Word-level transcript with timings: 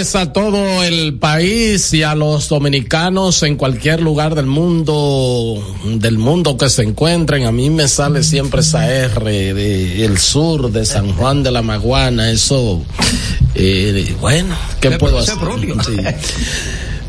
Tardes 0.00 0.16
a 0.16 0.32
todo 0.32 0.82
el 0.82 1.18
país 1.18 1.92
y 1.92 2.02
a 2.02 2.14
los 2.14 2.48
dominicanos 2.48 3.42
en 3.42 3.56
cualquier 3.56 4.00
lugar 4.00 4.34
del 4.34 4.46
mundo, 4.46 5.62
del 5.84 6.16
mundo 6.16 6.56
que 6.56 6.70
se 6.70 6.84
encuentren. 6.84 7.44
A 7.44 7.52
mí 7.52 7.68
me 7.68 7.86
sale 7.86 8.22
siempre 8.22 8.62
esa 8.62 8.88
R 8.88 9.54
de 9.54 10.04
el 10.04 10.16
sur 10.16 10.72
de 10.72 10.86
San 10.86 11.12
Juan 11.12 11.42
de 11.42 11.50
la 11.50 11.60
Maguana. 11.60 12.30
Eso, 12.30 12.82
eh, 13.54 14.14
bueno, 14.20 14.56
¿qué 14.80 14.92
puedo 14.92 15.18
hacer? 15.18 15.36
Sí. 15.84 15.96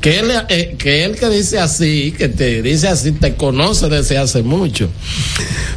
que 0.00 0.18
él, 0.18 0.30
eh, 0.48 0.74
que 0.76 1.04
él 1.04 1.16
que 1.16 1.28
dice 1.28 1.60
así, 1.60 2.12
que 2.18 2.28
te 2.28 2.60
dice 2.60 2.88
así, 2.88 3.12
te 3.12 3.36
conoce 3.36 3.88
desde 3.88 4.18
hace 4.18 4.42
mucho. 4.42 4.90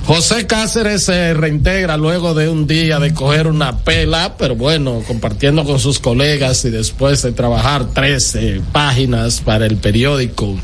José 0.05 0.47
Cáceres 0.47 1.03
se 1.03 1.35
reintegra 1.35 1.95
luego 1.95 2.33
de 2.33 2.49
un 2.49 2.65
día 2.65 2.99
de 2.99 3.13
coger 3.13 3.45
una 3.45 3.77
pela, 3.79 4.35
pero 4.35 4.55
bueno, 4.55 5.03
compartiendo 5.07 5.63
con 5.63 5.79
sus 5.79 5.99
colegas 5.99 6.65
y 6.65 6.71
después 6.71 7.21
de 7.21 7.33
trabajar 7.33 7.93
13 7.93 8.61
páginas 8.71 9.41
para 9.41 9.67
el 9.67 9.77
periódico 9.77 10.57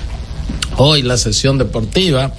hoy 0.80 1.02
la 1.02 1.18
sesión 1.18 1.58
deportiva. 1.58 2.34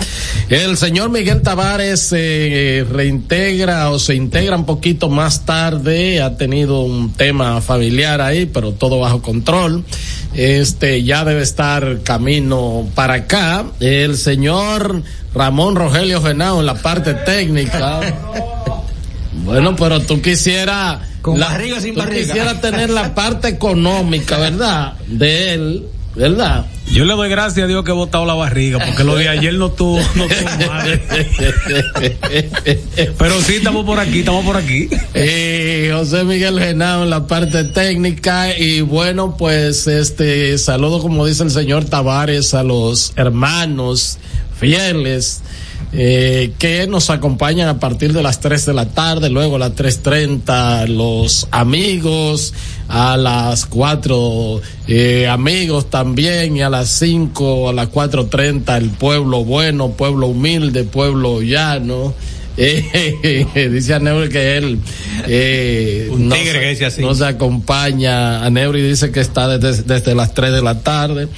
El 0.49 0.77
señor 0.77 1.11
Miguel 1.11 1.43
Tavares 1.43 2.01
se 2.01 2.79
eh, 2.79 2.85
reintegra 2.85 3.91
o 3.91 3.99
se 3.99 4.15
integra 4.15 4.57
un 4.57 4.65
poquito 4.65 5.09
más 5.09 5.45
tarde, 5.45 6.23
ha 6.23 6.37
tenido 6.37 6.81
un 6.81 7.13
tema 7.13 7.61
familiar 7.61 8.21
ahí, 8.21 8.47
pero 8.47 8.73
todo 8.73 8.99
bajo 8.99 9.23
control. 9.23 9.85
Este 10.35 11.03
ya 11.03 11.25
debe 11.25 11.43
estar 11.43 12.01
camino 12.03 12.89
para 12.95 13.15
acá. 13.15 13.67
El 13.79 14.17
señor 14.17 15.03
Ramón 15.35 15.77
Rogelio 15.77 16.23
Genao 16.23 16.61
en 16.61 16.67
la 16.67 16.75
parte 16.75 17.15
técnica. 17.15 18.01
Bueno, 19.45 19.77
pero 19.77 20.01
tú 20.01 20.21
quisieras 20.21 20.99
con 21.23 21.39
la, 21.39 21.49
barriga 21.49 21.81
sin 21.81 21.95
tú 21.95 22.01
barriga. 22.01 22.27
quisiera 22.27 22.61
tener 22.61 22.91
la 22.91 23.15
parte 23.15 23.49
económica, 23.49 24.39
¿verdad? 24.39 24.95
De 25.07 25.55
él, 25.55 25.87
¿verdad? 26.15 26.67
Yo 26.93 27.05
le 27.05 27.15
doy 27.15 27.29
gracias 27.29 27.65
a 27.65 27.67
Dios 27.69 27.85
que 27.85 27.93
he 27.93 27.95
botado 27.95 28.27
la 28.27 28.35
barriga, 28.35 28.85
porque 28.85 29.05
lo 29.05 29.15
de 29.15 29.29
ayer 29.29 29.55
no 29.55 29.71
tuvo, 29.71 30.01
no 30.17 30.27
tuvo 30.27 30.67
mal. 30.67 31.01
Pero 33.19 33.41
sí, 33.43 33.55
estamos 33.55 33.85
por 33.85 34.01
aquí, 34.01 34.21
estamos 34.21 34.45
por 34.45 34.57
aquí. 34.57 34.89
Eh, 35.15 35.91
José 35.95 36.25
Miguel 36.25 36.59
Genao 36.59 37.05
en 37.05 37.11
la 37.11 37.27
parte 37.29 37.63
técnica 37.65 38.57
y 38.57 38.81
bueno, 38.81 39.37
pues 39.37 39.87
este 39.87 40.59
saludo 40.59 41.01
como 41.01 41.27
dice 41.27 41.45
el 41.45 41.51
señor 41.51 41.85
Tavares 41.85 42.55
a 42.55 42.65
los 42.65 43.13
hermanos 43.17 44.19
fieles 44.59 45.43
eh, 45.93 46.53
que 46.59 46.87
nos 46.87 47.11
acompañan 47.11 47.69
a 47.69 47.81
partir 47.81 48.13
de 48.13 48.23
las 48.23 48.39
3 48.39 48.67
de 48.67 48.75
la 48.75 48.87
tarde, 48.87 49.29
luego 49.29 49.57
a 49.57 49.59
las 49.59 49.75
3.30 49.75 50.87
los 50.87 51.49
amigos, 51.51 52.55
a 52.89 53.17
las 53.17 53.67
4 53.67 54.61
eh, 54.87 55.27
amigos 55.29 55.91
también 55.91 56.57
y 56.57 56.63
a 56.63 56.71
las 56.71 56.91
5, 56.91 57.71
a 57.71 57.73
las 57.73 57.89
4.30 57.91 58.77
el 58.77 58.91
pueblo 58.91 59.45
bueno, 59.45 59.91
pueblo 59.91 60.29
humilde, 60.29 60.85
pueblo 60.85 61.43
llano. 61.43 62.15
Eh, 62.63 63.47
dice 63.73 63.95
a 63.95 63.99
Neuri 64.01 64.29
que 64.29 64.57
él 64.59 64.79
eh, 65.27 66.09
Un 66.11 66.29
nos, 66.29 66.39
tigre 66.39 66.61
que 66.61 66.69
dice 66.71 66.85
así. 66.87 67.01
nos 67.01 67.23
acompaña. 67.23 68.45
A 68.45 68.51
Neuri 68.51 68.83
dice 68.83 69.11
que 69.11 69.21
está 69.21 69.49
desde, 69.57 69.83
desde 69.85 70.15
las 70.15 70.35
3 70.35 70.53
de 70.53 70.61
la 70.63 70.81
tarde. 70.81 71.29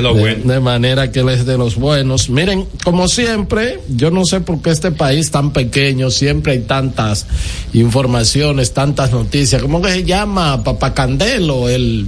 Lo 0.00 0.14
de, 0.14 0.20
bueno. 0.20 0.52
de 0.52 0.60
manera 0.60 1.12
que 1.12 1.20
él 1.20 1.28
es 1.28 1.46
de 1.46 1.56
los 1.56 1.76
buenos. 1.76 2.28
Miren, 2.30 2.66
como 2.84 3.06
siempre, 3.08 3.78
yo 3.88 4.10
no 4.10 4.24
sé 4.24 4.40
por 4.40 4.60
qué 4.60 4.70
este 4.70 4.90
país 4.90 5.30
tan 5.30 5.52
pequeño, 5.52 6.10
siempre 6.10 6.52
hay 6.54 6.60
tantas 6.60 7.26
informaciones, 7.74 8.72
tantas 8.72 9.12
noticias. 9.12 9.62
¿Cómo 9.62 9.80
que 9.82 9.90
se 9.92 10.04
llama? 10.04 10.62
Papacandelo, 10.64 11.68
el... 11.68 12.06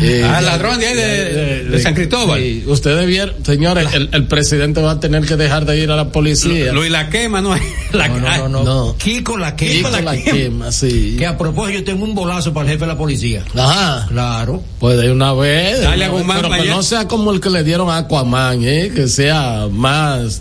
eh, 0.00 0.22
Ah, 0.24 0.38
el 0.40 0.46
ladrón 0.46 0.78
de 0.80 0.86
ahí 0.86 0.94
de- 0.96 1.64
de 1.64 1.78
San 1.80 1.94
Cristóbal. 1.94 2.40
Sí, 2.40 2.64
ustedes 2.66 3.06
vieron, 3.06 3.34
señores, 3.44 3.88
el, 3.94 4.08
el 4.12 4.24
presidente 4.26 4.80
va 4.80 4.92
a 4.92 5.00
tener 5.00 5.24
que 5.24 5.36
dejar 5.36 5.64
de 5.66 5.78
ir 5.78 5.90
a 5.90 5.96
la 5.96 6.10
policía. 6.10 6.72
Luis 6.72 6.90
la 6.90 7.08
quema, 7.10 7.40
no 7.40 7.54
la 7.92 8.07
No, 8.08 8.18
no, 8.20 8.48
no, 8.48 8.64
no. 8.64 8.96
Kiko 8.96 9.36
la 9.36 9.54
que. 9.56 9.68
Kiko 9.68 9.90
la 10.00 10.16
quema, 10.16 10.72
sí. 10.72 11.16
Que 11.18 11.26
a 11.26 11.36
propósito 11.36 11.78
yo 11.80 11.84
tengo 11.84 12.04
un 12.04 12.14
bolazo 12.14 12.52
para 12.52 12.66
el 12.66 12.72
jefe 12.72 12.84
de 12.84 12.92
la 12.92 12.98
policía. 12.98 13.44
Ajá. 13.56 14.06
Claro. 14.08 14.62
Pues 14.78 14.96
de 14.98 15.10
una 15.12 15.32
vez. 15.34 15.80
Dale 15.82 16.04
a 16.04 16.08
Guzmán 16.08 16.36
pero 16.38 16.48
que 16.50 16.58
mañana. 16.58 16.76
no 16.76 16.82
sea 16.82 17.06
como 17.08 17.32
el 17.32 17.40
que 17.40 17.50
le 17.50 17.64
dieron 17.64 17.90
a 17.90 17.98
Aquaman, 17.98 18.60
¿eh? 18.62 18.90
Que 18.94 19.08
sea 19.08 19.68
más. 19.70 20.40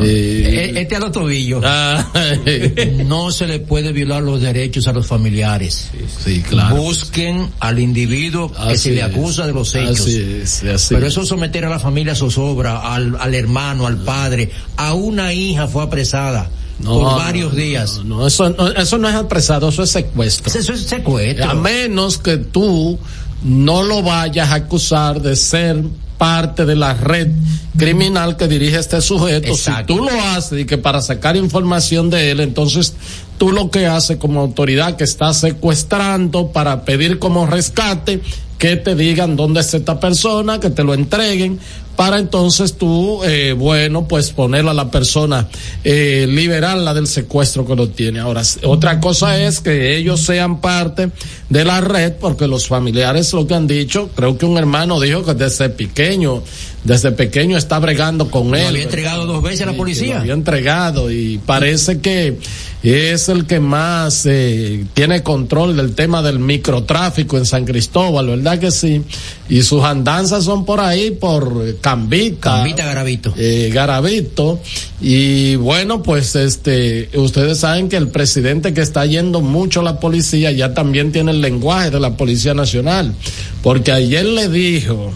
eh, 0.00 0.72
E- 0.74 0.80
Este 0.80 0.96
a 0.96 0.98
los 1.00 1.12
tobillos. 1.12 1.62
ah, 1.64 2.04
No 3.06 3.30
se 3.30 3.46
le 3.46 3.60
puede 3.60 3.92
violar 3.92 4.22
los 4.22 4.40
derechos 4.40 4.86
a 4.88 4.92
los 4.92 5.06
familiares. 5.06 5.90
sí, 6.24 6.42
claro. 6.42 6.76
Busquen 6.76 7.48
al 7.60 7.78
individuo 7.78 8.50
que 8.68 8.76
se 8.78 8.90
le 8.92 8.98
es. 9.00 9.04
acusa 9.04 9.46
de 9.46 9.52
los 9.52 9.74
hechos. 9.74 10.00
Así 10.00 10.38
es, 10.42 10.64
así 10.64 10.94
Pero 10.94 11.06
es. 11.06 11.12
eso 11.12 11.24
someter 11.24 11.64
a 11.64 11.68
la 11.68 11.78
familia 11.78 12.14
zozobra, 12.14 12.92
al, 12.94 13.16
al 13.20 13.34
hermano, 13.34 13.86
al 13.86 13.98
padre, 13.98 14.50
a 14.76 14.94
una 14.94 15.32
hija 15.32 15.68
fue 15.68 15.82
apresada 15.84 16.48
No, 16.78 16.98
por 16.98 17.16
varios 17.16 17.52
no, 17.52 17.58
días. 17.58 17.98
No, 17.98 18.18
no, 18.18 18.26
eso, 18.26 18.50
no, 18.50 18.68
eso 18.68 18.98
no 18.98 19.08
es 19.08 19.14
apresado, 19.14 19.68
eso 19.68 19.82
es 19.82 19.90
secuestro. 19.90 20.58
Eso 20.58 20.72
es 20.72 20.82
secuestro. 20.82 21.50
A 21.50 21.54
menos 21.54 22.18
que 22.18 22.36
tú 22.36 22.98
no 23.42 23.82
lo 23.82 24.02
vayas 24.02 24.50
a 24.50 24.54
acusar 24.54 25.20
de 25.20 25.36
ser 25.36 25.82
parte 26.18 26.64
de 26.64 26.76
la 26.76 26.94
red 26.94 27.28
criminal 27.76 28.36
que 28.36 28.48
dirige 28.48 28.78
este 28.78 29.00
sujeto. 29.00 29.48
Exacto. 29.48 29.92
Si 29.92 29.98
tú 29.98 30.04
lo 30.04 30.10
haces 30.10 30.60
y 30.60 30.64
que 30.64 30.78
para 30.78 31.02
sacar 31.02 31.36
información 31.36 32.08
de 32.10 32.30
él, 32.30 32.40
entonces 32.40 32.94
tú 33.38 33.52
lo 33.52 33.70
que 33.70 33.86
haces 33.86 34.16
como 34.16 34.40
autoridad 34.40 34.96
que 34.96 35.04
está 35.04 35.34
secuestrando 35.34 36.48
para 36.48 36.84
pedir 36.84 37.18
como 37.18 37.46
rescate 37.46 38.20
que 38.58 38.76
te 38.76 38.94
digan 38.94 39.36
dónde 39.36 39.60
está 39.60 39.76
esta 39.76 40.00
persona, 40.00 40.60
que 40.60 40.70
te 40.70 40.84
lo 40.84 40.94
entreguen 40.94 41.58
para 41.96 42.18
entonces 42.18 42.74
tú, 42.74 43.22
eh, 43.24 43.54
bueno, 43.56 44.06
pues 44.08 44.30
ponerla 44.30 44.72
a 44.72 44.74
la 44.74 44.90
persona, 44.90 45.48
eh, 45.82 46.26
liberarla 46.28 46.94
del 46.94 47.06
secuestro 47.06 47.66
que 47.66 47.76
lo 47.76 47.88
tiene. 47.88 48.20
Ahora, 48.20 48.42
otra 48.64 49.00
cosa 49.00 49.40
es 49.40 49.60
que 49.60 49.96
ellos 49.96 50.20
sean 50.20 50.60
parte 50.60 51.10
de 51.48 51.64
la 51.64 51.80
red, 51.80 52.14
porque 52.14 52.46
los 52.46 52.66
familiares 52.66 53.32
lo 53.32 53.46
que 53.46 53.54
han 53.54 53.66
dicho, 53.66 54.10
creo 54.14 54.36
que 54.36 54.46
un 54.46 54.58
hermano 54.58 55.00
dijo 55.00 55.24
que 55.24 55.34
desde 55.34 55.68
pequeño, 55.70 56.42
desde 56.84 57.12
pequeño 57.12 57.56
está 57.56 57.78
bregando 57.78 58.30
con 58.30 58.50
Lo 58.50 58.56
él. 58.56 58.66
había 58.66 58.82
entregado 58.82 59.26
dos 59.26 59.42
veces 59.42 59.62
a 59.62 59.66
la 59.66 59.72
policía. 59.72 60.14
Lo 60.16 60.20
había 60.20 60.34
entregado 60.34 61.10
y 61.10 61.38
parece 61.38 62.00
que 62.00 62.38
es 62.82 63.30
el 63.30 63.46
que 63.46 63.60
más 63.60 64.26
eh, 64.26 64.84
tiene 64.92 65.22
control 65.22 65.74
del 65.76 65.94
tema 65.94 66.20
del 66.22 66.38
microtráfico 66.38 67.38
en 67.38 67.46
San 67.46 67.64
Cristóbal, 67.64 68.26
¿verdad 68.26 68.58
que 68.58 68.70
sí? 68.70 69.02
Y 69.48 69.62
sus 69.62 69.82
andanzas 69.82 70.44
son 70.44 70.66
por 70.66 70.80
ahí, 70.80 71.10
por 71.12 71.78
Cambita. 71.80 72.56
Cambita 72.56 72.84
Garavito. 72.84 73.32
eh, 73.38 73.70
Garavito. 73.72 74.60
Y 75.00 75.56
bueno, 75.56 76.02
pues 76.02 76.36
este, 76.36 77.08
ustedes 77.14 77.60
saben 77.60 77.88
que 77.88 77.96
el 77.96 78.08
presidente 78.08 78.74
que 78.74 78.82
está 78.82 79.06
yendo 79.06 79.40
mucho 79.40 79.80
a 79.80 79.82
la 79.84 79.98
policía 80.00 80.52
ya 80.52 80.74
también 80.74 81.12
tiene 81.12 81.30
el 81.30 81.40
lenguaje 81.40 81.90
de 81.90 82.00
la 82.00 82.16
Policía 82.18 82.52
Nacional. 82.52 83.14
Porque 83.62 83.92
ayer 83.92 84.26
le 84.26 84.48
dijo 84.50 85.12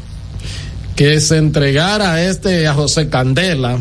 que 0.98 1.20
se 1.20 1.36
entregara 1.36 2.14
a 2.14 2.24
este, 2.24 2.66
a 2.66 2.74
José 2.74 3.08
Candela, 3.08 3.78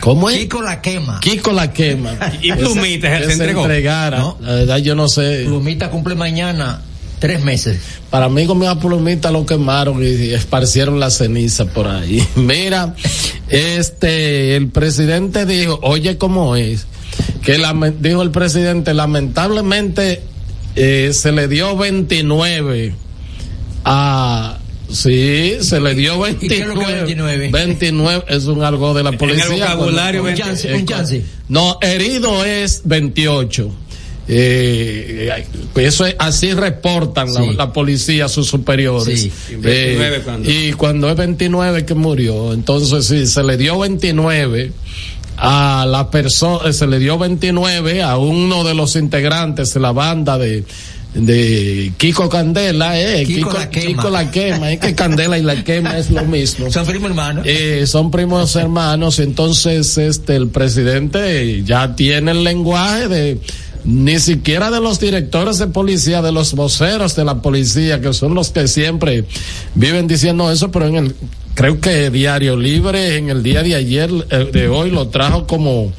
¿Cómo 0.00 0.28
es? 0.28 0.36
Kiko 0.40 0.60
la 0.60 0.82
quema. 0.82 1.20
Kiko 1.20 1.52
la 1.52 1.72
quema. 1.72 2.18
Y 2.42 2.52
Plumita 2.52 3.18
Que 3.18 3.24
se 3.24 3.32
entregó. 3.32 3.62
entregara. 3.62 4.18
¿No? 4.18 4.36
La 4.42 4.52
verdad 4.56 4.76
yo 4.76 4.94
no 4.94 5.08
sé. 5.08 5.44
Plumita 5.46 5.90
cumple 5.90 6.14
mañana 6.16 6.82
tres 7.18 7.42
meses. 7.42 7.80
Para 8.10 8.28
mí 8.28 8.44
con 8.46 8.58
mi 8.58 8.66
plumita 8.76 9.30
lo 9.30 9.46
quemaron 9.46 10.02
y 10.02 10.34
esparcieron 10.34 11.00
la 11.00 11.10
ceniza 11.10 11.64
por 11.64 11.88
ahí. 11.88 12.22
Mira, 12.36 12.94
este, 13.48 14.54
el 14.54 14.68
presidente 14.68 15.46
dijo, 15.46 15.80
oye 15.82 16.18
cómo 16.18 16.56
es, 16.56 16.86
que 17.42 17.58
dijo 18.00 18.20
el 18.20 18.30
presidente, 18.32 18.92
lamentablemente 18.92 20.20
eh, 20.76 21.10
se 21.14 21.32
le 21.32 21.48
dio 21.48 21.74
29 21.74 22.92
a... 23.86 24.58
Sí, 24.90 25.58
se 25.60 25.80
le 25.80 25.94
dio 25.94 26.26
¿Y 26.28 26.34
qué 26.48 26.60
es 26.60 26.66
lo 26.66 26.74
que 26.78 26.86
29. 26.86 27.38
29? 27.38 27.50
29 27.50 28.24
es 28.28 28.44
un 28.46 28.62
algo 28.62 28.94
de 28.94 29.02
la 29.02 29.12
policía. 29.12 29.46
vocabulario, 29.74 30.22
cuando- 30.22 30.40
Un 30.40 30.46
chance, 30.48 30.70
eh, 30.70 30.74
un 30.74 30.86
chance. 30.86 31.24
no, 31.48 31.78
herido 31.82 32.44
es 32.44 32.82
28. 32.84 33.70
Eh, 34.30 35.30
eh, 35.34 35.46
eso 35.86 36.04
es, 36.06 36.14
así 36.18 36.52
reportan 36.52 37.32
la, 37.32 37.40
Sí. 37.42 37.50
la 37.56 37.72
policía 37.72 38.26
a 38.26 38.28
sus 38.28 38.46
superiores. 38.46 39.20
Sí. 39.22 39.32
¿Y 39.50 39.54
29 39.56 40.16
Eh, 40.16 40.20
cuándo? 40.22 40.50
y 40.50 40.72
cuando 40.74 41.08
es 41.10 41.16
29 41.16 41.84
que 41.86 41.94
murió, 41.94 42.52
entonces 42.52 43.06
sí, 43.06 43.26
se 43.26 43.42
le 43.42 43.56
dio 43.56 43.78
29 43.78 44.72
a 45.38 45.86
la 45.88 46.10
persona, 46.10 46.72
se 46.72 46.86
le 46.86 46.98
dio 46.98 47.16
29 47.16 48.02
a 48.02 48.16
uno 48.18 48.64
de 48.64 48.74
los 48.74 48.96
integrantes 48.96 49.72
de 49.72 49.80
la 49.80 49.92
banda 49.92 50.36
de 50.36 50.64
de 51.18 51.92
Kiko 51.96 52.28
Candela, 52.28 52.98
eh, 52.98 53.24
Kiko 53.26 53.50
la 53.52 53.68
quema. 53.68 53.86
Kiko 53.86 54.10
la 54.10 54.30
quema, 54.30 54.72
es 54.72 54.80
que 54.80 54.94
Candela 54.94 55.38
y 55.38 55.42
la 55.42 55.64
quema 55.64 55.98
es 55.98 56.10
lo 56.10 56.24
mismo. 56.24 56.70
Son 56.70 56.86
primo 56.86 57.06
hermano. 57.06 57.42
Eh, 57.44 57.86
son 57.86 58.10
primos 58.10 58.54
hermanos, 58.56 59.18
entonces 59.18 59.98
este 59.98 60.36
el 60.36 60.48
presidente 60.48 61.62
ya 61.64 61.94
tiene 61.96 62.30
el 62.30 62.44
lenguaje 62.44 63.08
de 63.08 63.38
ni 63.84 64.18
siquiera 64.18 64.70
de 64.70 64.80
los 64.80 65.00
directores 65.00 65.58
de 65.58 65.66
policía, 65.68 66.20
de 66.20 66.32
los 66.32 66.54
voceros 66.54 67.16
de 67.16 67.24
la 67.24 67.40
policía, 67.40 68.00
que 68.00 68.12
son 68.12 68.34
los 68.34 68.50
que 68.50 68.68
siempre 68.68 69.24
viven 69.74 70.06
diciendo 70.06 70.50
eso, 70.50 70.70
pero 70.70 70.86
en 70.86 70.96
el 70.96 71.14
creo 71.58 71.80
que 71.80 72.08
Diario 72.10 72.56
Libre 72.56 73.16
en 73.16 73.30
el 73.30 73.42
día 73.42 73.64
de 73.64 73.74
ayer, 73.74 74.08
eh, 74.30 74.48
de 74.52 74.68
hoy, 74.68 74.92
lo 74.92 75.08
trajo 75.08 75.44
como 75.44 75.92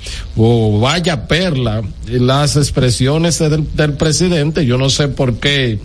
vaya 0.80 1.28
perla 1.28 1.82
las 2.08 2.56
expresiones 2.56 3.40
del, 3.40 3.94
presidente. 3.96 4.66
Yo 4.66 4.78
no 4.78 4.90
sé 4.90 5.10
por 5.10 5.36
qué 5.36 5.80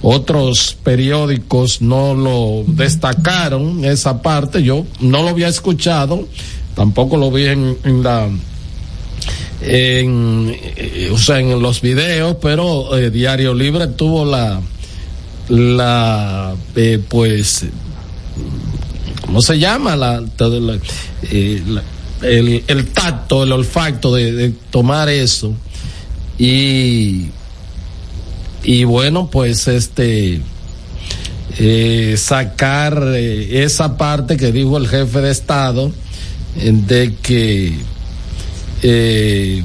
otros 0.00 0.74
periódicos 0.82 1.82
no 1.82 2.14
lo 2.14 2.64
destacaron 2.66 3.84
esa 3.84 4.22
parte. 4.22 4.62
Yo 4.62 4.86
no 5.00 5.22
lo 5.22 5.28
había 5.28 5.48
escuchado, 5.48 6.26
tampoco 6.74 7.18
lo 7.18 7.30
vi 7.30 7.44
en, 7.44 7.76
la 8.02 8.26
eh, 9.60 10.00
en 10.00 11.62
los 11.62 11.82
videos, 11.82 12.36
pero 12.40 12.96
eh, 12.96 13.10
Diario 13.10 13.52
Libre 13.52 13.88
tuvo 13.88 14.24
la, 14.24 14.62
la, 15.50 16.54
eh, 16.74 16.98
pues, 17.06 17.66
¿cómo 19.24 19.40
se 19.42 19.58
llama? 19.58 19.96
La, 19.96 20.22
todo 20.36 20.60
la- 20.60 20.78
eh, 21.30 21.62
la- 21.66 21.82
el, 22.22 22.62
el 22.66 22.86
tacto, 22.88 23.44
el 23.44 23.52
olfacto 23.52 24.14
de, 24.14 24.32
de 24.32 24.50
tomar 24.70 25.08
eso. 25.08 25.54
Y, 26.38 27.26
y 28.62 28.84
bueno, 28.84 29.30
pues 29.30 29.68
este, 29.68 30.40
eh, 31.58 32.14
sacar 32.18 33.02
eh, 33.14 33.62
esa 33.64 33.96
parte 33.96 34.36
que 34.36 34.52
dijo 34.52 34.76
el 34.76 34.88
jefe 34.88 35.20
de 35.20 35.30
Estado, 35.30 35.92
de 36.56 37.14
que 37.22 37.74
eh, 38.82 39.62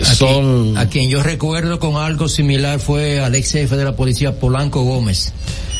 A 0.00 0.14
son... 0.14 0.64
quien- 0.74 0.78
a 0.78 0.88
quien 0.88 1.10
yo 1.10 1.22
recuerdo 1.22 1.78
con 1.78 1.96
algo 1.96 2.28
similar 2.28 2.80
fue 2.80 3.20
al 3.20 3.34
ex 3.34 3.52
jefe 3.52 3.76
de 3.76 3.84
la 3.84 3.96
policía 3.96 4.38
Polanco 4.38 4.82
Gómez. 4.82 5.32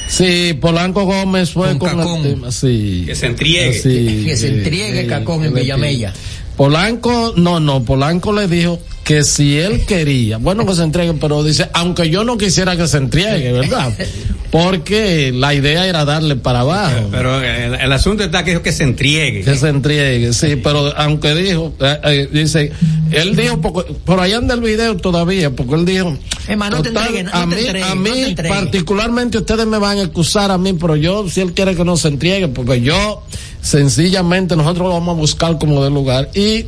Sí, 0.09 0.57
Polanco 0.61 1.05
Gómez 1.05 1.51
fue 1.51 1.79
Con 1.79 1.91
con, 1.91 1.99
Cacón. 1.99 2.17
el 2.27 2.35
tema, 2.35 2.51
sí. 2.51 3.05
Que 3.07 3.15
se 3.15 3.27
entregue. 3.27 3.73
Sí, 3.75 4.25
Que 4.27 4.37
se 4.37 4.49
entregue 4.49 5.01
eh, 5.03 5.07
Cacón 5.07 5.45
en 5.45 5.55
Villamella. 5.55 6.13
Polanco, 6.57 7.35
no, 7.37 7.61
no, 7.61 7.85
Polanco 7.85 8.33
le 8.33 8.49
dijo 8.49 8.81
que 9.05 9.23
si 9.23 9.59
él 9.59 9.87
quería, 9.87 10.39
bueno 10.39 10.67
que 10.67 10.75
se 10.75 10.83
entregue, 10.83 11.15
pero 11.15 11.45
dice, 11.45 11.69
aunque 11.73 12.11
yo 12.11 12.25
no 12.25 12.37
quisiera 12.37 12.77
que 12.77 12.89
se 12.89 12.97
entregue, 12.97 13.53
¿verdad? 13.53 13.93
Porque 14.51 15.31
la 15.35 15.53
idea 15.53 15.87
era 15.87 16.07
darle 16.07 16.35
para 16.37 16.61
abajo. 16.61 17.09
Pero 17.11 17.43
el, 17.43 17.75
el 17.75 17.93
asunto 17.93 18.25
está 18.25 18.45
que 18.45 18.53
dijo 18.53 18.63
que 18.63 18.73
se 18.73 18.83
entregue. 18.85 19.43
Que 19.43 19.57
se 19.57 19.69
entregue, 19.69 20.33
sí, 20.33 20.57
pero 20.57 20.97
aunque 20.97 21.35
dijo, 21.35 21.75
eh, 21.81 21.99
eh, 22.05 22.29
dice, 22.33 22.73
él 23.11 23.37
dijo, 23.37 23.61
porque- 23.61 23.93
por 24.07 24.21
ahí 24.21 24.33
anda 24.33 24.55
el 24.55 24.61
video 24.63 24.97
todavía, 24.97 25.51
porque 25.51 25.75
él 25.75 25.85
dijo, 25.85 26.17
Emma, 26.47 26.71
no 26.71 26.81
te 26.81 26.91
no 26.93 27.01
a 27.01 27.05
te 27.09 27.13
mí, 27.13 27.29
a 27.31 27.95
no 27.95 27.97
mí 27.97 28.35
particularmente 28.49 29.37
ustedes 29.37 29.67
me 29.67 29.77
van 29.79 29.99
a 29.99 30.03
excusar 30.03 30.51
a 30.51 30.57
mí, 30.57 30.73
pero 30.73 30.97
yo, 30.97 31.29
si 31.29 31.43
él 31.43 31.53
quiere 31.53 31.77
que 31.77 31.85
no 31.85 31.99
se 31.99 32.09
entregue, 32.09 32.49
porque 32.49 32.81
yo, 32.81 33.23
sencillamente, 33.61 34.57
nosotros 34.57 34.87
lo 34.89 34.95
vamos 34.95 35.15
a 35.15 35.21
buscar 35.21 35.59
como 35.59 35.85
de 35.85 35.91
lugar 35.91 36.31
y, 36.35 36.65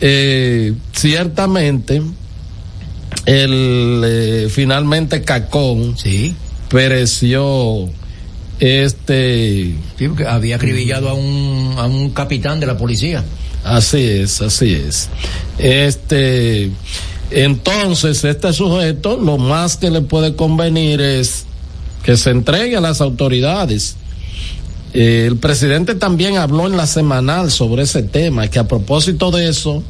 eh, 0.00 0.74
ciertamente, 0.92 2.02
el, 3.26 4.02
eh, 4.04 4.48
finalmente 4.50 5.22
Cacón 5.22 5.96
Sí. 5.96 6.34
Pereció, 6.72 7.88
este, 8.58 9.74
Sí, 9.98 10.08
había 10.26 10.56
acribillado 10.56 11.10
a 11.10 11.14
un, 11.14 11.74
a 11.76 11.86
un 11.86 12.10
capitán 12.10 12.58
de 12.60 12.66
la 12.66 12.78
policía. 12.78 13.22
Así 13.62 14.02
es, 14.02 14.40
así 14.40 14.72
es. 14.72 15.08
Este, 15.58 16.70
entonces, 17.30 18.24
este 18.24 18.52
sujeto, 18.52 19.18
lo 19.18 19.38
más 19.38 19.76
que 19.76 19.90
le 19.90 20.00
puede 20.00 20.34
convenir 20.34 21.00
es 21.00 21.44
que 22.02 22.16
se 22.16 22.30
entregue 22.30 22.76
a 22.76 22.80
las 22.80 23.00
autoridades. 23.00 23.96
Eh, 24.94 25.26
el 25.28 25.36
presidente 25.36 25.94
también 25.94 26.38
habló 26.38 26.66
en 26.66 26.76
la 26.76 26.86
semanal 26.86 27.50
sobre 27.50 27.82
ese 27.82 28.02
tema, 28.02 28.48
que 28.48 28.58
a 28.58 28.66
propósito 28.66 29.30
de 29.30 29.48
eso, 29.48 29.82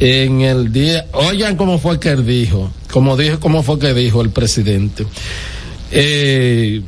en 0.00 0.40
el 0.40 0.72
día, 0.72 1.06
oigan 1.12 1.56
cómo 1.56 1.78
fue 1.78 2.00
que 2.00 2.10
él 2.10 2.26
dijo, 2.26 2.70
como 2.90 3.16
dijo, 3.16 3.38
cómo 3.40 3.62
fue 3.62 3.78
que 3.78 3.94
dijo 3.94 4.22
el 4.22 4.30
presidente. 4.30 5.06
Eh, 5.98 6.82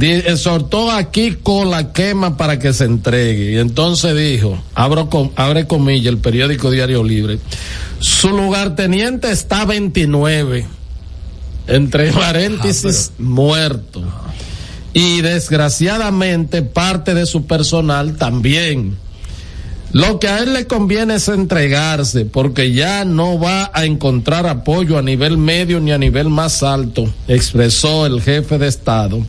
exhortó 0.00 0.90
aquí 0.90 1.36
con 1.42 1.70
la 1.70 1.92
quema 1.92 2.36
para 2.36 2.58
que 2.58 2.72
se 2.72 2.84
entregue. 2.84 3.52
Y 3.52 3.56
entonces 3.58 4.16
dijo, 4.16 4.60
abro 4.74 5.08
com- 5.08 5.30
abre 5.36 5.66
comillas, 5.66 6.06
el 6.12 6.18
periódico 6.18 6.70
Diario 6.70 7.04
Libre, 7.04 7.38
su 8.00 8.30
lugarteniente 8.30 9.30
está 9.30 9.64
29, 9.64 10.66
entre 11.68 12.12
paréntesis, 12.12 13.12
muerto. 13.18 14.02
Y 14.92 15.20
desgraciadamente 15.20 16.62
parte 16.62 17.14
de 17.14 17.26
su 17.26 17.46
personal 17.46 18.16
también. 18.16 18.96
Lo 19.96 20.20
que 20.20 20.28
a 20.28 20.40
él 20.40 20.52
le 20.52 20.66
conviene 20.66 21.14
es 21.14 21.26
entregarse 21.28 22.26
porque 22.26 22.74
ya 22.74 23.06
no 23.06 23.38
va 23.38 23.70
a 23.72 23.86
encontrar 23.86 24.46
apoyo 24.46 24.98
a 24.98 25.02
nivel 25.02 25.38
medio 25.38 25.80
ni 25.80 25.90
a 25.90 25.96
nivel 25.96 26.28
más 26.28 26.62
alto, 26.62 27.10
expresó 27.28 28.04
el 28.04 28.20
jefe 28.20 28.58
de 28.58 28.68
Estado. 28.68 29.24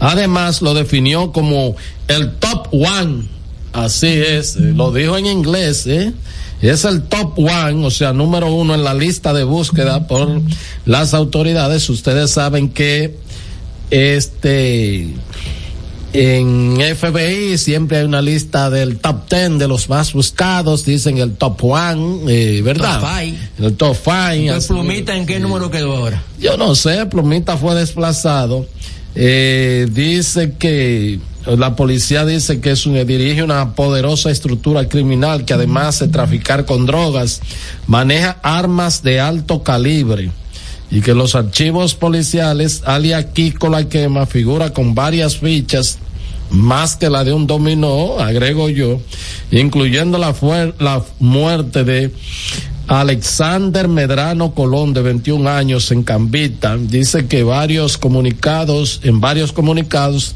Además 0.00 0.62
lo 0.62 0.72
definió 0.72 1.30
como 1.30 1.76
el 2.06 2.36
top 2.36 2.68
one. 2.72 3.28
Así 3.74 4.06
es, 4.06 4.56
lo 4.56 4.92
dijo 4.92 5.18
en 5.18 5.26
inglés, 5.26 5.86
¿eh? 5.86 6.14
Es 6.62 6.86
el 6.86 7.02
top 7.02 7.38
one, 7.38 7.84
o 7.84 7.90
sea, 7.90 8.14
número 8.14 8.50
uno 8.50 8.74
en 8.74 8.82
la 8.82 8.94
lista 8.94 9.34
de 9.34 9.44
búsqueda 9.44 10.06
por 10.06 10.40
las 10.86 11.12
autoridades. 11.12 11.90
Ustedes 11.90 12.30
saben 12.30 12.70
que 12.70 13.18
este 13.90 15.06
en 16.12 16.78
FBI 16.96 17.58
siempre 17.58 17.98
hay 17.98 18.04
una 18.04 18.22
lista 18.22 18.70
del 18.70 18.98
top 18.98 19.26
ten 19.28 19.58
de 19.58 19.68
los 19.68 19.88
más 19.88 20.12
buscados, 20.12 20.84
dicen 20.84 21.18
el 21.18 21.32
top 21.36 21.62
one, 21.64 22.20
eh, 22.28 22.62
¿verdad? 22.62 23.00
Top 23.00 23.10
five. 23.10 23.38
El 23.58 23.76
top 23.76 23.96
five. 23.96 24.48
¿El 24.48 24.54
así. 24.54 24.68
plumita 24.68 25.16
en 25.16 25.26
qué 25.26 25.38
número 25.38 25.70
quedó 25.70 25.96
ahora? 25.96 26.22
Yo 26.38 26.56
no 26.56 26.74
sé, 26.74 27.04
Plumita 27.06 27.56
fue 27.56 27.74
desplazado. 27.74 28.66
Eh, 29.14 29.86
dice 29.90 30.54
que 30.58 31.18
la 31.46 31.76
policía 31.76 32.24
dice 32.24 32.60
que 32.60 32.72
es 32.72 32.86
un, 32.86 32.94
dirige 33.06 33.42
una 33.42 33.74
poderosa 33.74 34.30
estructura 34.30 34.88
criminal 34.88 35.44
que 35.44 35.54
además 35.54 35.98
de 35.98 36.08
traficar 36.08 36.64
con 36.64 36.86
drogas, 36.86 37.40
maneja 37.86 38.38
armas 38.42 39.02
de 39.02 39.20
alto 39.20 39.62
calibre 39.62 40.30
y 40.90 41.00
que 41.00 41.14
los 41.14 41.34
archivos 41.34 41.94
policiales, 41.94 42.82
alia 42.84 43.32
Kiko 43.32 43.68
la 43.68 43.88
quema, 43.88 44.26
figura 44.26 44.72
con 44.72 44.94
varias 44.94 45.36
fichas 45.36 45.98
más 46.50 46.96
que 46.96 47.10
la 47.10 47.24
de 47.24 47.32
un 47.32 47.46
dominó, 47.46 48.18
agrego 48.18 48.68
yo, 48.70 49.00
incluyendo 49.50 50.18
la, 50.18 50.34
la 50.78 51.02
muerte 51.18 51.84
de 51.84 52.10
Alexander 52.88 53.86
Medrano 53.86 54.54
Colón, 54.54 54.94
de 54.94 55.02
21 55.02 55.48
años, 55.48 55.90
en 55.92 56.02
Cambita. 56.02 56.76
Dice 56.76 57.26
que 57.26 57.44
varios 57.44 57.98
comunicados, 57.98 59.00
en 59.04 59.20
varios 59.20 59.52
comunicados, 59.52 60.34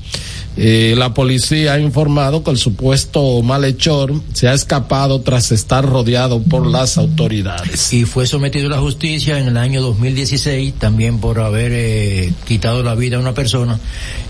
Eh, 0.57 0.95
la 0.99 1.15
policía 1.15 1.75
ha 1.75 1.81
informado 1.81 2.45
que 2.45 2.51
el 2.51 2.59
supuesto 2.59 3.41
malhechor 3.43 4.13
se 4.35 4.49
ha 4.49 4.53
escapado 4.53 5.23
tras 5.23 5.51
estar 5.51 5.85
rodeado 5.85 6.43
por 6.43 6.67
las 6.67 6.99
autoridades. 6.99 7.91
Y 7.95 8.05
fue 8.05 8.27
sometido 8.27 8.67
a 8.67 8.71
la 8.71 8.79
justicia 8.79 9.39
en 9.39 9.49
el 9.49 9.57
año 9.57 9.81
2016 9.81 10.75
también 10.75 11.21
por 11.21 11.41
haber 11.41 11.73
eh, 11.75 12.33
quitado 12.47 12.83
la 12.83 12.95
vida 12.95 13.17
a 13.17 13.21
una 13.21 13.33
persona. 13.33 13.81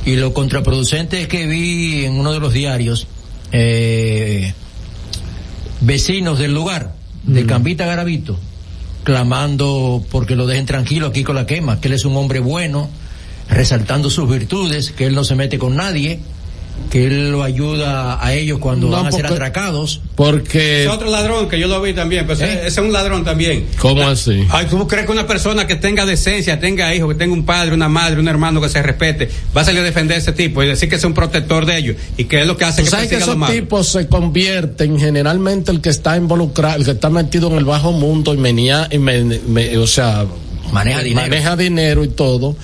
Y 0.06 0.14
lo 0.14 0.32
contraproducente 0.32 1.22
es 1.22 1.28
que 1.28 1.46
vi 1.46 2.04
en 2.04 2.12
uno 2.12 2.32
de 2.32 2.38
los 2.38 2.52
diarios 2.52 3.08
eh, 3.50 4.54
vecinos 5.80 6.38
del 6.38 6.54
lugar, 6.54 6.94
de 7.24 7.46
Cambita 7.46 7.86
Garavito, 7.86 8.38
clamando 9.04 10.04
porque 10.10 10.36
lo 10.36 10.46
dejen 10.46 10.66
tranquilo 10.66 11.08
aquí 11.08 11.24
con 11.24 11.36
la 11.36 11.46
quema, 11.46 11.80
que 11.80 11.88
él 11.88 11.94
es 11.94 12.04
un 12.04 12.16
hombre 12.16 12.40
bueno, 12.40 12.88
resaltando 13.48 14.10
sus 14.10 14.28
virtudes, 14.28 14.92
que 14.92 15.06
él 15.06 15.14
no 15.14 15.24
se 15.24 15.34
mete 15.34 15.58
con 15.58 15.76
nadie, 15.76 16.20
que 16.90 17.06
él 17.06 17.30
lo 17.30 17.42
ayuda 17.42 18.24
a 18.24 18.34
ellos 18.34 18.58
cuando 18.58 18.88
No, 18.88 18.96
van 18.96 19.06
a 19.06 19.12
ser 19.12 19.26
atracados. 19.26 20.00
Porque, 20.14 20.84
Es 20.84 20.88
otro 20.90 21.10
ladrón 21.10 21.48
que 21.48 21.58
yo 21.58 21.66
lo 21.68 21.80
vi 21.80 21.92
también, 21.94 22.26
pues 22.26 22.40
¿Eh? 22.40 22.52
ese 22.66 22.66
es 22.68 22.78
un 22.78 22.92
ladrón 22.92 23.24
también. 23.24 23.66
¿cómo 23.78 24.02
así? 24.06 24.44
Ay, 24.50 24.66
¿tú 24.68 24.86
crees 24.86 25.06
que 25.06 25.12
una 25.12 25.26
persona 25.26 25.66
que 25.66 25.76
tenga 25.76 26.04
decencia, 26.06 26.60
tenga 26.60 26.94
hijos, 26.94 27.12
que 27.12 27.18
tenga 27.18 27.32
un 27.34 27.44
padre, 27.44 27.74
una 27.74 27.88
madre, 27.88 28.20
un 28.20 28.28
hermano 28.28 28.60
que 28.60 28.68
se 28.68 28.82
respete, 28.82 29.30
va 29.56 29.62
a 29.62 29.64
salir 29.64 29.80
a 29.80 29.84
defender 29.84 30.16
a 30.16 30.20
ese 30.20 30.32
tipo 30.32 30.62
y 30.62 30.66
decir 30.66 30.88
que 30.88 30.96
es 30.96 31.04
un 31.04 31.14
protector 31.14 31.66
de 31.66 31.78
ellos 31.78 31.96
y 32.16 32.24
que 32.24 32.40
es 32.42 32.46
lo 32.46 32.56
que 32.56 32.64
hace 32.64 32.82
Tú 32.82 32.86
que 32.86 32.90
sabes 32.90 33.08
que 33.08 33.16
esos 33.16 33.36
malo? 33.36 33.52
tipos 33.52 33.88
se 33.88 34.06
convierten 34.08 34.98
generalmente 34.98 35.70
el 35.72 35.80
que 35.80 35.88
está 35.90 36.16
involucrado, 36.16 36.76
el 36.76 36.84
que 36.84 36.90
está 36.92 37.10
metido 37.10 37.48
en 37.50 37.56
el 37.58 37.64
bajo 37.64 37.92
mundo 37.92 38.34
y 38.34 38.36
menía, 38.36 38.88
y 38.90 38.98
me- 38.98 39.76
o 39.78 39.86
sea, 39.86 40.24
Maneja 40.72 41.00
dinero. 41.02 41.28
maneja 41.28 41.56
dinero 41.56 42.02
y 42.04 42.08
todo. 42.08 42.56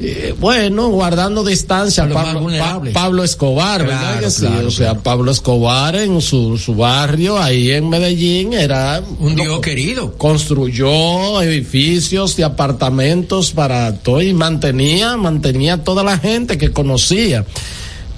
Eh, 0.00 0.34
bueno, 0.40 0.88
guardando 0.88 1.44
distancia, 1.44 2.08
Pablo. 2.12 2.48
Pa- 2.58 2.80
Pablo 2.92 3.22
Escobar, 3.22 3.86
¿verdad 3.86 4.18
que 4.20 4.30
sí? 4.30 4.40
claro, 4.46 4.66
o 4.66 4.70
sea, 4.70 4.86
claro. 4.88 5.02
Pablo 5.02 5.30
Escobar 5.30 5.94
en 5.96 6.20
su, 6.20 6.58
su 6.58 6.74
barrio, 6.74 7.38
ahí 7.38 7.70
en 7.70 7.88
Medellín, 7.88 8.52
era 8.54 9.00
Un 9.20 9.36
Dios 9.36 9.60
querido. 9.60 10.12
construyó 10.18 11.40
edificios 11.42 12.36
y 12.38 12.42
apartamentos 12.42 13.52
para 13.52 13.94
todo 13.96 14.20
y 14.20 14.34
mantenía, 14.34 15.16
mantenía 15.16 15.84
toda 15.84 16.02
la 16.02 16.18
gente 16.18 16.58
que 16.58 16.72
conocía. 16.72 17.44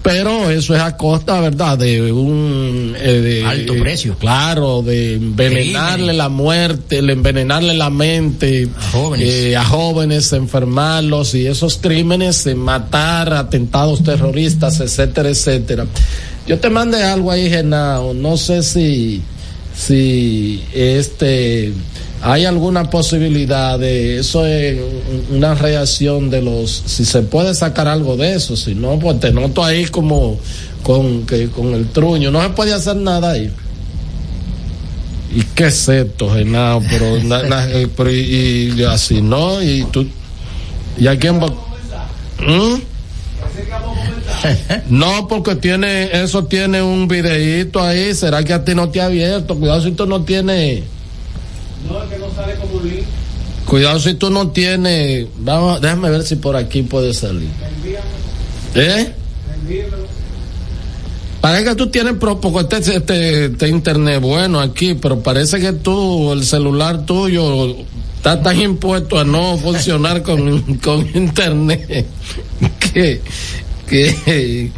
Pero 0.07 0.51
eso 0.51 0.75
es 0.75 0.81
a 0.81 0.97
costa, 0.97 1.41
¿verdad? 1.41 1.77
De 1.79 2.13
un... 2.13 2.95
eh, 2.99 3.13
de- 3.21 3.45
Alto 3.45 3.75
precio. 3.75 4.17
Claro, 4.19 4.83
de 4.83 5.15
envenenarle 5.15 6.13
la 6.13 6.29
muerte, 6.29 7.03
le 7.03 7.13
envenenarle 7.15 7.75
la 7.75 7.91
mente 7.91 8.69
A 8.79 8.91
jóvenes. 8.93 9.29
eh, 9.29 9.57
a 9.57 9.65
jóvenes, 9.65 10.33
enfermarlos 10.33 11.35
y 11.35 11.47
esos 11.47 11.77
crímenes, 11.79 12.47
eh, 12.47 12.55
matar, 12.55 13.33
atentados 13.35 14.03
terroristas, 14.05 14.81
etcétera, 14.81 15.29
etcétera. 15.31 15.87
Yo 16.47 16.59
te 16.61 16.71
mandé 16.71 17.03
algo 17.03 17.31
ahí, 17.33 17.51
Genao, 17.51 18.15
no 18.15 18.37
sé 18.37 18.63
si, 18.63 19.21
si 19.77 20.63
este, 20.73 21.73
hay 22.29 22.45
alguna 22.45 22.91
posibilidad 22.91 23.79
de 23.79 24.19
eso 24.19 24.45
es 24.47 24.77
un- 25.31 25.37
una 25.37 25.55
reacción 25.55 26.29
de 26.29 26.43
los, 26.43 26.83
si 26.87 27.05
se 27.05 27.23
puede 27.23 27.55
sacar 27.55 27.87
algo 27.89 28.17
de 28.17 28.35
eso, 28.35 28.57
si 28.57 28.75
no, 28.75 28.99
pues 28.99 29.21
te 29.21 29.33
noto 29.33 29.65
ahí 29.65 29.87
como 29.87 30.39
con, 30.83 31.25
que, 31.27 31.49
con 31.49 31.75
el 31.75 31.89
truño, 31.91 32.31
no 32.31 32.43
se 32.43 32.51
puede 32.51 32.73
hacer 32.75 32.97
nada 32.97 33.33
ahí. 33.33 33.51
¿Y 35.35 35.43
qué 35.55 35.67
es 35.67 35.89
esto, 35.89 36.33
Genao? 36.35 36.83
Pero, 36.89 37.19
na- 37.25 37.43
na- 37.43 37.71
eh, 37.71 37.89
pero 37.97 38.11
y, 38.11 38.75
y 38.77 38.83
así, 38.85 39.21
¿no? 39.23 39.63
Y 39.63 39.85
tú, 39.93 40.07
¿y 40.99 41.07
a 41.07 41.19
quién 41.19 41.41
va? 41.41 41.47
¿Mm? 41.47 42.81
No, 44.91 45.27
porque 45.29 45.57
tiene, 45.57 46.11
eso 46.23 46.45
tiene 46.45 46.83
un 46.83 47.09
videíto 47.09 47.81
ahí, 47.81 48.15
¿será 48.15 48.43
que 48.45 48.53
a 48.53 48.65
ti 48.65 48.75
no 48.75 48.89
te 48.89 49.01
ha 49.01 49.07
abierto? 49.07 49.57
Cuidado 49.57 49.83
si 49.83 49.93
tú 49.93 50.07
no 50.07 50.23
tienes... 50.23 50.83
Cuidado 53.67 53.99
si 53.99 54.15
tú 54.15 54.31
no 54.31 54.51
tienes... 54.51 55.27
Vamos, 55.39 55.81
déjame 55.81 56.11
ver 56.11 56.23
si 56.23 56.37
por 56.37 56.57
aquí 56.57 56.83
puede 56.83 57.13
salir. 57.13 57.49
¿Eh? 58.75 59.13
Parece 61.41 61.65
que 61.65 61.75
tú 61.75 61.89
tienes, 61.89 62.15
porque 62.15 62.77
este, 62.77 62.97
este, 62.97 63.45
este 63.47 63.69
internet 63.69 64.21
bueno 64.21 64.61
aquí, 64.61 64.95
pero 64.95 65.21
parece 65.21 65.61
que 65.61 65.73
tú, 65.73 66.33
el 66.33 66.45
celular 66.45 67.07
tuyo, 67.07 67.77
está 68.17 68.43
tan 68.43 68.61
impuesto 68.61 69.19
a 69.19 69.25
no 69.25 69.57
funcionar 69.59 70.23
con, 70.23 70.75
con 70.83 71.09
internet 71.15 72.07
que, 72.93 73.21
que 73.89 74.71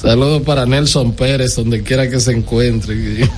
saludos 0.00 0.42
para 0.42 0.64
Nelson 0.64 1.12
Pérez, 1.12 1.56
donde 1.56 1.82
quiera 1.82 2.08
que 2.08 2.20
se 2.20 2.32
encuentre. 2.32 3.28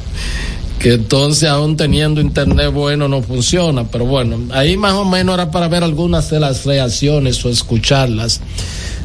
Que, 0.78 0.95
entonces 0.95 1.49
aún 1.49 1.76
teniendo 1.76 2.21
internet 2.21 2.71
bueno 2.73 3.09
no 3.09 3.23
funciona, 3.23 3.88
pero 3.88 4.04
bueno, 4.04 4.38
ahí 4.52 4.76
más 4.76 4.92
o 4.92 5.04
menos 5.04 5.35
era 5.35 5.50
para 5.50 5.68
ver 5.68 5.83
algunas 5.83 6.28
de 6.30 6.38
las 6.38 6.66
reacciones 6.66 7.42
o 7.45 7.49
escucharlas 7.49 8.40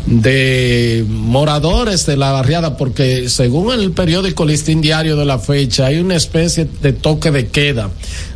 de 0.05 1.05
moradores 1.07 2.05
de 2.05 2.17
la 2.17 2.31
barriada, 2.31 2.75
porque 2.75 3.29
según 3.29 3.71
el 3.73 3.91
periódico 3.91 4.45
Listín 4.45 4.81
Diario 4.81 5.15
de 5.15 5.25
la 5.25 5.39
fecha, 5.39 5.85
hay 5.87 5.99
una 5.99 6.15
especie 6.15 6.67
de 6.81 6.93
toque 6.93 7.31
de 7.31 7.47
queda. 7.47 7.89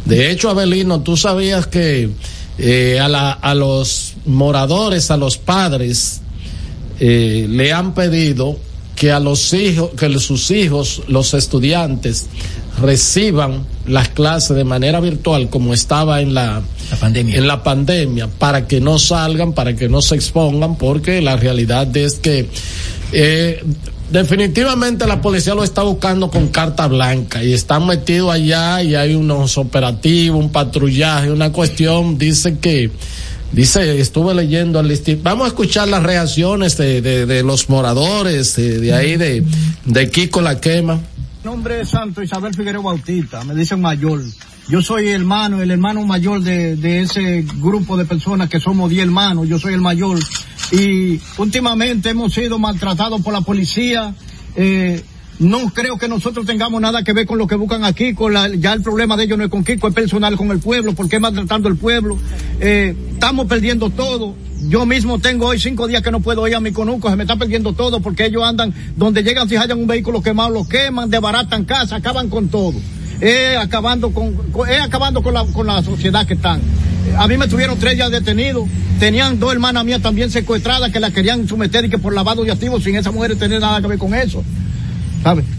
De 0.06 0.32
hecho, 0.32 0.50
Abelino, 0.50 1.02
tú 1.02 1.18
sabías 1.18 1.68
que 1.68 2.10
eh, 2.58 3.00
a, 3.00 3.10
la, 3.10 3.32
a 3.32 3.56
los 3.56 4.14
moradores, 4.26 5.10
a 5.12 5.18
los 5.18 5.38
padres, 5.38 6.22
eh, 7.00 7.48
le 7.50 7.74
han 7.74 7.94
pedido 7.94 8.58
que 8.96 9.12
a 9.12 9.20
los 9.20 9.54
hijos, 9.54 9.92
que 9.98 10.20
sus 10.20 10.52
hijos, 10.52 11.02
los 11.08 11.34
estudiantes, 11.34 12.28
reciban 12.82 13.66
las 13.88 14.10
clases 14.10 14.56
de 14.56 14.64
manera 14.64 15.00
virtual 15.00 15.50
como 15.50 15.74
estaba 15.74 16.22
en 16.22 16.34
la, 16.34 16.62
La 16.92 16.98
pandemia. 16.98 17.38
en 17.38 17.48
la 17.48 17.64
pandemia 17.64 18.28
para 18.28 18.68
que 18.68 18.82
no 18.82 19.00
salgan, 19.00 19.54
para 19.54 19.76
que 19.76 19.88
no 19.90 20.02
se 20.02 20.16
expongan, 20.16 20.78
porque 20.78 21.22
la 21.22 21.38
realidad 21.38 21.96
es 21.96 22.16
que 22.16 22.50
eh, 23.12 23.64
definitivamente 24.12 25.08
la 25.08 25.22
policía 25.22 25.56
lo 25.56 25.64
está 25.64 25.84
buscando 25.84 26.30
con 26.30 26.50
carta 26.50 26.88
blanca 26.88 27.44
y 27.44 27.54
están 27.54 27.86
metidos 27.88 28.32
allá 28.34 28.82
y 28.84 28.96
hay 28.96 29.16
unos 29.16 29.58
operativos, 29.58 30.40
un 30.40 30.52
patrullaje, 30.52 31.32
una 31.32 31.52
cuestión, 31.52 32.18
dice 32.18 32.58
que 32.60 32.92
Dice, 33.52 34.02
estuve 34.02 34.34
leyendo 34.34 34.80
al 34.80 34.88
listín. 34.90 35.22
Vamos 35.24 35.46
a 35.46 35.48
escuchar 35.50 35.88
las 35.88 36.04
reacciones 36.04 36.76
de, 36.76 37.02
de, 37.02 37.26
de 37.26 37.42
los 37.42 37.70
moradores, 37.70 38.56
de, 38.58 38.80
de 38.80 38.94
ahí, 38.94 39.16
de, 39.16 39.44
de 39.86 40.10
Kiko 40.10 40.42
La 40.42 40.60
Quema. 40.60 41.00
Nombre 41.46 41.82
es 41.82 41.90
Santo 41.90 42.24
Isabel 42.24 42.56
Figueroa 42.56 42.82
Bautista, 42.82 43.44
me 43.44 43.54
dicen 43.54 43.80
mayor. 43.80 44.20
Yo 44.68 44.82
soy 44.82 45.10
hermano, 45.10 45.62
el 45.62 45.70
hermano 45.70 46.04
mayor 46.04 46.42
de, 46.42 46.76
de 46.76 47.02
ese 47.02 47.46
grupo 47.58 47.96
de 47.96 48.06
personas 48.06 48.50
que 48.50 48.60
somos 48.60 48.90
10 48.90 49.04
hermanos, 49.04 49.48
yo 49.48 49.60
soy 49.60 49.76
el 49.76 49.82
mayor. 49.82 50.18
Y 50.72 51.22
últimamente 51.38 52.10
hemos 52.10 52.34
sido 52.34 52.58
maltratados 52.58 53.22
por 53.22 53.32
la 53.32 53.42
policía. 53.42 54.16
Eh, 54.56 55.04
no 55.40 55.72
creo 55.74 55.98
que 55.98 56.08
nosotros 56.08 56.46
tengamos 56.46 56.80
nada 56.82 57.04
que 57.04 57.12
ver 57.14 57.26
con 57.26 57.38
lo 57.38 57.48
que 57.48 57.56
buscan 57.56 57.84
aquí, 57.84 58.14
con 58.14 58.34
la, 58.34 58.48
ya 58.56 58.74
el 58.74 58.82
problema 58.82 59.18
de 59.18 59.26
ellos 59.26 59.38
no 59.38 59.44
es 59.44 59.50
con 59.50 59.64
Kiko, 59.64 59.88
es 59.90 59.94
personal 59.94 60.38
con 60.38 60.52
el 60.52 60.60
pueblo, 60.60 60.94
porque 60.94 61.18
es 61.18 61.22
maltratando 61.22 61.68
el 61.68 61.76
pueblo. 61.78 62.18
Eh, 62.60 62.96
estamos 63.14 63.48
perdiendo 63.48 63.90
todo. 63.90 64.34
Yo 64.68 64.86
mismo 64.86 65.20
tengo 65.20 65.48
hoy 65.48 65.60
cinco 65.60 65.88
días 65.88 66.02
que 66.02 66.10
no 66.12 66.22
puedo 66.22 66.48
ir 66.48 66.56
a 66.56 66.60
mi 66.60 66.72
conuco, 66.72 67.10
se 67.10 67.16
me 67.16 67.24
está 67.24 67.36
perdiendo 67.36 67.74
todo 67.74 68.00
porque 68.00 68.26
ellos 68.26 68.44
andan, 68.44 68.74
donde 68.96 69.22
llegan 69.24 69.48
si 69.50 69.56
hallan 69.58 69.78
un 69.80 69.88
vehículo 69.88 70.22
quemado, 70.24 70.50
lo 70.50 70.68
queman, 70.68 71.10
desbaratan 71.10 71.66
casa, 71.66 71.98
acaban 71.98 72.30
con 72.30 72.48
todo. 72.48 72.74
Eh, 73.22 73.56
acabando 73.60 74.12
con, 74.12 74.34
con- 74.52 74.68
eh, 74.70 74.80
acabando 74.82 75.22
con 75.22 75.34
la, 75.34 75.46
con 75.46 75.68
la 75.68 75.84
sociedad 75.84 76.26
que 76.26 76.34
están. 76.34 76.62
A 77.18 77.28
mí 77.28 77.38
me 77.38 77.48
tuvieron 77.48 77.78
tres 77.78 77.96
días 77.96 78.10
detenidos, 78.10 78.68
tenían 79.00 79.40
dos 79.40 79.54
hermanas 79.54 79.86
mías 79.86 80.02
también 80.02 80.32
secuestradas 80.32 80.92
que 80.92 81.00
la 81.00 81.12
querían 81.12 81.48
someter 81.48 81.86
y 81.86 81.90
que 81.90 81.98
por 82.00 82.14
lavado 82.14 82.44
de 82.44 82.52
activos 82.52 82.84
sin 82.84 82.96
esa 82.96 83.12
mujer 83.12 83.38
tener 83.38 83.62
nada 83.62 83.80
que 83.82 83.88
ver 83.88 84.00
con 84.00 84.14
eso. 84.16 84.44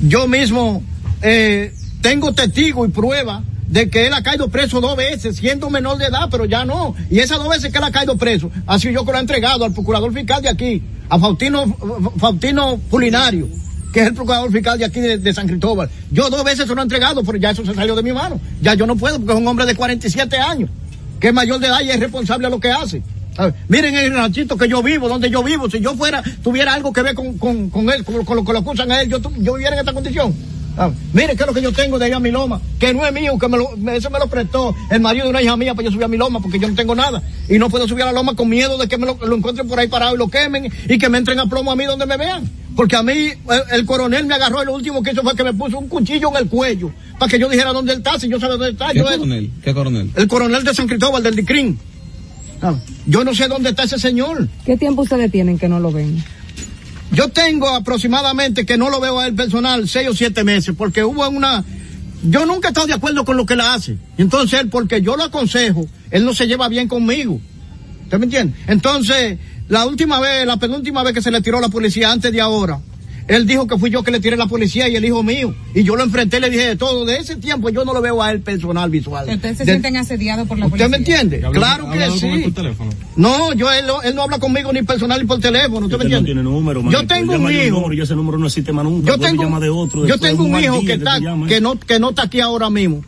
Yo 0.01 0.29
mismo 0.29 0.83
eh, 1.23 1.75
tengo 2.01 2.33
testigo 2.33 2.87
y 2.87 2.89
prueba 2.89 3.43
de 3.67 3.91
que 3.91 4.07
él 4.07 4.13
ha 4.13 4.23
caído 4.23 4.49
preso 4.49 4.81
dos 4.81 4.97
veces, 4.97 5.37
siendo 5.37 5.71
menor 5.71 5.99
de 5.99 6.07
edad, 6.07 6.29
pero 6.31 6.45
ya 6.45 6.65
no. 6.65 6.95
Y 7.11 7.19
esas 7.19 7.39
dos 7.39 7.49
veces 7.49 7.73
que 7.73 7.79
él 7.79 7.85
ha 7.85 7.91
caído 7.91 8.17
preso, 8.17 8.51
ha 8.67 8.79
sido 8.79 8.95
yo 8.95 9.05
que 9.05 9.13
lo 9.13 9.19
he 9.19 9.21
entregado 9.21 9.65
al 9.65 9.73
procurador 9.73 10.13
fiscal 10.13 10.41
de 10.41 10.49
aquí, 10.49 10.83
a 11.09 11.19
Faustino, 11.19 11.77
Faustino 12.17 12.79
Pulinario, 12.91 13.49
que 13.93 14.03
es 14.03 14.07
el 14.07 14.15
procurador 14.15 14.53
fiscal 14.53 14.79
de 14.79 14.85
aquí 14.85 15.01
de, 15.01 15.35
San 15.35 15.49
Cristóbal. 15.49 15.91
Yo 16.13 16.31
dos 16.31 16.45
veces 16.45 16.69
se 16.69 16.75
lo 16.75 16.81
he 16.81 16.85
entregado, 16.85 17.25
pero 17.25 17.39
ya 17.39 17.51
eso 17.51 17.67
se 17.67 17.75
salió 17.75 17.97
de 17.97 18.03
mi 18.05 18.13
mano. 18.13 18.41
Ya 18.63 18.75
yo 18.75 18.87
no 18.87 18.95
puedo, 18.95 19.19
porque 19.19 19.33
es 19.33 19.39
un 19.39 19.49
hombre 19.49 19.67
de 19.67 19.75
47 19.75 20.37
años, 20.37 20.71
que 21.19 21.29
es 21.29 21.35
mayor 21.35 21.59
de 21.59 21.67
edad 21.67 21.81
y 21.81 21.91
es 21.91 21.99
responsable 21.99 22.47
de 22.47 22.51
lo 22.51 22.61
que 22.61 22.71
hace. 22.71 23.03
¿Sabe? 23.37 23.55
Miren 23.69 23.95
el 23.95 24.15
ranchito 24.15 24.57
que 24.57 24.69
yo 24.69 24.83
vivo, 24.83 25.09
donde 25.09 25.31
yo 25.31 25.43
vivo. 25.43 25.71
Si 25.71 25.81
yo 25.81 25.95
fuera, 25.95 26.23
tuviera 26.43 26.75
algo 26.75 26.93
que 26.93 27.03
ver 27.03 27.15
con, 27.15 27.39
con, 27.39 27.71
con 27.71 27.89
él, 27.91 28.05
con, 28.05 28.25
con 28.25 28.37
lo 28.37 28.45
que 28.45 28.53
lo 28.53 28.59
acusan 28.61 28.91
a 28.91 29.03
él, 29.03 29.09
yo, 29.09 29.21
yo 29.39 29.55
viviera 29.55 29.75
en 29.75 29.81
esta 29.81 29.93
condición. 29.93 30.35
Ah, 30.79 30.91
mire 31.15 31.35
qué 31.37 31.43
es 31.43 31.47
lo 31.47 31.55
que 31.55 31.63
yo 31.63 31.73
tengo 31.73 31.99
de 31.99 32.05
allá 32.05 32.17
a 32.17 32.21
mi 32.21 32.31
loma, 32.31 32.61
que 32.79 32.93
no 32.93 33.07
es 33.07 33.11
mío, 33.11 33.39
que 33.39 33.49
me 33.49 33.57
lo, 33.57 33.71
eso 33.93 34.11
me 34.11 34.19
lo 34.19 34.27
prestó 34.27 34.75
el 34.91 35.01
marido 35.01 35.25
de 35.25 35.31
una 35.31 35.41
hija 35.41 35.57
mía 35.57 35.75
para 35.75 35.87
yo 35.87 35.91
subir 35.91 36.05
a 36.05 36.09
mi 36.09 36.19
loma, 36.19 36.41
porque 36.41 36.59
yo 36.59 36.69
no 36.69 36.75
tengo 36.75 36.95
nada. 36.95 37.23
Y 37.49 37.59
no 37.59 37.71
puedo 37.71 37.89
subir 37.89 38.03
a 38.03 38.07
la 38.07 38.13
loma 38.13 38.35
con 38.35 38.49
miedo 38.51 38.77
de 38.77 38.87
que 38.87 38.99
me 38.99 39.07
lo, 39.07 39.17
lo 39.27 39.37
encuentren 39.37 39.67
por 39.67 39.79
ahí 39.79 39.89
parado 39.89 40.15
y 40.15 40.19
lo 40.19 40.29
quemen 40.29 40.71
y 40.87 40.99
que 40.99 41.09
me 41.09 41.17
entren 41.17 41.39
a 41.41 41.47
plomo 41.47 41.73
a 41.73 41.77
mí 41.77 41.85
donde 41.87 42.05
me 42.05 42.19
vean. 42.19 42.51
Porque 42.77 42.95
a 42.95 43.03
mí 43.03 43.15
el, 43.15 43.63
el 43.73 43.87
coronel 43.87 44.27
me 44.27 44.35
agarró 44.35 44.63
y 44.63 44.67
lo 44.67 44.75
último 44.75 45.03
que 45.03 45.13
hizo 45.13 45.23
fue 45.23 45.35
que 45.35 45.45
me 45.45 45.55
puso 45.55 45.79
un 45.79 45.89
cuchillo 45.89 46.29
en 46.33 46.37
el 46.37 46.49
cuello 46.51 46.93
para 47.19 47.31
que 47.31 47.39
yo 47.39 47.49
dijera 47.49 47.73
dónde 47.73 47.93
él 47.93 47.99
está, 48.01 48.21
si 48.21 48.29
yo 48.29 48.39
sabía 48.39 48.57
dónde 48.57 48.73
está. 48.73 48.93
¿Qué 48.93 48.99
Yo, 48.99 49.05
coronel? 49.07 49.51
¿Qué 49.65 49.73
coronel? 49.73 50.11
el 50.15 50.29
coronel 50.29 50.63
de 50.63 50.75
San 50.75 50.87
Cristóbal, 50.87 51.23
del 51.23 51.37
DICRIN. 51.37 51.79
Yo 53.07 53.25
no 53.25 53.35
sé 53.35 53.49
dónde 53.49 53.71
está 53.71 53.85
ese 53.85 53.99
señor. 53.99 54.49
¿Qué 54.65 54.77
tiempo 54.77 55.03
ustedes 55.03 55.31
tienen 55.31 55.59
que 55.59 55.69
no 55.69 55.81
lo 55.81 55.93
ven? 55.93 56.23
Yo 57.13 57.29
tengo 57.29 57.69
aproximadamente 57.69 58.67
que 58.67 58.77
no 58.77 58.91
lo 58.91 59.01
veo 59.01 59.21
a 59.21 59.27
él 59.27 59.35
personal 59.35 59.89
seis 59.89 60.09
o 60.09 60.15
siete 60.15 60.45
meses, 60.45 60.75
porque 60.77 61.05
hubo 61.05 61.29
una. 61.29 61.65
Yo 62.23 62.47
nunca 62.47 62.69
he 62.69 62.71
estado 62.71 62.87
de 62.87 62.95
acuerdo 62.95 63.25
con 63.25 63.37
lo 63.37 63.47
que 63.47 63.55
él 63.55 63.61
hace. 63.61 63.97
Entonces 64.19 64.61
él, 64.61 64.69
porque 64.69 65.03
yo 65.03 65.17
lo 65.17 65.25
aconsejo, 65.25 65.87
él 66.11 66.25
no 66.25 66.35
se 66.35 66.47
lleva 66.47 66.69
bien 66.69 66.89
conmigo. 66.89 67.41
¿Usted 68.05 68.19
me 68.19 68.25
entiende? 68.25 68.55
Entonces, 68.67 69.39
la 69.69 69.87
última 69.87 70.21
vez, 70.21 70.47
la 70.47 70.57
penúltima 70.57 71.03
vez 71.03 71.13
que 71.13 71.23
se 71.23 71.31
le 71.31 71.41
tiró 71.41 71.61
la 71.61 71.69
policía 71.69 72.11
antes 72.11 72.33
de 72.33 72.41
ahora, 72.41 72.81
él 73.29 73.45
dijo 73.47 73.67
que 73.67 73.77
fui 73.77 73.91
yo 73.91 74.05
que 74.05 74.13
le 74.13 74.21
tiré 74.21 74.37
la 74.37 74.47
policía 74.47 74.89
y 74.89 74.95
el 74.95 75.05
hijo 75.05 75.23
mío. 75.23 75.53
Y 75.75 75.83
yo 75.83 75.97
lo 75.97 76.05
enfrenté 76.05 76.37
y 76.37 76.41
le 76.41 76.51
dije 76.51 76.69
de 76.69 76.77
todo. 76.77 77.05
De 77.05 77.17
ese 77.19 77.35
tiempo 77.37 77.69
yo 77.71 77.85
no 77.85 77.93
lo 77.93 78.01
veo 78.01 78.23
a 78.23 78.31
él 78.31 78.41
personal 78.41 78.89
visual. 78.89 79.29
Ustedes 79.29 79.59
se 79.59 79.65
De- 79.65 79.73
sienten 79.73 79.97
asediados 79.97 80.47
por 80.47 80.59
la 80.59 80.67
¿Usted 80.67 80.79
policía. 80.79 80.89
me 80.89 80.97
entiende? 80.99 81.39
¿Habló- 81.45 81.53
Claro 81.61 81.85
que 81.87 81.91
hablado 81.95 82.21
con 82.21 82.31
él 82.31 82.37
sí. 82.39 82.43
por 82.45 82.53
teléfono? 82.55 82.91
No, 83.17 83.53
yo 83.55 83.73
él, 83.73 83.85
no- 83.87 84.01
él 84.03 84.15
no 84.15 84.23
habla 84.23 84.39
conmigo 84.39 84.73
ni 84.73 84.83
personal 84.83 85.21
ni 85.21 85.27
por 85.27 85.41
teléfono. 85.41 85.87
¿Usted 85.87 85.99
me 85.99 86.05
Usted 86.05 86.09
no 86.11 86.17
entiende? 86.19 86.27
tiene 86.29 86.43
número, 86.43 86.83
yo 86.91 87.07
tengo 87.07 87.35
un 87.35 87.51
hijo. 87.51 87.71
número 87.81 87.95
y 87.95 88.01
ese 88.01 88.15
número 88.15 88.39
no 88.39 88.47
existe 88.47 88.73
más 88.73 88.85
nunca. 88.85 89.09
Yo 89.11 89.19
tengo, 89.19 89.43
llama 89.43 89.59
de 89.61 89.71
otro. 89.71 90.07
yo 90.07 90.19
tengo 90.19 90.45
un 90.45 90.61
hijo 90.63 90.81
que 90.83 90.93
está, 90.93 91.19
que 91.49 91.61
no, 91.61 91.79
que 91.81 91.99
no 91.99 92.11
está 92.11 92.23
aquí 92.23 92.41
ahora 92.41 92.71
mismo. 92.71 93.03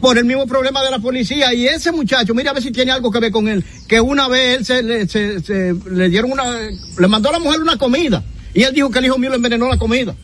Por 0.00 0.18
el 0.18 0.24
mismo 0.26 0.46
problema 0.46 0.82
de 0.82 0.90
la 0.90 0.98
policía. 0.98 1.54
Y 1.54 1.66
ese 1.66 1.90
muchacho, 1.90 2.34
mira 2.34 2.50
a 2.50 2.54
ver 2.54 2.62
si 2.62 2.70
tiene 2.70 2.90
algo 2.92 3.10
que 3.10 3.18
ver 3.18 3.32
con 3.32 3.48
él. 3.48 3.64
Que 3.88 3.98
una 4.00 4.28
vez 4.28 4.58
él 4.58 4.64
se, 4.66 4.82
le, 4.82 5.08
se, 5.08 5.40
se- 5.40 5.74
le 5.90 6.10
dieron 6.10 6.32
una, 6.32 6.44
le 6.98 7.08
mandó 7.08 7.30
a 7.30 7.32
la 7.32 7.38
mujer 7.38 7.60
una 7.62 7.78
comida. 7.78 8.22
Y 8.54 8.62
él 8.62 8.74
dijo 8.74 8.90
que 8.90 8.98
el 8.98 9.06
hijo 9.06 9.18
mío 9.18 9.30
le 9.30 9.36
envenenó 9.36 9.68
la 9.68 9.78
comida. 9.78 10.14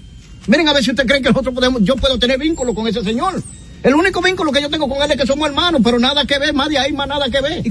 Miren 0.46 0.68
a 0.68 0.72
ver 0.72 0.82
si 0.82 0.90
ustedes 0.90 1.08
creen 1.08 1.22
que 1.22 1.30
nosotros 1.30 1.54
podemos, 1.54 1.82
yo 1.82 1.96
puedo 1.96 2.18
tener 2.18 2.38
vínculo 2.38 2.74
con 2.74 2.86
ese 2.88 3.02
señor. 3.02 3.42
El 3.82 3.94
único 3.94 4.20
vínculo 4.22 4.52
que 4.52 4.62
yo 4.62 4.70
tengo 4.70 4.88
con 4.88 5.02
él 5.02 5.10
es 5.10 5.16
que 5.16 5.26
somos 5.26 5.48
hermanos, 5.48 5.80
pero 5.82 5.98
nada 5.98 6.24
que 6.24 6.38
ver, 6.38 6.54
más 6.54 6.68
de 6.68 6.78
ahí, 6.78 6.92
más 6.92 7.08
nada 7.08 7.28
que 7.28 7.40
ver. 7.40 7.62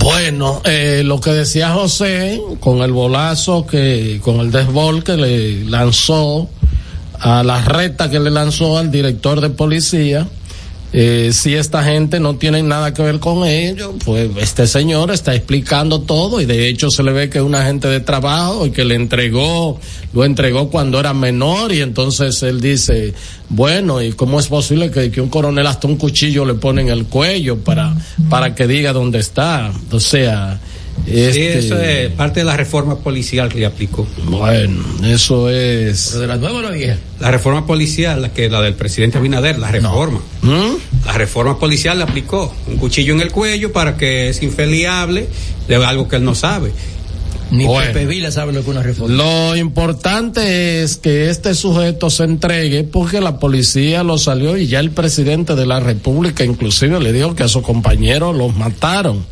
Bueno, 0.00 0.60
eh, 0.64 1.02
lo 1.04 1.20
que 1.20 1.30
decía 1.30 1.70
José, 1.70 2.40
con 2.60 2.78
el 2.78 2.92
bolazo 2.92 3.66
que, 3.66 4.20
con 4.22 4.40
el 4.40 4.50
desbol 4.50 5.04
que 5.04 5.16
le 5.16 5.64
lanzó 5.64 6.48
a 7.20 7.42
la 7.42 7.62
recta 7.62 8.10
que 8.10 8.20
le 8.20 8.30
lanzó 8.30 8.78
al 8.78 8.90
director 8.90 9.40
de 9.40 9.50
policía, 9.50 10.26
eh, 10.92 11.30
si 11.32 11.54
esta 11.54 11.84
gente 11.84 12.18
no 12.18 12.36
tiene 12.36 12.62
nada 12.62 12.94
que 12.94 13.02
ver 13.02 13.18
con 13.18 13.46
ello, 13.46 13.94
pues 14.04 14.30
este 14.40 14.66
señor 14.66 15.10
está 15.10 15.34
explicando 15.34 16.00
todo 16.00 16.40
y 16.40 16.46
de 16.46 16.68
hecho 16.68 16.90
se 16.90 17.02
le 17.02 17.12
ve 17.12 17.28
que 17.28 17.38
es 17.38 17.44
un 17.44 17.54
agente 17.54 17.88
de 17.88 18.00
trabajo 18.00 18.64
y 18.64 18.70
que 18.70 18.84
le 18.84 18.94
entregó, 18.94 19.78
lo 20.14 20.24
entregó 20.24 20.70
cuando 20.70 20.98
era 20.98 21.12
menor 21.12 21.72
y 21.72 21.82
entonces 21.82 22.42
él 22.42 22.62
dice, 22.62 23.12
bueno, 23.50 24.00
¿y 24.00 24.12
cómo 24.12 24.40
es 24.40 24.46
posible 24.46 24.90
que, 24.90 25.10
que 25.10 25.20
un 25.20 25.28
coronel 25.28 25.66
hasta 25.66 25.86
un 25.86 25.96
cuchillo 25.96 26.46
le 26.46 26.54
pone 26.54 26.80
en 26.80 26.88
el 26.88 27.04
cuello 27.04 27.58
para, 27.58 27.94
para 28.30 28.54
que 28.54 28.66
diga 28.66 28.94
dónde 28.94 29.18
está? 29.18 29.70
O 29.92 30.00
sea, 30.00 30.58
Sí, 31.06 31.12
este, 31.12 31.58
eso 31.58 31.80
es 31.80 32.10
parte 32.12 32.40
de 32.40 32.44
la 32.44 32.56
reforma 32.56 32.98
policial 32.98 33.48
que 33.48 33.58
le 33.58 33.66
aplicó. 33.66 34.06
bueno, 34.26 34.84
eso 35.04 35.48
es... 35.48 36.08
¿Pero 36.10 36.20
de 36.20 36.26
la 36.26 36.36
nueva 36.36 36.58
o 36.58 36.62
la 36.62 36.70
vieja? 36.70 36.96
La 37.20 37.30
reforma 37.30 37.66
policial, 37.66 38.22
la 38.22 38.32
que 38.32 38.48
la 38.48 38.60
del 38.60 38.74
presidente 38.74 39.18
Abinader, 39.18 39.58
la 39.58 39.70
reforma. 39.70 40.20
¿Mm? 40.42 41.06
La 41.06 41.12
reforma 41.12 41.58
policial 41.58 41.98
le 41.98 42.04
aplicó 42.04 42.54
un 42.66 42.76
cuchillo 42.76 43.14
en 43.14 43.20
el 43.20 43.32
cuello 43.32 43.72
para 43.72 43.96
que 43.96 44.28
es 44.28 44.42
infeliable 44.42 45.28
de 45.66 45.76
algo 45.76 46.08
que 46.08 46.16
él 46.16 46.24
no 46.24 46.34
sabe. 46.34 46.72
Ni 47.50 47.64
Bueno. 47.64 47.92
Pepe 47.92 48.06
Vila 48.06 48.30
sabe 48.30 48.52
lo 48.52 48.60
que 48.60 48.66
es 48.66 48.76
una 48.76 48.82
reforma. 48.82 49.14
Lo 49.14 49.56
importante 49.56 50.82
es 50.82 50.96
que 50.96 51.30
este 51.30 51.54
sujeto 51.54 52.10
se 52.10 52.24
entregue 52.24 52.84
porque 52.84 53.20
la 53.20 53.38
policía 53.38 54.02
lo 54.02 54.18
salió 54.18 54.56
y 54.56 54.66
ya 54.66 54.80
el 54.80 54.90
presidente 54.90 55.54
de 55.54 55.66
la 55.66 55.80
República 55.80 56.44
inclusive 56.44 57.00
le 57.00 57.12
dijo 57.12 57.34
que 57.34 57.44
a 57.44 57.48
sus 57.48 57.62
compañeros 57.62 58.36
los 58.36 58.54
mataron. 58.54 59.24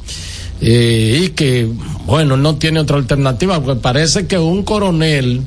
Eh, 0.61 1.25
y 1.25 1.29
que, 1.31 1.69
bueno, 2.07 2.37
no 2.37 2.57
tiene 2.57 2.81
otra 2.81 2.97
alternativa 2.97 3.61
porque 3.61 3.81
parece 3.81 4.27
que 4.27 4.39
un 4.39 4.63
coronel, 4.63 5.43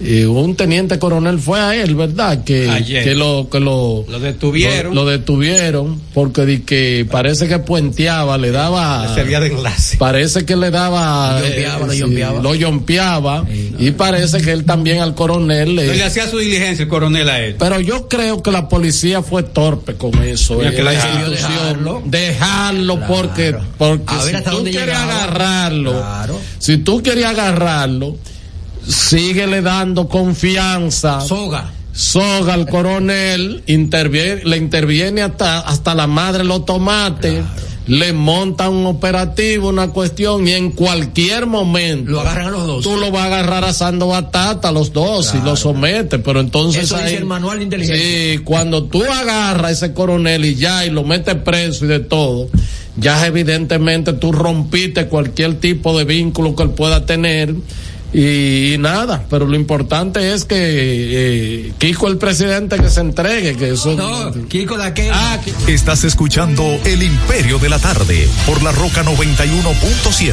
eh, 0.00 0.26
un 0.26 0.56
teniente 0.56 0.98
coronel 0.98 1.38
fue 1.38 1.60
a 1.60 1.74
él, 1.74 1.94
¿verdad? 1.94 2.42
Que, 2.44 2.68
Ayer. 2.68 3.04
que 3.04 3.14
lo, 3.14 3.48
que 3.50 3.60
lo, 3.60 4.04
Lo 4.08 4.18
detuvieron. 4.20 4.94
Lo, 4.94 5.04
lo 5.04 5.10
detuvieron 5.10 6.00
porque 6.12 6.44
di 6.46 6.60
que 6.60 7.06
parece 7.10 7.46
que 7.48 7.58
puenteaba, 7.58 8.36
le 8.38 8.50
daba. 8.50 9.14
Servía 9.14 9.40
de 9.40 9.48
enlace. 9.48 9.96
Parece 9.96 10.44
que 10.44 10.56
le 10.56 10.70
daba. 10.70 11.40
Lo 11.40 11.46
yompeaba, 11.94 12.40
lo 12.42 12.54
yompeaba. 12.54 13.44
lo 13.48 13.84
y 13.84 13.90
parece 13.92 14.40
que 14.40 14.52
él 14.52 14.64
también 14.64 15.00
al 15.00 15.14
coronel 15.14 15.76
le. 15.76 15.94
Le 15.94 16.02
hacía 16.02 16.28
su 16.28 16.38
diligencia 16.38 16.82
el 16.84 16.88
coronel 16.88 17.28
a 17.28 17.40
él. 17.40 17.56
Pero 17.58 17.80
yo 17.80 18.08
creo 18.08 18.42
que 18.42 18.50
la 18.50 18.68
policía 18.68 19.22
fue 19.22 19.42
torpe 19.42 19.94
con 19.94 20.14
eso. 20.22 20.62
Eh, 20.62 20.74
que 20.74 20.82
la. 20.82 20.92
Dejarlo 22.04 22.96
Claro. 22.96 23.06
porque, 23.06 23.56
porque 23.78 24.14
A 24.14 24.24
ver 24.24 24.36
si 24.38 24.42
tú 24.44 24.50
dónde 24.50 24.70
quieres 24.70 24.88
llegaba. 24.88 25.22
agarrarlo, 25.24 25.92
Claro. 25.92 26.40
si 26.58 26.76
tú 26.78 27.02
quieres 27.02 27.24
agarrarlo, 27.24 28.16
síguele 28.86 29.62
dando 29.62 30.08
confianza 30.08 31.20
Soga. 31.20 31.70
soga 31.92 32.54
al 32.54 32.68
coronel, 32.68 33.62
interviene, 33.66 34.42
le 34.44 34.56
interviene 34.56 35.22
hasta, 35.22 35.60
hasta 35.60 35.94
la 35.94 36.06
madre 36.06 36.44
los 36.44 36.64
tomates, 36.66 37.42
le 37.86 38.12
monta 38.14 38.68
un 38.70 38.86
operativo, 38.86 39.68
una 39.68 39.88
cuestión, 39.88 40.48
y 40.48 40.52
en 40.52 40.70
cualquier 40.70 41.46
momento 41.46 42.12
Lo 42.12 42.20
agarran 42.22 42.46
a 42.46 42.50
los 42.50 42.66
dos. 42.66 42.82
tú 42.84 42.96
lo 42.96 43.10
vas 43.10 43.24
a 43.24 43.26
agarrar 43.26 43.64
asando 43.64 44.08
batata 44.08 44.70
a 44.70 44.72
los 44.72 44.92
dos 44.92 45.34
y 45.34 45.44
lo 45.44 45.54
sometes, 45.54 46.20
pero 46.24 46.40
entonces 46.40 46.84
Eso 46.84 46.96
dice 46.96 47.08
ahí- 47.08 47.14
el 47.16 47.26
manual 47.26 47.58
de 47.58 47.64
inteligencia. 47.64 48.04
Sí, 48.04 48.38
cuando 48.38 48.84
tú 48.84 49.02
agarras 49.04 49.64
a 49.64 49.70
ese 49.70 49.92
coronel 49.92 50.44
y 50.46 50.54
ya 50.54 50.84
y 50.86 50.90
lo 50.90 51.04
metes 51.04 51.34
preso 51.36 51.84
y 51.84 51.88
de 51.88 52.00
todo, 52.00 52.48
ya 52.96 53.26
evidentemente 53.26 54.14
tú 54.14 54.32
rompiste 54.32 55.06
cualquier 55.08 55.60
tipo 55.60 55.96
de 55.98 56.04
vínculo 56.04 56.56
que 56.56 56.62
él 56.62 56.70
pueda 56.70 57.04
tener. 57.06 57.54
Y, 58.14 58.74
y 58.74 58.78
nada, 58.78 59.24
pero 59.28 59.44
lo 59.44 59.56
importante 59.56 60.32
es 60.32 60.44
que 60.44 60.56
eh, 60.56 61.72
Kiko 61.78 62.06
el 62.06 62.16
presidente 62.16 62.76
que 62.78 62.88
se 62.88 63.00
entregue, 63.00 63.56
que 63.56 63.70
eso 63.70 63.94
No, 63.96 64.30
Kiko 64.48 64.76
de 64.78 64.84
aquel. 64.84 65.10
Ah, 65.12 65.40
que- 65.44 65.74
Estás 65.74 66.04
escuchando 66.04 66.78
El 66.84 67.02
Imperio 67.02 67.58
de 67.58 67.68
la 67.68 67.80
Tarde 67.80 68.28
por 68.46 68.62
la 68.62 68.70
Roca 68.70 69.02
91.7. 69.04 70.32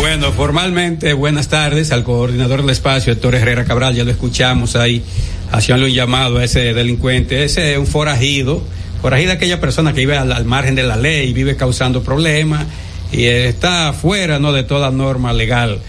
Bueno, 0.00 0.32
formalmente, 0.32 1.12
buenas 1.12 1.48
tardes 1.48 1.90
al 1.90 2.04
coordinador 2.04 2.60
del 2.60 2.70
espacio, 2.70 3.12
Héctor 3.12 3.34
Herrera 3.34 3.64
Cabral, 3.64 3.94
ya 3.96 4.04
lo 4.04 4.12
escuchamos 4.12 4.76
ahí, 4.76 5.02
haciéndole 5.50 5.90
un 5.90 5.96
llamado 5.96 6.38
a 6.38 6.44
ese 6.44 6.72
delincuente, 6.72 7.42
ese 7.42 7.72
es 7.72 7.78
un 7.78 7.86
forajido, 7.88 8.62
forajido 9.02 9.32
aquella 9.32 9.60
persona 9.60 9.92
que 9.92 10.00
vive 10.00 10.16
al, 10.16 10.30
al 10.30 10.44
margen 10.44 10.76
de 10.76 10.84
la 10.84 10.96
ley, 10.96 11.32
vive 11.32 11.56
causando 11.56 12.04
problemas 12.04 12.66
y 13.12 13.24
está 13.26 13.92
fuera 13.92 14.38
¿no? 14.38 14.52
de 14.52 14.62
toda 14.62 14.90
norma 14.90 15.32
legal. 15.32 15.80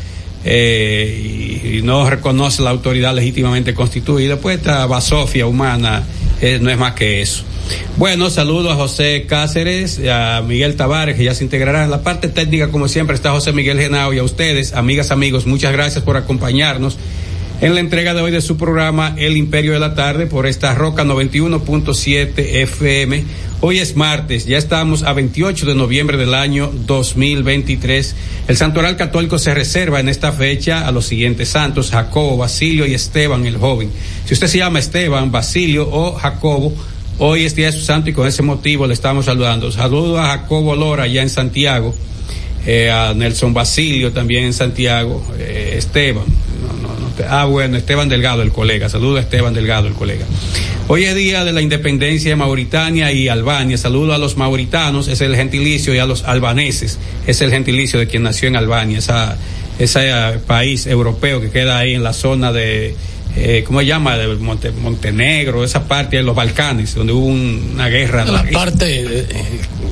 eh, 0.45 1.60
y, 1.63 1.77
y 1.77 1.82
no 1.82 2.10
reconoce 2.10 2.62
la 2.62 2.69
autoridad 2.69 3.13
legítimamente 3.13 3.73
constituida, 3.73 4.38
pues 4.38 4.58
esta 4.58 4.86
basofia 4.86 5.45
humana 5.45 6.03
eh, 6.41 6.60
no 6.62 6.69
es 6.69 6.77
más 6.77 6.93
que 6.93 7.21
eso. 7.21 7.43
Bueno, 7.97 8.29
saludo 8.29 8.71
a 8.71 8.75
José 8.75 9.25
Cáceres, 9.27 9.99
a 10.10 10.41
Miguel 10.41 10.75
Tavares, 10.75 11.15
que 11.17 11.23
ya 11.25 11.36
se 11.36 11.43
integrarán 11.43 11.84
en 11.84 11.91
la 11.91 12.01
parte 12.01 12.29
técnica, 12.29 12.69
como 12.71 12.88
siempre, 12.88 13.15
está 13.15 13.32
José 13.32 13.51
Miguel 13.51 13.77
Genao 13.79 14.13
y 14.13 14.19
a 14.19 14.23
ustedes, 14.23 14.73
amigas, 14.73 15.12
amigos, 15.12 15.45
muchas 15.45 15.73
gracias 15.73 16.03
por 16.03 16.15
acompañarnos 16.17 16.97
en 17.62 17.73
la 17.75 17.82
entrega 17.82 18.13
de 18.13 18.21
hoy 18.21 18.32
de 18.32 18.41
su 18.41 18.55
programa 18.55 19.13
El 19.17 19.36
Imperio 19.36 19.73
de 19.73 19.79
la 19.79 19.93
Tarde 19.93 20.25
por 20.27 20.47
esta 20.47 20.73
Roca 20.73 21.03
91.7 21.03 22.34
FM. 22.38 23.23
Hoy 23.62 23.80
es 23.80 23.98
martes, 23.98 24.45
ya 24.45 24.58
estamos 24.58 25.04
a 25.04 25.12
28 25.12 25.65
de 25.65 25.76
noviembre 25.76 26.15
del 26.15 26.34
año 26.34 26.72
2023. 26.74 28.15
El 28.48 28.56
Santoral 28.56 28.95
Católico 28.95 29.38
se 29.38 29.54
reserva 29.54 30.00
en 30.00 30.08
esta 30.08 30.32
fecha 30.32 30.88
a 30.88 30.93
los 30.93 31.08
siguientes 31.08 31.50
santos, 31.50 31.91
Jacobo, 31.91 32.38
Basilio 32.38 32.86
y 32.86 32.93
Esteban 32.93 33.45
el 33.45 33.58
joven. 33.58 33.91
Si 34.24 34.34
usted 34.34 34.48
se 34.48 34.60
llama 34.60 34.80
Esteban, 34.80 35.30
Basilio 35.30 35.89
o 35.91 36.13
Jacobo, 36.13 36.74
hoy 37.17 37.43
es 37.43 37.54
día 37.54 37.65
de 37.65 37.74
su 37.74 37.82
santo 37.82 38.10
y 38.10 38.13
con 38.13 38.28
ese 38.28 38.43
motivo 38.43 38.88
le 38.88 38.93
estamos 38.93 39.26
saludando. 39.26 39.69
Saludo 39.74 40.17
a 40.22 40.28
Jacobo 40.28 40.74
Lora 40.78 41.04
allá 41.04 41.22
en 41.22 41.30
Santiago, 41.30 41.93
eh, 42.65 42.89
a 42.89 43.13
Nelson 43.13 43.54
Basilio 43.54 44.13
también 44.13 44.45
en 44.45 44.54
Santiago, 44.54 45.22
eh, 45.38 45.76
Esteban. 45.78 46.24
No, 46.62 46.88
no, 46.88 46.98
no 46.98 47.10
ah, 47.28 47.43
bueno, 47.43 47.76
Esteban 47.76 48.08
Delgado, 48.08 48.41
el 48.41 48.54
colega. 48.54 48.88
Saludo 48.88 49.17
a 49.17 49.19
Esteban 49.19 49.54
Delgado, 49.54 49.88
el 49.88 49.95
colega. 49.95 50.26
Hoy 50.91 51.04
es 51.04 51.13
día 51.13 51.45
de 51.45 51.54
la 51.54 51.62
independencia 51.62 52.32
de 52.32 52.36
Mauritania 52.36 53.12
y 53.12 53.28
Albania. 53.28 53.78
Saludo 53.78 54.15
a 54.15 54.17
los 54.17 54.38
mauritanos, 54.38 55.08
es 55.08 55.21
el 55.21 55.36
gentilicio, 55.36 55.93
y 55.93 55.99
a 55.99 56.08
los 56.08 56.23
albaneses, 56.23 56.97
es 57.28 57.41
el 57.41 57.52
gentilicio 57.52 57.99
de 57.99 58.08
quien 58.08 58.23
nació 58.23 58.47
en 58.47 58.56
Albania. 58.56 58.97
Esa, 58.97 59.38
ese 59.78 60.10
eh, 60.10 60.39
país 60.47 60.88
europeo 60.88 61.41
que 61.41 61.52
queda 61.52 61.78
ahí 61.78 61.93
en 61.93 62.02
la 62.02 62.12
zona 62.12 62.52
de, 62.52 62.95
eh, 63.36 63.63
¿cómo 63.65 63.80
se 63.80 63.86
llama? 63.86 64.18
De 64.18 64.28
Monte- 64.38 64.72
Montenegro, 64.72 65.63
esa 65.63 65.88
parte 65.88 66.18
de 66.18 66.24
los 66.24 66.36
Balcanes, 66.36 66.96
donde 66.96 67.13
hubo 67.13 67.26
un- 67.26 67.72
una 67.76 67.88
guerra. 67.89 68.26
de 68.26 68.32
las 68.32 68.46
partes 68.52 68.89
eh, 68.89 69.28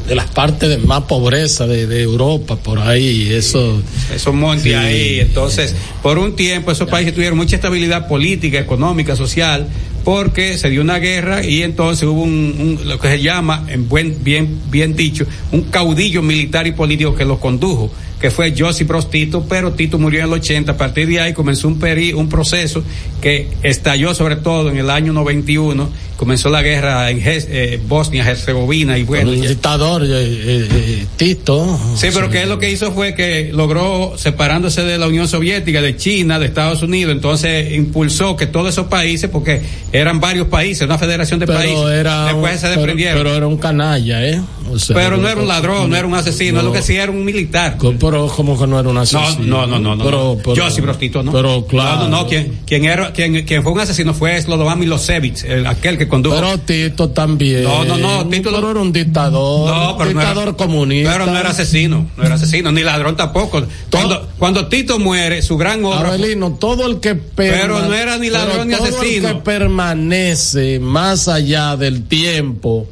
de 0.07 0.15
las 0.15 0.27
partes 0.27 0.69
de 0.69 0.77
más 0.77 1.03
pobreza 1.03 1.67
de, 1.67 1.85
de 1.85 2.01
Europa 2.01 2.55
por 2.55 2.79
ahí 2.79 3.27
eso 3.33 3.81
esos 4.15 4.33
montes 4.33 4.63
Sí. 4.63 4.73
ahí. 4.73 5.19
Entonces, 5.19 5.75
por 6.01 6.17
un 6.17 6.35
tiempo 6.35 6.71
esos 6.71 6.87
países 6.89 7.13
tuvieron 7.13 7.37
mucha 7.37 7.57
estabilidad 7.57 8.07
política, 8.07 8.57
económica, 8.57 9.15
social, 9.17 9.67
porque 10.05 10.57
se 10.57 10.69
dio 10.69 10.81
una 10.81 10.99
guerra 10.99 11.43
y 11.43 11.61
entonces 11.63 12.07
hubo 12.07 12.21
un, 12.23 12.77
un- 12.81 12.87
lo 12.87 12.97
que 12.99 13.09
se 13.09 13.21
llama, 13.21 13.65
en 13.69 13.89
buen, 13.89 14.23
bien, 14.23 14.57
bien 14.71 14.95
dicho, 14.95 15.25
un 15.51 15.63
caudillo 15.63 16.21
militar 16.21 16.65
y 16.67 16.71
político 16.71 17.13
que 17.13 17.25
los 17.25 17.39
condujo, 17.39 17.91
que 18.19 18.31
fue 18.31 18.53
Josip 18.57 18.87
Broz 18.87 19.09
Tito, 19.11 19.45
pero 19.47 19.73
Tito 19.73 19.99
murió 19.99 20.19
en 20.21 20.25
el 20.25 20.33
80. 20.33 20.71
A 20.71 20.77
partir 20.77 21.07
de 21.07 21.19
ahí 21.21 21.33
comenzó 21.33 21.67
un, 21.67 21.79
peri- 21.79 22.15
un 22.15 22.27
proceso 22.29 22.83
que 23.21 23.47
estalló 23.63 24.13
sobre 24.15 24.37
todo 24.37 24.69
en 24.71 24.77
el 24.77 24.89
año 24.89 25.13
91, 25.13 25.87
comenzó 26.17 26.49
la 26.49 26.63
guerra 26.63 27.11
en 27.11 27.21
eh, 27.23 27.79
Bosnia, 27.87 28.27
Herzegovina 28.27 28.97
y 28.97 29.03
bueno. 29.03 29.31
ya- 29.35 29.49
dictador 29.49 30.03
eh, 30.03 30.07
eh, 30.09 30.67
eh, 30.71 31.05
Tito 31.15 31.79
Sí, 31.95 32.07
pero 32.11 32.29
que 32.31 32.41
él 32.41 32.49
lo 32.49 32.57
que 32.57 32.71
hizo 32.71 32.91
fue 32.91 33.13
que 33.13 33.51
logró 33.53 34.13
separándose 34.17 34.81
de 34.83 34.97
la 34.97 35.07
Unión 35.07 35.27
Soviética, 35.27 35.79
de 35.81 35.95
China, 35.95 36.39
de 36.39 36.47
Estados 36.47 36.81
Unidos, 36.81 37.13
entonces 37.13 37.71
impulsó 37.73 38.35
que 38.35 38.47
todos 38.47 38.69
esos 38.69 38.87
países, 38.87 39.29
porque 39.29 39.61
eran 39.91 40.19
varios 40.19 40.47
países, 40.47 40.81
una 40.87 40.97
federación 40.97 41.39
de 41.39 41.45
pero 41.45 41.59
países, 41.59 41.85
era 41.99 42.25
después 42.25 42.53
un- 42.55 42.59
se 42.61 42.67
desprendieron. 42.69 43.17
pero, 43.17 43.29
Pero, 43.29 43.37
era 43.37 43.47
un 43.47 43.57
canalla 43.57 44.25
eh 44.27 44.41
O 44.71 44.79
sea, 44.79 44.95
no 45.09 45.27
era 45.27 45.39
un 45.41 45.47
ladrón, 45.47 45.89
no 45.89 45.95
era 45.95 46.07
un 46.07 46.13
asesino, 46.15 46.59
es 46.59 46.65
lo 46.65 46.71
que 46.73 46.81
sí 46.81 46.95
era 46.95 47.11
un 47.11 47.23
militar. 47.23 47.77
Pero 47.99 48.27
como 48.27 48.59
que 48.59 48.67
no 48.67 48.79
era 48.79 48.89
un 48.89 48.95
No, 48.95 49.01
asesino 49.01 49.65
no, 49.65 49.67
no, 49.67 49.79
no, 49.79 49.95
no. 49.95 50.03
pero, 50.03 50.37
pero- 50.43 50.55
Yo 50.55 50.69
sí, 50.71 50.81
prostito, 50.81 51.23
¿no? 51.23 51.31
pero 51.31 51.65
claro 51.67 52.03
No, 52.03 52.09
no, 52.09 52.17
no, 52.23 52.27
quien, 52.27 52.59
quien, 52.65 52.85
era, 52.85 53.13
quien, 53.13 53.45
quien 53.45 53.63
fue 53.63 53.71
un 53.71 53.79
asesino 53.79 54.13
fue 54.13 54.41
Slobodan 54.41 54.79
Milosevic, 54.79 55.43
el- 55.45 55.65
aquel 55.67 55.97
que 55.97 56.07
condujo. 56.07 56.35
pero 56.35 56.57
Tito 56.59 57.09
también 57.09 57.63
No, 57.63 57.83
no, 57.85 57.97
no, 57.97 58.27
Tito 58.27 58.51
pero 58.53 58.71
era 58.71 58.79
un 58.79 58.91
dictador 58.91 59.69
No, 59.69 59.97
pero 59.97 60.11
no 60.13 60.21
era- 60.21 60.29
dictador 60.31 60.55
comunista 60.57 61.11
Pero 61.13 61.25
no 61.25 61.37
era 61.37 61.49
asesino, 61.49 62.07
no 62.17 62.23
era 62.23 62.35
asesino, 62.35 62.71
ni 62.71 62.81
ladrón 62.83 63.15
tampoco. 63.15 63.63
Cuando, 63.91 64.27
cuando 64.37 64.67
Tito 64.67 64.99
muere, 64.99 65.41
su 65.41 65.57
gran 65.57 65.83
obra. 65.85 66.09
Abelino, 66.09 66.53
todo 66.59 66.87
el 66.87 66.99
que 66.99 67.15
Pero 67.15 67.79
no 67.79 67.93
era 67.93 68.17
ni 68.17 68.29
ladrón 68.29 68.67
ni 68.67 68.73
pero 68.75 68.87
todo 68.87 68.99
asesino. 68.99 69.27
El 69.29 69.35
que 69.35 69.41
permanece 69.41 70.79
más 70.79 71.27
allá 71.27 71.75
del 71.75 72.03
tiempo 72.07 72.87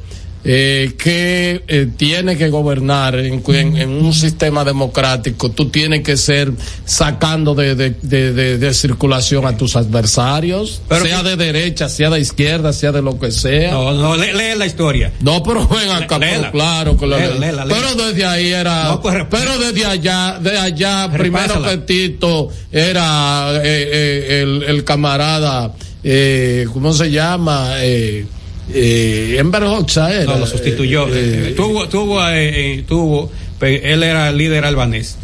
eh, 0.48 0.92
que 0.96 1.62
eh, 1.66 1.88
tiene 1.96 2.36
que 2.38 2.48
gobernar 2.50 3.16
en, 3.16 3.42
en- 3.48 3.76
en 3.76 3.88
un 3.90 4.14
sistema 4.14 4.64
democrático, 4.64 5.50
tú 5.50 5.70
tienes 5.70 6.02
que 6.04 6.16
ser 6.16 6.52
sacando 6.84 7.54
de, 7.56 7.74
de- 7.74 7.90
de- 8.00 8.58
de- 8.58 8.72
circulación 8.74 9.44
a 9.44 9.56
tus 9.56 9.74
adversarios, 9.74 10.80
Pero 10.88 11.04
sea 11.04 11.22
que- 11.22 11.30
de 11.30 11.36
derecha, 11.36 11.88
sea 11.88 12.10
de 12.10 12.20
izquierda, 12.20 12.72
sea 12.72 12.92
de 12.92 13.02
lo 13.02 13.18
que 13.18 13.32
sea. 13.32 13.72
No, 13.72 13.92
no, 13.92 14.16
lee, 14.16 14.32
lee 14.34 14.56
la 14.56 14.66
historia. 14.66 15.12
No, 15.20 15.42
pero 15.42 15.66
ven 15.66 15.90
acá, 15.90 16.16
Léela. 16.18 16.52
claro 16.52 16.96
que 16.96 17.06
Léela, 17.08 17.34
léela. 17.38 17.64
Pero 17.68 17.94
desde 18.06 18.24
ahí 18.24 18.52
era, 18.52 18.84
No, 18.84 19.02
pues, 19.02 19.16
pero 19.28 19.58
desde 19.58 19.84
allá, 19.84 20.38
de 20.40 20.56
allá, 20.58 21.10
primero 21.12 21.54
Repásala. 21.54 21.70
que 21.70 21.76
Tito 21.78 22.50
era 22.70 23.50
eh, 23.56 23.60
eh, 23.64 24.42
el, 24.42 24.62
el 24.62 24.84
camarada, 24.84 25.74
eh, 26.04 26.66
¿cómo 26.72 26.92
se 26.92 27.10
llama? 27.10 27.70
Eh, 27.78 28.26
eh, 28.72 29.36
Enver 29.38 29.64
Hoxha 29.64 30.12
era. 30.12 30.32
No, 30.32 30.38
lo 30.38 30.46
sustituyó. 30.46 31.06
Eh, 31.08 31.50
eh, 31.50 31.54
tuvo, 31.56 31.88
tuvo, 31.88 32.26
eh, 32.28 32.78
eh, 32.78 32.84
tuvo, 32.86 33.30
él 33.60 34.02
era 34.02 34.28
el 34.28 34.38
líder 34.38 34.64
albanés. 34.64 35.16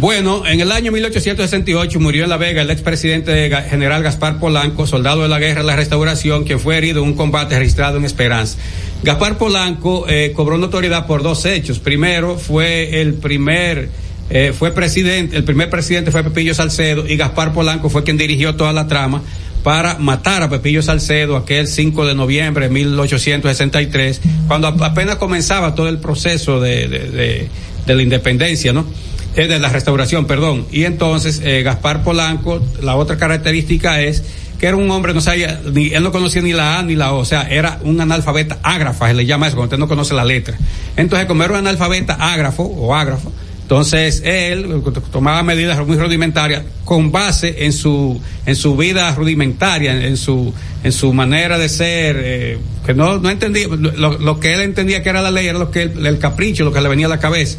Bueno, 0.00 0.46
en 0.46 0.60
el 0.60 0.70
año 0.70 0.92
1868 0.92 1.98
murió 1.98 2.22
en 2.22 2.30
La 2.30 2.36
Vega 2.36 2.62
el 2.62 2.70
expresidente 2.70 3.50
general 3.68 4.04
Gaspar 4.04 4.38
Polanco, 4.38 4.86
soldado 4.86 5.22
de 5.22 5.28
la 5.28 5.40
guerra 5.40 5.62
de 5.62 5.66
la 5.66 5.74
restauración, 5.74 6.44
quien 6.44 6.60
fue 6.60 6.78
herido 6.78 7.02
en 7.02 7.08
un 7.08 7.14
combate 7.14 7.58
registrado 7.58 7.96
en 7.96 8.04
Esperanza. 8.04 8.58
Gaspar 9.02 9.38
Polanco 9.38 10.06
eh, 10.08 10.32
cobró 10.36 10.56
notoriedad 10.56 11.06
por 11.08 11.24
dos 11.24 11.44
hechos. 11.46 11.80
Primero, 11.80 12.38
fue 12.38 13.00
el 13.00 13.14
primer, 13.14 13.88
eh, 14.30 14.52
fue 14.56 14.70
presidente, 14.70 15.36
el 15.36 15.42
primer 15.42 15.68
presidente 15.68 16.12
fue 16.12 16.22
Pepillo 16.22 16.54
Salcedo 16.54 17.04
y 17.04 17.16
Gaspar 17.16 17.52
Polanco 17.52 17.90
fue 17.90 18.04
quien 18.04 18.16
dirigió 18.16 18.54
toda 18.54 18.72
la 18.72 18.86
trama 18.86 19.22
para 19.62 19.98
matar 19.98 20.42
a 20.42 20.48
Pepillo 20.50 20.82
Salcedo 20.82 21.36
aquel 21.36 21.66
5 21.66 22.06
de 22.06 22.14
noviembre 22.14 22.68
de 22.68 22.74
1863, 22.74 24.20
cuando 24.46 24.68
ap- 24.68 24.82
apenas 24.82 25.16
comenzaba 25.16 25.74
todo 25.74 25.88
el 25.88 25.98
proceso 25.98 26.60
de, 26.60 26.88
de, 27.86 27.94
la 27.94 28.02
independencia, 28.02 28.72
¿no? 28.72 28.86
Eh, 29.36 29.46
de 29.46 29.58
la 29.58 29.68
restauración, 29.68 30.26
perdón. 30.26 30.66
Y 30.72 30.84
entonces 30.84 31.40
eh, 31.44 31.62
Gaspar 31.62 32.02
Polanco, 32.02 32.60
la 32.82 32.96
otra 32.96 33.16
característica 33.16 34.00
es 34.00 34.22
que 34.58 34.66
era 34.66 34.76
un 34.76 34.90
hombre, 34.90 35.14
no 35.14 35.20
sabía, 35.20 35.60
ni, 35.72 35.88
él 35.94 36.02
no 36.02 36.10
conocía 36.10 36.42
ni 36.42 36.52
la 36.52 36.78
A 36.78 36.82
ni 36.82 36.96
la 36.96 37.12
O, 37.12 37.18
o 37.18 37.24
sea, 37.24 37.42
era 37.42 37.78
un 37.82 38.00
analfabeta 38.00 38.58
ágrafa, 38.62 39.06
se 39.08 39.14
le 39.14 39.24
llama 39.26 39.46
eso, 39.46 39.56
cuando 39.56 39.74
usted 39.74 39.78
no 39.78 39.86
conoce 39.88 40.14
la 40.14 40.24
letra. 40.24 40.56
Entonces, 40.96 41.28
como 41.28 41.44
era 41.44 41.52
un 41.52 41.58
analfabeta 41.60 42.14
ágrafo 42.14 42.64
o 42.64 42.94
ágrafo, 42.94 43.32
entonces 43.68 44.22
él 44.24 44.82
tomaba 45.12 45.42
medidas 45.42 45.86
muy 45.86 45.98
rudimentarias 45.98 46.62
con 46.86 47.12
base 47.12 47.66
en 47.66 47.74
su 47.74 48.18
en 48.46 48.56
su 48.56 48.74
vida 48.78 49.14
rudimentaria, 49.14 50.06
en, 50.06 50.16
su 50.16 50.54
en 50.82 50.90
su 50.90 51.12
manera 51.12 51.58
de 51.58 51.68
ser, 51.68 52.16
eh, 52.18 52.58
que 52.86 52.94
no 52.94 53.18
no 53.18 53.28
entendía 53.28 53.68
lo, 53.68 54.18
lo 54.18 54.40
que 54.40 54.54
él 54.54 54.62
entendía 54.62 55.02
que 55.02 55.10
era 55.10 55.20
la 55.20 55.30
ley 55.30 55.48
era 55.48 55.58
lo 55.58 55.70
que 55.70 55.82
el 55.82 56.18
capricho, 56.18 56.64
lo 56.64 56.72
que 56.72 56.80
le 56.80 56.88
venía 56.88 57.04
a 57.04 57.10
la 57.10 57.20
cabeza. 57.20 57.58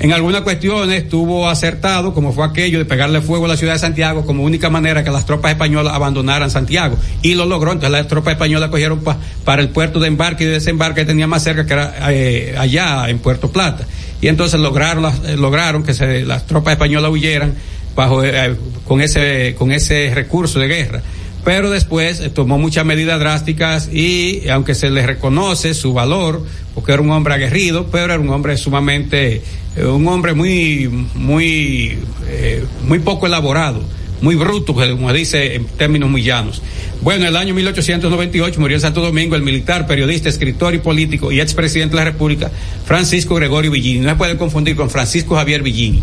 En 0.00 0.12
algunas 0.12 0.42
cuestiones 0.42 1.02
estuvo 1.02 1.48
acertado, 1.48 2.14
como 2.14 2.32
fue 2.32 2.46
aquello 2.46 2.78
de 2.78 2.84
pegarle 2.84 3.20
fuego 3.20 3.46
a 3.46 3.48
la 3.48 3.56
ciudad 3.56 3.72
de 3.72 3.80
Santiago 3.80 4.24
como 4.24 4.44
única 4.44 4.70
manera 4.70 5.02
que 5.02 5.10
las 5.10 5.26
tropas 5.26 5.50
españolas 5.50 5.92
abandonaran 5.92 6.52
Santiago. 6.52 6.96
Y 7.20 7.34
lo 7.34 7.46
logró. 7.46 7.72
Entonces 7.72 7.90
las 7.98 8.06
tropas 8.06 8.34
españolas 8.34 8.70
cogieron 8.70 9.00
pa- 9.00 9.16
para 9.44 9.60
el 9.60 9.70
puerto 9.70 9.98
de 9.98 10.06
embarque 10.06 10.44
y 10.44 10.46
de 10.46 10.52
desembarque 10.52 11.00
que 11.00 11.06
tenía 11.06 11.26
más 11.26 11.42
cerca, 11.42 11.66
que 11.66 11.72
era 11.72 12.12
eh, 12.12 12.54
allá 12.56 13.08
en 13.08 13.18
Puerto 13.18 13.50
Plata. 13.50 13.88
Y 14.20 14.28
entonces 14.28 14.58
lograron, 14.60 15.04
eh, 15.26 15.36
lograron 15.36 15.82
que 15.84 15.94
se- 15.94 16.24
las 16.24 16.46
tropas 16.46 16.72
españolas 16.72 17.10
huyeran 17.12 17.54
bajo, 17.94 18.24
eh, 18.24 18.56
con, 18.86 19.00
ese, 19.00 19.54
con 19.58 19.72
ese 19.72 20.12
recurso 20.14 20.58
de 20.58 20.68
guerra. 20.68 21.02
Pero 21.44 21.70
después 21.70 22.20
eh, 22.20 22.30
tomó 22.30 22.58
muchas 22.58 22.84
medidas 22.84 23.18
drásticas 23.20 23.88
y 23.92 24.40
eh, 24.44 24.50
aunque 24.50 24.74
se 24.74 24.90
le 24.90 25.06
reconoce 25.06 25.72
su 25.74 25.92
valor, 25.94 26.44
porque 26.74 26.92
era 26.92 27.02
un 27.02 27.10
hombre 27.10 27.34
aguerrido, 27.34 27.86
pero 27.90 28.12
era 28.14 28.18
un 28.22 28.28
hombre 28.30 28.56
sumamente, 28.56 29.42
eh, 29.76 29.84
un 29.84 30.06
hombre 30.08 30.34
muy, 30.34 30.88
muy, 31.14 31.98
eh, 32.28 32.64
muy 32.86 32.98
poco 32.98 33.26
elaborado, 33.26 33.82
muy 34.20 34.34
bruto, 34.34 34.74
como 34.74 35.12
dice 35.12 35.54
en 35.54 35.64
términos 35.66 36.10
muy 36.10 36.22
llanos. 36.22 36.60
Bueno, 37.00 37.22
en 37.22 37.28
el 37.28 37.36
año 37.36 37.54
1898 37.54 38.60
murió 38.60 38.76
en 38.76 38.80
Santo 38.80 39.00
Domingo 39.00 39.36
el 39.36 39.42
militar, 39.42 39.86
periodista, 39.86 40.28
escritor 40.28 40.74
y 40.74 40.78
político 40.78 41.30
y 41.30 41.40
expresidente 41.40 41.96
de 41.96 42.04
la 42.04 42.10
República, 42.10 42.50
Francisco 42.84 43.34
Gregorio 43.36 43.70
Villini. 43.70 44.00
No 44.00 44.08
se 44.10 44.16
puede 44.16 44.36
confundir 44.36 44.74
con 44.76 44.90
Francisco 44.90 45.36
Javier 45.36 45.62
Villini. 45.62 46.02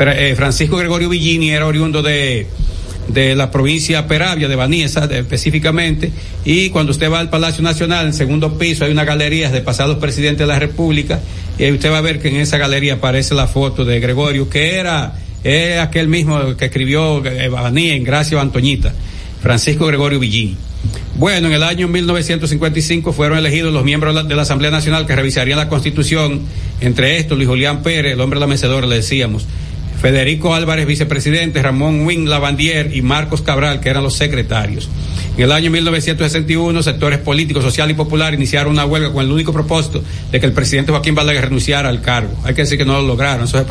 Eh, 0.00 0.34
Francisco 0.36 0.76
Gregorio 0.76 1.08
Villini 1.08 1.50
era 1.50 1.66
oriundo 1.66 2.02
de, 2.02 2.48
de 3.06 3.36
la 3.36 3.52
provincia 3.52 4.08
Peravia, 4.08 4.48
de 4.48 4.56
Baniesa 4.56 5.06
de- 5.06 5.20
específicamente, 5.20 6.10
y 6.44 6.70
cuando 6.70 6.90
usted 6.90 7.08
va 7.12 7.20
al 7.20 7.30
Palacio 7.30 7.62
Nacional, 7.62 8.06
en 8.06 8.12
segundo 8.14 8.58
piso 8.58 8.84
hay 8.84 8.90
una 8.90 9.04
galería 9.04 9.50
de 9.52 9.60
pasados 9.60 9.98
presidentes 9.98 10.40
de 10.40 10.46
la 10.52 10.58
República, 10.58 11.20
y 11.58 11.62
ahí 11.64 11.70
usted 11.72 11.92
va 11.92 11.98
a 11.98 12.00
ver 12.00 12.20
que 12.20 12.26
en 12.28 12.36
esa 12.36 12.58
galería 12.58 12.94
aparece 12.94 13.34
la 13.36 13.46
foto 13.46 13.84
de 13.84 14.00
Gregorio, 14.00 14.50
que 14.50 14.74
era 14.74 15.14
eh, 15.44 15.78
aquel 15.78 16.08
mismo 16.08 16.56
que 16.56 16.64
escribió 16.64 17.24
eh, 17.24 17.48
Banía 17.48 17.94
en 17.94 18.02
Gracia 18.02 18.40
Antoñita, 18.40 18.94
Francisco 19.40 19.86
Gregorio 19.86 20.18
Villini. 20.18 20.56
Bueno, 21.16 21.46
en 21.46 21.54
el 21.54 21.62
año 21.62 21.86
1955 21.86 23.12
fueron 23.12 23.38
elegidos 23.38 23.72
los 23.72 23.84
miembros 23.84 24.26
de 24.26 24.34
la 24.34 24.42
Asamblea 24.42 24.70
Nacional 24.70 25.06
que 25.06 25.14
revisarían 25.14 25.58
la 25.58 25.68
Constitución, 25.68 26.42
entre 26.80 27.18
estos 27.18 27.36
Luis 27.36 27.48
Julián 27.48 27.82
Pérez, 27.82 28.14
el 28.14 28.20
hombre 28.20 28.38
de 28.38 28.40
la 28.40 28.46
mecedora, 28.46 28.86
le 28.86 28.96
decíamos, 28.96 29.46
Federico 30.04 30.54
Álvarez, 30.54 30.86
vicepresidente, 30.86 31.62
Ramón 31.62 32.04
Wing 32.04 32.28
Lavandier 32.28 32.94
y 32.94 33.00
Marcos 33.00 33.40
Cabral, 33.40 33.80
que 33.80 33.88
eran 33.88 34.02
los 34.02 34.12
secretarios. 34.12 34.90
En 35.38 35.44
el 35.44 35.50
año 35.50 35.70
1961, 35.70 36.82
sectores 36.82 37.18
políticos, 37.20 37.64
social 37.64 37.90
y 37.90 37.94
popular 37.94 38.34
iniciaron 38.34 38.74
una 38.74 38.84
huelga 38.84 39.10
con 39.10 39.24
el 39.24 39.32
único 39.32 39.54
propósito 39.54 40.04
de 40.30 40.38
que 40.38 40.44
el 40.44 40.52
presidente 40.52 40.92
Joaquín 40.92 41.14
Balaguer 41.14 41.44
renunciara 41.44 41.88
al 41.88 42.02
cargo. 42.02 42.34
Hay 42.44 42.54
que 42.54 42.60
decir 42.60 42.76
que 42.76 42.84
no 42.84 43.00
lo 43.00 43.06
lograron, 43.06 43.46
eso 43.46 43.58
se 43.58 43.64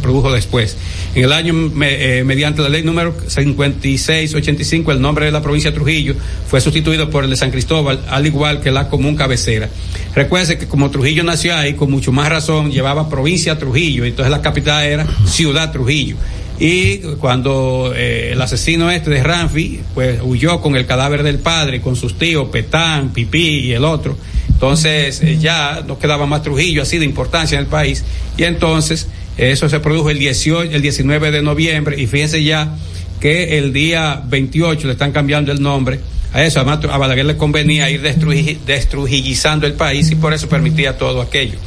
produjo, 0.00 0.32
después. 0.32 0.76
En 1.16 1.24
el 1.24 1.32
año, 1.32 1.72
eh, 1.82 2.22
mediante 2.24 2.62
la 2.62 2.68
ley 2.68 2.84
número 2.84 3.12
5685, 3.26 4.92
el 4.92 5.00
nombre 5.00 5.26
de 5.26 5.32
la 5.32 5.42
provincia 5.42 5.72
de 5.72 5.74
Trujillo 5.74 6.14
fue 6.46 6.60
sustituido 6.60 7.10
por 7.10 7.24
el 7.24 7.30
de 7.30 7.36
San 7.36 7.50
Cristóbal, 7.50 8.00
al 8.08 8.24
igual 8.24 8.60
que 8.60 8.70
la 8.70 8.88
común 8.88 9.16
cabecera. 9.16 9.68
Recuerde 10.14 10.56
que 10.56 10.68
como 10.68 10.90
Trujillo 10.90 11.24
nació 11.24 11.56
ahí, 11.56 11.74
con 11.74 11.90
mucho 11.90 12.12
más 12.12 12.28
razón, 12.28 12.70
llevaba 12.70 13.10
provincia 13.10 13.58
Trujillo, 13.58 14.04
entonces 14.04 14.30
la 14.30 14.40
capital 14.40 14.84
era 14.84 15.06
Ciudad 15.26 15.63
Trujillo. 15.72 16.16
Y 16.58 16.98
cuando 17.18 17.92
eh, 17.96 18.30
el 18.32 18.40
asesino 18.40 18.90
este 18.90 19.10
de 19.10 19.22
Ramfi, 19.22 19.80
pues 19.92 20.20
huyó 20.22 20.60
con 20.60 20.76
el 20.76 20.86
cadáver 20.86 21.22
del 21.24 21.38
padre, 21.40 21.80
con 21.80 21.96
sus 21.96 22.16
tíos, 22.16 22.48
Petán, 22.50 23.12
Pipí 23.12 23.58
y 23.60 23.72
el 23.72 23.84
otro, 23.84 24.16
entonces 24.48 25.20
eh, 25.22 25.38
ya 25.40 25.82
no 25.86 25.98
quedaba 25.98 26.26
más 26.26 26.42
Trujillo 26.42 26.82
así 26.82 26.98
de 26.98 27.04
importancia 27.04 27.56
en 27.58 27.64
el 27.64 27.70
país, 27.70 28.04
y 28.36 28.44
entonces 28.44 29.08
Eso 29.36 29.68
se 29.68 29.80
produjo 29.80 30.10
el 30.10 30.18
18, 30.20 30.70
el 30.72 30.80
19 30.80 31.32
de 31.32 31.42
noviembre 31.42 32.00
y 32.00 32.06
fíjense 32.06 32.44
ya 32.44 32.76
que 33.20 33.58
el 33.58 33.72
día 33.72 34.22
28 34.28 34.86
le 34.86 34.92
están 34.92 35.10
cambiando 35.10 35.50
el 35.50 35.60
nombre 35.60 35.98
a 36.32 36.44
eso. 36.44 36.60
Además, 36.60 36.78
a 36.88 36.98
Balaguer 36.98 37.24
le 37.24 37.36
convenía 37.36 37.90
ir 37.90 38.00
destruji- 38.00 38.58
destrujillizando 38.64 39.66
el 39.66 39.72
país 39.72 40.08
y 40.12 40.14
por 40.14 40.32
eso 40.34 40.48
permitía 40.48 40.96
todo 40.98 41.20
aquello. 41.20 41.58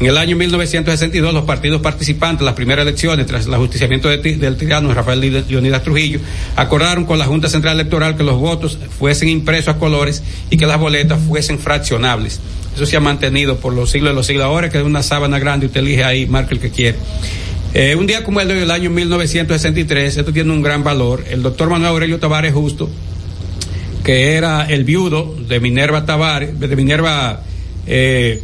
En 0.00 0.06
el 0.06 0.16
año 0.16 0.34
1962, 0.34 1.34
los 1.34 1.44
partidos 1.44 1.82
participantes 1.82 2.42
las 2.42 2.54
primeras 2.54 2.86
elecciones, 2.86 3.26
tras 3.26 3.44
el 3.44 3.52
ajusticiamiento 3.52 4.08
de 4.08 4.16
ti- 4.16 4.32
del 4.32 4.56
tirano 4.56 4.94
Rafael 4.94 5.20
Leonidas 5.20 5.82
Trujillo, 5.82 6.20
acordaron 6.56 7.04
con 7.04 7.18
la 7.18 7.26
Junta 7.26 7.50
Central 7.50 7.74
Electoral 7.78 8.16
que 8.16 8.22
los 8.22 8.36
votos 8.40 8.78
fuesen 8.98 9.28
impresos 9.28 9.74
a 9.74 9.78
colores 9.78 10.22
y 10.48 10.56
que 10.56 10.64
las 10.66 10.80
boletas 10.80 11.20
fuesen 11.28 11.58
fraccionables. 11.58 12.40
Eso 12.74 12.86
se 12.86 12.96
ha 12.96 13.00
mantenido 13.00 13.56
por 13.58 13.74
los 13.74 13.90
siglos 13.90 14.12
de 14.12 14.14
los 14.14 14.26
siglos. 14.26 14.46
Ahora 14.46 14.70
que 14.70 14.78
es 14.78 14.84
una 14.84 15.02
sábana 15.02 15.38
grande, 15.38 15.66
usted 15.66 15.80
elige 15.80 16.02
ahí, 16.02 16.26
marca 16.26 16.54
el 16.54 16.60
que 16.60 16.70
quiere. 16.70 16.96
Eh, 17.74 17.94
un 17.94 18.06
día 18.06 18.24
como 18.24 18.40
el 18.40 18.48
de 18.48 18.54
hoy, 18.54 18.60
el 18.62 18.70
año 18.70 18.88
1963, 18.88 20.16
esto 20.16 20.32
tiene 20.32 20.50
un 20.50 20.62
gran 20.62 20.82
valor. 20.82 21.24
El 21.28 21.42
doctor 21.42 21.68
Manuel 21.68 21.90
Aurelio 21.92 22.18
Tavares 22.18 22.54
Justo, 22.54 22.88
que 24.02 24.32
era 24.32 24.64
el 24.64 24.84
viudo 24.84 25.36
de 25.46 25.60
Minerva 25.60 26.06
Tavares, 26.06 26.58
de 26.58 26.74
Minerva, 26.74 27.42
eh, 27.86 28.42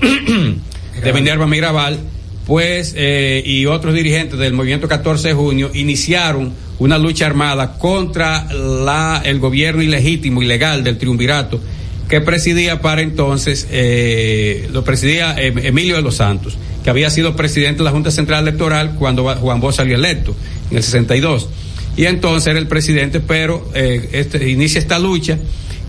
de 1.02 1.12
Minerva 1.12 1.46
Mirabal, 1.46 1.98
pues, 2.46 2.94
eh, 2.96 3.42
y 3.44 3.66
otros 3.66 3.94
dirigentes 3.94 4.38
del 4.38 4.52
movimiento 4.52 4.88
14 4.88 5.28
de 5.28 5.34
junio 5.34 5.70
iniciaron 5.74 6.52
una 6.78 6.98
lucha 6.98 7.26
armada 7.26 7.78
contra 7.78 8.44
la, 8.52 9.22
el 9.24 9.38
gobierno 9.38 9.82
ilegítimo, 9.82 10.42
ilegal 10.42 10.82
del 10.82 10.98
triunvirato, 10.98 11.60
que 12.08 12.20
presidía 12.20 12.80
para 12.80 13.02
entonces, 13.02 13.68
eh, 13.70 14.68
lo 14.72 14.84
presidía 14.84 15.34
eh, 15.38 15.52
Emilio 15.62 15.96
de 15.96 16.02
los 16.02 16.16
Santos, 16.16 16.58
que 16.82 16.90
había 16.90 17.10
sido 17.10 17.36
presidente 17.36 17.78
de 17.78 17.84
la 17.84 17.90
Junta 17.90 18.10
Central 18.10 18.46
Electoral 18.46 18.96
cuando 18.98 19.24
Juan 19.36 19.60
Bosch 19.60 19.76
salió 19.76 19.94
electo, 19.94 20.34
en 20.70 20.76
el 20.76 20.82
62 20.82 21.48
y 21.96 22.06
entonces 22.06 22.46
era 22.48 22.58
el 22.58 22.66
presidente, 22.66 23.20
pero 23.20 23.68
eh, 23.74 24.08
este, 24.12 24.48
inicia 24.48 24.78
esta 24.78 24.98
lucha 24.98 25.38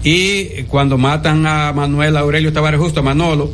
y 0.04 0.64
cuando 0.64 0.98
matan 0.98 1.46
a 1.48 1.72
Manuel 1.72 2.18
Aurelio 2.18 2.52
Tavares 2.52 2.80
Justo, 2.80 3.00
a 3.00 3.04
Manolo, 3.04 3.52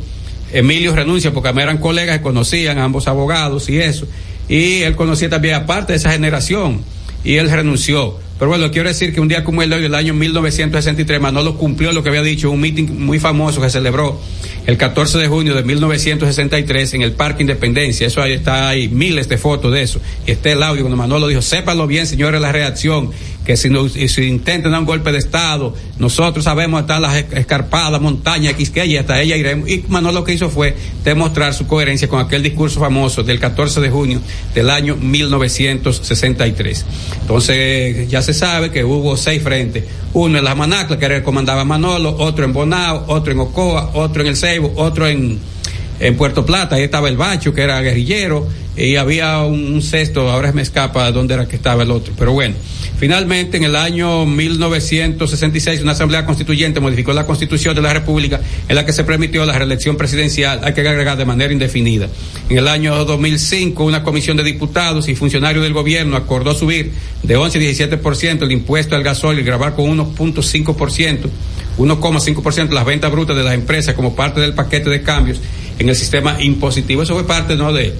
Emilio 0.52 0.94
renuncia 0.94 1.32
porque 1.32 1.48
eran 1.48 1.78
colegas 1.78 2.18
que 2.18 2.22
conocían 2.22 2.78
ambos 2.78 3.08
abogados 3.08 3.68
y 3.68 3.78
eso, 3.78 4.06
y 4.48 4.82
él 4.82 4.96
conocía 4.96 5.28
también 5.28 5.54
aparte 5.54 5.92
de 5.92 5.98
esa 5.98 6.12
generación 6.12 6.82
y 7.24 7.36
él 7.36 7.50
renunció. 7.50 8.18
Pero 8.40 8.48
bueno, 8.48 8.70
quiero 8.70 8.88
decir 8.88 9.12
que 9.12 9.20
un 9.20 9.28
día 9.28 9.44
como 9.44 9.62
el 9.62 9.68
de 9.68 9.76
hoy, 9.76 9.84
el 9.84 9.94
año 9.94 10.14
1963, 10.14 11.20
Manolo 11.20 11.58
cumplió 11.58 11.92
lo 11.92 12.02
que 12.02 12.08
había 12.08 12.22
dicho 12.22 12.50
un 12.50 12.58
meeting 12.58 12.86
muy 12.86 13.18
famoso 13.18 13.60
que 13.60 13.68
celebró 13.68 14.18
el 14.66 14.78
14 14.78 15.18
de 15.18 15.28
junio 15.28 15.54
de 15.54 15.62
1963 15.62 16.94
en 16.94 17.02
el 17.02 17.12
Parque 17.12 17.42
Independencia. 17.42 18.06
Eso 18.06 18.22
ahí 18.22 18.32
está, 18.32 18.70
hay 18.70 18.88
miles 18.88 19.28
de 19.28 19.36
fotos 19.36 19.74
de 19.74 19.82
eso. 19.82 20.00
Y 20.26 20.30
está 20.30 20.50
el 20.52 20.62
audio 20.62 20.80
cuando 20.80 20.96
Manolo 20.96 21.28
dijo, 21.28 21.42
sépanlo 21.42 21.86
bien, 21.86 22.06
señores, 22.06 22.40
la 22.40 22.50
reacción, 22.50 23.10
que 23.50 23.56
si, 23.56 23.68
no, 23.68 23.88
si 23.88 24.22
intentan 24.26 24.70
dar 24.70 24.80
un 24.80 24.86
golpe 24.86 25.10
de 25.10 25.18
Estado, 25.18 25.74
nosotros 25.98 26.44
sabemos 26.44 26.82
hasta 26.82 27.00
las 27.00 27.16
escarpadas, 27.32 28.00
montañas, 28.00 28.54
Quisqueya, 28.54 28.84
y 28.84 28.96
hasta 28.96 29.20
ella 29.20 29.36
iremos. 29.36 29.68
Y 29.68 29.84
Manolo 29.88 30.20
lo 30.20 30.24
que 30.24 30.32
hizo 30.32 30.50
fue 30.50 30.76
demostrar 31.02 31.52
su 31.52 31.66
coherencia 31.66 32.06
con 32.06 32.20
aquel 32.20 32.44
discurso 32.44 32.78
famoso 32.78 33.24
del 33.24 33.40
14 33.40 33.80
de 33.80 33.90
junio 33.90 34.20
del 34.54 34.70
año 34.70 34.94
1963. 34.94 36.86
Entonces, 37.22 38.08
ya 38.08 38.22
se 38.22 38.34
sabe 38.34 38.70
que 38.70 38.84
hubo 38.84 39.16
seis 39.16 39.42
frentes. 39.42 39.82
Uno 40.14 40.38
en 40.38 40.44
las 40.44 40.56
Manaclas, 40.56 41.00
que 41.00 41.06
era 41.06 41.16
el 41.16 41.24
comandaba 41.24 41.64
Manolo, 41.64 42.14
otro 42.20 42.44
en 42.44 42.52
Bonao, 42.52 43.06
otro 43.08 43.32
en 43.32 43.40
Ocoa, 43.40 43.90
otro 43.94 44.22
en 44.22 44.28
El 44.28 44.36
Ceibo, 44.36 44.72
otro 44.76 45.08
en, 45.08 45.40
en 46.00 46.16
Puerto 46.16 46.44
Plata, 46.44 46.76
ahí 46.76 46.82
estaba 46.82 47.08
el 47.08 47.16
Bacho, 47.16 47.52
que 47.52 47.62
era 47.62 47.80
guerrillero, 47.80 48.48
y 48.76 48.96
había 48.96 49.40
un, 49.42 49.72
un 49.72 49.82
sexto, 49.82 50.30
ahora 50.30 50.52
me 50.52 50.62
escapa 50.62 51.10
dónde 51.12 51.34
era 51.34 51.46
que 51.46 51.56
estaba 51.56 51.82
el 51.82 51.90
otro, 51.90 52.12
pero 52.18 52.32
bueno. 52.32 52.54
Finalmente, 53.00 53.56
en 53.56 53.64
el 53.64 53.76
año 53.76 54.26
1966, 54.26 55.80
una 55.80 55.92
asamblea 55.92 56.26
constituyente 56.26 56.80
modificó 56.80 57.14
la 57.14 57.24
constitución 57.24 57.74
de 57.74 57.80
la 57.80 57.94
República 57.94 58.42
en 58.68 58.76
la 58.76 58.84
que 58.84 58.92
se 58.92 59.04
permitió 59.04 59.46
la 59.46 59.56
reelección 59.56 59.96
presidencial, 59.96 60.60
hay 60.62 60.74
que 60.74 60.82
agregar 60.82 61.16
de 61.16 61.24
manera 61.24 61.50
indefinida. 61.50 62.08
En 62.50 62.58
el 62.58 62.68
año 62.68 63.02
2005, 63.06 63.84
una 63.84 64.02
comisión 64.02 64.36
de 64.36 64.42
diputados 64.42 65.08
y 65.08 65.14
funcionarios 65.14 65.64
del 65.64 65.72
gobierno 65.72 66.14
acordó 66.14 66.54
subir 66.54 66.92
de 67.22 67.36
11 67.36 67.58
a 67.58 67.62
17% 67.62 68.42
el 68.42 68.52
impuesto 68.52 68.94
al 68.96 69.02
gasóleo 69.02 69.40
y 69.40 69.44
grabar 69.46 69.74
con 69.74 69.86
1.5%, 69.86 71.28
1,5% 71.78 72.70
las 72.70 72.84
ventas 72.84 73.10
brutas 73.10 73.34
de 73.34 73.44
las 73.44 73.54
empresas 73.54 73.94
como 73.94 74.14
parte 74.14 74.42
del 74.42 74.52
paquete 74.52 74.90
de 74.90 75.00
cambios 75.02 75.40
en 75.80 75.88
el 75.88 75.96
sistema 75.96 76.40
impositivo. 76.40 77.02
Eso 77.02 77.14
fue 77.14 77.26
parte, 77.26 77.56
¿no?, 77.56 77.72
de 77.72 77.94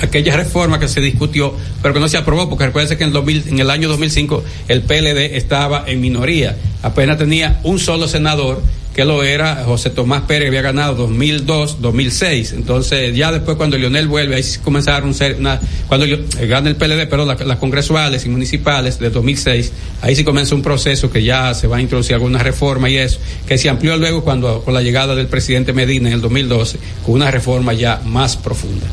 aquella 0.00 0.34
reforma 0.36 0.80
que 0.80 0.88
se 0.88 1.00
discutió, 1.00 1.54
pero 1.80 1.94
que 1.94 2.00
no 2.00 2.08
se 2.08 2.16
aprobó, 2.16 2.48
porque 2.48 2.66
recuerden 2.66 2.96
que 2.96 3.04
en 3.04 3.08
el, 3.08 3.14
2000, 3.14 3.48
en 3.48 3.58
el 3.60 3.70
año 3.70 3.88
2005 3.88 4.42
el 4.68 4.82
PLD 4.82 5.36
estaba 5.36 5.84
en 5.86 6.00
minoría, 6.00 6.56
apenas 6.82 7.18
tenía 7.18 7.60
un 7.62 7.78
solo 7.78 8.08
senador, 8.08 8.62
que 8.94 9.04
lo 9.04 9.22
era 9.22 9.64
José 9.64 9.90
Tomás 9.90 10.22
Pérez, 10.22 10.48
había 10.48 10.62
ganado 10.62 10.94
2002, 10.94 11.80
2006, 11.80 12.52
entonces 12.52 13.16
ya 13.16 13.32
después 13.32 13.56
cuando 13.56 13.78
Lionel 13.78 14.06
vuelve, 14.06 14.36
ahí 14.36 14.44
comenzaron 14.62 15.14
ser 15.14 15.36
una, 15.38 15.60
cuando 15.88 16.06
eh, 16.06 16.46
gana 16.46 16.68
el 16.68 16.76
PLD, 16.76 17.08
pero 17.08 17.24
las, 17.24 17.58
congresuales 17.58 18.24
y 18.26 18.28
municipales 18.28 18.98
de 18.98 19.10
2006, 19.10 19.72
ahí 20.02 20.14
sí 20.14 20.24
comienza 20.24 20.54
un 20.54 20.62
proceso 20.62 21.10
que 21.10 21.22
ya 21.22 21.54
se 21.54 21.66
va 21.66 21.78
a 21.78 21.80
introducir 21.80 22.14
alguna 22.14 22.42
reforma 22.42 22.90
y 22.90 22.98
eso, 22.98 23.18
que 23.46 23.56
se 23.56 23.68
amplió 23.68 23.96
luego 23.96 24.22
cuando 24.24 24.62
con 24.62 24.74
la 24.74 24.82
llegada 24.82 25.14
del 25.14 25.26
presidente 25.26 25.72
Medina 25.72 26.08
en 26.08 26.14
el 26.14 26.20
2012, 26.20 26.78
con 27.04 27.14
una 27.14 27.30
reforma 27.30 27.72
ya 27.72 28.00
más 28.04 28.36
profunda. 28.36 28.86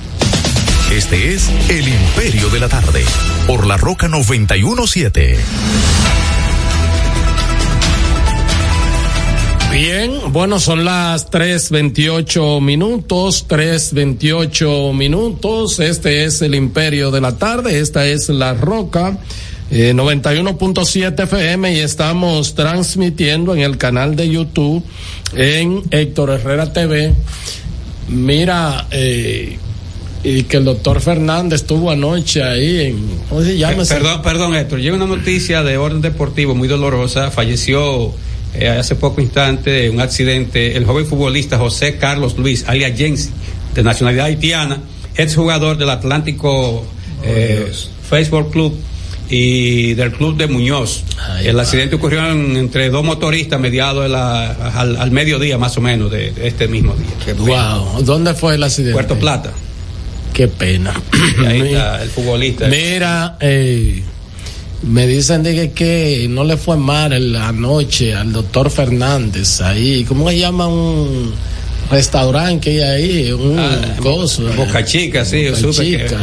Este 0.91 1.33
es 1.33 1.49
El 1.69 1.87
Imperio 1.87 2.49
de 2.49 2.59
la 2.59 2.67
Tarde, 2.67 3.03
por 3.45 3.67
la 3.67 3.77
Roca 3.77 4.07
917. 4.07 5.98
Bien, 9.83 10.11
bueno, 10.33 10.59
son 10.59 10.83
las 10.83 11.31
3.28 11.31 12.59
minutos, 12.59 13.45
3.28 13.47 14.93
minutos. 14.93 15.79
Este 15.79 16.25
es 16.25 16.41
el 16.41 16.53
Imperio 16.53 17.11
de 17.11 17.21
la 17.21 17.37
Tarde, 17.37 17.79
esta 17.79 18.05
es 18.05 18.27
La 18.27 18.53
Roca. 18.55 19.17
Eh, 19.71 19.93
91.7 19.95 21.23
FM 21.23 21.73
y 21.75 21.79
estamos 21.79 22.55
transmitiendo 22.55 23.55
en 23.55 23.61
el 23.61 23.77
canal 23.77 24.17
de 24.17 24.27
YouTube 24.29 24.83
en 25.33 25.81
Héctor 25.91 26.31
Herrera 26.31 26.73
TV. 26.73 27.13
Mira, 28.09 28.85
eh, 28.91 29.57
y 30.25 30.43
que 30.43 30.57
el 30.57 30.65
doctor 30.65 30.99
Fernández 30.99 31.61
estuvo 31.61 31.89
anoche 31.89 32.43
ahí 32.43 32.81
en 32.81 33.07
¿cómo 33.29 33.43
se 33.43 33.57
llama? 33.57 33.83
ese- 33.83 33.93
Perdón, 33.93 34.21
perdón, 34.23 34.55
Héctor. 34.55 34.79
Llega 34.81 34.97
una 34.97 35.05
noticia 35.07 35.63
de 35.63 35.77
orden 35.77 36.01
deportivo 36.01 36.53
muy 36.53 36.67
dolorosa. 36.67 37.31
Falleció 37.31 38.11
eh, 38.53 38.67
hace 38.69 38.95
poco 38.95 39.21
instante 39.21 39.89
un 39.89 39.99
accidente 40.01 40.75
el 40.75 40.85
joven 40.85 41.05
futbolista 41.05 41.57
José 41.57 41.97
Carlos 41.97 42.37
Luis, 42.37 42.65
alias 42.67 42.97
Jensi, 42.97 43.29
de 43.75 43.83
nacionalidad 43.83 44.25
haitiana, 44.25 44.79
exjugador 45.15 45.77
del 45.77 45.89
Atlántico 45.89 46.85
eh, 47.23 47.71
Facebook 48.09 48.51
Club 48.51 48.73
y 49.29 49.93
del 49.93 50.11
club 50.11 50.37
de 50.37 50.47
Muñoz. 50.47 51.03
Ay, 51.29 51.47
el 51.49 51.59
accidente 51.59 51.95
ocurrió 51.97 52.31
en- 52.31 52.57
entre 52.57 52.89
dos 52.89 53.03
motoristas 53.03 53.59
mediado 53.59 54.01
de 54.01 54.09
la, 54.09 54.49
al, 54.73 54.97
al 54.97 55.11
mediodía 55.11 55.57
más 55.59 55.77
o 55.77 55.81
menos 55.81 56.09
de, 56.09 56.31
de 56.31 56.47
este 56.47 56.67
mismo 56.67 56.95
día. 56.95 57.35
Wow, 57.35 58.01
¿dónde 58.03 58.33
fue 58.33 58.55
el 58.55 58.63
accidente? 58.63 58.93
Puerto 58.93 59.19
Plata. 59.19 59.51
Qué 60.33 60.47
pena. 60.47 60.93
Y 61.41 61.45
ahí 61.45 61.61
está 61.61 62.01
el 62.01 62.09
futbolista. 62.09 62.67
Mira, 62.69 63.37
eh, 63.39 64.01
me 64.83 65.07
dicen 65.07 65.43
de 65.43 65.53
que, 65.55 65.71
que 65.71 66.27
no 66.29 66.43
le 66.43 66.57
fue 66.57 66.77
mal 66.77 67.11
el- 67.13 67.35
anoche 67.35 68.13
al 68.15 68.31
doctor 68.31 68.69
Fernández 68.69 69.61
ahí. 69.61 70.03
¿Cómo 70.05 70.29
se 70.29 70.39
llama 70.39 70.67
un 70.67 71.33
restaurante 71.91 72.71
que 72.71 72.83
hay 72.83 73.03
ahí? 73.25 73.31
Un 73.31 73.59
Ah, 73.59 73.95
coso. 74.01 74.43
Boca 74.55 74.83
Chica, 74.85 75.25
sí, 75.25 75.43
yo 75.43 75.51
Boca 75.51 75.61
supe 75.73 75.85
Chica, 75.85 76.17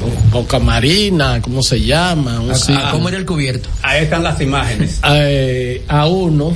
Bo- 0.00 0.38
Boca 0.40 0.58
Marina, 0.58 1.40
¿cómo 1.40 1.62
se 1.62 1.80
llama? 1.80 2.40
Un 2.40 2.54
sitio. 2.54 2.78
Ah, 2.82 2.90
¿Cómo 2.92 3.08
era 3.08 3.18
el 3.18 3.26
cubierto? 3.26 3.68
Ahí 3.82 4.04
están 4.04 4.22
las 4.22 4.40
imágenes. 4.40 5.00
Eh, 5.08 5.82
a 5.88 6.06
uno. 6.06 6.54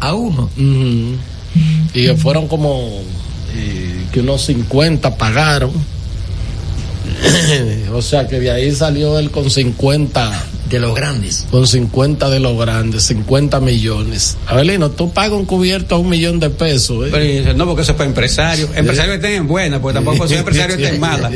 A 0.00 0.14
uno. 0.14 0.50
Y 0.56 2.04
que 2.06 2.14
fueron 2.16 2.48
como 2.48 3.00
eh, 3.56 4.04
que 4.12 4.20
unos 4.20 4.44
50 4.46 5.16
pagaron. 5.16 5.70
o 7.92 8.02
sea 8.02 8.26
que 8.26 8.40
de 8.40 8.50
ahí 8.50 8.74
salió 8.74 9.18
él 9.18 9.30
con 9.30 9.50
50 9.50 10.44
de 10.68 10.78
los 10.78 10.94
grandes. 10.94 11.46
Con 11.50 11.66
50 11.66 12.30
de 12.30 12.40
los 12.40 12.58
grandes, 12.58 13.04
50 13.04 13.60
millones. 13.60 14.36
Abelino, 14.46 14.90
tú 14.90 15.12
pagas 15.12 15.32
un 15.32 15.44
cubierto 15.44 15.96
a 15.96 15.98
un 15.98 16.08
millón 16.08 16.40
de 16.40 16.50
pesos. 16.50 17.06
¿eh? 17.06 17.10
Pero 17.12 17.54
no, 17.54 17.66
porque 17.66 17.82
eso 17.82 17.92
es 17.92 17.98
para 17.98 18.08
empresarios. 18.08 18.70
Empresarios 18.74 19.18
que 19.18 19.26
estén 19.26 19.46
buenas, 19.46 19.80
porque 19.80 19.94
tampoco 19.94 20.26
son 20.28 20.38
empresarios 20.38 20.78
que 20.78 20.84
estén 20.84 21.00
malas. 21.00 21.32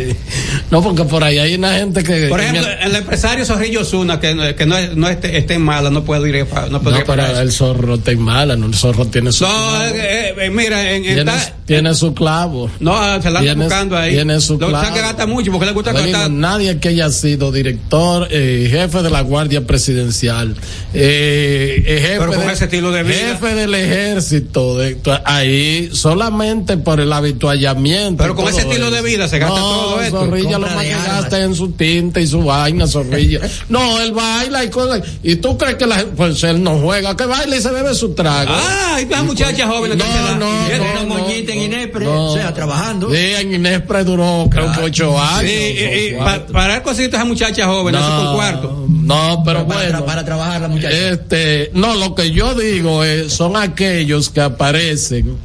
No, 0.71 0.83
porque 0.83 1.05
por 1.05 1.25
ahí 1.25 1.38
hay 1.38 1.55
una 1.55 1.75
gente 1.79 2.03
que. 2.03 2.29
Por 2.29 2.41
ejemplo, 2.41 2.67
el, 2.83 2.95
empresario 2.95 3.45
Zorrillo 3.45 3.85
Zuna, 3.85 4.21
que, 4.21 4.55
que 4.57 4.67
no, 4.67 4.77
no 4.95 5.09
esté, 5.09 5.38
esté 5.38 5.55
en 5.55 5.62
mala, 5.62 5.91
no 5.91 6.05
puede 6.05 6.29
ir 6.29 6.47
a, 6.53 6.67
no, 6.67 6.79
no 6.79 6.83
pero 6.83 7.41
el 7.41 7.53
zorro 7.53 7.95
está 7.95 8.11
en 8.11 8.21
mala, 8.21 8.57
no, 8.57 8.67
el 8.67 8.75
zorro 8.75 9.07
tiene 9.07 9.33
su. 9.33 9.45
No, 9.45 9.51
clavo. 9.51 9.95
Eh, 9.95 10.35
eh, 10.38 10.51
mira, 10.51 10.93
en, 10.93 11.03
tiene, 11.03 11.33
tiene 11.64 11.95
su 11.95 12.14
clavo. 12.14 12.71
No, 12.81 13.21
se 13.23 13.31
la 13.31 13.41
anda 13.41 13.55
buscando 13.55 13.97
ahí. 13.97 14.12
Tiene 14.12 14.41
su 14.41 14.59
Lo 14.59 14.69
clavo. 14.69 14.95
que 14.95 15.01
gasta 15.01 15.27
mucho 15.27 15.51
porque 15.51 15.67
le 15.67 15.73
gusta 15.73 15.93
gastar. 15.93 16.31
Nadie 16.31 16.79
que 16.79 16.88
haya 16.88 17.11
sido 17.11 17.53
director, 17.53 18.29
eh, 18.31 18.69
jefe 18.71 19.03
de 19.03 19.11
la 19.19 19.25
Guardia 19.25 19.67
Presidencial, 19.67 20.55
eh, 20.95 21.83
jefe, 21.85 22.19
pero 22.19 22.33
con 22.33 22.47
de, 22.47 22.53
ese 22.53 22.65
estilo 22.65 22.93
de 22.93 23.03
vida. 23.03 23.17
jefe 23.17 23.55
del 23.55 23.75
ejército, 23.75 24.79
de, 24.79 24.97
ahí 25.25 25.91
solamente 25.93 26.77
por 26.77 27.01
el 27.01 27.13
habituallamiento. 27.13 28.23
Pero 28.23 28.37
con 28.37 28.47
ese 28.47 28.61
estilo 28.61 28.93
de 28.93 29.03
vida 29.03 29.27
se 29.27 29.41
gasta 29.41 29.59
no, 29.59 29.67
todo 29.67 30.01
esto. 30.01 30.21
Zorrilla 30.21 30.59
lo 30.59 30.69
más 30.69 30.85
que 30.85 30.91
gasta 30.91 31.43
en 31.43 31.55
su 31.57 31.73
tinta 31.73 32.21
y 32.21 32.29
su 32.29 32.45
vaina, 32.45 32.87
zorrilla. 32.87 33.41
no, 33.69 34.01
él 34.01 34.13
baila 34.13 34.65
y 34.65 34.71
cosas. 34.71 35.03
Y 35.25 35.37
tú 35.37 35.59
crees 35.59 35.75
que 35.75 35.87
la 35.87 36.05
pues 36.17 36.43
él 36.45 36.63
no 36.63 36.79
juega, 36.79 37.17
que 37.17 37.27
baila 37.27 37.57
y 37.57 37.61
se 37.61 37.71
bebe 37.71 37.95
su 37.95 38.15
trago. 38.15 38.53
Ah, 38.55 39.01
y 39.03 39.07
las 39.07 39.25
muchachas 39.25 39.69
jóvenes 39.69 39.97
no, 39.99 40.05
que 40.05 40.11
se 40.13 40.19
no, 40.19 40.69
él- 40.71 40.81
no, 41.09 41.17
no, 41.17 41.29
en 41.29 41.63
Inespre, 41.63 42.07
o 42.07 42.35
sea, 42.35 42.55
trabajando. 42.55 43.11
Sí, 43.11 43.17
en 43.17 43.55
Inespre 43.55 44.05
duró 44.05 44.47
creo 44.49 44.73
que 44.73 44.81
ocho 44.81 45.21
años. 45.21 45.51
Sí, 45.51 45.77
y, 45.77 46.15
y 46.15 46.17
para 46.53 46.69
dar 46.69 46.83
cositas 46.85 47.21
a 47.21 47.25
muchachas 47.25 47.67
jóvenes, 47.67 48.01
eso 48.01 48.25
por 48.25 48.35
cuarto. 48.37 48.87
No, 49.09 49.42
pero 49.44 49.66
para, 49.66 49.81
bueno. 49.81 49.99
tra- 50.01 50.05
para 50.05 50.25
trabajar 50.25 50.61
la 50.61 50.68
muchacha. 50.68 50.90
Este, 51.11 51.71
no, 51.75 51.94
lo 51.97 52.14
que 52.14 52.31
yo 52.31 52.55
digo 52.55 53.03
es, 53.05 53.33
son 53.33 53.57
aquellos 53.57 54.29
que 54.29 54.40
aparecen, 54.42 55.37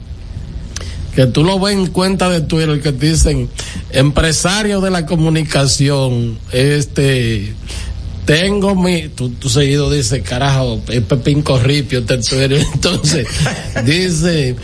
que 1.15 1.27
tú 1.27 1.43
lo 1.45 1.59
ves 1.59 1.75
en 1.75 1.87
cuenta 1.87 2.29
de 2.29 2.41
Twitter, 2.41 2.81
que 2.81 2.91
te 2.91 3.11
dicen, 3.11 3.49
empresario 3.91 4.81
de 4.81 4.89
la 4.91 5.05
comunicación, 5.05 6.37
este, 6.51 7.53
tengo 8.25 8.75
mi, 8.75 9.07
tú 9.09 9.49
seguido 9.49 9.89
dices, 9.89 10.21
carajo, 10.23 10.81
es 10.89 11.01
Pepín 11.01 11.41
Corripio, 11.41 11.99
este 11.99 12.17
Twitter. 12.17 12.53
entonces, 12.73 13.27
dice, 13.85 14.55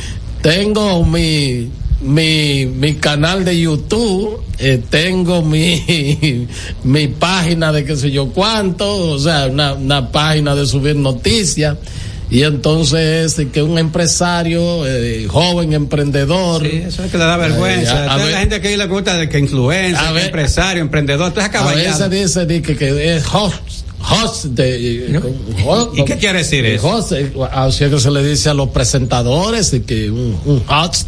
tengo 0.41 1.05
mi, 1.05 1.69
mi, 2.01 2.65
mi 2.65 2.95
canal 2.95 3.43
de 3.45 3.59
YouTube, 3.59 4.41
eh, 4.57 4.81
tengo 4.89 5.41
mi, 5.41 6.47
mi 6.83 7.07
página 7.07 7.71
de 7.71 7.83
qué 7.85 7.95
sé 7.95 8.11
yo 8.11 8.27
cuánto, 8.29 9.11
o 9.11 9.19
sea, 9.19 9.47
una, 9.47 9.73
una 9.73 10.11
página 10.11 10.55
de 10.55 10.65
subir 10.65 10.95
noticias. 10.95 11.77
Y 12.31 12.43
entonces 12.43 13.41
que 13.51 13.63
un 13.63 13.79
empresario, 13.79 14.85
eh, 14.85 15.25
joven 15.27 15.73
emprendedor. 15.73 16.61
Sí, 16.61 16.83
eso 16.85 17.03
es 17.03 17.11
que 17.11 17.17
le 17.17 17.23
da 17.23 17.37
vergüenza. 17.37 18.05
Eh, 18.05 18.07
a- 18.07 18.13
a 18.13 18.15
Toda 18.17 18.23
ver- 18.25 18.33
la 18.33 18.39
gente 18.41 18.61
que 18.61 18.77
le 18.77 18.85
gusta 18.85 19.17
de 19.17 19.27
que 19.27 19.39
influencia, 19.39 19.99
empresario, 20.25 20.81
emprendedor, 20.83 21.29
entonces 21.29 21.55
a 21.57 21.63
veces 21.75 22.09
dice 22.11 22.45
di 22.45 22.61
que, 22.61 22.75
que 22.77 23.15
es 23.15 23.23
host, 23.33 23.55
host 24.01 24.45
de, 24.45 25.21
host- 25.65 25.97
¿Y 25.97 26.05
qué 26.05 26.17
quiere 26.17 26.39
decir 26.39 26.65
eh, 26.65 26.75
eso? 26.75 26.87
host, 26.87 27.11
eh, 27.13 27.31
así 27.51 27.83
es 27.83 27.89
que 27.91 27.99
se 27.99 28.11
le 28.11 28.23
dice 28.23 28.49
a 28.49 28.53
los 28.53 28.69
presentadores 28.69 29.73
y 29.73 29.81
que 29.81 30.09
un, 30.09 30.37
un 30.45 30.63
host 30.67 31.07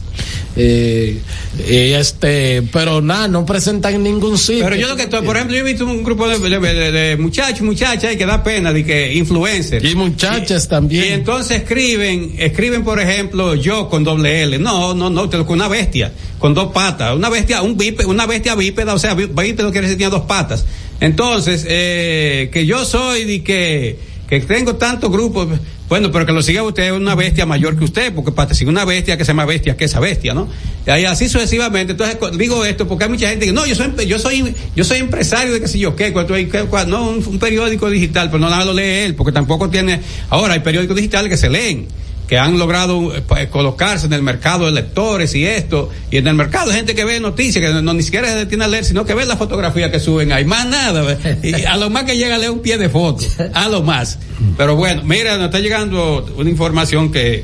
eh, 0.57 1.21
y 1.69 1.93
este 1.93 2.61
pero 2.73 3.01
nada 3.01 3.27
no 3.29 3.45
presentan 3.45 3.93
en 3.95 4.03
ningún 4.03 4.37
sitio 4.37 4.65
Pero 4.65 4.75
yo 4.75 4.87
lo 4.89 4.95
que 4.97 5.03
estoy, 5.03 5.21
por 5.25 5.37
ejemplo, 5.37 5.55
yo 5.55 5.61
he 5.61 5.65
visto 5.65 5.85
un 5.85 6.03
grupo 6.03 6.27
de, 6.27 6.37
de- 6.37 6.59
de- 6.59 6.91
de 6.91 7.17
muchachos, 7.17 7.61
muchachas, 7.61 8.13
y 8.13 8.17
que 8.17 8.25
da 8.25 8.43
pena, 8.43 8.73
de 8.73 8.83
que 8.85 9.13
influencers. 9.13 9.83
y 9.89 9.95
muchachas 9.95 10.65
Y 10.65 10.67
también 10.67 11.05
entonces 11.13 11.61
escriben, 11.61 12.35
escriben 12.37 12.83
por 12.83 12.99
ejemplo 12.99 13.55
yo 13.55 13.87
con 13.87 14.03
doble 14.03 14.43
L. 14.43 14.59
No, 14.59 14.93
no, 14.93 15.09
no, 15.09 15.29
con 15.29 15.49
una 15.51 15.69
bestia, 15.69 16.11
con 16.39 16.53
dos 16.53 16.71
patas. 16.73 17.15
Una 17.15 17.29
bestia, 17.29 17.61
un 17.61 17.77
bípe- 17.77 18.05
una 18.05 18.25
bestia 18.25 18.53
bípeda, 18.55 18.93
o 18.93 18.99
sea, 18.99 19.15
bí- 19.15 19.27
bípedo 19.27 19.71
quiere 19.71 19.87
decir 19.87 19.97
que 19.97 20.03
tiene 20.03 20.11
dos 20.11 20.25
patas. 20.25 20.65
Entonces, 21.01 21.65
eh, 21.67 22.49
que 22.53 22.65
yo 22.65 22.85
soy 22.85 23.25
de 23.25 23.43
que, 23.43 23.97
que 24.29 24.39
tengo 24.39 24.75
tantos 24.75 25.11
grupos, 25.11 25.47
bueno, 25.89 26.09
pero 26.11 26.25
que 26.25 26.31
lo 26.31 26.41
siga 26.41 26.63
usted 26.63 26.83
es 26.83 26.91
una 26.93 27.15
bestia 27.15 27.45
mayor 27.45 27.77
que 27.77 27.83
usted, 27.83 28.13
porque 28.13 28.31
para 28.31 28.53
seguir 28.53 28.69
una 28.69 28.85
bestia 28.85 29.17
que 29.17 29.25
se 29.25 29.31
llama 29.31 29.43
bestia 29.45 29.75
que 29.75 29.83
esa 29.85 29.99
bestia, 29.99 30.33
¿no? 30.33 30.47
Y 30.87 30.89
así 31.05 31.27
sucesivamente. 31.27 31.91
Entonces 31.91 32.17
digo 32.37 32.63
esto 32.63 32.87
porque 32.87 33.03
hay 33.03 33.09
mucha 33.09 33.29
gente 33.29 33.45
que 33.47 33.51
no, 33.51 33.65
yo 33.65 33.75
soy 33.75 33.91
yo 34.07 34.17
soy 34.19 34.55
yo 34.73 34.83
soy 34.85 34.99
empresario 34.99 35.53
de 35.53 35.59
qué 35.59 35.67
sé 35.67 35.79
yo 35.79 35.95
qué, 35.95 36.13
cuál- 36.13 36.89
no 36.89 37.09
un, 37.09 37.17
un 37.27 37.39
periódico 37.39 37.89
digital, 37.89 38.29
pero 38.29 38.39
no 38.39 38.49
nada 38.49 38.63
lo 38.63 38.73
lee 38.73 39.03
él, 39.05 39.15
porque 39.15 39.33
tampoco 39.33 39.69
tiene. 39.69 39.99
Ahora 40.29 40.53
hay 40.53 40.61
periódicos 40.61 40.95
digitales 40.95 41.29
que 41.29 41.37
se 41.37 41.49
leen 41.49 41.87
que 42.31 42.39
han 42.39 42.57
logrado 42.57 43.13
eh, 43.13 43.49
colocarse 43.49 44.05
en 44.05 44.13
el 44.13 44.23
mercado 44.23 44.65
de 44.65 44.71
lectores 44.71 45.35
y 45.35 45.45
esto, 45.45 45.89
y 46.09 46.15
en 46.15 46.27
el 46.27 46.33
mercado 46.33 46.71
hay 46.71 46.77
gente 46.77 46.95
que 46.95 47.03
ve 47.03 47.19
noticias, 47.19 47.61
que 47.61 47.81
no, 47.81 47.93
ni 47.93 48.03
siquiera 48.03 48.29
se 48.29 48.35
detiene 48.35 48.63
a 48.63 48.67
leer, 48.69 48.85
sino 48.85 49.05
que 49.05 49.13
ve 49.13 49.25
la 49.25 49.35
fotografía 49.35 49.91
que 49.91 49.99
suben 49.99 50.31
ahí, 50.31 50.45
más 50.45 50.65
nada, 50.65 51.17
y 51.43 51.65
a 51.65 51.75
lo 51.75 51.89
más 51.89 52.05
que 52.05 52.15
llega 52.15 52.35
a 52.35 52.37
leer 52.37 52.51
un 52.51 52.61
pie 52.61 52.77
de 52.77 52.87
foto, 52.87 53.25
a 53.53 53.67
lo 53.67 53.83
más. 53.83 54.17
Pero 54.55 54.77
bueno, 54.77 55.01
mira, 55.03 55.35
nos 55.35 55.47
está 55.47 55.59
llegando 55.59 56.25
una 56.37 56.49
información 56.49 57.11
que 57.11 57.43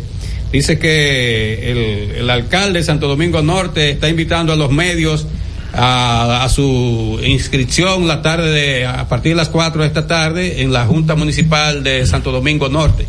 dice 0.53 0.79
que 0.79 2.13
el, 2.21 2.29
alcalde 2.29 2.79
de 2.79 2.85
Santo 2.85 3.09
Domingo 3.09 3.41
Norte 3.41 3.89
está 3.89 4.07
invitando 4.07 4.53
a 4.53 4.55
los 4.55 4.71
medios 4.71 5.27
a, 5.73 6.45
a 6.45 6.47
su 6.47 7.19
inscripción 7.25 8.07
la 8.07 8.21
tarde 8.21 8.51
de, 8.51 8.85
a 8.85 9.05
partir 9.09 9.33
de 9.33 9.35
las 9.35 9.49
4 9.49 9.81
de 9.81 9.87
esta 9.87 10.07
tarde 10.07 10.61
en 10.61 10.71
la 10.71 10.85
Junta 10.85 11.15
Municipal 11.15 11.83
de 11.83 12.05
Santo 12.05 12.31
Domingo 12.31 12.69
Norte. 12.69 13.05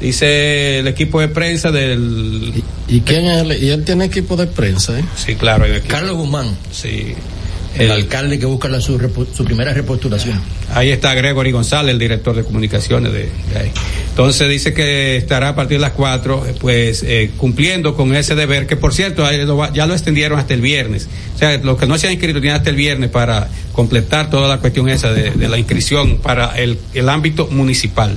Dice 0.00 0.78
el 0.78 0.86
equipo 0.86 1.20
de 1.20 1.28
prensa 1.28 1.70
del... 1.72 2.62
y 2.86 3.00
quién 3.00 3.26
es 3.26 3.42
él? 3.42 3.62
y 3.62 3.70
él 3.70 3.84
tiene 3.84 4.04
equipo 4.04 4.36
de 4.36 4.46
prensa 4.46 4.98
¿eh? 4.98 5.04
Sí, 5.16 5.34
claro, 5.34 5.64
hay. 5.64 5.80
Carlos 5.80 6.16
Guzmán, 6.16 6.56
Sí. 6.70 7.14
el, 7.74 7.82
El- 7.82 7.90
alcalde 7.90 8.38
que 8.38 8.46
busca 8.46 8.68
la, 8.68 8.80
su, 8.80 8.96
repo- 8.98 9.26
su 9.34 9.44
primera 9.44 9.74
repostulación. 9.74 10.40
Ahí 10.72 10.90
está 10.90 11.14
Gregory 11.14 11.50
González, 11.50 11.92
el 11.92 11.98
director 11.98 12.36
de 12.36 12.44
comunicaciones 12.44 13.12
de, 13.12 13.28
de 13.52 13.58
ahí. 13.58 13.72
Entonces 14.10 14.48
dice 14.48 14.72
que 14.72 15.16
estará 15.16 15.48
a 15.50 15.54
partir 15.56 15.78
de 15.78 15.82
las 15.82 15.92
4, 15.92 16.46
eh, 16.46 16.54
pues 16.60 17.02
eh, 17.04 17.30
cumpliendo 17.36 17.94
con 17.96 18.14
ese 18.14 18.34
deber, 18.36 18.66
que 18.68 18.76
por 18.76 18.94
cierto 18.94 19.24
ya 19.74 19.86
lo 19.86 19.94
extendieron 19.94 20.38
hasta 20.38 20.54
el 20.54 20.60
viernes. 20.60 21.08
O 21.34 21.38
sea, 21.38 21.56
los 21.58 21.76
que 21.78 21.86
no 21.86 21.98
se 21.98 22.06
han 22.06 22.12
inscrito 22.12 22.40
tienen 22.40 22.56
hasta 22.56 22.70
el 22.70 22.76
viernes 22.76 23.10
para 23.10 23.48
completar 23.72 24.30
toda 24.30 24.48
la 24.48 24.58
cuestión 24.58 24.88
esa 24.88 25.12
de, 25.12 25.30
de 25.32 25.48
la 25.48 25.58
inscripción 25.58 26.18
para 26.18 26.56
el, 26.58 26.78
el 26.94 27.08
ámbito 27.08 27.48
municipal. 27.50 28.16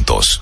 juntos. 0.01 0.41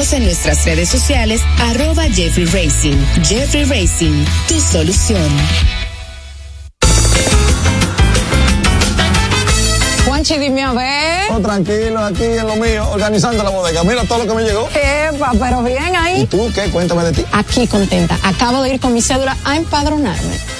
en 0.00 0.24
nuestras 0.24 0.64
redes 0.64 0.88
sociales, 0.88 1.42
arroba 1.58 2.04
Jeffrey 2.04 2.46
Racing. 2.46 2.96
Jeffrey 3.22 3.64
Racing, 3.64 4.24
tu 4.48 4.58
solución. 4.58 5.28
Juanchi, 10.06 10.38
dime 10.38 10.62
a 10.62 10.72
ver. 10.72 11.30
Oh, 11.30 11.40
tranquilo, 11.40 12.02
aquí 12.02 12.24
en 12.24 12.46
lo 12.46 12.56
mío, 12.56 12.88
organizando 12.90 13.44
la 13.44 13.50
bodega. 13.50 13.84
Mira 13.84 14.02
todo 14.04 14.24
lo 14.24 14.26
que 14.26 14.34
me 14.34 14.42
llegó. 14.42 14.70
Epa, 14.70 15.32
pero 15.38 15.62
bien 15.62 15.94
ahí. 15.94 16.22
¿Y 16.22 16.26
tú 16.26 16.50
qué? 16.54 16.70
Cuéntame 16.70 17.04
de 17.04 17.12
ti. 17.12 17.24
Aquí 17.32 17.66
contenta. 17.66 18.18
Acabo 18.22 18.62
de 18.62 18.74
ir 18.74 18.80
con 18.80 18.94
mi 18.94 19.02
cédula 19.02 19.36
a 19.44 19.56
empadronarme. 19.56 20.59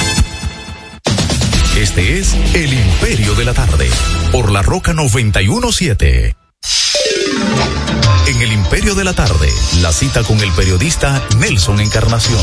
Este 1.81 2.19
es 2.19 2.35
El 2.53 2.71
Imperio 2.71 3.33
de 3.33 3.43
la 3.43 3.55
Tarde, 3.55 3.89
por 4.31 4.51
la 4.51 4.61
Roca 4.61 4.93
917. 4.93 6.35
En 8.27 8.41
El 8.43 8.53
Imperio 8.53 8.93
de 8.93 9.03
la 9.03 9.13
Tarde, 9.13 9.49
la 9.81 9.91
cita 9.91 10.21
con 10.21 10.39
el 10.41 10.51
periodista 10.51 11.19
Nelson 11.39 11.79
Encarnación. 11.79 12.39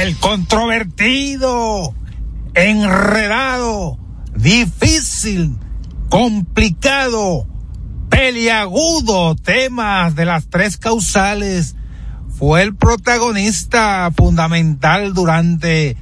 El 0.00 0.16
controvertido, 0.18 1.92
enredado, 2.54 3.98
difícil, 4.36 5.56
complicado, 6.08 7.48
peliagudo 8.10 9.34
tema 9.34 10.12
de 10.12 10.24
las 10.24 10.48
tres 10.48 10.76
causales 10.76 11.74
fue 12.38 12.62
el 12.62 12.76
protagonista 12.76 14.08
fundamental 14.16 15.14
durante 15.14 15.96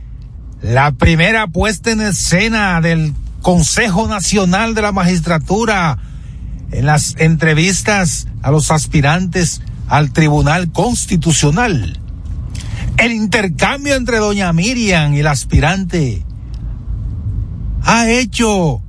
la 0.64 0.92
primera 0.92 1.46
puesta 1.46 1.90
en 1.90 2.00
escena 2.00 2.80
del 2.80 3.12
Consejo 3.42 4.08
Nacional 4.08 4.74
de 4.74 4.80
la 4.80 4.92
Magistratura 4.92 5.98
en 6.72 6.86
las 6.86 7.16
entrevistas 7.18 8.28
a 8.40 8.50
los 8.50 8.70
aspirantes 8.70 9.60
al 9.88 10.10
Tribunal 10.12 10.72
Constitucional. 10.72 12.00
El 12.96 13.12
intercambio 13.12 13.94
entre 13.94 14.16
doña 14.16 14.54
Miriam 14.54 15.12
y 15.12 15.20
el 15.20 15.26
aspirante 15.26 16.24
ha 17.82 18.08
hecho 18.08 18.80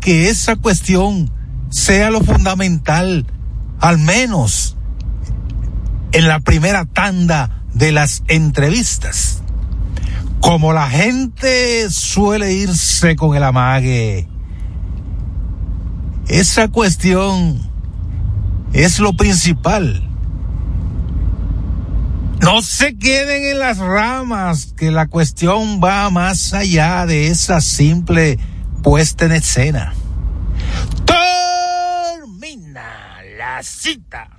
que 0.00 0.28
esa 0.30 0.54
cuestión 0.54 1.32
sea 1.70 2.10
lo 2.10 2.20
fundamental, 2.20 3.26
al 3.80 3.98
menos 3.98 4.76
en 6.12 6.28
la 6.28 6.38
primera 6.38 6.84
tanda 6.84 7.64
de 7.74 7.90
las 7.90 8.22
entrevistas 8.28 9.35
como 10.46 10.72
la 10.72 10.88
gente 10.88 11.90
suele 11.90 12.52
irse 12.52 13.16
con 13.16 13.34
el 13.34 13.42
amague, 13.42 14.28
esa 16.28 16.68
cuestión 16.68 17.68
es 18.72 19.00
lo 19.00 19.16
principal. 19.16 20.08
No 22.40 22.62
se 22.62 22.96
queden 22.96 23.42
en 23.50 23.58
las 23.58 23.78
ramas, 23.78 24.72
que 24.76 24.92
la 24.92 25.08
cuestión 25.08 25.80
va 25.82 26.08
más 26.10 26.54
allá 26.54 27.06
de 27.06 27.26
esa 27.26 27.60
simple 27.60 28.38
puesta 28.84 29.24
en 29.24 29.32
escena. 29.32 29.94
Termina 32.24 32.84
la 33.36 33.64
cita. 33.64 34.35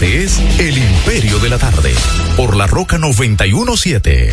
Este 0.00 0.24
es 0.24 0.38
El 0.58 0.78
Imperio 0.78 1.38
de 1.40 1.50
la 1.50 1.58
Tarde, 1.58 1.92
por 2.34 2.56
la 2.56 2.66
Roca 2.66 2.96
917. 2.96 4.32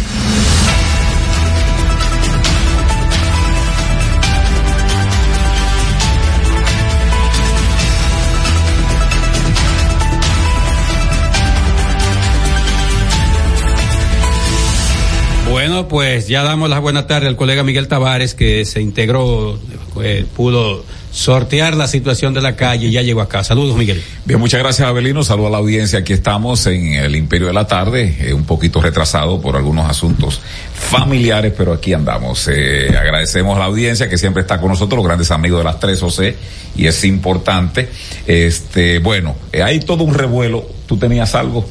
Bueno, 15.51 15.89
pues 15.89 16.30
ya 16.30 16.43
damos 16.43 16.70
las 16.70 16.80
buenas 16.80 17.07
tardes 17.07 17.28
al 17.28 17.36
colega 17.36 17.63
Miguel 17.63 17.89
Tavares 17.89 18.36
que 18.36 18.63
se 18.63 18.80
integró, 18.80 19.59
eh, 20.01 20.26
pudo 20.34 20.86
sortear 21.12 21.76
la 21.76 21.88
situación 21.88 22.34
de 22.34 22.41
la 22.41 22.55
calle 22.55 22.88
y 22.88 22.91
ya 22.91 23.01
llegó 23.01 23.22
acá. 23.22 23.43
Saludos, 23.43 23.76
Miguel. 23.76 24.03
Bien, 24.26 24.39
muchas 24.39 24.60
gracias, 24.60 24.88
Abelino. 24.88 25.24
Saludos 25.24 25.47
a 25.49 25.51
la 25.51 25.58
audiencia. 25.58 25.99
Aquí 25.99 26.14
estamos 26.14 26.66
en 26.68 26.93
el 26.93 27.16
Imperio 27.16 27.47
de 27.47 27.53
la 27.53 27.66
Tarde, 27.66 28.16
eh, 28.20 28.34
un 28.34 28.43
poquito 28.45 28.82
retrasado 28.82 29.41
por 29.41 29.55
algunos 29.55 29.89
asuntos 29.89 30.39
familiares, 30.74 31.53
pero 31.58 31.74
aquí 31.74 31.93
andamos. 31.93 32.47
Eh, 32.51 32.89
agradecemos 32.97 33.55
a 33.55 33.60
la 33.60 33.66
audiencia 33.66 34.08
que 34.10 34.18
siempre 34.18 34.41
está 34.41 34.60
con 34.60 34.70
nosotros, 34.70 34.97
los 34.97 35.05
grandes 35.08 35.32
amigos 35.32 35.60
de 35.60 35.64
las 35.64 35.80
tres 35.80 36.03
OC, 36.03 36.36
y 36.76 36.86
es 36.88 37.03
importante. 37.03 37.89
Este, 38.26 38.99
bueno, 38.99 39.36
eh, 39.51 39.64
hay 39.64 39.80
todo 39.80 40.03
un 40.03 40.14
revuelo. 40.14 40.70
¿Tú 40.86 40.97
tenías 40.97 41.34
algo? 41.36 41.68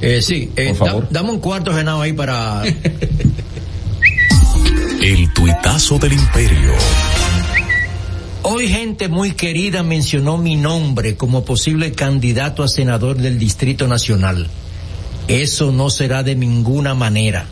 Eh, 0.00 0.20
sí, 0.22 0.50
eh, 0.56 0.68
Por 0.76 0.86
favor. 0.88 1.02
da- 1.04 1.08
dame 1.20 1.30
un 1.30 1.40
cuarto 1.40 1.72
genado 1.74 2.00
ahí 2.02 2.12
para... 2.12 2.62
El 5.00 5.32
tuitazo 5.32 5.98
del 5.98 6.12
Imperio. 6.14 6.72
Hoy 8.42 8.68
gente 8.68 9.08
muy 9.08 9.32
querida 9.32 9.82
mencionó 9.82 10.38
mi 10.38 10.54
nombre 10.54 11.16
como 11.16 11.44
posible 11.44 11.92
candidato 11.92 12.62
a 12.62 12.68
senador 12.68 13.16
del 13.16 13.38
Distrito 13.38 13.88
Nacional. 13.88 14.48
Eso 15.26 15.72
no 15.72 15.90
será 15.90 16.22
de 16.22 16.36
ninguna 16.36 16.94
manera. 16.94 17.46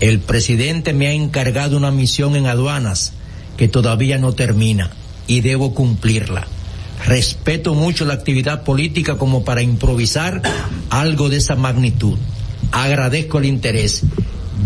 El 0.00 0.18
presidente 0.18 0.92
me 0.92 1.06
ha 1.06 1.12
encargado 1.12 1.76
una 1.76 1.90
misión 1.90 2.36
en 2.36 2.46
aduanas 2.46 3.12
que 3.56 3.68
todavía 3.68 4.18
no 4.18 4.32
termina 4.32 4.90
y 5.26 5.40
debo 5.40 5.74
cumplirla. 5.74 6.46
Respeto 7.06 7.74
mucho 7.74 8.04
la 8.04 8.14
actividad 8.14 8.64
política 8.64 9.16
como 9.16 9.44
para 9.44 9.62
improvisar 9.62 10.42
algo 10.90 11.28
de 11.28 11.38
esa 11.38 11.54
magnitud. 11.54 12.18
Agradezco 12.72 13.38
el 13.38 13.46
interés. 13.46 14.02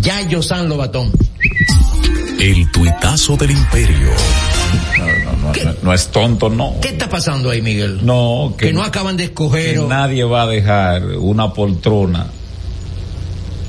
Yayo 0.00 0.42
San 0.42 0.68
Lobatón. 0.68 1.12
El 2.40 2.70
tuitazo 2.72 3.36
del 3.36 3.50
imperio. 3.50 4.11
No, 4.98 5.32
no, 5.42 5.52
no, 5.64 5.74
no 5.82 5.92
es 5.94 6.08
tonto, 6.08 6.48
no. 6.48 6.74
¿Qué 6.80 6.88
está 6.88 7.08
pasando 7.08 7.50
ahí, 7.50 7.62
Miguel? 7.62 8.00
No, 8.04 8.54
que, 8.56 8.66
Que 8.66 8.72
no 8.72 8.82
acaban 8.82 9.16
de 9.16 9.24
escoger. 9.24 9.72
que 9.74 9.78
o- 9.80 9.88
nadie 9.88 10.24
va 10.24 10.42
a 10.42 10.46
dejar 10.46 11.04
una 11.16 11.52
poltrona. 11.52 12.26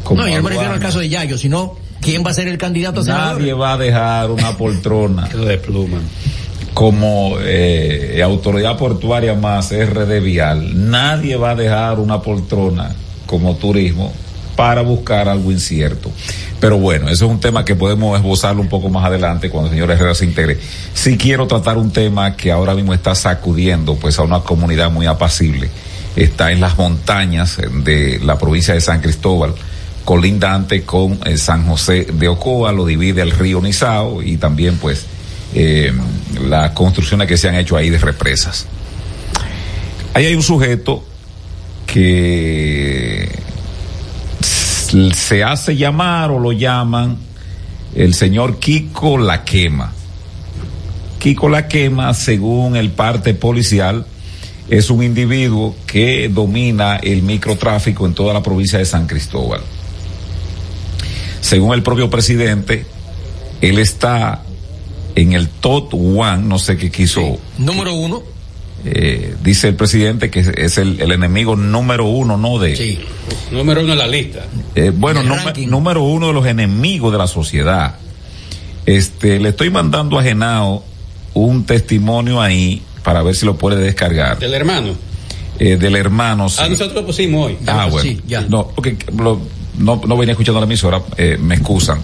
como 0.03 0.21
No, 0.21 0.27
yo 0.27 0.37
no 0.37 0.43
me 0.43 0.49
refiero 0.51 0.73
al 0.73 0.79
caso 0.79 0.99
de 0.99 1.09
Yayo, 1.09 1.37
sino 1.37 1.75
quién 2.01 2.23
va 2.25 2.31
a 2.31 2.33
ser 2.33 2.47
el 2.47 2.57
candidato 2.57 3.01
a 3.01 3.03
senador. 3.03 3.39
Nadie 3.39 3.53
va 3.53 3.73
a 3.73 3.77
dejar 3.77 4.31
una 4.31 4.57
poltrona. 4.57 5.27
de 5.27 5.57
pluma. 5.57 5.99
Como 6.73 7.35
eh, 7.41 8.21
autoridad 8.23 8.77
portuaria 8.77 9.33
más 9.33 9.71
RD 9.71 10.21
Vial, 10.21 10.89
nadie 10.89 11.35
va 11.35 11.51
a 11.51 11.55
dejar 11.55 11.99
una 11.99 12.21
poltrona 12.21 12.95
como 13.25 13.55
turismo 13.57 14.13
para 14.61 14.83
buscar 14.83 15.27
algo 15.27 15.51
incierto. 15.51 16.11
Pero 16.59 16.77
bueno, 16.77 17.09
eso 17.09 17.25
es 17.25 17.31
un 17.31 17.39
tema 17.39 17.65
que 17.65 17.73
podemos 17.73 18.15
esbozarlo 18.15 18.61
un 18.61 18.69
poco 18.69 18.89
más 18.89 19.03
adelante 19.03 19.49
cuando 19.49 19.69
el 19.69 19.73
señor 19.73 19.89
Herrera 19.89 20.13
se 20.13 20.23
integre. 20.23 20.59
Sí 20.93 21.17
quiero 21.17 21.47
tratar 21.47 21.79
un 21.79 21.89
tema 21.89 22.37
que 22.37 22.51
ahora 22.51 22.75
mismo 22.75 22.93
está 22.93 23.15
sacudiendo 23.15 23.95
pues 23.95 24.19
a 24.19 24.21
una 24.21 24.41
comunidad 24.41 24.91
muy 24.91 25.07
apacible. 25.07 25.71
Está 26.15 26.51
en 26.51 26.61
las 26.61 26.77
montañas 26.77 27.57
de 27.83 28.19
la 28.23 28.37
provincia 28.37 28.75
de 28.75 28.81
San 28.81 29.01
Cristóbal, 29.01 29.55
colindante 30.05 30.83
con 30.83 31.17
eh, 31.25 31.39
San 31.39 31.65
José 31.65 32.05
de 32.13 32.27
Ocoa, 32.27 32.71
lo 32.71 32.85
divide 32.85 33.23
el 33.23 33.31
río 33.31 33.61
Nizao 33.61 34.21
y 34.21 34.37
también 34.37 34.77
pues 34.77 35.07
eh, 35.55 35.91
las 36.39 36.69
construcciones 36.73 37.27
que 37.27 37.35
se 37.35 37.49
han 37.49 37.55
hecho 37.55 37.77
ahí 37.77 37.89
de 37.89 37.97
represas. 37.97 38.67
Ahí 40.13 40.27
hay 40.27 40.35
un 40.35 40.43
sujeto 40.43 41.03
que 41.87 43.40
se 45.13 45.43
hace 45.43 45.75
llamar 45.75 46.31
o 46.31 46.39
lo 46.39 46.51
llaman 46.51 47.17
el 47.95 48.13
señor 48.13 48.59
Kiko 48.59 49.17
La 49.17 49.43
Quema. 49.43 49.93
Kiko 51.19 51.49
La 51.49 51.67
Quema, 51.67 52.13
según 52.13 52.75
el 52.75 52.91
parte 52.91 53.33
policial, 53.33 54.05
es 54.69 54.89
un 54.89 55.03
individuo 55.03 55.75
que 55.85 56.29
domina 56.29 56.97
el 56.97 57.21
microtráfico 57.21 58.05
en 58.05 58.13
toda 58.13 58.33
la 58.33 58.41
provincia 58.41 58.79
de 58.79 58.85
San 58.85 59.07
Cristóbal. 59.07 59.61
Según 61.41 61.73
el 61.73 61.83
propio 61.83 62.09
presidente, 62.09 62.85
él 63.61 63.79
está 63.79 64.43
en 65.15 65.33
el 65.33 65.49
top 65.49 65.93
one, 65.93 66.43
no 66.43 66.59
sé 66.59 66.77
qué 66.77 66.89
quiso. 66.89 67.39
Número 67.57 67.93
uno. 67.93 68.30
Eh, 68.85 69.35
dice 69.43 69.67
el 69.69 69.75
presidente 69.75 70.29
que 70.29 70.39
es- 70.55 70.77
el, 70.77 70.99
el 71.01 71.11
enemigo 71.11 71.55
número 71.55 72.05
uno, 72.05 72.37
no 72.37 72.57
de. 72.59 72.75
Número 73.51 73.81
uno 73.81 73.93
en 73.93 73.97
la 73.99 74.07
lista. 74.07 74.39
Eh, 74.75 74.91
bueno, 74.95 75.21
número 75.67 76.03
uno 76.03 76.27
de 76.27 76.33
los 76.33 76.45
enemigos 76.45 77.11
de 77.11 77.17
la 77.17 77.27
sociedad. 77.27 77.95
Este, 78.85 79.39
le 79.39 79.49
estoy 79.49 79.69
mandando 79.69 80.17
a 80.17 80.23
Genao 80.23 80.83
un 81.33 81.65
testimonio 81.65 82.41
ahí 82.41 82.81
para 83.03 83.21
ver 83.23 83.35
si 83.35 83.45
lo 83.45 83.55
puede 83.57 83.81
descargar. 83.81 84.39
Del 84.39 84.53
hermano. 84.53 84.93
Eh, 85.59 85.77
del 85.77 85.95
hermano, 85.95 86.49
sí. 86.49 86.57
Ah, 86.59 86.67
nosotros 86.69 86.95
lo 86.95 87.05
pusimos 87.05 87.47
hoy. 87.47 87.57
Ah, 87.67 87.87
bueno. 87.91 88.01
No, 88.49 88.67
porque 88.69 88.97
lo- 89.17 89.39
no, 89.77 90.01
no 90.07 90.17
venía 90.17 90.31
escuchando 90.31 90.59
la 90.59 90.65
emisora, 90.65 91.01
eh, 91.17 91.37
me 91.39 91.55
excusan. 91.55 92.01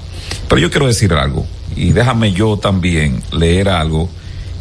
Pero 0.47 0.61
yo 0.61 0.69
quiero 0.69 0.85
decir 0.87 1.11
algo, 1.13 1.45
y 1.75 1.91
déjame 1.91 2.31
yo 2.33 2.57
también 2.57 3.21
leer 3.31 3.69
algo 3.69 4.09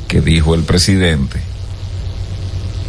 que 0.08 0.20
dijo 0.20 0.54
el 0.54 0.62
presidente 0.62 1.40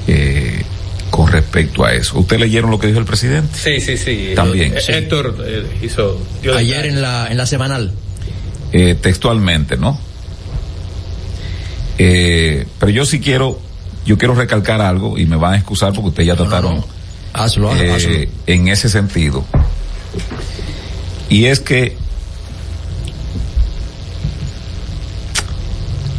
eh, 0.07 0.63
con 1.11 1.31
respecto 1.31 1.85
a 1.85 1.93
eso. 1.93 2.19
¿Ustedes 2.19 2.41
leyeron 2.41 2.69
lo 2.71 2.79
que 2.79 2.87
dijo 2.87 2.99
el 2.99 3.05
presidente? 3.05 3.57
Sí, 3.57 3.79
sí, 3.81 3.97
sí. 3.97 4.31
También. 4.35 4.75
Eh, 4.77 4.81
Sí. 4.81 4.91
Héctor 4.93 5.37
eh, 5.45 5.63
hizo. 5.83 6.19
Ayer 6.55 6.85
en 6.85 7.01
la, 7.01 7.27
en 7.29 7.37
la 7.37 7.45
semanal. 7.45 7.91
eh, 8.71 8.95
textualmente, 9.01 9.77
¿no? 9.77 9.99
Eh, 11.97 12.65
pero 12.79 12.91
yo 12.91 13.05
sí 13.05 13.19
quiero, 13.19 13.59
yo 14.05 14.17
quiero 14.17 14.35
recalcar 14.35 14.81
algo 14.81 15.17
y 15.17 15.25
me 15.25 15.35
van 15.35 15.53
a 15.53 15.57
excusar 15.57 15.93
porque 15.93 16.09
ustedes 16.09 16.27
ya 16.27 16.35
trataron 16.35 16.85
Hazlo, 17.33 17.71
hazlo, 17.71 17.83
eh, 17.83 17.91
hazlo. 17.91 18.11
en 18.45 18.67
ese 18.67 18.89
sentido. 18.89 19.43
Y 21.29 21.45
es 21.45 21.59
que 21.59 21.97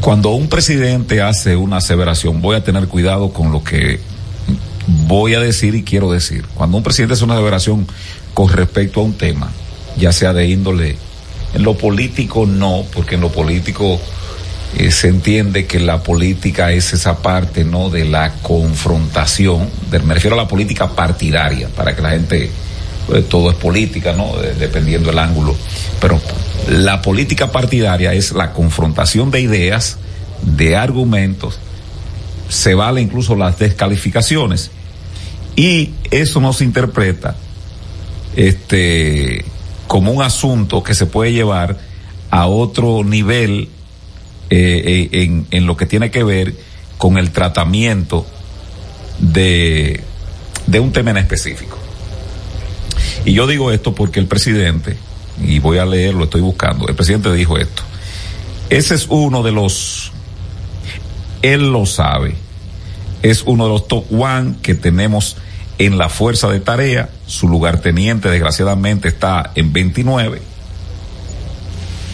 cuando 0.00 0.30
un 0.30 0.48
presidente 0.48 1.22
hace 1.22 1.56
una 1.56 1.78
aseveración, 1.78 2.40
voy 2.40 2.56
a 2.56 2.64
tener 2.64 2.88
cuidado 2.88 3.32
con 3.32 3.52
lo 3.52 3.62
que 3.62 4.00
voy 5.06 5.34
a 5.34 5.40
decir 5.40 5.74
y 5.74 5.82
quiero 5.82 6.10
decir. 6.10 6.44
Cuando 6.54 6.76
un 6.76 6.82
presidente 6.82 7.14
hace 7.14 7.24
una 7.24 7.34
aseveración 7.34 7.86
con 8.34 8.48
respecto 8.48 9.00
a 9.00 9.04
un 9.04 9.14
tema, 9.14 9.50
ya 9.96 10.12
sea 10.12 10.32
de 10.32 10.46
índole, 10.46 10.96
en 11.54 11.62
lo 11.62 11.76
político 11.76 12.46
no, 12.46 12.84
porque 12.92 13.16
en 13.16 13.22
lo 13.22 13.30
político 13.30 14.00
eh, 14.76 14.90
se 14.90 15.08
entiende 15.08 15.66
que 15.66 15.80
la 15.80 16.02
política 16.02 16.72
es 16.72 16.92
esa 16.92 17.22
parte, 17.22 17.64
¿no? 17.64 17.90
De 17.90 18.04
la 18.04 18.34
confrontación, 18.42 19.68
me 20.04 20.14
refiero 20.14 20.38
a 20.38 20.42
la 20.42 20.48
política 20.48 20.90
partidaria, 20.90 21.68
para 21.68 21.96
que 21.96 22.02
la 22.02 22.10
gente, 22.10 22.50
todo 23.28 23.50
es 23.50 23.56
política, 23.56 24.12
¿no? 24.12 24.36
De- 24.36 24.54
dependiendo 24.54 25.08
del 25.10 25.18
ángulo. 25.18 25.56
Pero 26.00 26.20
la 26.68 27.00
política 27.02 27.50
partidaria 27.50 28.12
es 28.12 28.32
la 28.32 28.52
confrontación 28.52 29.30
de 29.30 29.40
ideas, 29.40 29.98
de 30.42 30.76
argumentos, 30.76 31.58
se 32.48 32.74
vale 32.74 33.00
incluso 33.00 33.34
las 33.36 33.58
descalificaciones. 33.58 34.70
Y 35.56 35.90
eso 36.10 36.40
no 36.40 36.52
se 36.52 36.64
interpreta, 36.64 37.34
este, 38.36 39.44
como 39.86 40.12
un 40.12 40.22
asunto 40.22 40.82
que 40.82 40.94
se 40.94 41.06
puede 41.06 41.32
llevar 41.32 41.76
a 42.30 42.46
otro 42.46 43.02
nivel 43.02 43.68
eh, 44.50 45.08
eh, 45.12 45.44
en, 45.50 45.66
lo 45.66 45.76
que 45.76 45.86
tiene 45.86 46.10
que 46.10 46.22
ver 46.22 46.54
con 46.96 47.18
el 47.18 47.30
tratamiento 47.30 48.26
de 49.18 50.00
un 50.80 50.92
tema 50.92 51.10
en 51.10 51.16
específico. 51.18 51.78
Y 53.24 53.32
yo 53.34 53.46
digo 53.46 53.70
esto 53.72 53.94
porque 53.94 54.20
el 54.20 54.26
presidente, 54.26 54.96
y 55.42 55.58
voy 55.58 55.78
a 55.78 55.86
leerlo, 55.86 56.24
estoy 56.24 56.40
buscando, 56.40 56.88
el 56.88 56.94
presidente 56.94 57.32
dijo 57.32 57.58
esto. 57.58 57.82
Ese 58.70 58.94
es 58.94 59.06
uno 59.08 59.42
de 59.42 59.52
los, 59.52 60.12
él 61.42 61.70
lo 61.72 61.86
sabe, 61.86 62.34
es 63.22 63.42
uno 63.46 63.64
de 63.64 63.70
los 63.70 63.88
top 63.88 64.04
one 64.12 64.56
que 64.62 64.74
tenemos 64.74 65.36
en 65.78 65.96
la 65.98 66.08
fuerza 66.08 66.48
de 66.48 66.60
tarea. 66.60 67.08
Su 67.26 67.48
lugarteniente, 67.48 68.28
desgraciadamente, 68.30 69.08
está 69.08 69.52
en 69.54 69.72
29. 69.72 70.40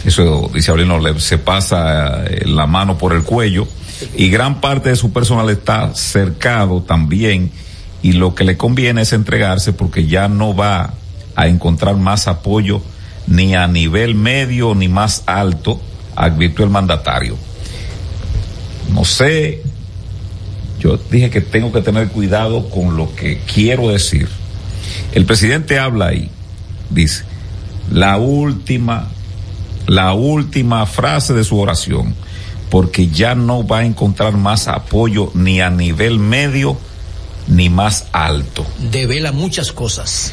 Eso, 0.04 0.50
dice 0.52 0.70
Aurelio, 0.70 0.98
le- 0.98 1.18
se 1.20 1.38
pasa 1.38 2.24
eh, 2.26 2.42
la 2.46 2.66
mano 2.66 2.98
por 2.98 3.14
el 3.14 3.22
cuello. 3.22 3.66
Y 4.16 4.28
gran 4.28 4.60
parte 4.60 4.90
de 4.90 4.96
su 4.96 5.12
personal 5.12 5.48
está 5.50 5.94
cercado 5.94 6.82
también. 6.82 7.50
Y 8.04 8.12
lo 8.12 8.34
que 8.34 8.44
le 8.44 8.58
conviene 8.58 9.00
es 9.00 9.14
entregarse 9.14 9.72
porque 9.72 10.06
ya 10.06 10.28
no 10.28 10.54
va 10.54 10.92
a 11.36 11.48
encontrar 11.48 11.96
más 11.96 12.28
apoyo 12.28 12.82
ni 13.26 13.54
a 13.54 13.66
nivel 13.66 14.14
medio 14.14 14.74
ni 14.74 14.88
más 14.88 15.22
alto, 15.24 15.80
advirtió 16.14 16.66
el 16.66 16.70
mandatario. 16.70 17.38
No 18.92 19.06
sé, 19.06 19.62
yo 20.78 20.98
dije 21.10 21.30
que 21.30 21.40
tengo 21.40 21.72
que 21.72 21.80
tener 21.80 22.08
cuidado 22.08 22.68
con 22.68 22.94
lo 22.98 23.14
que 23.14 23.40
quiero 23.50 23.88
decir. 23.88 24.28
El 25.12 25.24
presidente 25.24 25.78
habla 25.78 26.08
ahí, 26.08 26.30
dice, 26.90 27.24
la 27.90 28.18
última, 28.18 29.08
la 29.86 30.12
última 30.12 30.84
frase 30.84 31.32
de 31.32 31.42
su 31.42 31.58
oración, 31.58 32.14
porque 32.68 33.08
ya 33.08 33.34
no 33.34 33.66
va 33.66 33.78
a 33.78 33.86
encontrar 33.86 34.36
más 34.36 34.68
apoyo 34.68 35.30
ni 35.32 35.62
a 35.62 35.70
nivel 35.70 36.18
medio 36.18 36.76
ni 37.48 37.68
más 37.68 38.06
alto. 38.12 38.66
Devela 38.90 39.32
muchas 39.32 39.72
cosas. 39.72 40.32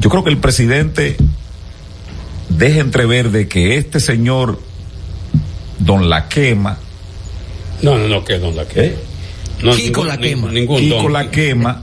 Yo 0.00 0.10
creo 0.10 0.22
que 0.24 0.30
el 0.30 0.38
presidente 0.38 1.16
deja 2.48 2.80
entrever 2.80 3.30
de 3.30 3.48
que 3.48 3.76
este 3.76 4.00
señor, 4.00 4.60
don 5.78 6.08
La 6.08 6.28
Quema, 6.28 6.78
No, 7.82 7.98
no, 7.98 8.08
no, 8.08 8.24
que 8.24 8.38
don 8.38 8.56
la 8.56 8.66
que. 8.66 8.96
No, 9.62 9.72
Kiko 9.74 10.04
ningún- 10.04 10.08
La 10.08 10.16
ni- 10.16 10.28
Quema. 10.28 10.52
Ningún 10.52 10.78
Kiko 10.80 11.02
don. 11.02 11.12
La 11.12 11.30
Quema, 11.30 11.82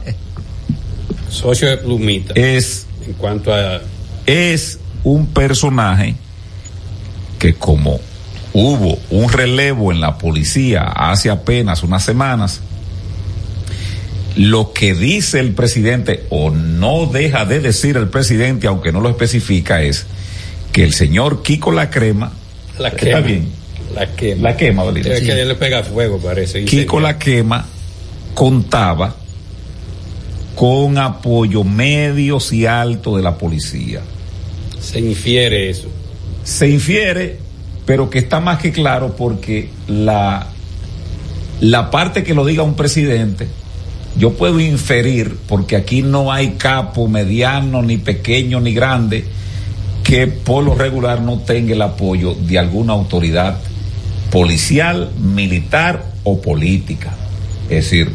Socio 1.29 1.69
de 1.69 1.77
Plumita. 1.77 2.33
es 2.35 2.85
En 3.05 3.13
cuanto 3.13 3.53
a. 3.53 3.81
es 4.25 4.79
un 5.03 5.27
personaje 5.27 6.15
que 7.39 7.53
como 7.55 7.99
hubo 8.53 8.97
un 9.09 9.29
relevo 9.31 9.91
en 9.91 9.99
la 9.99 10.17
policía 10.17 10.83
hace 10.83 11.29
apenas 11.29 11.83
unas 11.83 12.03
semanas, 12.03 12.61
lo 14.35 14.73
que 14.73 14.93
dice 14.95 15.39
el 15.39 15.51
presidente 15.53 16.23
o 16.29 16.49
no 16.49 17.05
deja 17.05 17.45
de 17.45 17.59
decir 17.59 17.97
el 17.97 18.07
presidente, 18.09 18.67
aunque 18.67 18.91
no 18.91 18.99
lo 19.01 19.09
especifica, 19.09 19.81
es 19.83 20.05
que 20.71 20.83
el 20.83 20.93
señor 20.93 21.43
Kiko 21.43 21.71
La 21.71 21.89
Crema, 21.89 22.31
La 22.79 22.89
está 22.89 22.99
quema. 22.99 23.19
bien, 23.19 23.47
La 23.93 24.07
quema. 24.15 24.49
la 24.49 24.57
quema, 24.57 24.83
Valina. 24.83 25.09
Es 25.13 25.21
que 25.21 25.45
le 25.45 25.55
pega 25.55 25.83
fuego, 25.83 26.17
parece. 26.17 26.65
Kiko 26.65 26.99
La 26.99 27.19
Quema 27.19 27.65
contaba 28.33 29.15
con 30.55 30.97
apoyo 30.97 31.63
medios 31.63 32.51
y 32.53 32.65
alto 32.65 33.17
de 33.17 33.23
la 33.23 33.37
policía. 33.37 34.01
Se 34.79 34.99
infiere 34.99 35.69
eso. 35.69 35.87
Se 36.43 36.67
infiere, 36.69 37.37
pero 37.85 38.09
que 38.09 38.19
está 38.19 38.39
más 38.39 38.59
que 38.59 38.71
claro 38.71 39.15
porque 39.15 39.69
la, 39.87 40.47
la 41.61 41.89
parte 41.91 42.23
que 42.23 42.33
lo 42.33 42.45
diga 42.45 42.63
un 42.63 42.75
presidente, 42.75 43.47
yo 44.17 44.33
puedo 44.33 44.59
inferir, 44.59 45.35
porque 45.47 45.75
aquí 45.75 46.01
no 46.01 46.31
hay 46.31 46.51
capo 46.51 47.07
mediano, 47.07 47.81
ni 47.81 47.97
pequeño, 47.97 48.59
ni 48.59 48.73
grande, 48.73 49.25
que 50.03 50.27
por 50.27 50.63
lo 50.63 50.75
regular 50.75 51.21
no 51.21 51.39
tenga 51.39 51.73
el 51.73 51.81
apoyo 51.81 52.35
de 52.35 52.59
alguna 52.59 52.93
autoridad 52.93 53.57
policial, 54.31 55.11
militar 55.19 56.05
o 56.23 56.41
política. 56.41 57.13
Es 57.69 57.85
decir, 57.85 58.11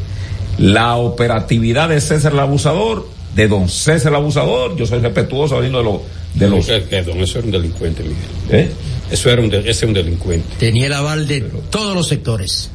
la 0.59 0.97
operatividad 0.97 1.89
de 1.89 2.01
César 2.01 2.33
el 2.33 2.41
Abusador, 2.41 3.09
de 3.35 3.49
don 3.49 3.69
César 3.69 4.13
el 4.13 4.17
Abusador, 4.17 4.77
yo 4.77 4.87
soy 4.87 4.99
respetuoso 5.01 5.57
hablando 5.57 5.79
de, 5.79 5.85
lo, 5.85 6.03
de 6.35 6.49
los... 6.49 6.67
Perdón, 6.67 7.21
eso 7.21 7.39
era 7.39 7.47
un 7.47 7.53
delincuente, 7.53 8.03
Miguel. 8.03 8.17
¿Eh? 8.51 8.71
Eso 9.11 9.31
era 9.31 9.41
un, 9.41 9.49
de- 9.49 9.61
ese 9.61 9.71
es 9.71 9.83
un 9.85 9.95
delincuente. 9.95 10.47
Tenía 10.59 10.87
el 10.87 10.93
aval 10.93 11.27
de 11.27 11.41
todos 11.71 11.95
los 11.95 12.09
sectores. 12.09 12.71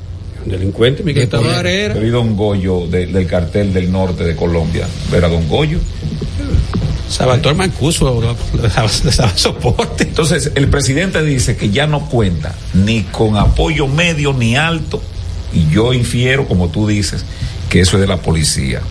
Delincuente, 0.45 1.03
Miguel. 1.03 1.27
Tavares 1.29 1.73
era. 1.73 1.93
Soy 1.95 2.09
don 2.09 2.35
Goyo 2.35 2.87
de- 2.87 3.07
del 3.07 3.27
cartel 3.27 3.73
del 3.73 3.91
norte 3.91 4.23
de 4.23 4.35
Colombia. 4.35 4.87
Era 5.15 5.27
don 5.29 5.47
Goyo. 5.47 5.79
Salvatore 7.09 7.55
Mancuso 7.55 8.21
le 8.59 8.67
daba, 8.69 8.89
soporte. 9.35 10.03
Entonces, 10.03 10.51
el 10.55 10.67
presidente 10.67 11.21
dice 11.23 11.55
que 11.55 11.69
ya 11.69 11.85
no 11.85 12.07
cuenta 12.09 12.55
ni 12.73 13.03
con 13.03 13.37
apoyo 13.37 13.87
medio 13.87 14.33
ni 14.33 14.55
alto, 14.55 15.01
y 15.53 15.67
yo 15.69 15.93
infiero, 15.93 16.47
como 16.47 16.69
tú 16.69 16.87
dices, 16.87 17.23
que 17.69 17.81
eso 17.81 17.97
es 17.97 18.01
de 18.01 18.07
la 18.07 18.17
policía. 18.17 18.81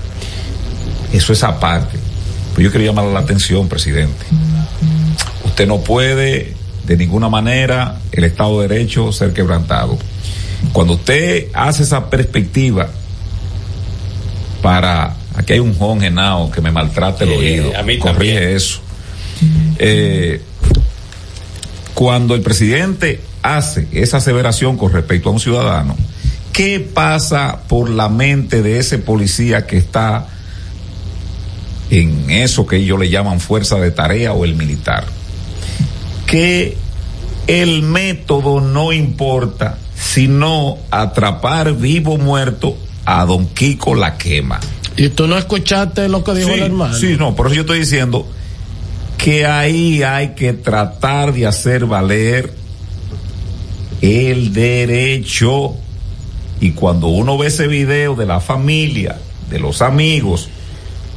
Eso 1.12 1.32
es 1.32 1.42
aparte. 1.42 1.98
Pues 2.55 2.64
yo 2.64 2.70
quiero 2.70 2.86
llamar 2.86 3.07
la 3.07 3.20
atención, 3.20 3.68
presidente. 3.68 4.24
Usted 5.44 5.66
no 5.66 5.80
puede, 5.80 6.55
de 6.86 6.96
ninguna 6.96 7.28
manera, 7.28 7.98
el 8.12 8.24
Estado 8.24 8.61
de 8.61 8.68
Derecho 8.68 9.11
ser 9.11 9.32
quebrantado. 9.32 9.98
Cuando 10.72 10.94
usted 10.94 11.48
hace 11.54 11.82
esa 11.82 12.08
perspectiva 12.08 12.88
para, 14.62 15.16
aquí 15.34 15.54
hay 15.54 15.58
un 15.58 15.74
jongenao 15.76 16.50
que 16.50 16.60
me 16.60 16.70
maltrata 16.70 17.24
el 17.24 17.32
Eh, 17.32 17.36
oído, 17.36 17.76
a 17.76 17.82
mí 17.82 17.98
corrige 17.98 18.34
también. 18.34 18.56
eso. 18.56 18.80
Eh, 19.78 20.40
cuando 21.94 22.34
el 22.34 22.42
presidente 22.42 23.20
hace 23.42 23.88
esa 23.92 24.18
aseveración 24.18 24.76
con 24.76 24.92
respecto 24.92 25.28
a 25.28 25.32
un 25.32 25.40
ciudadano, 25.40 25.96
¿qué 26.52 26.80
pasa 26.80 27.60
por 27.68 27.90
la 27.90 28.08
mente 28.08 28.62
de 28.62 28.78
ese 28.78 28.98
policía 28.98 29.66
que 29.66 29.76
está 29.78 30.28
en 31.90 32.30
eso 32.30 32.66
que 32.66 32.76
ellos 32.76 32.98
le 32.98 33.10
llaman 33.10 33.40
fuerza 33.40 33.76
de 33.78 33.90
tarea 33.90 34.32
o 34.32 34.44
el 34.44 34.54
militar? 34.54 35.04
Que 36.26 36.76
el 37.46 37.82
método 37.82 38.60
no 38.60 38.92
importa, 38.92 39.78
sino 40.03 40.78
atrapar 40.90 41.74
vivo 41.74 42.14
o 42.14 42.18
muerto 42.18 42.76
a 43.05 43.24
don 43.24 43.46
Kiko 43.46 43.94
la 43.94 44.18
quema. 44.18 44.59
Y 44.96 45.09
tú 45.11 45.26
no 45.26 45.38
escuchaste 45.38 46.09
lo 46.09 46.24
que 46.24 46.34
dijo 46.34 46.48
Sí, 46.48 46.55
el 46.55 46.62
hermano. 46.62 46.94
Sí, 46.94 47.16
no, 47.18 47.34
por 47.34 47.46
eso 47.46 47.55
yo 47.55 47.61
estoy 47.62 47.78
diciendo 47.78 48.28
que 49.16 49.46
ahí 49.46 50.03
hay 50.03 50.34
que 50.34 50.53
tratar 50.53 51.32
de 51.32 51.46
hacer 51.46 51.86
valer 51.86 52.53
el 54.00 54.53
derecho. 54.53 55.74
Y 56.61 56.72
cuando 56.72 57.07
uno 57.09 57.38
ve 57.38 57.46
ese 57.46 57.68
video 57.68 58.14
de 58.14 58.26
la 58.26 58.40
familia, 58.40 59.18
de 59.48 59.61
los 59.61 59.82
amigos, 59.82 60.48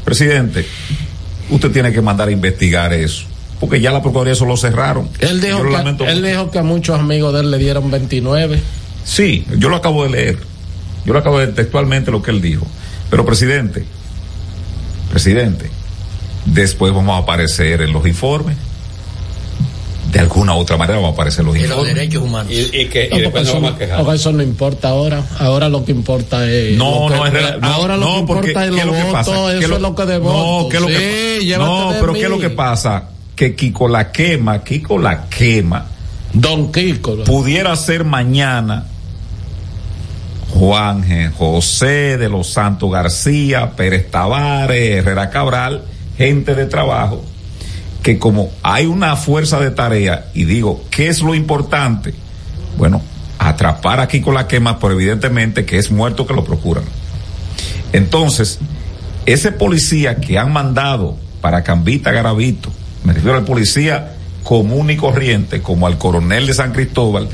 presidente, 0.03 0.65
usted 1.49 1.71
tiene 1.71 1.91
que 1.91 2.01
mandar 2.01 2.27
a 2.27 2.31
investigar 2.31 2.93
eso. 2.93 3.25
Porque 3.59 3.79
ya 3.79 3.91
la 3.91 4.01
Procuraduría 4.01 4.33
eso 4.33 4.45
lo 4.45 4.57
cerraron. 4.57 5.09
Él 5.19 5.39
dijo, 5.41 5.59
lo 5.63 5.69
que, 5.71 5.77
lamento 5.77 6.05
él 6.05 6.21
dijo 6.21 6.51
que 6.51 6.59
a 6.59 6.63
muchos 6.63 6.99
amigos 6.99 7.33
de 7.33 7.39
él 7.39 7.51
le 7.51 7.57
dieron 7.57 7.89
29. 7.89 8.59
Sí, 9.03 9.45
yo 9.57 9.69
lo 9.69 9.77
acabo 9.77 10.03
de 10.03 10.09
leer. 10.09 10.37
Yo 11.05 11.13
lo 11.13 11.19
acabo 11.19 11.39
de 11.39 11.45
leer 11.45 11.55
textualmente 11.55 12.11
lo 12.11 12.21
que 12.21 12.31
él 12.31 12.41
dijo. 12.41 12.65
Pero 13.09 13.25
presidente, 13.25 13.85
presidente, 15.09 15.69
después 16.45 16.93
vamos 16.93 17.15
a 17.15 17.19
aparecer 17.19 17.81
en 17.81 17.93
los 17.93 18.05
informes. 18.07 18.57
De 20.11 20.19
alguna 20.19 20.55
u 20.55 20.59
otra 20.59 20.77
manera 20.77 20.97
vamos 20.97 21.11
a 21.11 21.13
aparecer 21.13 21.41
en 21.41 21.45
los 21.47 21.55
los 21.55 21.63
informes. 21.65 21.95
derechos 21.95 22.23
humanos. 22.23 22.51
Y, 22.51 22.81
y 22.81 22.85
que, 22.87 23.09
No, 23.09 23.17
y 23.17 23.21
después 23.21 23.43
eso, 23.43 23.53
vamos 23.55 23.69
a 23.69 23.73
no, 23.73 23.77
quejar. 23.79 23.97
porque 23.99 24.15
eso 24.15 24.31
no 24.31 24.43
importa 24.43 24.89
ahora. 24.89 25.23
Ahora 25.39 25.67
lo 25.69 25.83
que 25.83 25.91
importa 25.91 26.49
es. 26.49 26.77
No, 26.77 27.01
lo 27.01 27.07
que- 27.09 27.15
no 27.19 27.25
es 27.27 27.33
real- 27.33 27.59
no, 27.61 27.67
Ahora 27.67 27.97
lo 27.97 28.05
no, 28.05 28.15
que 28.15 28.23
porque 28.27 28.47
importa 28.49 28.65
es 28.65 28.71
¿qué 28.71 28.79
es 28.79 28.85
los 28.85 28.95
lo 28.97 29.05
que 29.05 29.11
pasa? 29.11 29.31
votos. 29.31 29.51
¿Qué 29.51 29.59
Eso 29.59 29.67
lo- 29.67 29.75
es 29.75 29.81
lo 29.81 29.95
que 29.95 30.05
de 30.05 30.13
No, 30.19 30.19
votos. 30.25 30.69
¿qué 30.71 30.75
es 30.77 30.81
lo 30.81 30.87
que 30.87 31.57
no, 31.57 31.93
pero 31.99 32.13
¿qué 32.13 32.23
es 32.23 32.29
lo 32.29 32.39
que 32.39 32.49
pasa? 32.49 33.09
Que 33.35 33.55
Kiko 33.55 33.87
la 33.87 34.11
quema, 34.11 34.63
Kiko 34.63 34.97
la 34.97 35.27
quema, 35.27 35.85
Don 36.33 36.71
Kiko. 36.71 37.23
pudiera 37.25 37.75
ser 37.75 38.05
mañana 38.05 38.85
Juan. 40.55 41.03
José 41.37 42.17
de 42.17 42.29
los 42.29 42.47
Santos 42.47 42.89
García, 42.89 43.71
Pérez 43.75 44.09
Tavares, 44.09 44.97
Herrera 44.97 45.29
Cabral, 45.29 45.83
gente 46.17 46.55
de 46.55 46.65
trabajo, 46.65 47.23
que 48.01 48.17
como 48.17 48.51
hay 48.63 48.85
una 48.85 49.15
fuerza 49.17 49.59
de 49.59 49.71
tarea, 49.71 50.27
y 50.33 50.45
digo, 50.45 50.83
¿qué 50.89 51.07
es 51.09 51.21
lo 51.21 51.35
importante? 51.35 52.13
Bueno, 52.77 53.01
atrapar 53.37 53.99
aquí 53.99 54.21
con 54.21 54.33
la 54.33 54.47
quema, 54.47 54.79
pero 54.79 54.93
evidentemente 54.93 55.65
que 55.65 55.77
es 55.77 55.91
muerto 55.91 56.25
que 56.25 56.33
lo 56.33 56.45
procuran. 56.45 56.85
Entonces, 57.91 58.59
ese 59.25 59.51
policía 59.51 60.17
que 60.17 60.37
han 60.37 60.53
mandado 60.53 61.17
para 61.41 61.63
Cambita 61.63 62.11
Garavito, 62.11 62.71
me 63.05 63.13
refiero 63.13 63.37
al 63.37 63.45
policía 63.45 64.13
común 64.43 64.89
y 64.91 64.97
corriente, 64.97 65.61
como 65.61 65.87
al 65.87 65.97
coronel 65.97 66.45
de 66.47 66.53
San 66.53 66.71
Cristóbal, 66.73 67.29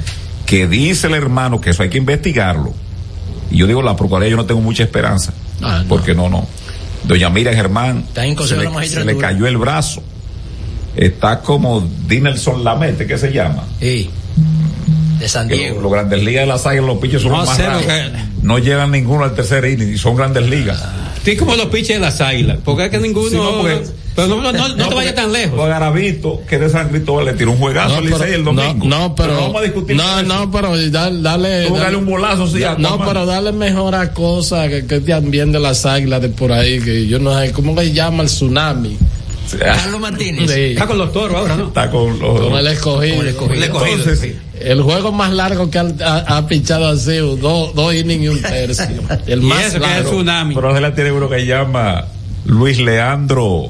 que 0.46 0.68
dice 0.68 1.08
el 1.08 1.14
hermano 1.16 1.60
que 1.60 1.72
eso 1.72 1.84
hay 1.84 1.90
que 1.90 1.98
investigarlo. 1.98 2.74
Y 3.50 3.58
yo 3.58 3.68
digo, 3.68 3.82
la 3.82 3.96
Procuraduría 3.96 4.32
yo 4.32 4.38
no 4.38 4.46
tengo 4.46 4.62
mucha 4.62 4.84
esperanza. 4.84 5.34
Ah. 5.62 5.84
Porque 5.90 6.14
no, 6.16 6.30
no. 6.30 6.48
Doña 7.04 7.30
Miriam 7.30 7.56
Germán 7.56 8.06
se 8.14 8.56
le, 8.58 8.88
se 8.88 9.18
cayó 9.18 9.48
el 9.48 9.58
brazo. 9.58 10.04
Está 10.96 11.40
como 11.42 11.88
Dinelson 12.08 12.64
Lamete, 12.64 13.08
¿qué 13.08 13.18
se 13.18 13.32
llama? 13.32 13.64
Sí. 13.80 14.10
De 15.20 15.30
San 15.30 15.48
Que 15.48 15.56
Diego. 15.56 15.76
los, 15.76 15.84
los 15.84 15.92
grandes 15.92 16.24
ligas 16.24 16.44
de 16.44 16.48
las 16.48 16.66
águilas, 16.66 16.86
los 16.88 16.98
piches 16.98 17.22
son 17.22 17.32
No 17.32 17.38
los 17.40 17.48
más 17.48 17.58
raros. 17.60 17.84
que- 17.84 18.12
No 18.42 18.58
llegan 18.60 18.92
ninguno 18.92 19.24
al 19.24 19.34
tercer 19.36 19.66
inning 19.66 19.94
y 19.94 19.98
son 19.98 20.16
grandes 20.16 20.50
ligas. 20.50 20.84
Sí, 21.24 21.36
como 21.38 21.56
los 21.56 21.68
piches 21.68 21.90
de 21.98 22.00
las 22.00 22.20
águilas. 22.22 22.58
Porque 22.66 22.86
es 22.86 22.90
que 22.92 22.98
ninguno. 23.00 23.30
Sí, 23.30 23.36
no, 23.36 23.52
porque- 23.62 23.84
pero 24.16 24.28
no, 24.28 24.42
no, 24.42 24.52
no, 24.52 24.68
no 24.76 24.88
te 24.90 24.96
vayas 24.96 25.16
tan 25.16 25.32
lejos. 25.32 25.58
Garavito, 25.68 26.42
que 26.48 26.58
de 26.60 26.70
San 26.70 26.90
Cristóbal 26.90 27.26
le 27.26 27.34
tiró 27.34 27.52
un 27.52 27.58
juegazo 27.58 27.96
al 27.98 28.06
Licey 28.06 28.34
el 28.34 28.44
domingo. 28.44 28.86
No, 28.86 29.00
no, 29.10 29.16
pero. 29.16 29.34
no 29.34 29.42
vamos 29.42 29.62
a 29.62 29.64
discutir 29.64 29.96
no, 29.96 30.24
no, 30.24 30.52
pero 30.52 30.76
da- 30.90 31.10
dale. 31.12 31.64
Dale- 31.64 31.70
dale 31.80 31.96
un 31.96 32.06
bolazo, 32.06 32.48
sí, 32.48 32.62
No, 32.78 33.04
pero 33.06 33.26
dale 33.26 33.52
mejor 33.52 33.96
a 33.96 34.12
cosas 34.14 34.70
que, 34.70 34.86
que 34.86 35.00
te 35.00 35.20
bien 35.22 35.52
de 35.52 35.60
las 35.60 35.86
águilas 35.86 36.22
de 36.22 36.30
por 36.30 36.52
ahí, 36.52 36.80
que 36.82 37.08
yo 37.08 37.20
no 37.20 37.40
sé, 37.40 37.52
¿cómo 37.52 37.76
se 37.80 37.92
llama 37.94 38.24
el 38.24 38.30
tsunami? 38.30 38.98
Carlos 39.60 40.00
Martínez. 40.00 40.50
Sí. 40.50 40.60
Está 40.62 40.88
con 40.88 40.98
los 40.98 41.12
toros 41.12 41.36
ahora, 41.36 41.56
¿no? 41.58 41.68
Está 41.68 41.90
con 41.92 42.18
los. 42.20 42.40
Con 42.40 42.54
el 42.58 42.68
escogido. 42.68 43.16
Con 43.18 43.26
el 43.26 43.32
escogido. 43.34 43.54
El 43.58 43.64
escogido, 43.64 43.98
Entonces, 43.98 44.20
sí. 44.20 44.36
El 44.62 44.82
juego 44.82 45.12
más 45.12 45.32
largo 45.34 45.70
que 45.70 45.80
ha, 45.80 45.88
ha- 46.06 46.38
ha 46.38 46.48
pichado 46.48 46.88
ha 46.88 46.96
sido 46.96 47.36
dos, 47.36 47.74
dos 47.76 47.94
innings 47.94 48.24
y 48.24 48.28
un 48.30 48.42
tercio. 48.42 48.86
El 49.28 49.42
Y 49.42 49.46
más 49.46 49.62
eso 49.66 49.80
que 49.80 49.86
es 49.86 49.92
largo. 49.92 50.10
tsunami. 50.12 50.56
Pero 50.56 50.78
él 50.78 50.94
tiene 50.94 51.12
uno 51.12 51.28
que 51.30 51.40
se 51.40 51.46
llama 51.48 52.06
Luis 52.46 52.80
Leandro. 52.80 53.70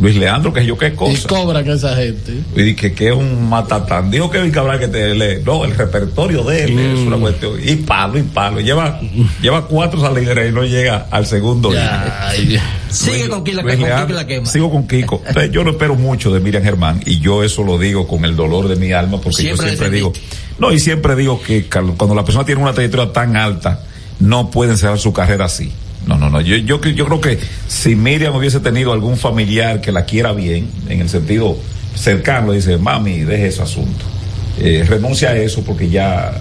Luis 0.00 0.16
Leandro, 0.16 0.52
que 0.52 0.66
yo 0.66 0.76
qué 0.76 0.88
Y 0.88 0.90
cosa. 0.90 1.28
cobran 1.28 1.68
esa 1.70 1.94
gente. 1.94 2.32
Y 2.56 2.74
que, 2.74 2.92
que 2.94 3.08
es 3.10 3.14
un 3.14 3.48
matatán. 3.48 4.10
Dijo 4.10 4.28
Kevin 4.28 4.50
Cabral 4.50 4.80
que 4.80 4.88
te 4.88 5.14
lee. 5.14 5.40
No, 5.46 5.64
el 5.64 5.72
repertorio 5.76 6.42
de 6.42 6.64
él 6.64 6.78
es 6.78 6.98
una 7.06 7.16
cuestión. 7.16 7.52
Y 7.62 7.76
palo, 7.76 8.18
y 8.18 8.22
palo. 8.22 8.58
Lleva, 8.60 8.98
lleva 9.40 9.68
cuatro 9.68 10.00
salidas 10.00 10.36
y 10.48 10.52
no 10.52 10.64
llega 10.64 11.06
al 11.12 11.26
segundo. 11.26 11.72
Ya, 11.72 12.28
ay, 12.28 12.58
Sigue 12.90 13.28
con 13.28 13.44
Kiko 13.44 13.58
la, 13.58 13.62
Luis 13.62 13.74
con 13.76 13.84
Kiko 13.84 13.86
Leandro, 13.94 14.16
la 14.16 14.26
quema. 14.26 14.46
Sigo 14.46 14.70
con 14.70 14.88
Kiko. 14.88 15.22
Entonces, 15.28 15.52
yo 15.52 15.62
no 15.62 15.70
espero 15.70 15.94
mucho 15.94 16.32
de 16.32 16.40
Miriam 16.40 16.64
Germán 16.64 17.00
y 17.06 17.20
yo 17.20 17.44
eso 17.44 17.62
lo 17.62 17.78
digo 17.78 18.08
con 18.08 18.24
el 18.24 18.34
dolor 18.34 18.66
de 18.66 18.74
mi 18.74 18.90
alma 18.92 19.20
porque 19.20 19.42
Siempre 19.42 19.66
yo 19.66 19.68
siempre 19.68 19.90
digo, 19.90 20.12
no, 20.58 20.72
y 20.72 20.80
siempre 20.80 21.14
digo 21.14 21.40
que 21.40 21.66
cuando 21.68 22.16
la 22.16 22.24
persona 22.24 22.44
tiene 22.44 22.60
una 22.62 22.72
trayectoria 22.72 23.12
tan 23.12 23.36
alta, 23.36 23.80
no 24.18 24.50
pueden 24.50 24.76
cerrar 24.76 24.98
su 24.98 25.12
carrera 25.12 25.44
así. 25.44 25.70
No, 26.06 26.16
no, 26.18 26.28
no. 26.30 26.40
Yo, 26.40 26.56
yo, 26.56 26.80
yo 26.82 27.06
creo 27.06 27.20
que 27.20 27.38
si 27.66 27.96
Miriam 27.96 28.34
hubiese 28.36 28.60
tenido 28.60 28.92
algún 28.92 29.16
familiar 29.16 29.80
que 29.80 29.90
la 29.92 30.04
quiera 30.04 30.32
bien, 30.32 30.68
en 30.88 31.00
el 31.00 31.08
sentido 31.08 31.56
cercano, 31.94 32.52
dice, 32.52 32.76
mami, 32.76 33.20
deje 33.20 33.46
ese 33.48 33.62
asunto. 33.62 34.04
eh, 34.60 34.84
renuncie 34.86 35.26
a 35.28 35.36
eso 35.36 35.62
porque 35.64 35.88
ya 35.88 36.40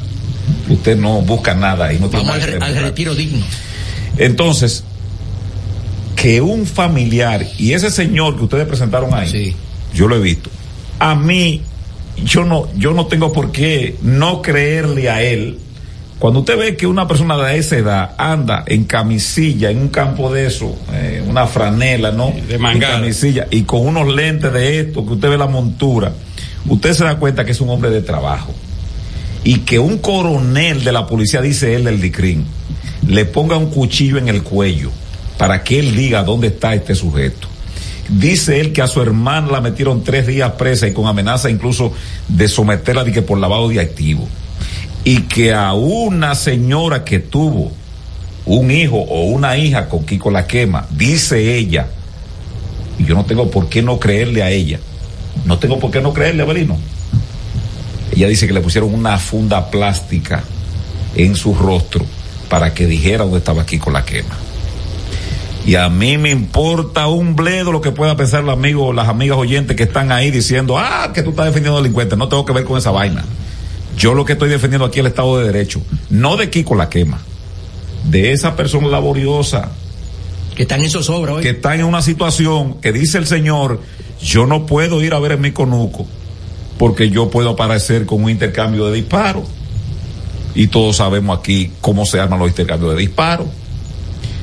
usted 0.69 0.97
no 0.97 1.21
busca 1.21 1.55
nada 1.55 1.91
y 1.93 1.99
no 1.99 2.09
tiene 2.09 2.25
Vamos 2.27 2.43
al, 2.43 2.61
al 2.61 2.75
retiro 2.75 3.15
digno. 3.15 3.43
Entonces, 4.17 4.83
que 6.15 6.41
un 6.41 6.65
familiar 6.65 7.45
y 7.57 7.73
ese 7.73 7.89
señor 7.89 8.37
que 8.37 8.43
ustedes 8.43 8.67
presentaron 8.67 9.13
ahí, 9.13 9.55
yo 9.93 10.07
lo 10.07 10.15
he 10.17 10.19
visto. 10.21 10.49
A 10.99 11.15
mí, 11.15 11.61
yo 12.23 12.45
no, 12.45 12.67
yo 12.75 12.93
no 12.93 13.07
tengo 13.07 13.33
por 13.33 13.51
qué 13.51 13.95
no 14.01 14.41
creerle 14.41 15.09
a 15.09 15.21
él. 15.23 15.59
Cuando 16.23 16.39
usted 16.39 16.57
ve 16.57 16.77
que 16.77 16.87
una 16.87 17.05
persona 17.05 17.35
de 17.35 17.57
esa 17.57 17.75
edad 17.75 18.11
anda 18.17 18.63
en 18.65 18.85
camisilla, 18.85 19.71
en 19.71 19.77
un 19.77 19.89
campo 19.89 20.31
de 20.31 20.45
eso, 20.45 20.73
eh, 20.93 21.21
una 21.27 21.47
franela, 21.47 22.13
¿no? 22.13 22.31
De 22.47 22.57
mangada. 22.57 22.93
camisilla 22.93 23.47
y 23.51 23.63
con 23.63 23.85
unos 23.85 24.07
lentes 24.07 24.53
de 24.53 24.79
esto, 24.79 25.05
que 25.05 25.15
usted 25.15 25.29
ve 25.29 25.37
la 25.37 25.47
montura, 25.47 26.13
usted 26.65 26.93
se 26.93 27.03
da 27.03 27.17
cuenta 27.17 27.43
que 27.43 27.51
es 27.51 27.59
un 27.59 27.69
hombre 27.69 27.89
de 27.89 28.01
trabajo. 28.01 28.53
Y 29.43 29.57
que 29.65 29.79
un 29.79 29.97
coronel 29.97 30.85
de 30.85 30.93
la 30.93 31.07
policía, 31.07 31.41
dice 31.41 31.75
él 31.75 31.83
del 31.83 31.99
DICRIN, 31.99 32.45
le 33.05 33.25
ponga 33.25 33.57
un 33.57 33.69
cuchillo 33.69 34.17
en 34.17 34.29
el 34.29 34.43
cuello 34.43 34.91
para 35.37 35.61
que 35.61 35.79
él 35.79 35.93
diga 35.93 36.23
dónde 36.23 36.47
está 36.47 36.73
este 36.73 36.95
sujeto. 36.95 37.49
Dice 38.07 38.61
él 38.61 38.71
que 38.71 38.81
a 38.81 38.87
su 38.87 39.01
hermana 39.01 39.51
la 39.51 39.59
metieron 39.59 40.05
tres 40.05 40.25
días 40.25 40.53
presa 40.53 40.87
y 40.87 40.93
con 40.93 41.05
amenaza 41.05 41.49
incluso 41.49 41.91
de 42.29 42.47
someterla 42.47 43.03
de 43.03 43.11
que 43.11 43.23
por 43.23 43.37
lavado 43.39 43.67
de 43.67 43.81
activo. 43.81 44.25
Y 45.05 45.23
que 45.23 45.53
a 45.53 45.73
una 45.73 46.35
señora 46.35 47.03
que 47.03 47.19
tuvo 47.19 47.71
un 48.45 48.71
hijo 48.71 48.97
o 48.97 49.23
una 49.25 49.57
hija 49.57 49.89
con 49.89 50.05
Kiko 50.05 50.31
la 50.31 50.47
quema, 50.47 50.87
dice 50.91 51.57
ella, 51.57 51.87
y 52.97 53.05
yo 53.05 53.15
no 53.15 53.25
tengo 53.25 53.49
por 53.49 53.69
qué 53.69 53.81
no 53.81 53.99
creerle 53.99 54.43
a 54.43 54.49
ella, 54.49 54.79
no 55.45 55.59
tengo 55.59 55.79
por 55.79 55.91
qué 55.91 56.01
no 56.01 56.13
creerle 56.13 56.43
a 56.43 56.45
Belino. 56.45 56.77
Ella 58.15 58.27
dice 58.27 58.47
que 58.47 58.53
le 58.53 58.61
pusieron 58.61 58.93
una 58.93 59.17
funda 59.17 59.71
plástica 59.71 60.43
en 61.15 61.35
su 61.35 61.53
rostro 61.55 62.05
para 62.49 62.73
que 62.73 62.85
dijera 62.85 63.23
dónde 63.23 63.39
estaba 63.39 63.65
Kiko 63.65 63.91
la 63.91 64.05
quema. 64.05 64.35
Y 65.65 65.75
a 65.75 65.89
mí 65.89 66.17
me 66.17 66.29
importa 66.29 67.07
un 67.07 67.35
bledo 67.35 67.71
lo 67.71 67.79
que 67.79 67.91
pueda 67.91 68.17
pensar 68.17 68.43
los 68.43 68.53
amigos, 68.53 68.93
las 68.93 69.07
amigas 69.07 69.37
oyentes 69.37 69.77
que 69.77 69.83
están 69.83 70.11
ahí 70.11 70.29
diciendo, 70.29 70.77
ah, 70.77 71.11
que 71.13 71.23
tú 71.23 71.29
estás 71.29 71.45
defendiendo 71.45 71.77
delincuentes. 71.77 72.17
No 72.17 72.27
tengo 72.27 72.45
que 72.45 72.51
ver 72.51 72.65
con 72.65 72.77
esa 72.77 72.91
vaina. 72.91 73.23
Yo 73.97 74.13
lo 74.13 74.25
que 74.25 74.33
estoy 74.33 74.49
defendiendo 74.49 74.85
aquí 74.85 74.99
es 74.99 75.05
el 75.05 75.07
Estado 75.07 75.37
de 75.37 75.45
Derecho. 75.45 75.81
No 76.09 76.35
de 76.37 76.49
Kiko 76.49 76.75
la 76.75 76.89
quema. 76.89 77.21
De 78.05 78.31
esa 78.31 78.55
persona 78.55 78.87
laboriosa. 78.87 79.71
Que 80.55 80.63
están 80.63 80.81
en 80.81 80.89
zozobra 80.89 81.33
hoy. 81.33 81.43
Que 81.43 81.51
están 81.51 81.79
en 81.79 81.85
una 81.85 82.01
situación 82.01 82.75
que 82.81 82.91
dice 82.91 83.17
el 83.17 83.27
Señor, 83.27 83.79
yo 84.21 84.45
no 84.45 84.65
puedo 84.65 85.01
ir 85.01 85.13
a 85.13 85.19
ver 85.19 85.33
en 85.33 85.41
mi 85.41 85.51
conuco 85.51 86.07
porque 86.77 87.09
yo 87.09 87.29
puedo 87.29 87.51
aparecer 87.51 88.05
con 88.05 88.23
un 88.23 88.29
intercambio 88.29 88.87
de 88.87 88.95
disparos. 88.95 89.43
Y 90.55 90.67
todos 90.67 90.97
sabemos 90.97 91.39
aquí 91.39 91.71
cómo 91.81 92.05
se 92.05 92.19
arman 92.19 92.39
los 92.39 92.49
intercambios 92.49 92.93
de 92.93 92.99
disparos. 92.99 93.47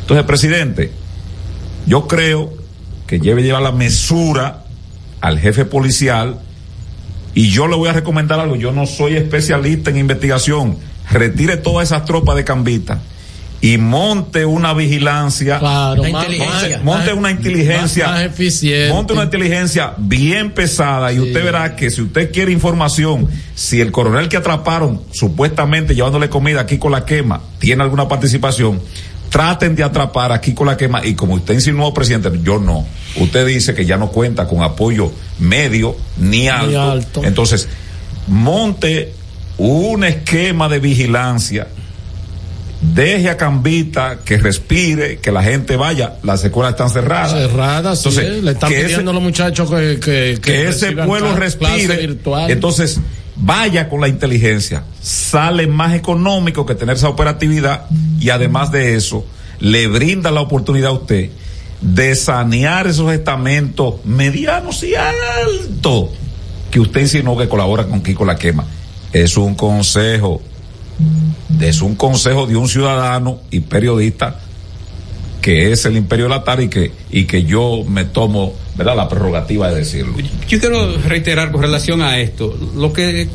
Entonces, 0.00 0.24
presidente, 0.26 0.90
yo 1.86 2.06
creo 2.08 2.52
que 3.06 3.18
debe 3.18 3.42
llevar 3.42 3.62
la 3.62 3.72
mesura 3.72 4.64
al 5.20 5.38
jefe 5.38 5.64
policial 5.64 6.40
y 7.34 7.50
yo 7.50 7.66
le 7.68 7.76
voy 7.76 7.88
a 7.88 7.92
recomendar 7.92 8.40
algo. 8.40 8.56
Yo 8.56 8.72
no 8.72 8.86
soy 8.86 9.16
especialista 9.16 9.90
en 9.90 9.98
investigación. 9.98 10.76
Retire 11.10 11.56
todas 11.56 11.88
esas 11.88 12.04
tropas 12.04 12.36
de 12.36 12.44
Cambita 12.44 13.00
y 13.62 13.76
monte 13.78 14.44
una 14.46 14.72
vigilancia. 14.74 15.58
Claro, 15.58 16.02
monte, 16.04 16.12
más- 16.12 16.28
monte- 16.38 16.68
más- 16.76 16.84
monte 16.84 17.06
más- 17.10 17.14
una 17.18 17.30
inteligencia. 17.30 18.06
más- 18.06 18.14
más 18.14 18.22
eficiente. 18.26 18.92
Monte 18.94 19.12
una 19.12 19.24
inteligencia 19.24 19.92
bien 19.98 20.52
pesada 20.52 21.12
y 21.12 21.18
usted 21.20 21.44
verá 21.44 21.76
que 21.76 21.90
si 21.90 22.00
usted 22.02 22.30
quiere 22.32 22.52
información, 22.52 23.28
si 23.54 23.80
el 23.80 23.90
coronel 23.92 24.28
que 24.28 24.36
atraparon 24.36 25.02
supuestamente 25.12 25.94
llevándole 25.94 26.28
comida 26.30 26.60
aquí 26.62 26.78
con 26.78 26.92
la 26.92 27.04
quema 27.04 27.40
tiene 27.58 27.82
alguna 27.82 28.08
participación, 28.08 28.80
traten 29.28 29.76
de 29.76 29.82
atrapar 29.84 30.32
aquí 30.32 30.54
con 30.54 30.66
la 30.66 30.76
quema 30.76 31.04
y 31.04 31.14
como 31.14 31.34
usted 31.34 31.54
insinuó, 31.54 31.92
presidente, 31.92 32.30
yo 32.42 32.58
no. 32.58 32.86
Usted 33.16 33.46
dice 33.46 33.74
que 33.74 33.84
ya 33.86 33.96
no 33.96 34.08
cuenta 34.10 34.46
con 34.46 34.62
apoyo 34.62 35.10
medio 35.38 35.96
ni 36.18 36.48
alto. 36.48 36.80
alto. 36.80 37.24
Entonces, 37.24 37.68
monte 38.28 39.12
un 39.58 40.04
esquema 40.04 40.68
de 40.68 40.78
vigilancia. 40.78 41.66
Deje 42.80 43.28
a 43.28 43.36
Cambita 43.36 44.20
que 44.24 44.38
respire, 44.38 45.18
que 45.18 45.30
la 45.32 45.42
gente 45.42 45.76
vaya. 45.76 46.14
Las 46.22 46.42
escuelas 46.44 46.72
están 46.72 46.88
cerradas. 46.88 47.32
Cerradas, 47.32 48.00
sí, 48.00 48.08
Entonces, 48.08 48.42
le 48.42 48.50
están 48.52 48.70
que 48.70 48.76
ese- 48.78 48.86
pidiendo 48.86 49.10
a 49.10 49.14
los 49.14 49.22
muchachos 49.22 49.68
que, 49.70 50.00
que, 50.02 50.38
que 50.40 50.68
ese 50.68 50.86
reciban 50.86 51.06
pueblo 51.06 51.36
respire. 51.36 52.16
Entonces, 52.48 52.98
vaya 53.36 53.88
con 53.90 54.00
la 54.00 54.08
inteligencia. 54.08 54.84
Sale 55.02 55.66
más 55.66 55.94
económico 55.94 56.64
que 56.64 56.74
tener 56.74 56.96
esa 56.96 57.10
operatividad 57.10 57.84
y 58.18 58.30
además 58.30 58.72
de 58.72 58.94
eso, 58.96 59.26
le 59.58 59.86
brinda 59.88 60.30
la 60.30 60.40
oportunidad 60.40 60.88
a 60.90 60.92
usted 60.94 61.28
de 61.80 62.14
sanear 62.14 62.86
esos 62.86 63.12
estamentos 63.12 64.04
medianos 64.04 64.82
y 64.82 64.94
altos 64.94 66.10
que 66.70 66.80
usted 66.80 67.00
insinuó 67.00 67.36
que 67.36 67.48
colabora 67.48 67.86
con 67.86 68.02
Kiko 68.02 68.24
la 68.24 68.36
quema. 68.36 68.64
Es 69.12 69.36
un 69.36 69.54
consejo, 69.54 70.40
es 71.60 71.82
un 71.82 71.96
consejo 71.96 72.46
de 72.46 72.56
un 72.56 72.68
ciudadano 72.68 73.40
y 73.50 73.60
periodista 73.60 74.38
que 75.40 75.72
es 75.72 75.84
el 75.86 75.96
imperio 75.96 76.26
de 76.26 76.30
la 76.30 76.44
tarde 76.44 76.64
y 76.64 76.68
que, 76.68 76.92
y 77.10 77.24
que 77.24 77.44
yo 77.44 77.82
me 77.88 78.04
tomo, 78.04 78.52
¿verdad? 78.76 78.94
La 78.96 79.08
prerrogativa 79.08 79.70
de 79.70 79.76
decirlo. 79.76 80.14
Yo 80.46 80.60
quiero 80.60 80.98
reiterar 80.98 81.50
con 81.50 81.62
relación 81.62 82.02
a 82.02 82.18
esto, 82.18 82.56
lo 82.76 82.92
que 82.92 83.28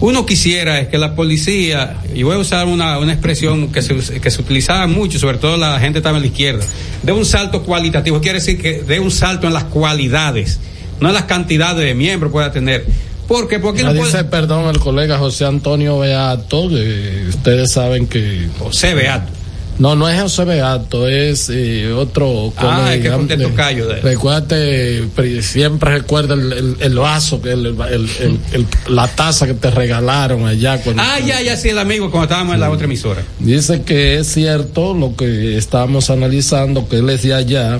uno 0.00 0.26
quisiera 0.26 0.78
es 0.80 0.88
que 0.88 0.98
la 0.98 1.14
policía, 1.14 1.98
y 2.14 2.22
voy 2.22 2.36
a 2.36 2.38
usar 2.38 2.66
una, 2.66 2.98
una 2.98 3.12
expresión 3.12 3.72
que 3.72 3.82
se, 3.82 4.20
que 4.20 4.30
se 4.30 4.40
utilizaba 4.40 4.86
mucho, 4.86 5.18
sobre 5.18 5.38
todo 5.38 5.56
la 5.56 5.78
gente 5.80 5.98
estaba 5.98 6.18
en 6.18 6.22
la 6.22 6.28
izquierda, 6.28 6.64
de 7.02 7.12
un 7.12 7.24
salto 7.24 7.62
cualitativo, 7.62 8.20
quiere 8.20 8.38
decir 8.38 8.60
que 8.60 8.82
de 8.82 9.00
un 9.00 9.10
salto 9.10 9.46
en 9.46 9.54
las 9.54 9.64
cualidades, 9.64 10.58
no 11.00 11.08
en 11.08 11.14
las 11.14 11.24
cantidades 11.24 11.84
de 11.84 11.94
miembros 11.94 12.30
que 12.30 12.34
pueda 12.34 12.52
tener. 12.52 12.84
Porque, 13.26 13.58
porque 13.58 13.82
Ya 13.82 13.88
no 13.88 13.94
dice, 13.94 14.10
puede... 14.10 14.24
perdón, 14.24 14.68
el 14.72 14.78
colega 14.78 15.18
José 15.18 15.46
Antonio 15.46 15.98
Beato, 15.98 16.68
que 16.68 17.26
ustedes 17.28 17.72
saben 17.72 18.06
que... 18.06 18.48
José 18.58 18.94
Beato. 18.94 19.32
No, 19.78 19.94
no 19.94 20.08
es 20.08 20.20
José 20.20 20.44
Beato, 20.44 21.06
es 21.06 21.50
eh, 21.52 21.92
otro 21.92 22.52
Ah, 22.56 22.94
es 22.94 23.02
que 23.02 23.10
colega. 23.10 23.26
fue 23.36 23.36
un 23.36 23.50
tocayo 23.50 23.86
de 23.88 23.94
él. 23.96 24.02
Recuérdate, 24.02 25.42
siempre 25.42 25.98
recuerda 25.98 26.34
el, 26.34 26.52
el- 26.52 26.76
el 26.80 26.94
vaso, 26.98 27.42
que 27.42 27.52
el, 27.52 27.66
el- 27.66 28.08
el- 28.20 28.38
el- 28.52 28.66
la 28.88 29.06
taza 29.08 29.46
que 29.46 29.54
te 29.54 29.70
regalaron 29.70 30.46
allá. 30.46 30.80
Cuando, 30.82 31.02
Ah, 31.02 31.18
ya, 31.20 31.42
ya, 31.42 31.56
sí, 31.56 31.68
el 31.68 31.78
amigo, 31.78 32.10
cuando 32.10 32.24
estábamos 32.24 32.54
en 32.54 32.60
la 32.60 32.70
otra 32.70 32.86
emisora. 32.86 33.22
Dice 33.38 33.82
que 33.82 34.18
es 34.18 34.28
cierto 34.32 34.94
lo 34.94 35.14
que 35.14 35.56
estábamos 35.58 36.08
analizando, 36.08 36.88
que 36.88 36.96
él 36.98 37.10
es 37.10 37.22
de 37.22 37.34
allá 37.34 37.78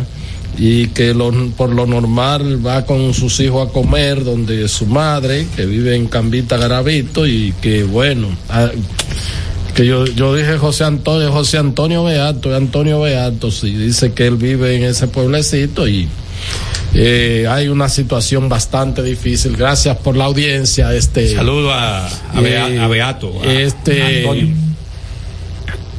y 0.58 0.88
que 0.88 1.14
lo- 1.14 1.32
por 1.56 1.70
lo 1.70 1.86
normal 1.86 2.64
va 2.66 2.84
con 2.84 3.14
sus 3.14 3.40
hijos 3.40 3.68
a 3.68 3.72
comer 3.72 4.22
donde 4.24 4.68
su 4.68 4.84
madre, 4.86 5.46
que 5.56 5.64
vive 5.64 5.96
en 5.96 6.06
Cambita 6.08 6.56
Garavito, 6.58 7.26
y 7.26 7.52
que 7.62 7.84
bueno, 7.84 8.28
ah, 8.50 8.68
que 9.76 9.86
yo, 9.86 10.06
yo 10.06 10.34
dije 10.34 10.56
José 10.58 10.84
Antonio, 10.84 11.30
José 11.30 11.58
Antonio 11.58 12.02
Beato, 12.04 12.54
Antonio 12.56 13.00
Beato, 13.00 13.50
sí, 13.50 13.70
dice 13.74 14.12
que 14.12 14.26
él 14.26 14.36
vive 14.36 14.74
en 14.74 14.84
ese 14.84 15.06
pueblecito 15.06 15.86
y 15.86 16.08
eh, 16.94 17.46
hay 17.48 17.68
una 17.68 17.88
situación 17.90 18.48
bastante 18.48 19.02
difícil. 19.02 19.54
Gracias 19.56 19.96
por 19.98 20.16
la 20.16 20.24
audiencia. 20.24 20.94
Este, 20.94 21.34
Saludo 21.34 21.72
a, 21.72 22.06
a, 22.06 22.40
Bea- 22.40 22.70
eh, 22.70 22.78
a 22.80 22.88
Beato. 22.88 23.32
a- 23.42 23.52
este, 23.52 24.24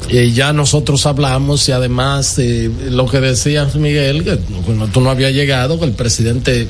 eh, 0.10 0.32
ya 0.32 0.54
nosotros 0.54 1.06
hablamos 1.06 1.68
y 1.68 1.72
además 1.74 2.40
eh, 2.40 2.72
lo 2.90 3.06
que 3.08 3.20
decías 3.20 3.76
Miguel, 3.76 4.24
que 4.24 4.38
cuando 4.66 4.88
tú 4.88 5.02
no 5.02 5.10
habías 5.10 5.34
llegado, 5.34 5.78
que 5.80 5.86
el 5.86 5.92
presidente 5.92 6.68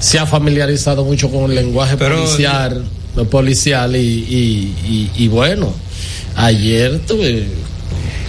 se 0.00 0.18
ha 0.18 0.26
familiarizado 0.26 1.04
mucho 1.04 1.30
con 1.30 1.48
el 1.50 1.54
lenguaje 1.56 1.96
Pero- 1.96 2.16
policial, 2.16 2.84
policial 3.30 3.94
y, 3.94 3.98
y, 4.00 4.74
y, 5.16 5.24
y 5.24 5.28
bueno, 5.28 5.72
ayer 6.36 6.98
tuve, 7.06 7.44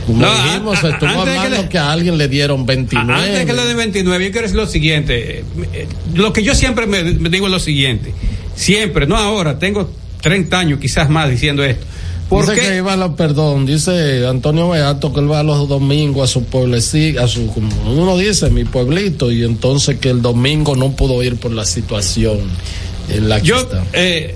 como 0.06 0.20
No, 0.20 0.32
a- 0.32 0.44
dijimos, 0.46 0.84
a- 0.84 0.90
estuvo 0.90 1.10
de 1.10 1.16
que 1.16 1.38
hablando 1.38 1.62
le- 1.64 1.70
que, 1.70 1.78
a 1.78 1.92
alguien 1.92 2.18
le 2.18 2.28
dieron 2.28 2.66
29. 2.66 3.14
Antes 3.14 3.40
de 3.40 3.46
que 3.46 3.54
lo 3.54 3.66
de 3.66 3.74
29, 3.74 4.26
yo 4.26 4.32
quiero 4.32 4.48
decir 4.48 4.58
lo 4.58 4.68
siguiente. 4.68 5.40
eh, 5.40 5.44
eh, 5.74 5.88
Lo 6.14 6.34
que 6.34 6.44
yo 6.44 6.54
siempre 6.56 6.86
me, 6.88 7.04
me 7.04 7.30
digo 7.30 7.46
es 7.48 7.52
lo 7.52 7.60
siguiente. 7.60 8.14
Siempre, 8.56 9.08
no 9.08 9.18
ahora, 9.18 9.58
tengo 9.60 9.90
30 10.22 10.60
años 10.60 10.80
quizás 10.80 11.10
más 11.10 11.30
diciendo 11.30 11.64
esto. 11.64 11.86
¿Por 12.30 12.50
dice 12.50 12.60
que 12.68 12.78
iba 12.78 12.94
a 12.94 12.98
los, 12.98 13.12
perdón, 13.16 13.66
dice 13.66 14.26
Antonio 14.26 14.70
Beato 14.70 15.14
que 15.14 15.20
él 15.20 15.30
va 15.32 15.44
los 15.44 15.68
domingos 15.68 16.30
a 16.30 16.32
su 16.34 16.44
pueblecito, 16.46 17.22
a 17.22 17.28
su, 17.28 17.48
como 17.48 17.70
uno 17.92 18.18
dice, 18.18 18.50
mi 18.50 18.64
pueblito, 18.64 19.32
y 19.32 19.44
entonces 19.44 20.00
que 20.00 20.10
el 20.10 20.22
domingo 20.22 20.76
no 20.76 20.92
pudo 20.94 21.22
ir 21.22 21.36
por 21.36 21.52
la 21.52 21.66
situación 21.66 22.40
en 23.10 23.30
la 23.30 23.40
que 23.42 23.48
Yo, 23.48 23.58
está. 23.58 23.84
eh, 23.94 24.36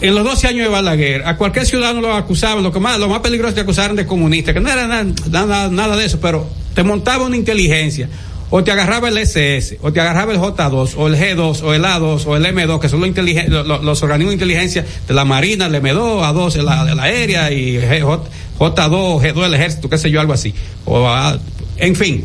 en 0.00 0.14
los 0.14 0.24
12 0.24 0.48
años 0.48 0.62
de 0.64 0.68
Balaguer, 0.68 1.26
a 1.26 1.36
cualquier 1.36 1.64
ciudadano 1.66 2.00
lo 2.00 2.14
acusaban, 2.14 2.62
lo 2.62 2.72
que 2.72 2.80
más, 2.80 2.98
lo 2.98 3.08
más 3.08 3.20
peligroso 3.20 3.54
te 3.54 3.60
acusaron 3.62 3.96
de 3.96 4.04
comunista, 4.06 4.52
que 4.52 4.60
no 4.60 4.70
era 4.70 4.86
nada, 4.86 5.04
nada, 5.30 5.68
nada 5.70 5.96
de 5.96 6.04
eso, 6.04 6.20
pero 6.20 6.48
te 6.74 6.82
montaba 6.82 7.24
una 7.26 7.36
inteligencia. 7.36 8.08
o 8.48 8.62
te 8.62 8.70
agarraba 8.70 9.08
el 9.08 9.18
SS, 9.18 9.78
o 9.82 9.92
te 9.92 10.00
agarraba 10.00 10.32
el 10.32 10.38
J2, 10.38 10.92
o 10.96 11.08
el 11.08 11.16
G2, 11.16 11.62
o 11.64 11.74
el 11.74 11.82
A2, 11.84 12.26
o 12.26 12.36
el 12.36 12.44
M2, 12.46 12.78
que 12.78 12.88
son 12.88 13.00
los, 13.00 13.08
inteligen- 13.08 13.48
lo- 13.48 13.64
lo- 13.64 13.82
los 13.82 14.00
organismos 14.04 14.30
de 14.30 14.34
inteligencia 14.34 14.86
de 15.08 15.14
la 15.14 15.24
Marina, 15.24 15.66
el 15.66 15.74
M2, 15.74 16.22
A2, 16.22 16.62
la, 16.62 16.94
la 16.94 17.02
aérea, 17.02 17.50
y 17.50 17.76
J- 17.80 18.20
J2, 18.56 19.20
G2, 19.20 19.46
el 19.46 19.54
ejército, 19.54 19.90
qué 19.90 19.98
sé 19.98 20.12
yo, 20.12 20.20
algo 20.20 20.32
así. 20.32 20.54
O 20.84 21.08
a- 21.08 21.36
en 21.78 21.96
fin, 21.96 22.24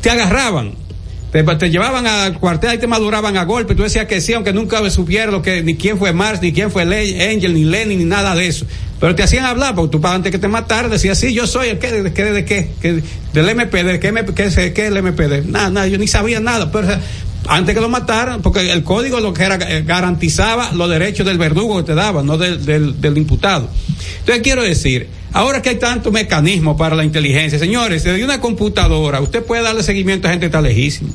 te 0.00 0.10
agarraban. 0.10 0.72
Te, 1.32 1.70
llevaban 1.70 2.06
al 2.06 2.38
cuartel 2.38 2.74
y 2.74 2.78
te 2.78 2.86
maduraban 2.86 3.38
a 3.38 3.44
golpe. 3.44 3.74
Tú 3.74 3.84
decías 3.84 4.04
que 4.04 4.20
sí, 4.20 4.34
aunque 4.34 4.52
nunca 4.52 4.88
supiera 4.90 5.32
lo 5.32 5.40
que, 5.40 5.62
ni 5.62 5.76
quién 5.76 5.96
fue 5.96 6.12
Mars, 6.12 6.42
ni 6.42 6.52
quién 6.52 6.70
fue 6.70 6.82
Angel, 6.82 7.54
ni 7.54 7.64
Lenny, 7.64 7.96
ni 7.96 8.04
nada 8.04 8.34
de 8.34 8.46
eso. 8.46 8.66
Pero 9.00 9.14
te 9.14 9.22
hacían 9.22 9.46
hablar, 9.46 9.74
porque 9.74 9.96
tú 9.96 10.06
antes 10.06 10.30
que 10.30 10.38
te 10.38 10.46
mataran 10.46 10.90
decías, 10.90 11.18
sí, 11.18 11.32
yo 11.32 11.46
soy 11.46 11.70
el 11.70 11.78
que, 11.78 11.90
de, 11.90 12.12
qué, 12.12 12.24
de 12.24 12.44
qué, 12.44 13.02
del 13.32 13.48
MP, 13.48 13.82
de 13.82 13.98
qué, 13.98 14.12
qué, 14.34 14.72
qué 14.74 14.86
el 14.86 15.02
MPD. 15.02 15.46
Nada, 15.46 15.70
nada, 15.70 15.86
yo 15.86 15.96
ni 15.96 16.06
sabía 16.06 16.38
nada. 16.38 16.70
Pero 16.70 16.88
antes 17.48 17.74
que 17.74 17.80
lo 17.80 17.88
mataran, 17.88 18.42
porque 18.42 18.70
el 18.70 18.84
código 18.84 19.18
lo 19.20 19.32
que 19.32 19.44
era 19.44 19.54
eh, 19.54 19.84
garantizaba 19.86 20.72
los 20.72 20.90
derechos 20.90 21.24
del 21.24 21.38
verdugo 21.38 21.78
que 21.78 21.84
te 21.84 21.94
daba, 21.94 22.22
no 22.22 22.36
del, 22.36 22.62
del, 22.62 23.00
del 23.00 23.16
imputado. 23.16 23.70
Entonces 24.18 24.42
quiero 24.42 24.62
decir, 24.62 25.08
ahora 25.32 25.62
que 25.62 25.70
hay 25.70 25.76
tanto 25.76 26.10
mecanismo 26.10 26.76
para 26.76 26.96
la 26.96 27.04
inteligencia, 27.04 27.58
señores, 27.58 28.04
desde 28.04 28.24
una 28.24 28.40
computadora, 28.40 29.20
usted 29.20 29.42
puede 29.42 29.62
darle 29.62 29.82
seguimiento 29.82 30.28
a 30.28 30.30
gente 30.30 30.44
que 30.44 30.46
está 30.46 30.60
lejísima. 30.60 31.10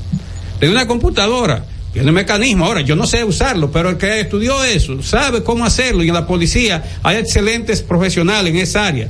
Desde 0.59 0.73
una 0.73 0.87
computadora, 0.87 1.65
tiene 1.93 2.11
mecanismo. 2.11 2.65
Ahora, 2.65 2.81
yo 2.81 2.95
no 2.95 3.07
sé 3.07 3.23
usarlo, 3.23 3.71
pero 3.71 3.89
el 3.89 3.97
que 3.97 4.19
estudió 4.19 4.63
eso 4.63 5.01
sabe 5.01 5.43
cómo 5.43 5.65
hacerlo. 5.65 6.03
Y 6.03 6.09
en 6.09 6.13
la 6.13 6.27
policía 6.27 6.83
hay 7.03 7.17
excelentes 7.17 7.81
profesionales 7.81 8.53
en 8.53 8.59
esa 8.59 8.85
área. 8.85 9.09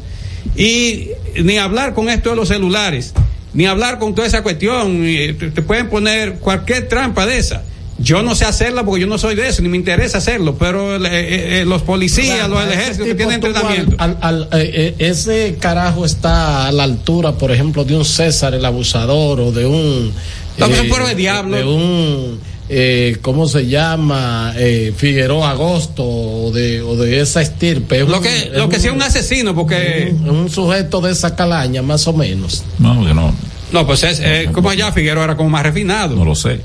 Y 0.56 1.10
ni 1.44 1.58
hablar 1.58 1.94
con 1.94 2.10
esto 2.10 2.30
de 2.30 2.36
los 2.38 2.48
celulares, 2.48 3.14
ni 3.54 3.66
hablar 3.66 4.00
con 4.00 4.16
toda 4.16 4.28
esa 4.28 4.42
cuestión. 4.42 5.02
Te, 5.02 5.52
te 5.52 5.62
pueden 5.62 5.90
poner 5.90 6.36
cualquier 6.36 6.88
trampa 6.88 7.26
de 7.26 7.38
esa. 7.38 7.64
Yo 8.00 8.22
no 8.22 8.36
sé 8.36 8.46
hacerla 8.46 8.84
porque 8.86 9.02
yo 9.02 9.08
no 9.08 9.18
soy 9.18 9.36
de 9.36 9.48
eso, 9.50 9.62
ni 9.64 9.70
me 9.70 9.78
interesa 9.78 10.20
hacerlo, 10.20 10.56
pero 10.58 10.96
eh, 10.98 11.10
eh, 11.12 11.62
eh, 11.62 11.66
los 11.66 11.82
policías, 11.82 12.48
los 12.48 12.60
del 12.60 12.70
Ese 12.70 12.82
ejército 12.82 13.06
que 13.06 13.16
tienen 13.16 13.36
entrenamiento. 13.36 13.96
al- 13.98 14.18
al- 14.22 14.48
al- 14.52 14.60
eh, 14.62 14.94
ese 15.00 15.58
carajo 15.60 16.06
está 16.06 16.68
a 16.68 16.72
la 16.72 16.84
altura, 16.84 17.32
por 17.34 17.52
ejemplo, 17.52 17.84
de 17.86 17.96
un 17.98 18.06
César 18.06 18.54
el 18.54 18.64
abusador 18.64 19.40
o 19.42 19.52
de 19.52 19.66
un. 19.66 20.14
No, 20.58 20.68
pero 20.70 21.08
de 21.08 21.16
diablo. 21.16 21.58
De 21.58 21.64
un. 21.64 22.40
Eh, 22.70 23.18
¿Cómo 23.22 23.48
se 23.48 23.66
llama? 23.68 24.54
Eh, 24.58 24.94
Figueroa 24.96 25.52
Agosto 25.52 26.04
o 26.04 26.52
de, 26.52 26.82
o 26.82 26.98
de 26.98 27.22
esa 27.22 27.42
estirpe. 27.42 28.02
Es 28.02 28.08
Lo 28.10 28.18
un- 28.18 28.24
que, 28.24 28.38
es 28.38 28.52
lo 28.54 28.68
que 28.70 28.76
un- 28.76 28.82
sea 28.82 28.92
un 28.94 29.02
asesino, 29.02 29.56
porque. 29.56 30.14
un, 30.24 30.30
un 30.30 30.50
sujeto 30.50 31.00
de 31.02 31.14
esa 31.14 31.36
calaña, 31.36 31.82
más 31.82 32.06
o 32.08 32.14
menos. 32.14 32.64
No, 32.78 33.06
que 33.06 33.14
no. 33.14 33.34
No, 33.72 33.88
pues 33.88 34.04
es, 34.04 34.20
eh, 34.24 34.50
como 34.54 34.70
allá 34.70 34.92
Figueroa 34.92 35.24
era 35.24 35.36
como 35.38 35.50
más 35.50 35.64
refinado. 35.64 36.16
No 36.16 36.26
lo 36.26 36.36
sé. 36.36 36.60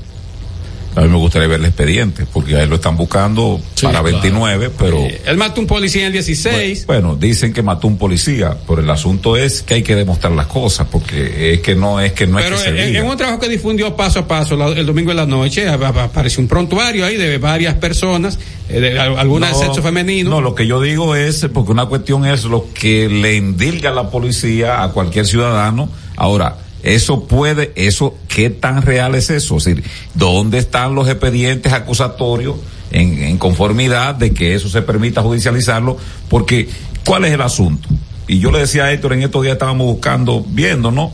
A 0.95 1.01
mí 1.01 1.07
me 1.09 1.17
gustaría 1.17 1.47
ver 1.47 1.59
el 1.59 1.65
expediente, 1.65 2.25
porque 2.31 2.55
a 2.55 2.63
él 2.63 2.69
lo 2.69 2.75
están 2.75 2.95
buscando 2.95 3.59
para 3.81 4.01
claro. 4.01 4.03
29, 4.03 4.69
pero 4.77 4.99
Él 5.25 5.37
mató 5.37 5.59
un 5.61 5.67
policía 5.67 6.01
en 6.01 6.07
el 6.07 6.13
16. 6.13 6.85
bueno, 6.85 7.15
dicen 7.15 7.51
que 7.51 7.63
mató 7.63 7.87
un 7.87 7.97
policía, 7.97 8.55
pero 8.67 8.81
el 8.81 8.89
asunto 8.89 9.35
es 9.35 9.63
que 9.63 9.73
hay 9.75 9.83
que 9.83 9.95
demostrar 9.95 10.33
las 10.33 10.45
cosas, 10.47 10.87
porque 10.91 11.53
es 11.53 11.61
que 11.61 11.73
no 11.75 11.99
es 11.99 12.11
que 12.13 12.27
no 12.27 12.37
Pero 12.37 12.55
es 12.57 12.63
que 12.63 12.97
en, 12.97 13.05
un 13.05 13.17
trabajo 13.17 13.39
que 13.39 13.49
difundió 13.49 13.95
paso 13.95 14.19
a 14.19 14.27
paso 14.27 14.55
la- 14.55 14.67
el 14.67 14.85
domingo 14.85 15.11
en 15.11 15.17
la 15.17 15.25
noche, 15.25 15.67
ap- 15.67 15.81
ap- 15.83 15.97
apareció 15.97 16.41
un 16.41 16.47
prontuario 16.47 17.05
ahí 17.05 17.17
de 17.17 17.37
varias 17.39 17.73
personas, 17.75 18.37
eh, 18.69 18.79
de 18.79 18.99
al- 18.99 19.17
algunas 19.17 19.49
de 19.51 19.55
No, 19.65 19.73
sexo 19.73 19.81
femenino. 19.81 20.29
No, 20.29 20.41
lo 20.41 20.53
que 20.53 20.67
yo 20.67 20.79
digo 20.79 21.15
es, 21.15 21.47
porque 21.53 21.71
una 21.71 21.87
cuestión 21.87 22.25
es 22.25 22.43
lo 22.45 22.67
que 22.73 23.09
le 23.09 23.35
indilga 23.35 23.91
la 23.91 24.09
policía 24.11 24.83
a 24.83 24.91
cualquier 24.91 25.25
ciudadano. 25.25 25.89
Ahora, 26.15 26.57
eso 26.83 27.25
puede, 27.25 27.71
eso, 27.75 28.15
¿qué 28.27 28.49
tan 28.49 28.81
real 28.81 29.15
es 29.15 29.29
eso? 29.29 29.57
Es 29.57 29.65
decir, 29.65 29.83
¿dónde 30.13 30.59
están 30.59 30.95
los 30.95 31.07
expedientes 31.07 31.73
acusatorios 31.73 32.57
en, 32.91 33.23
en 33.23 33.37
conformidad 33.37 34.15
de 34.15 34.33
que 34.33 34.53
eso 34.53 34.69
se 34.69 34.81
permita 34.81 35.21
judicializarlo? 35.21 35.97
Porque, 36.29 36.69
¿cuál 37.05 37.25
es 37.25 37.31
el 37.31 37.41
asunto? 37.41 37.89
Y 38.27 38.39
yo 38.39 38.51
le 38.51 38.59
decía 38.59 38.85
a 38.85 38.91
Héctor, 38.91 39.13
en 39.13 39.23
estos 39.23 39.43
días 39.43 39.53
estábamos 39.53 39.87
buscando, 39.87 40.45
viendo, 40.47 40.91
¿no? 40.91 41.11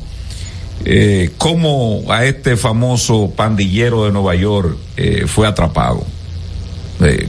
Eh, 0.86 1.32
cómo 1.38 2.04
a 2.10 2.26
este 2.26 2.56
famoso 2.56 3.34
pandillero 3.36 4.06
de 4.06 4.12
Nueva 4.12 4.36
York 4.36 4.78
eh, 4.96 5.26
fue 5.28 5.48
atrapado. 5.48 6.06
Eh, 7.02 7.28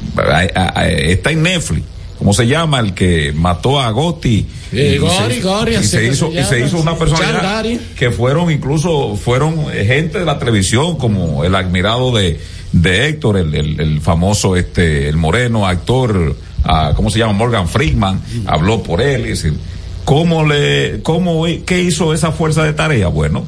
está 1.09 1.31
en 1.31 1.43
Netflix. 1.43 1.85
¿Cómo 2.21 2.33
se 2.35 2.47
llama? 2.47 2.79
El 2.81 2.93
que 2.95 3.33
mató 3.35 3.81
a 3.81 3.91
Gotti. 3.91 4.47
Eh, 4.73 4.93
Y 4.95 4.99
Gori, 4.99 5.35
se- 5.37 5.41
Gori, 5.41 5.73
y 5.73 5.75
así 5.77 5.89
se 5.89 6.01
que 6.01 6.07
hizo, 6.09 6.31
se 6.31 6.41
y 6.41 6.45
se 6.45 6.61
hizo 6.67 6.79
una 6.79 6.95
personalidad 6.97 7.65
que 7.97 8.11
fueron 8.13 8.51
incluso, 8.53 9.17
fueron 9.17 9.57
eh, 9.73 9.85
gente 9.87 10.19
de 10.21 10.25
la 10.27 10.39
televisión, 10.39 10.97
como 10.99 11.45
el 11.45 11.55
admirado 11.55 12.15
de, 12.15 12.39
de 12.73 13.09
Héctor, 13.09 13.39
el, 13.39 13.55
el, 13.55 13.81
el 13.81 14.01
famoso, 14.03 14.55
este, 14.55 15.09
el 15.09 15.17
moreno 15.17 15.67
actor, 15.67 16.37
ah, 16.65 16.93
¿cómo 16.95 17.11
se 17.11 17.19
llama? 17.19 17.33
Morgan 17.33 17.67
Freeman, 17.67 18.21
habló 18.47 18.83
por 18.83 19.01
él, 19.01 19.23
es 19.25 19.43
decir, 19.43 19.59
¿cómo 20.05 20.45
le, 20.47 21.01
cómo, 21.03 21.45
qué 21.65 21.81
hizo 21.81 22.13
esa 22.13 22.33
fuerza 22.33 22.63
de 22.65 22.75
tarea? 22.75 23.09
Bueno, 23.09 23.47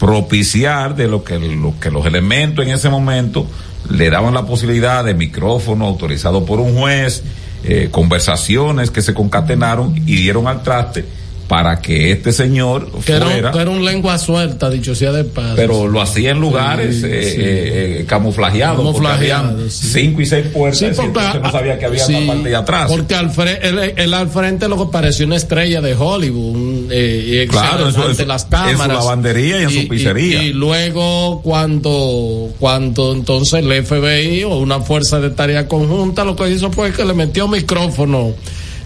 propiciar 0.00 0.96
de 0.96 1.06
lo 1.08 1.22
que, 1.22 1.38
lo 1.38 1.78
que 1.78 1.90
los 1.90 2.04
elementos 2.06 2.66
en 2.66 2.72
ese 2.72 2.88
momento 2.88 3.46
le 3.88 4.10
daban 4.10 4.34
la 4.34 4.44
posibilidad 4.46 5.04
de 5.04 5.14
micrófono 5.14 5.86
autorizado 5.86 6.44
por 6.44 6.58
un 6.58 6.76
juez, 6.76 7.22
eh, 7.64 7.88
conversaciones 7.90 8.90
que 8.90 9.02
se 9.02 9.14
concatenaron 9.14 9.94
y 9.96 10.16
dieron 10.16 10.46
al 10.46 10.62
traste 10.62 11.04
para 11.50 11.80
que 11.80 12.12
este 12.12 12.32
señor 12.32 12.92
Que 13.04 13.14
era, 13.14 13.26
fuera, 13.26 13.50
que 13.50 13.58
era 13.58 13.70
un 13.70 13.84
lengua 13.84 14.16
suelta, 14.20 14.70
dicho 14.70 14.94
sea 14.94 15.10
de 15.10 15.24
paso. 15.24 15.54
pero 15.56 15.88
lo 15.88 16.00
hacía 16.00 16.30
en 16.30 16.38
lugares 16.38 17.00
Sí, 17.00 17.06
eh, 17.06 17.22
sí. 17.24 17.40
eh, 17.40 18.00
eh, 18.02 18.04
camuflajeados, 18.06 19.72
sí. 19.72 19.88
cinco 19.92 20.20
y 20.20 20.26
seis 20.26 20.46
puertas, 20.46 20.78
Sí, 20.78 20.84
y 20.86 20.88
porque, 20.90 21.06
entonces 21.08 21.42
no 21.42 21.50
sabía 21.50 21.76
que 21.76 21.86
había 21.86 22.06
una 22.06 22.26
parte 22.34 22.48
de 22.50 22.56
atrás. 22.56 22.88
Porque 22.88 23.14
al 23.16 23.32
fre- 23.32 23.58
él, 23.62 23.94
él 23.96 24.14
al 24.14 24.28
frente 24.28 24.68
lo 24.68 24.78
que 24.78 24.92
parecía 24.92 25.26
una 25.26 25.34
estrella 25.36 25.80
de 25.80 25.94
Hollywood. 25.94 26.54
un, 26.56 26.88
eh, 26.90 27.42
y 27.44 27.48
Claro, 27.48 27.88
en 27.88 27.96
ante 27.96 28.22
su- 28.22 28.26
las 28.28 28.42
en 28.44 28.48
su 28.48 28.50
cámaras. 28.50 28.96
lavandería 28.98 29.60
y 29.60 29.62
en 29.64 29.70
su 29.70 29.88
pizzería. 29.88 30.42
Y, 30.44 30.46
y 30.46 30.52
luego 30.52 31.42
cuando, 31.42 32.48
cuando 32.60 33.12
entonces 33.12 33.54
el 33.64 33.72
FBI 33.84 34.44
o 34.44 34.56
una 34.58 34.80
fuerza 34.80 35.18
de 35.18 35.30
tarea 35.30 35.66
conjunta 35.66 36.24
lo 36.24 36.36
que 36.36 36.48
hizo 36.48 36.70
fue 36.70 36.92
que 36.92 37.04
le 37.04 37.12
metió 37.14 37.48
micrófono 37.48 38.34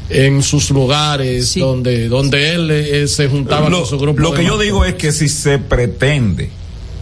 en 0.09 0.43
sus 0.43 0.71
lugares 0.71 1.55
donde 1.55 2.09
donde 2.09 2.55
él 2.55 2.71
eh, 2.71 3.09
se 3.09 3.29
juntaba 3.29 3.71
lo, 3.71 3.79
con 3.79 3.87
su 3.87 3.99
grupo 3.99 4.21
lo 4.21 4.35
que 4.35 4.45
yo 4.45 4.59
digo 4.59 4.85
es 4.85 4.95
que 4.95 5.13
si 5.13 5.29
se 5.29 5.59
pretende 5.59 6.51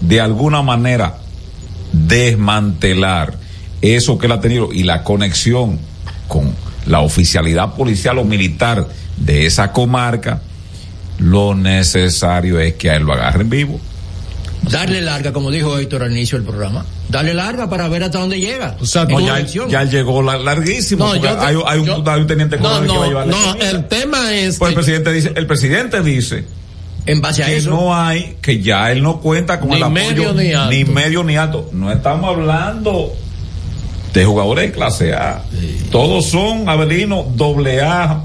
de 0.01 0.21
alguna 0.21 0.63
manera 0.63 1.19
desmantelar 1.93 3.39
eso 3.81 4.19
que 4.19 4.27
él 4.27 4.33
ha 4.33 4.41
tenido 4.41 4.73
y 4.73 4.85
la 4.85 5.03
conexión 5.03 5.79
con 6.29 6.55
la 6.87 7.01
oficialidad 7.01 7.75
policial 7.75 8.19
o 8.19 8.25
militar 8.25 8.89
de 9.17 9.47
esa 9.47 9.73
comarca, 9.73 10.41
lo 11.19 11.55
necesario 11.55 12.59
es 12.59 12.75
que 12.75 12.91
a 12.91 12.97
él 12.97 13.03
lo 13.03 13.13
agarren 13.13 13.51
vivo. 13.51 13.81
Darle 14.71 15.01
larga, 15.03 15.33
como 15.33 15.51
dijo 15.51 15.77
Héctor 15.79 16.05
al 16.05 16.13
inicio 16.13 16.39
del 16.39 16.47
programa. 16.47 16.85
Darle 17.09 17.35
larga 17.35 17.69
para 17.69 17.89
ver 17.89 18.05
hasta 18.05 18.19
dónde 18.19 18.39
llega. 18.41 18.77
O 18.81 18.87
sea, 18.87 19.05
No, 19.05 19.19
ya, 19.21 19.41
ya 19.69 19.85
llegó 19.85 20.23
la- 20.23 20.39
larguísimo. 20.39 21.05
No, 21.15 21.21
te- 21.21 21.29
hay, 21.29 21.57
hay 21.67 21.79
un, 21.81 22.09
hay 22.09 22.21
un 22.21 22.27
teniente 22.27 22.57
No, 22.59 22.63
coronel 22.63 22.91
que 22.91 22.97
va 22.99 23.05
a 23.05 23.09
llevar 23.09 23.27
la 23.27 23.33
no, 23.37 23.47
comida. 23.53 23.71
el 23.71 23.89
tema 23.89 24.33
es 24.35 24.59
Pues 24.59 24.69
el 24.71 24.75
presidente 24.75 25.13
dice, 25.13 25.33
el 25.35 25.47
presidente 25.47 26.03
dice 26.03 26.45
en 27.07 27.21
base 27.21 27.43
a 27.43 27.47
que 27.47 27.57
eso. 27.57 27.71
no 27.71 27.95
hay, 27.97 28.37
que 28.41 28.63
ya 28.63 28.93
él 28.93 29.03
no 29.03 29.21
cuenta 29.21 29.59
con 29.59 29.71
Ni 29.71 29.77
el 29.77 29.83
apoyo 29.83 30.01
medio 30.05 30.33
ni 30.35 30.53
alto. 30.53 30.71
ni 30.71 30.85
medio 30.85 31.25
ni 31.25 31.37
alto. 31.37 31.69
No 31.73 31.91
estamos 31.91 32.31
hablando 32.31 33.13
de 34.15 34.25
jugadores 34.25 34.67
de 34.69 34.73
clase 34.73 35.13
A. 35.13 35.43
Todos 35.91 36.27
son 36.27 36.69
Abelino 36.69 37.27
doble 37.35 37.81
A 37.83 38.23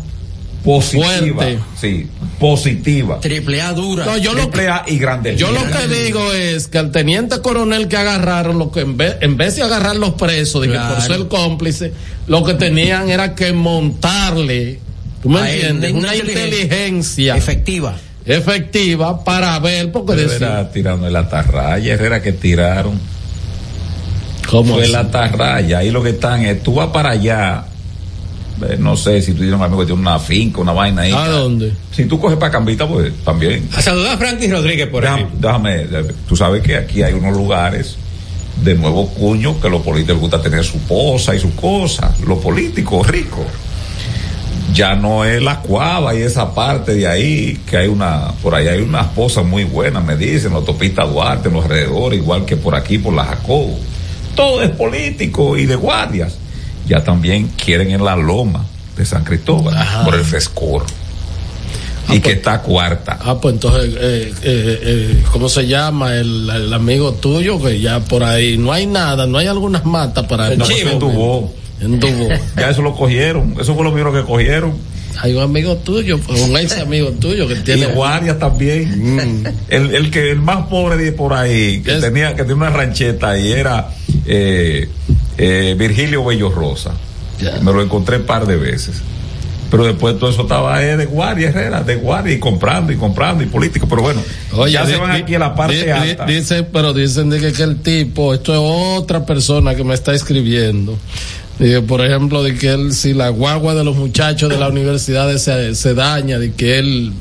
positiva. 0.68 1.05
Fuerte. 1.43 1.59
Sí, 1.80 2.07
positiva. 2.39 3.20
Triple 3.22 3.61
A 3.61 3.72
dura. 3.72 4.03
No, 4.05 4.18
yo 4.18 4.34
lo 4.34 4.41
Triple 4.49 4.68
A 4.68 4.84
y 4.86 4.97
grande. 4.97 5.36
Yo 5.38 5.51
lo 5.51 5.61
que 5.65 5.88
digo 5.88 6.34
es 6.34 6.68
que 6.68 6.78
al 6.78 6.91
teniente 6.91 7.39
coronel 7.41 7.88
que 7.88 7.95
agarraron, 7.95 8.59
lo 8.59 8.70
que 8.70 8.82
en 8.82 8.97
vez, 8.97 9.15
en 9.22 9.38
vez 9.38 9.55
de 9.55 9.63
agarrar 9.63 9.95
los 9.95 10.13
presos, 10.15 10.61
de 10.61 10.68
que 10.72 10.78
por 10.78 11.01
ser 11.01 11.28
cómplice, 11.30 11.93
lo 12.28 12.43
que 12.43 12.53
tenían 12.55 13.09
era 13.09 13.34
que 13.34 13.53
montarle, 13.53 14.80
¿tú 15.24 15.30
me 15.30 15.39
A 15.39 15.49
él, 15.51 15.61
entiendes? 15.61 15.91
una 15.93 15.99
Una 15.99 16.15
inteligencia 16.15 16.49
inteligencia 16.49 17.38
efectiva. 17.38 17.95
efectiva 18.26 19.24
para 19.24 19.57
ver, 19.59 19.91
porque 19.93 20.22
Herrera 20.22 20.70
tirando 20.72 21.07
el 21.07 21.15
atarraya, 21.15 21.93
Herrera 21.93 22.22
que 22.22 22.34
tiraron. 22.34 22.99
¿Cómo 24.49 24.74
Fue 24.76 24.84
así? 24.84 24.91
el 24.91 24.97
atarraya. 24.97 25.78
Ahí 25.80 25.91
lo 25.91 26.03
que 26.03 26.09
están 26.11 26.45
es, 26.45 26.61
tú 26.61 26.74
vas 26.74 26.89
para 26.89 27.11
allá. 27.11 27.65
Eh, 28.70 28.78
No 28.80 28.95
sé 28.97 29.22
si 29.22 29.32
tú 29.32 29.39
tienes 29.39 29.55
un 29.55 29.64
amigo 29.64 29.80
que 29.82 29.86
tiene 29.88 30.01
una 30.01 30.20
finca, 30.20 30.62
una 30.62 30.74
vaina 30.74 31.03
ahí. 31.03 31.12
¿A 31.12 31.28
dónde? 31.28 31.74
Si 31.91 32.05
tú 32.05 32.20
coges 32.20 32.38
para 32.38 32.51
Cambita, 32.51 32.88
pues 32.88 33.12
también. 33.24 33.68
A 33.76 33.82
saludar 33.82 34.16
a 34.16 34.18
Franklin 34.18 34.51
Rodríguez, 34.51 34.88
por 34.88 35.03
Déjame, 35.03 35.22
ejemplo. 35.24 35.47
déjame, 35.47 35.76
eh, 35.82 36.14
tú 36.28 36.36
sabes 36.36 36.62
que 36.62 36.76
aquí 36.78 37.01
hay 37.03 37.14
unos 37.14 37.36
lugares 37.36 37.97
de 38.64 38.74
nuevo 38.76 39.08
cuño 39.10 39.60
que 39.62 39.70
los 39.70 39.82
políticos 39.82 40.16
les 40.16 40.22
gusta 40.22 40.41
tener 40.41 40.64
su 40.64 40.80
posa 40.80 41.36
y 41.36 41.39
su 41.39 41.53
cosa, 41.55 42.16
los 42.26 42.39
políticos 42.39 43.05
ricos. 43.08 43.45
ya 44.74 44.95
no 44.95 45.24
es 45.24 45.41
la 45.41 45.60
cuava 45.62 46.14
y 46.16 46.22
esa 46.24 46.53
parte 46.53 46.93
de 46.95 47.08
ahí, 47.08 47.60
que 47.70 47.78
hay 47.78 47.88
una, 47.88 48.32
por 48.41 48.53
ahí 48.55 48.68
hay 48.68 48.82
unas 48.82 49.08
pozas 49.08 49.45
muy 49.45 49.64
buenas, 49.64 50.03
me 50.03 50.18
dicen, 50.18 50.51
la 50.51 50.58
autopista 50.58 51.05
Duarte, 51.05 51.47
en 51.49 51.53
los 51.53 51.64
alrededores, 51.66 52.20
igual 52.20 52.45
que 52.45 52.58
por 52.58 52.76
aquí, 52.76 52.97
por 52.97 53.14
la 53.14 53.24
Jacobo. 53.26 53.78
Todo 54.36 54.62
es 54.62 54.70
político 54.72 55.55
y 55.58 55.66
de 55.66 55.76
guardias. 55.76 56.38
Ya 56.88 57.03
también 57.03 57.51
quieren 57.63 57.91
en 57.91 58.03
la 58.03 58.15
loma 58.15 58.65
de 58.95 59.05
San 59.05 59.23
Cristóbal, 59.23 59.75
por 60.05 60.15
el 60.15 60.21
frescor. 60.23 60.85
y 62.09 62.19
que 62.21 62.31
está 62.31 62.61
cuarta. 62.61 63.19
Ah, 63.21 63.35
pues 63.39 63.55
entonces, 63.55 63.93
eh, 63.99 64.33
eh, 64.41 64.79
eh, 64.81 65.23
¿cómo 65.31 65.49
se 65.49 65.67
llama 65.67 66.15
el, 66.15 66.49
el 66.49 66.73
amigo 66.73 67.13
tuyo? 67.13 67.61
Que 67.61 67.79
ya 67.81 67.99
por 67.99 68.23
ahí 68.23 68.57
no 68.57 68.71
hay 68.71 68.85
nada, 68.85 69.27
no 69.27 69.38
hay 69.38 69.47
algunas 69.47 69.83
matas 69.85 70.25
para 70.25 70.53
El 70.53 70.61
chivo. 70.61 70.89
En 70.91 70.99
Dubó. 70.99 71.53
En 71.81 71.99
Dubó. 71.99 72.29
Ya 72.55 72.69
eso 72.69 72.81
lo 72.81 72.95
cogieron, 72.95 73.55
eso 73.59 73.75
fue 73.75 73.83
lo 73.83 73.91
primero 73.93 74.13
que 74.13 74.21
cogieron. 74.25 74.73
Hay 75.19 75.33
un 75.33 75.41
amigo 75.41 75.75
tuyo, 75.77 76.19
pues, 76.19 76.41
un 76.41 76.55
ex 76.57 76.77
amigo 76.77 77.09
tuyo 77.11 77.47
que 77.47 77.55
tiene. 77.55 77.88
Y 77.88 77.91
guardias 77.91 78.38
también. 78.39 79.43
El, 79.67 79.93
el 79.95 80.11
que 80.11 80.29
el 80.31 80.39
más 80.39 80.67
pobre 80.67 80.95
de 80.95 81.11
por 81.11 81.33
ahí, 81.33 81.81
que 81.81 81.93
tenía, 81.95 82.35
que 82.35 82.43
tenía 82.43 82.55
una 82.55 82.69
rancheta 82.69 83.38
y 83.38 83.51
era 83.51 83.89
eh, 84.28 84.89
eh, 85.38 85.75
Virgilio 85.78 86.23
Bello 86.25 86.49
Rosa. 86.49 86.91
Me 87.61 87.71
lo 87.71 87.82
encontré 87.82 88.17
un 88.17 88.23
par 88.23 88.45
de 88.45 88.55
veces. 88.57 89.01
Pero 89.69 89.84
después 89.86 90.17
todo 90.17 90.30
eso 90.30 90.43
estaba 90.43 90.82
eh, 90.82 90.95
de 90.95 91.05
guardia, 91.05 91.49
Herrera, 91.49 91.84
de 91.84 91.97
guardia 91.97 92.34
y 92.34 92.39
comprando 92.39 92.91
y 92.93 92.95
comprando 92.95 93.43
y 93.43 93.47
político. 93.47 93.86
Pero 93.89 94.01
bueno, 94.01 94.21
ya 94.71 94.86
di- 94.86 94.93
se 94.93 94.97
van 94.97 95.11
aquí 95.11 95.36
a 95.36 95.39
la 95.39 95.55
parte 95.55 95.91
alta. 95.91 96.25
pero 96.71 96.93
dicen 96.93 97.30
de 97.30 97.39
que, 97.39 97.51
que 97.51 97.63
el 97.63 97.82
tipo, 97.82 98.34
esto 98.34 98.53
es 98.53 98.59
otra 99.01 99.25
persona 99.25 99.75
que 99.75 99.84
me 99.84 99.93
está 99.93 100.13
escribiendo. 100.13 100.97
Por 101.88 102.01
ejemplo, 102.05 102.43
de 102.43 102.55
que 102.55 102.69
él, 102.69 102.93
si 102.93 103.13
la 103.13 103.30
guagua 103.30 103.73
de 103.75 103.84
los 103.84 103.95
muchachos 103.97 104.49
de 104.49 104.57
la 104.57 104.69
universidad 104.69 105.36
se, 105.38 105.75
se 105.75 105.93
daña, 105.93 106.38
de 106.39 106.53
que 106.53 106.80
él. 106.80 107.11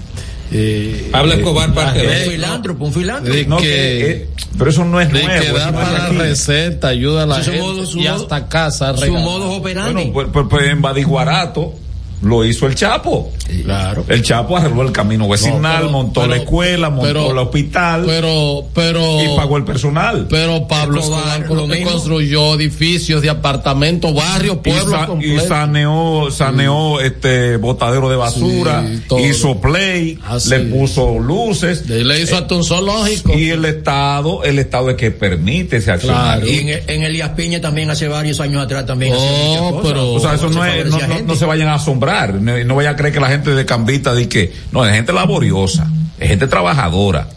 Eh, 0.52 1.08
Pablo 1.10 1.32
eh, 1.32 1.36
Escobar 1.36 1.72
Barceló. 1.74 2.10
eh, 2.10 2.24
Un 2.26 2.30
filántropo, 2.32 2.84
un 2.86 2.92
filántropo. 2.92 3.36
de 3.36 3.46
No, 3.46 3.56
que, 3.56 3.62
que, 3.64 4.10
eh, 4.10 4.28
pero 4.56 4.70
eso 4.70 4.84
no 4.84 5.00
es 5.00 5.12
de 5.12 5.22
nuevo, 5.24 5.42
que 5.44 5.52
da 5.52 5.70
no 5.72 5.78
para 5.78 6.06
aquí. 6.06 6.16
receta, 6.16 6.88
ayuda 6.88 7.24
a 7.24 7.26
la 7.26 7.36
Su 7.42 7.50
gente 7.50 7.60
modo- 7.66 7.86
su 7.86 7.98
y 7.98 8.04
modo- 8.04 8.14
hasta 8.22 8.48
casa. 8.48 8.94
su 8.94 9.00
regala. 9.02 9.20
modus 9.20 9.58
operandi. 9.58 9.92
Bueno, 9.92 10.12
pues, 10.12 10.28
pues, 10.32 10.46
pues 10.48 10.66
en 10.70 10.82
Badiguarato 10.82 11.74
lo 12.22 12.44
hizo 12.44 12.66
el 12.66 12.74
Chapo. 12.74 13.32
Claro. 13.64 14.04
El 14.08 14.22
Chapo 14.22 14.56
arregló 14.56 14.82
el 14.82 14.92
camino 14.92 15.28
vecinal, 15.28 15.60
No, 15.62 15.68
pero- 15.78 15.90
montó 15.90 16.26
la 16.26 16.36
escuela, 16.36 16.90
montó 16.90 17.06
pero- 17.06 17.30
el 17.30 17.38
hospital 17.38 18.04
Pero, 18.06 18.64
pero. 18.74 19.22
y 19.22 19.36
pagó 19.36 19.56
el 19.56 19.64
personal. 19.64 20.26
Pero 20.28 20.66
Pablo 20.66 21.00
Escobar, 21.00 21.46
construyó 21.84 22.54
edificios 22.54 23.22
de 23.22 23.30
apartamentos, 23.30 24.14
barrios, 24.14 24.56
y, 24.56 24.70
pueblos 24.70 24.90
sa- 24.90 25.04
y 25.04 25.06
completos. 25.06 25.48
saneó, 25.48 26.30
saneó 26.30 27.00
este 27.00 27.56
botadero 27.56 28.08
de 28.08 28.16
basura, 28.16 28.84
Sí, 28.86 29.14
hizo 29.30 29.60
play, 29.60 30.18
le 30.48 30.58
puso 30.60 31.18
luces. 31.18 31.84
Y 31.88 32.04
le 32.04 32.20
hizo 32.22 32.36
hasta 32.36 32.54
un 32.54 32.64
zoológico. 32.64 33.32
Y 33.32 33.50
el 33.50 33.64
Estado, 33.64 34.42
el 34.44 34.58
Estado 34.58 34.90
es 34.90 34.96
que 34.96 35.10
permite 35.10 35.76
ese 35.76 35.92
accionar. 35.92 36.40
Claro. 36.40 36.50
Y 36.50 36.58
en, 36.58 36.68
en 36.86 37.02
Elías 37.02 37.30
Piña 37.30 37.60
también 37.60 37.90
hace 37.90 38.08
varios 38.08 38.40
años 38.40 38.62
atrás 38.64 38.86
también 38.86 39.12
hacía 39.14 39.26
Oh, 39.30 39.46
muchas 39.46 39.62
cosas. 39.72 39.82
pero- 39.92 40.12
O 40.12 40.20
sea, 40.20 40.34
eso 40.34 40.50
no, 40.50 40.62
Se 40.64 40.80
es, 40.80 41.24
no 41.24 41.34
se 41.36 41.44
vayan 41.44 41.68
a 41.68 41.74
asombrar, 41.74 42.05
no, 42.06 42.64
no 42.64 42.76
vayan 42.76 42.94
a 42.94 42.96
creer 42.96 43.12
que 43.12 43.20
la 43.20 43.28
gente 43.28 43.50
de 43.54 43.66
Cambita 43.66 44.14
di 44.14 44.26
que, 44.26 44.52
no, 44.72 44.86
es 44.86 44.94
gente 44.94 45.12
laboriosa, 45.12 45.90
es 46.18 46.28
gente 46.28 46.46
trabajadora, 46.46 47.28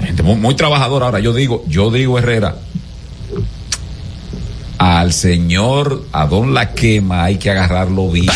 es 0.00 0.06
gente 0.06 0.22
muy, 0.22 0.36
muy 0.36 0.54
trabajadora. 0.54 1.06
Ahora 1.06 1.20
yo 1.20 1.32
digo, 1.32 1.64
yo 1.68 1.90
digo 1.90 2.18
Herrera, 2.18 2.56
al 4.78 5.12
señor, 5.12 6.06
a 6.12 6.26
don 6.26 6.54
la 6.54 6.72
quema 6.72 7.24
hay 7.24 7.36
que 7.36 7.50
agarrarlo 7.50 8.10
bien. 8.10 8.30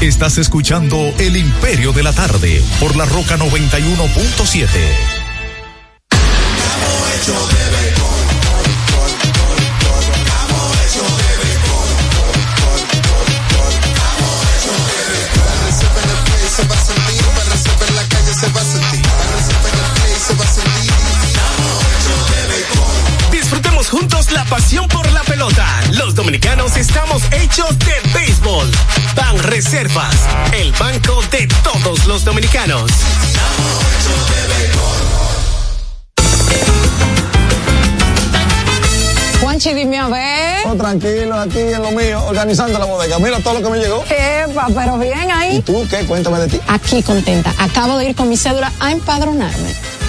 Estás 0.00 0.38
escuchando 0.38 0.96
El 1.18 1.36
Imperio 1.36 1.92
de 1.92 2.02
la 2.02 2.12
Tarde 2.12 2.62
por 2.80 2.96
la 2.96 3.04
Roca 3.04 3.36
91.7. 3.36 5.19
pasión 24.50 24.88
por 24.88 25.10
la 25.12 25.22
pelota. 25.22 25.64
Los 25.92 26.14
dominicanos 26.14 26.76
estamos 26.76 27.22
hechos 27.30 27.78
de 27.78 27.94
béisbol. 28.12 28.68
Ban 29.14 29.38
Reservas, 29.44 30.14
el 30.52 30.72
banco 30.72 31.22
de 31.30 31.48
todos 31.62 32.04
los 32.06 32.24
dominicanos. 32.24 32.90
Juanchi, 39.40 39.72
dime 39.72 39.98
a 39.98 40.08
ver. 40.08 40.66
Oh, 40.66 40.74
tranquilo, 40.74 41.38
aquí 41.38 41.60
en 41.60 41.82
lo 41.82 41.92
mío, 41.92 42.22
organizando 42.26 42.78
la 42.78 42.84
bodega. 42.84 43.18
Mira 43.20 43.38
todo 43.38 43.54
lo 43.54 43.62
que 43.62 43.70
me 43.70 43.78
llegó. 43.78 44.04
Epa, 44.10 44.66
pero 44.74 44.98
bien 44.98 45.30
ahí. 45.30 45.58
¿Y 45.58 45.62
tú 45.62 45.86
qué? 45.88 46.04
Cuéntame 46.06 46.40
de 46.40 46.48
ti. 46.48 46.60
Aquí 46.66 47.02
contenta. 47.02 47.54
Acabo 47.56 47.98
de 47.98 48.10
ir 48.10 48.16
con 48.16 48.28
mi 48.28 48.36
cédula 48.36 48.72
a 48.80 48.90
empadronarme. 48.90 49.89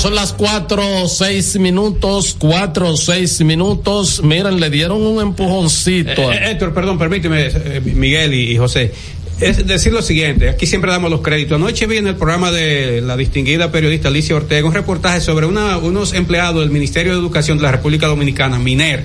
Son 0.00 0.14
las 0.14 0.32
cuatro, 0.32 0.82
seis 1.08 1.58
minutos, 1.58 2.34
cuatro, 2.38 2.96
seis 2.96 3.38
minutos. 3.42 4.22
Miren, 4.24 4.58
le 4.58 4.70
dieron 4.70 5.02
un 5.02 5.20
empujoncito. 5.20 6.32
Eh, 6.32 6.36
eh, 6.36 6.50
Héctor, 6.52 6.72
perdón, 6.72 6.98
permíteme, 6.98 7.48
eh, 7.48 7.82
Miguel 7.84 8.32
y, 8.32 8.56
José. 8.56 8.92
Es 9.40 9.66
decir 9.66 9.92
lo 9.92 10.00
siguiente, 10.00 10.48
aquí 10.48 10.64
siempre 10.64 10.90
damos 10.90 11.10
los 11.10 11.20
créditos. 11.20 11.56
Anoche 11.56 11.86
vi 11.86 11.98
en 11.98 12.06
el 12.06 12.16
programa 12.16 12.50
de 12.50 13.02
la 13.02 13.14
distinguida 13.18 13.70
periodista 13.70 14.08
Alicia 14.08 14.36
Ortega 14.36 14.66
un 14.66 14.72
reportaje 14.72 15.20
sobre 15.20 15.44
una, 15.44 15.76
unos 15.76 16.14
empleados 16.14 16.62
del 16.62 16.70
Ministerio 16.70 17.12
de 17.12 17.18
Educación 17.18 17.58
de 17.58 17.64
la 17.64 17.72
República 17.72 18.06
Dominicana, 18.06 18.58
MINER, 18.58 19.04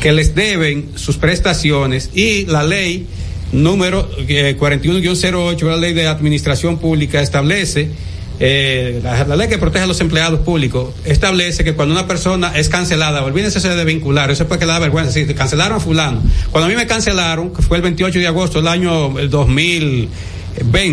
que 0.00 0.12
les 0.12 0.34
deben 0.34 0.88
sus 0.94 1.18
prestaciones 1.18 2.08
y 2.14 2.46
la 2.46 2.62
ley 2.62 3.06
número 3.52 4.08
eh, 4.26 4.56
41-08, 4.58 5.62
la 5.64 5.76
ley 5.76 5.92
de 5.92 6.06
administración 6.06 6.78
pública, 6.78 7.20
establece 7.20 7.90
eh, 8.40 9.00
la, 9.02 9.36
ley 9.36 9.48
que 9.48 9.58
protege 9.58 9.84
a 9.84 9.86
los 9.86 10.00
empleados 10.00 10.40
públicos 10.40 10.94
establece 11.04 11.64
que 11.64 11.74
cuando 11.74 11.94
una 11.94 12.06
persona 12.06 12.52
es 12.56 12.68
cancelada, 12.68 13.24
olvídense 13.24 13.66
de 13.68 13.84
vincular, 13.84 14.30
eso 14.30 14.44
es 14.44 14.48
porque 14.48 14.64
da 14.64 14.78
vergüenza, 14.78 15.12
si 15.12 15.26
cancelaron 15.34 15.78
a 15.78 15.80
fulano. 15.80 16.22
Cuando 16.50 16.66
a 16.66 16.68
mí 16.68 16.76
me 16.76 16.86
cancelaron, 16.86 17.52
que 17.52 17.62
fue 17.62 17.78
el 17.78 17.82
28 17.82 18.18
de 18.18 18.26
agosto 18.26 18.58
del 18.58 18.68
año 18.68 19.18
el 19.18 19.28
2020, 19.28 20.08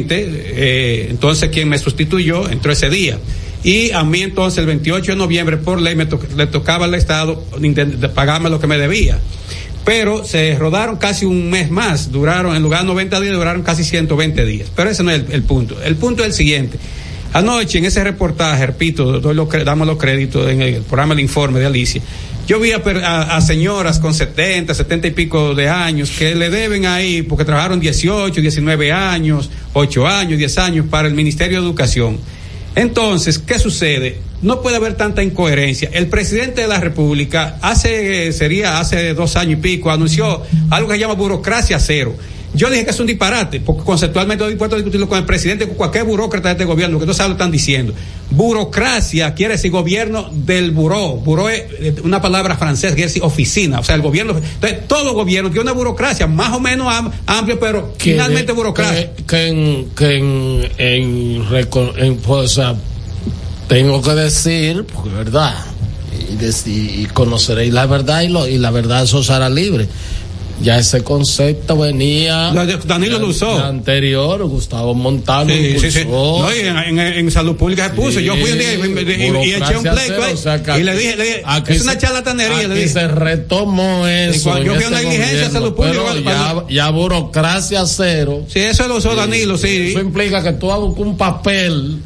eh, 0.10 1.08
entonces 1.12 1.50
quien 1.50 1.70
me 1.70 1.78
sustituyó 1.78 2.50
entró 2.50 2.72
ese 2.72 2.90
día. 2.90 3.20
Y 3.64 3.92
a 3.92 4.04
mí 4.04 4.22
entonces 4.22 4.60
el 4.60 4.68
28 4.68 5.14
de 5.14 5.18
noviembre 5.18 5.58
por 5.58 5.82
ley 5.82 5.96
me 5.96 6.06
to 6.06 6.20
le 6.36 6.46
tocaba 6.48 6.86
al 6.86 6.94
Estado 6.94 7.44
pagarme 8.14 8.50
lo 8.50 8.60
que 8.60 8.68
me 8.68 8.78
debía 8.78 9.20
pero 9.86 10.26
se 10.26 10.56
rodaron 10.56 10.98
casi 10.98 11.26
un 11.26 11.50
mes 11.52 11.70
más, 11.70 12.12
duraron, 12.12 12.56
en 12.56 12.64
lugar 12.64 12.82
de 12.82 12.88
90 12.88 13.22
días, 13.22 13.36
duraron 13.36 13.62
casi 13.62 13.84
120 13.84 14.44
días. 14.44 14.72
Pero 14.76 14.90
ese 14.90 15.04
no 15.04 15.12
es 15.12 15.22
el 15.30 15.44
punto. 15.44 15.80
El 15.84 15.96
punto 15.96 16.24
es 16.24 16.30
el 16.30 16.34
siguiente. 16.34 16.80
Anoche 17.36 17.80
en 17.80 17.86
ese 17.86 18.02
reportaje, 18.02 18.66
repito, 18.66 19.20
doy 19.20 19.36
damos 19.66 19.86
los 19.86 19.98
créditos 19.98 20.50
en 20.50 20.62
el 20.62 20.82
programa 20.84 21.16
El 21.16 21.20
Informe 21.20 21.60
de 21.60 21.66
Alicia, 21.66 22.02
yo 22.48 22.62
vi 22.62 22.72
a, 22.72 22.78
a, 22.78 23.36
a, 23.36 23.42
señoras 23.42 24.00
con 24.00 24.14
70, 24.14 24.74
70 24.74 25.08
y 25.08 25.12
pico 25.12 25.54
de 25.54 25.68
años 25.68 26.12
que 26.12 26.34
le 26.34 26.50
deben 26.50 26.86
ahí, 26.86 27.24
porque 27.24 27.44
trabajaron 27.44 27.82
18, 27.82 28.40
19 28.40 28.94
años, 28.94 29.50
8 29.74 30.08
años, 30.08 30.38
10 30.38 30.58
años 30.60 30.86
para 30.90 31.10
el 31.10 31.14
Ministerio 31.14 31.60
de 31.60 31.68
Educación. 31.68 32.20
Entonces, 32.74 33.38
¿qué 33.38 33.60
sucede? 33.60 34.18
No 34.42 34.62
puede 34.62 34.78
haber 34.78 34.94
tanta 34.94 35.22
incoherencia. 35.22 35.90
El 35.92 36.08
presidente 36.08 36.62
de 36.62 36.70
la 36.70 36.80
República 36.80 37.58
hace, 37.62 38.32
sería 38.32 38.80
hace 38.80 39.14
dos 39.14 39.36
años 39.36 39.60
y 39.60 39.62
pico, 39.62 39.92
anunció 39.92 40.42
algo 40.70 40.88
que 40.88 40.94
se 40.94 41.00
llama 41.02 41.16
burocracia 41.16 41.80
cero. 41.82 42.16
Yo 42.56 42.70
dije 42.70 42.86
que 42.86 42.92
es 42.92 43.00
un 43.00 43.08
disparate, 43.08 43.60
porque 43.60 43.84
conceptualmente 43.84 44.44
estoy 44.44 44.54
dispuesto 44.54 44.76
a 44.76 44.80
discutirlo 44.80 45.10
con 45.10 45.18
el 45.18 45.26
presidente, 45.26 45.68
con 45.68 45.76
cualquier 45.76 46.06
burócrata 46.06 46.50
de 46.50 46.54
este 46.54 46.66
gobierno, 46.66 47.00
que 47.00 47.06
no 47.06 47.14
sabe 47.14 47.30
lo 47.30 47.36
que 47.36 47.44
están 47.44 47.52
diciendo. 47.52 47.94
Burocracia 48.32 49.34
quiere 49.34 49.56
decir 49.56 49.72
gobierno 49.72 50.30
del 50.32 50.72
buró. 50.72 51.16
Buró 51.16 51.50
es 51.50 51.66
una 52.04 52.22
palabra 52.22 52.56
francesa, 52.58 52.96
quiere 52.96 53.08
decir 53.08 53.24
oficina. 53.24 53.80
O 53.80 53.84
sea, 53.84 53.96
el 53.96 54.02
gobierno. 54.02 54.38
Entonces, 54.38 54.88
todo 54.88 55.14
gobierno 55.14 55.50
tiene 55.50 55.64
una 55.64 55.74
burocracia 55.74 56.28
más 56.28 56.54
o 56.54 56.60
menos 56.60 56.88
am, 56.94 57.12
amplia, 57.26 57.60
pero 57.60 57.94
que 57.98 58.12
finalmente 58.12 58.48
de, 58.48 58.54
burocracia. 58.54 59.14
Que, 59.16 59.24
que, 59.24 59.48
en, 59.48 59.90
que 59.96 60.18
en, 60.18 60.72
en, 60.78 61.46
en 61.98 62.18
pues, 62.18 62.46
o 62.46 62.48
sea, 62.48 62.76
tengo 63.68 64.02
que 64.02 64.12
decir, 64.12 64.86
porque 64.94 65.10
verdad, 65.10 65.56
y, 66.30 66.70
y, 66.70 67.02
y 67.02 67.06
conoceréis 67.08 67.74
la 67.74 67.86
verdad 67.86 68.22
y, 68.22 68.30
lo, 68.30 68.48
y 68.48 68.58
la 68.58 68.72
verdad 68.72 69.04
eso 69.04 69.22
será 69.22 69.50
libre 69.50 69.88
ya 70.62 70.80
ese 70.80 71.04
concepto 71.04 71.78
venía 71.78 72.54
Danilo 72.86 73.20
lo 73.20 73.28
usó 73.28 73.64
anterior 73.64 74.44
Gustavo 74.46 74.94
Montano 74.94 75.54
sí, 75.54 75.80
sí, 75.80 75.92
sí. 75.92 76.06
No, 76.06 76.48
y 76.54 76.60
en, 76.60 76.78
en, 76.78 77.00
en, 77.00 77.32
salud 77.32 77.56
pública 77.56 77.90
se 77.90 77.96
puso. 77.96 78.20
Yo 78.20 78.36
fui 78.36 78.52
un 78.52 78.58
día 78.58 78.74
y, 78.74 78.78
y, 78.78 79.50
y 79.50 79.54
eché 79.54 79.78
un 79.78 79.84
play 79.84 80.12
o 80.34 80.38
sea, 80.38 80.62
y 80.78 80.84
le 80.84 80.96
dije, 80.96 81.16
le 81.18 81.24
dije 81.24 81.44
es 81.68 81.82
una 81.82 81.98
charlatanería 81.98 82.58
aquí 82.58 82.68
le 82.68 82.76
dije. 82.76 82.88
se 82.90 83.08
retomó 83.08 84.08
eso 84.08 84.58
yo 84.64 84.76
fui 84.76 84.86
una 84.86 85.00
diligencia 85.00 85.50
salud 85.50 85.74
pública 85.74 86.14
ya, 86.24 86.66
ya, 86.70 86.90
burocracia 86.90 87.86
cero. 87.86 88.44
Sí 88.48 88.60
eso 88.60 88.88
lo 88.88 88.98
usó 88.98 89.16
Danilo 89.16 89.58
sí. 89.58 89.90
eso 89.90 90.00
implica 90.00 90.42
que 90.42 90.54
tú 90.54 90.72
hagas 90.72 90.90
un 90.98 91.18
papel 91.18 92.00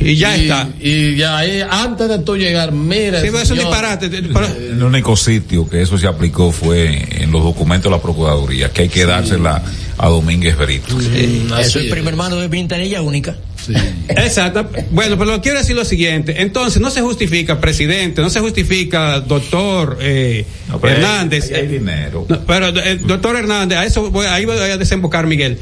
y 0.00 0.16
ya 0.16 0.36
y, 0.36 0.42
está. 0.42 0.68
Y 0.80 1.16
ya 1.16 1.38
ahí, 1.38 1.62
antes 1.68 2.08
de 2.08 2.18
tú 2.20 2.36
llegar, 2.36 2.72
mire. 2.72 3.20
Sí, 3.20 3.28
es 3.36 3.50
un 3.50 3.58
disparate. 3.58 4.06
El 4.06 4.82
único 4.82 5.16
sitio 5.16 5.68
que 5.68 5.82
eso 5.82 5.98
se 5.98 6.06
aplicó 6.06 6.52
fue 6.52 7.22
en 7.22 7.30
los 7.30 7.42
documentos 7.42 7.90
de 7.90 7.96
la 7.96 8.02
Procuraduría, 8.02 8.70
que 8.70 8.82
hay 8.82 8.88
que 8.88 9.00
sí. 9.00 9.06
dársela 9.06 9.62
a 9.98 10.08
Domínguez 10.08 10.56
Berito. 10.56 10.98
Sí, 11.00 11.46
eso 11.58 11.78
es 11.78 11.84
el 11.84 11.90
primer 11.90 12.16
mando 12.16 12.40
de 12.40 12.48
ventanilla 12.48 13.02
única. 13.02 13.36
Sí. 13.64 13.74
Exacto. 14.08 14.68
Bueno, 14.90 15.18
pero 15.18 15.40
quiero 15.40 15.58
decir 15.58 15.74
lo 15.76 15.84
siguiente. 15.84 16.42
Entonces, 16.42 16.80
no 16.80 16.90
se 16.90 17.00
justifica, 17.00 17.60
presidente, 17.60 18.20
no 18.20 18.30
se 18.30 18.40
justifica, 18.40 19.20
doctor 19.20 19.98
eh, 20.00 20.44
no, 20.68 20.80
Hernández. 20.86 21.50
Hay 21.52 21.66
dinero. 21.66 22.26
No, 22.28 22.40
pero, 22.46 22.68
eh, 22.68 22.98
doctor 23.02 23.36
Hernández, 23.36 23.78
a 23.78 23.84
eso 23.84 24.10
voy, 24.10 24.26
ahí 24.26 24.44
voy 24.44 24.56
a 24.58 24.76
desembocar, 24.76 25.26
Miguel 25.26 25.58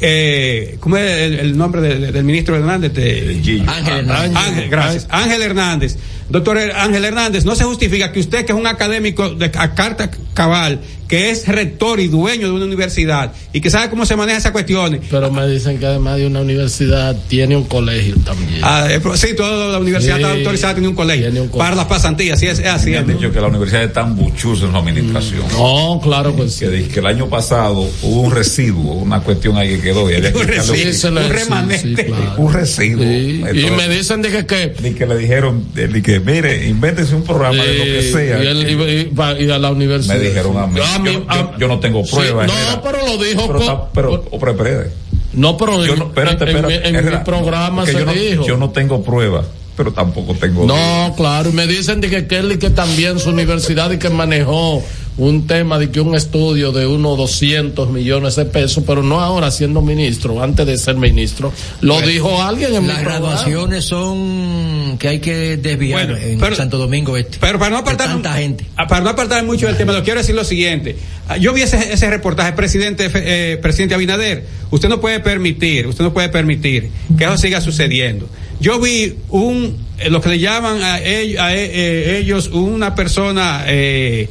eh, 0.00 0.76
¿cómo 0.80 0.96
es 0.96 1.10
el, 1.10 1.38
el 1.38 1.56
nombre 1.56 1.80
de, 1.80 1.98
de, 1.98 2.12
del 2.12 2.24
ministro 2.24 2.56
Hernández? 2.56 2.92
De, 2.92 3.62
Ángel 3.66 3.98
Hernández. 3.98 4.36
Ángel, 4.36 4.68
gracias. 4.70 5.06
Ángel 5.10 5.42
Hernández. 5.42 5.96
Doctor 6.28 6.58
Ángel 6.58 7.04
Hernández, 7.04 7.44
no 7.44 7.54
se 7.54 7.64
justifica 7.64 8.10
que 8.12 8.20
usted, 8.20 8.44
que 8.44 8.52
es 8.52 8.58
un 8.58 8.66
académico 8.66 9.30
de 9.30 9.46
a 9.46 9.74
carta 9.74 10.10
cabal, 10.34 10.80
que 11.08 11.30
es 11.30 11.46
rector 11.46 12.00
y 12.00 12.08
dueño 12.08 12.48
de 12.48 12.52
una 12.52 12.64
universidad 12.64 13.32
y 13.52 13.60
que 13.60 13.70
sabe 13.70 13.88
cómo 13.90 14.04
se 14.04 14.16
manejan 14.16 14.40
esas 14.40 14.50
cuestiones. 14.50 15.02
Pero 15.08 15.30
me 15.30 15.46
dicen 15.46 15.78
que 15.78 15.86
además 15.86 16.16
de 16.16 16.26
una 16.26 16.40
universidad 16.40 17.16
tiene 17.28 17.56
un 17.56 17.62
colegio 17.64 18.16
también. 18.24 18.58
Ah, 18.62 18.88
eh, 18.90 19.00
sí, 19.14 19.28
toda 19.36 19.68
la 19.70 19.78
universidad 19.78 20.16
Sí. 20.16 20.22
está 20.22 20.34
autorizada, 20.34 20.74
tiene 20.74 20.88
un 20.88 20.96
colegio. 20.96 21.26
Tiene 21.26 21.40
un 21.42 21.46
colegio. 21.48 21.58
Para 21.64 21.76
las 21.76 21.84
pasantías, 21.86 22.40
sí, 22.40 22.46
es, 22.48 22.58
es 22.58 22.66
así. 22.66 22.90
Me 22.90 22.98
han 22.98 23.06
dicho 23.06 23.30
que 23.32 23.40
la 23.40 23.46
universidad 23.46 23.84
es 23.84 23.92
tan 23.92 24.16
buchuza 24.16 24.64
en 24.66 24.72
su 24.72 24.76
administración. 24.76 25.44
No, 25.52 26.00
claro 26.02 26.34
que 26.34 26.48
sí. 26.48 26.66
Que, 26.66 26.88
que 26.88 26.98
el 26.98 27.06
año 27.06 27.28
pasado 27.28 27.88
hubo 28.02 28.20
un 28.22 28.32
residuo, 28.32 28.94
una 28.94 29.20
cuestión 29.20 29.56
ahí 29.56 29.76
que 29.76 29.80
quedó. 29.82 30.10
Y 30.10 30.14
que 30.20 30.26
Un 30.26 30.32
quitarle 30.32 30.56
residuo, 30.56 30.76
Sí, 30.76 30.92
se 30.92 31.10
le- 31.12 31.24
un 31.24 31.30
remanente. 31.30 31.78
sí, 32.02 32.10
claro. 32.10 32.34
Un 32.38 32.52
residuo. 32.52 33.04
Sí, 33.04 33.44
y 33.54 33.70
me 33.70 33.88
dicen 33.88 34.22
de 34.22 34.30
que, 34.30 34.44
que 34.46 34.74
Ni 34.82 34.90
que 34.92 35.06
le 35.06 35.16
dijeron, 35.18 35.68
de- 35.72 35.86
ni 35.86 36.02
mire, 36.20 36.66
invéntese 36.68 37.14
un 37.14 37.22
programa 37.24 37.62
de 37.62 37.78
lo 37.78 37.84
que 37.84 38.02
sea. 38.12 38.42
Y, 38.42 38.46
él 38.46 38.70
iba- 38.70 38.88
iba- 38.88 39.40
y 39.40 39.50
a 39.50 39.58
la 39.58 39.70
universidad. 39.70 40.14
Me 40.16 40.20
dijeron 40.20 40.56
a 40.58 40.66
mí. 40.66 40.80
A 40.80 40.98
mí- 40.98 41.12
yo, 41.12 41.24
a- 41.28 41.36
yo- 41.52 41.58
yo 41.58 41.68
no 41.68 41.80
tengo 41.80 42.04
Sí, 42.04 42.14
pruebas. 42.14 42.46
no, 42.48 42.82
pero 42.82 42.98
lo 43.06 43.22
dijo. 43.22 43.46
Pero, 43.46 43.60
está- 43.60 43.92
pero, 43.92 44.24
o 44.30 44.38
pre- 44.38 44.52
espérate. 44.52 44.90
no, 45.32 45.56
pero 45.56 45.84
Yo 45.84 45.92
en, 45.94 45.98
no, 45.98 46.06
espérate, 46.06 46.44
en- 46.44 46.56
espérate, 46.56 46.88
en 46.88 47.04
mi 47.04 47.16
programa 47.24 47.86
se 47.86 47.92
yo 47.92 48.04
no. 48.04 48.12
Yo 48.46 48.56
no 48.56 48.70
tengo 48.70 49.02
pruebas, 49.02 49.46
pero 49.76 49.92
tampoco 49.92 50.34
tengo. 50.34 50.66
No, 50.66 51.14
claro, 51.16 51.50
y 51.50 51.52
me 51.52 51.66
dicen 51.66 52.00
de 52.00 52.08
que 52.10 52.26
Kelly 52.26 52.58
que 52.58 52.70
también 52.70 53.18
su 53.18 53.30
universidad 53.30 53.90
y 53.92 53.98
que 53.98 54.08
manejó 54.10 54.82
un 55.18 55.46
tema 55.46 55.78
de 55.78 55.90
que 55.90 56.00
un 56.00 56.14
estudio 56.14 56.72
de 56.72 56.86
unos 56.86 57.16
200 57.16 57.88
millones 57.90 58.36
de 58.36 58.44
pesos, 58.44 58.84
pero 58.86 59.02
no 59.02 59.20
ahora 59.20 59.50
siendo 59.50 59.80
ministro, 59.80 60.42
antes 60.42 60.66
de 60.66 60.76
ser 60.76 60.96
ministro. 60.96 61.52
Lo 61.80 61.94
Bueno, 61.94 62.08
dijo 62.08 62.42
alguien 62.42 62.74
en 62.74 62.86
Las 62.86 63.00
graduaciones 63.00 63.84
son 63.84 64.96
que 64.98 65.08
hay 65.08 65.18
que 65.20 65.56
desviar 65.56 66.06
Bueno, 66.06 66.18
en 66.22 66.38
pero- 66.38 66.56
Santo 66.56 66.78
Domingo 66.78 67.16
Este. 67.16 67.38
Pero 67.40 67.58
para 67.58 67.70
no 67.70 67.78
apartar, 67.78 68.08
tanta 68.08 68.34
gente. 68.34 68.66
Ah, 68.76 68.86
para 68.86 69.02
no 69.02 69.10
apartar 69.10 69.42
mucho 69.44 69.66
del 69.66 69.76
tema, 69.76 69.92
lo 69.92 70.02
quiero 70.04 70.20
decir 70.20 70.34
lo 70.34 70.44
siguiente. 70.44 70.96
Ah, 71.28 71.36
Yo 71.38 71.52
vi 71.52 71.62
ese, 71.62 71.92
ese 71.92 72.10
reportaje, 72.10 72.52
presidente, 72.52 73.10
eh, 73.14 73.58
presidente 73.60 73.94
Abinader. 73.94 74.44
Usted 74.70 74.88
no 74.88 75.00
puede 75.00 75.20
permitir, 75.20 75.86
usted 75.86 76.04
no 76.04 76.12
puede 76.12 76.28
permitir 76.28 76.90
que 77.16 77.24
eso 77.24 77.36
siga 77.38 77.60
sucediendo. 77.60 78.28
Yo 78.60 78.80
vi 78.80 79.16
un, 79.28 79.76
eh, 79.98 80.08
lo 80.10 80.20
que 80.20 80.28
le 80.30 80.38
llaman 80.38 80.82
a, 80.82 81.00
ellos, 81.00 81.40
a 81.40 81.54
eh, 81.54 81.70
eh, 81.72 82.18
ellos 82.20 82.48
una 82.48 82.94
persona 82.94 83.64
eh, 83.66 84.28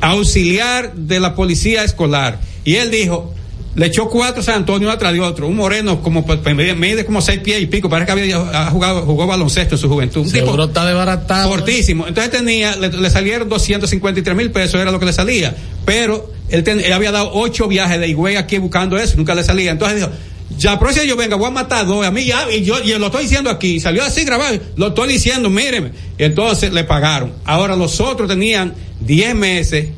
auxiliar 0.00 0.94
de 0.94 1.20
la 1.20 1.34
policía 1.34 1.84
escolar. 1.84 2.40
Y 2.64 2.76
él 2.76 2.90
dijo, 2.90 3.32
le 3.74 3.86
echó 3.86 4.08
cuatro 4.08 4.42
San 4.42 4.56
Antonio 4.56 4.90
atrás 4.90 5.12
de 5.12 5.20
otro, 5.20 5.46
un 5.46 5.56
moreno 5.56 6.02
como 6.02 6.26
pues, 6.26 6.40
mide, 6.56 6.74
mide 6.74 7.04
como 7.04 7.20
seis 7.22 7.40
pies 7.40 7.62
y 7.62 7.66
pico, 7.66 7.88
parece 7.88 8.06
que 8.06 8.12
había 8.20 8.36
ha 8.66 8.70
jugado, 8.70 9.02
jugó 9.02 9.26
baloncesto 9.26 9.76
en 9.76 9.80
su 9.80 9.88
juventud. 9.88 10.22
Un 10.22 10.28
Seguro 10.30 10.64
está 10.64 10.84
desbaratado. 10.86 11.48
Fortísimo. 11.48 12.06
Entonces 12.08 12.32
tenía, 12.32 12.74
le, 12.76 12.88
le 12.88 13.10
salieron 13.10 13.48
253 13.48 14.36
mil 14.36 14.50
pesos, 14.50 14.80
era 14.80 14.90
lo 14.90 14.98
que 14.98 15.06
le 15.06 15.12
salía. 15.12 15.54
Pero 15.84 16.32
él, 16.48 16.64
ten- 16.64 16.80
él 16.80 16.92
había 16.92 17.12
dado 17.12 17.30
ocho 17.32 17.68
viajes 17.68 18.00
de 18.00 18.08
Higüey 18.08 18.36
aquí 18.36 18.58
buscando 18.58 18.98
eso, 18.98 19.16
nunca 19.16 19.34
le 19.34 19.44
salía. 19.44 19.70
Entonces 19.70 19.98
dijo, 20.00 20.10
ya 20.58 20.78
próxima 20.78 21.04
yo 21.04 21.16
venga, 21.16 21.36
voy 21.36 21.48
a 21.48 21.50
matar 21.50 21.86
dos, 21.86 22.04
a 22.04 22.10
mí 22.10 22.24
ya, 22.24 22.50
y 22.50 22.62
yo 22.64 22.80
y 22.80 22.98
lo 22.98 23.06
estoy 23.06 23.22
diciendo 23.22 23.50
aquí, 23.50 23.80
salió 23.80 24.02
así 24.02 24.24
grabado, 24.24 24.58
lo 24.76 24.88
estoy 24.88 25.08
diciendo, 25.12 25.50
míreme. 25.50 25.92
Entonces 26.18 26.72
le 26.72 26.84
pagaron. 26.84 27.32
Ahora 27.44 27.76
los 27.76 28.00
otros 28.00 28.28
tenían 28.28 28.74
10 29.00 29.34
meses 29.34 29.88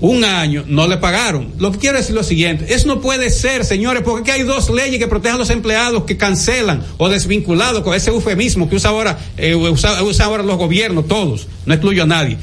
un 0.00 0.24
año, 0.24 0.64
no 0.66 0.86
le 0.86 0.96
pagaron. 0.96 1.52
Lo 1.58 1.72
que 1.72 1.78
quiero 1.78 1.98
decir 1.98 2.10
es 2.10 2.16
lo 2.16 2.22
siguiente, 2.22 2.72
eso 2.72 2.86
no 2.86 3.00
puede 3.00 3.30
ser, 3.30 3.64
señores, 3.64 4.02
porque 4.04 4.30
aquí 4.30 4.40
hay 4.40 4.46
dos 4.46 4.70
leyes 4.70 4.98
que 4.98 5.08
protegen 5.08 5.36
a 5.36 5.38
los 5.38 5.50
empleados 5.50 6.04
que 6.04 6.16
cancelan 6.16 6.84
o 6.98 7.08
desvinculados 7.08 7.82
con 7.82 7.94
ese 7.94 8.10
eufemismo 8.10 8.68
que 8.68 8.76
usa 8.76 8.90
ahora, 8.90 9.18
eh, 9.36 9.54
usa, 9.54 10.02
usa 10.02 10.26
ahora 10.26 10.42
los 10.42 10.56
gobiernos, 10.56 11.08
todos, 11.08 11.48
no 11.66 11.74
excluyo 11.74 12.04
a 12.04 12.06
nadie. 12.06 12.38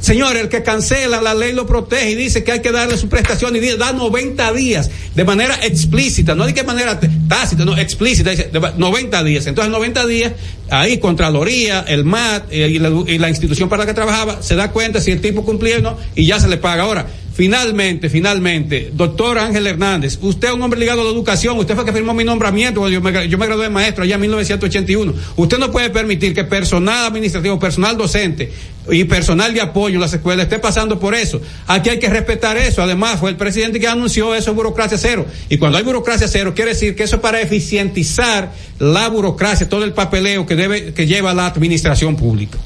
Señores, 0.00 0.42
el 0.42 0.48
que 0.48 0.62
cancela 0.62 1.20
la 1.20 1.34
ley 1.34 1.52
lo 1.52 1.66
protege 1.66 2.10
y 2.10 2.14
dice 2.14 2.42
que 2.42 2.52
hay 2.52 2.60
que 2.60 2.72
darle 2.72 2.96
su 2.96 3.08
prestación 3.08 3.54
y 3.54 3.60
da 3.76 3.92
90 3.92 4.52
días 4.54 4.90
de 5.14 5.24
manera 5.24 5.58
explícita, 5.62 6.34
no 6.34 6.46
de 6.46 6.54
qué 6.54 6.64
manera 6.64 6.98
tácita, 7.28 7.64
no, 7.64 7.76
explícita, 7.76 8.30
dice 8.30 8.50
de- 8.52 8.72
90 8.78 9.22
días. 9.24 9.46
Entonces, 9.46 9.70
90 9.70 10.06
días, 10.06 10.32
ahí 10.70 10.98
Contraloría, 10.98 11.84
el 11.86 12.04
MAT 12.04 12.44
eh, 12.50 12.68
y, 12.68 12.78
la, 12.78 12.90
y 13.06 13.18
la 13.18 13.28
institución 13.28 13.68
para 13.68 13.82
la 13.82 13.86
que 13.86 13.94
trabajaba 13.94 14.42
se 14.42 14.56
da 14.56 14.70
cuenta 14.72 15.00
si 15.00 15.10
el 15.10 15.20
tipo 15.20 15.44
cumplía 15.44 15.78
o 15.78 15.82
no 15.82 15.98
y 16.14 16.24
ya 16.26 16.40
se 16.40 16.48
le 16.48 16.56
paga. 16.56 16.84
Ahora, 16.84 17.06
finalmente, 17.40 18.10
finalmente, 18.10 18.90
doctor 18.92 19.38
Ángel 19.38 19.66
Hernández, 19.66 20.18
usted 20.20 20.48
es 20.48 20.54
un 20.54 20.60
hombre 20.60 20.78
ligado 20.78 21.00
a 21.00 21.04
la 21.04 21.10
educación, 21.10 21.56
usted 21.56 21.74
fue 21.74 21.84
el 21.84 21.86
que 21.86 21.96
firmó 21.96 22.12
mi 22.12 22.22
nombramiento, 22.22 22.86
yo 22.90 23.00
me, 23.00 23.28
yo 23.30 23.38
me 23.38 23.46
gradué 23.46 23.64
de 23.64 23.70
maestro 23.70 24.04
allá 24.04 24.16
en 24.16 24.20
1981. 24.20 25.14
Usted 25.36 25.56
no 25.56 25.70
puede 25.70 25.88
permitir 25.88 26.34
que 26.34 26.44
personal 26.44 27.06
administrativo, 27.06 27.58
personal 27.58 27.96
docente 27.96 28.52
y 28.90 29.04
personal 29.04 29.54
de 29.54 29.62
apoyo 29.62 29.94
en 29.94 30.02
las 30.02 30.12
escuelas 30.12 30.44
esté 30.44 30.58
pasando 30.58 31.00
por 31.00 31.14
eso. 31.14 31.40
Aquí 31.66 31.88
hay 31.88 31.98
que 31.98 32.10
respetar 32.10 32.58
eso. 32.58 32.82
Además, 32.82 33.18
fue 33.18 33.30
el 33.30 33.36
presidente 33.36 33.80
que 33.80 33.88
anunció 33.88 34.34
eso, 34.34 34.52
burocracia 34.52 34.98
cero. 34.98 35.24
Y 35.48 35.56
cuando 35.56 35.78
hay 35.78 35.84
burocracia 35.84 36.28
cero, 36.28 36.52
quiere 36.54 36.72
decir 36.72 36.94
que 36.94 37.04
eso 37.04 37.16
es 37.16 37.22
para 37.22 37.40
eficientizar 37.40 38.52
la 38.78 39.08
burocracia, 39.08 39.66
todo 39.66 39.84
el 39.84 39.94
papeleo 39.94 40.44
que 40.44 40.56
debe, 40.56 40.92
que 40.92 41.06
lleva 41.06 41.32
la 41.32 41.46
administración 41.46 42.16
pública. 42.16 42.58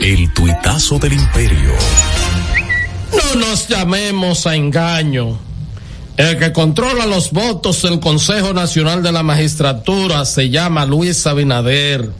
El 0.00 0.32
tuitazo 0.34 0.98
del 0.98 1.12
imperio. 1.12 1.70
No 3.12 3.40
nos 3.40 3.68
llamemos 3.68 4.46
a 4.46 4.54
engaño. 4.54 5.38
El 6.16 6.38
que 6.38 6.52
controla 6.52 7.06
los 7.06 7.30
votos 7.30 7.82
del 7.82 7.98
Consejo 7.98 8.52
Nacional 8.52 9.02
de 9.02 9.10
la 9.10 9.22
Magistratura 9.22 10.24
se 10.24 10.50
llama 10.50 10.84
Luis 10.84 11.26
Abinader. 11.26 12.10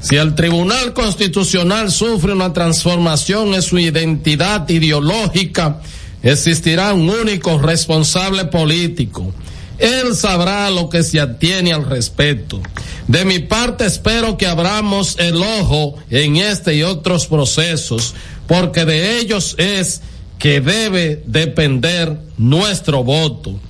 Si 0.00 0.16
el 0.16 0.34
Tribunal 0.34 0.92
Constitucional 0.92 1.90
sufre 1.90 2.32
una 2.32 2.52
transformación 2.52 3.54
en 3.54 3.62
su 3.62 3.78
identidad 3.78 4.68
ideológica, 4.68 5.80
existirá 6.22 6.92
un 6.92 7.08
único 7.08 7.58
responsable 7.58 8.44
político. 8.46 9.32
Él 9.78 10.14
sabrá 10.14 10.70
lo 10.70 10.88
que 10.88 11.02
se 11.02 11.20
atiene 11.20 11.72
al 11.72 11.88
respecto. 11.88 12.60
De 13.08 13.24
mi 13.24 13.38
parte 13.38 13.86
espero 13.86 14.36
que 14.36 14.46
abramos 14.46 15.16
el 15.18 15.42
ojo 15.42 15.94
en 16.10 16.36
este 16.36 16.74
y 16.74 16.82
otros 16.82 17.26
procesos, 17.26 18.14
porque 18.46 18.84
de 18.84 19.18
ellos 19.18 19.54
es 19.58 20.02
que 20.42 20.60
debe 20.60 21.22
depender 21.24 22.18
nuestro 22.36 23.04
voto. 23.04 23.60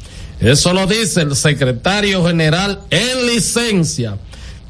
Eso 0.41 0.73
lo 0.73 0.87
dice 0.87 1.21
el 1.21 1.37
secretario 1.37 2.25
general 2.27 2.81
en 2.89 3.27
licencia 3.27 4.17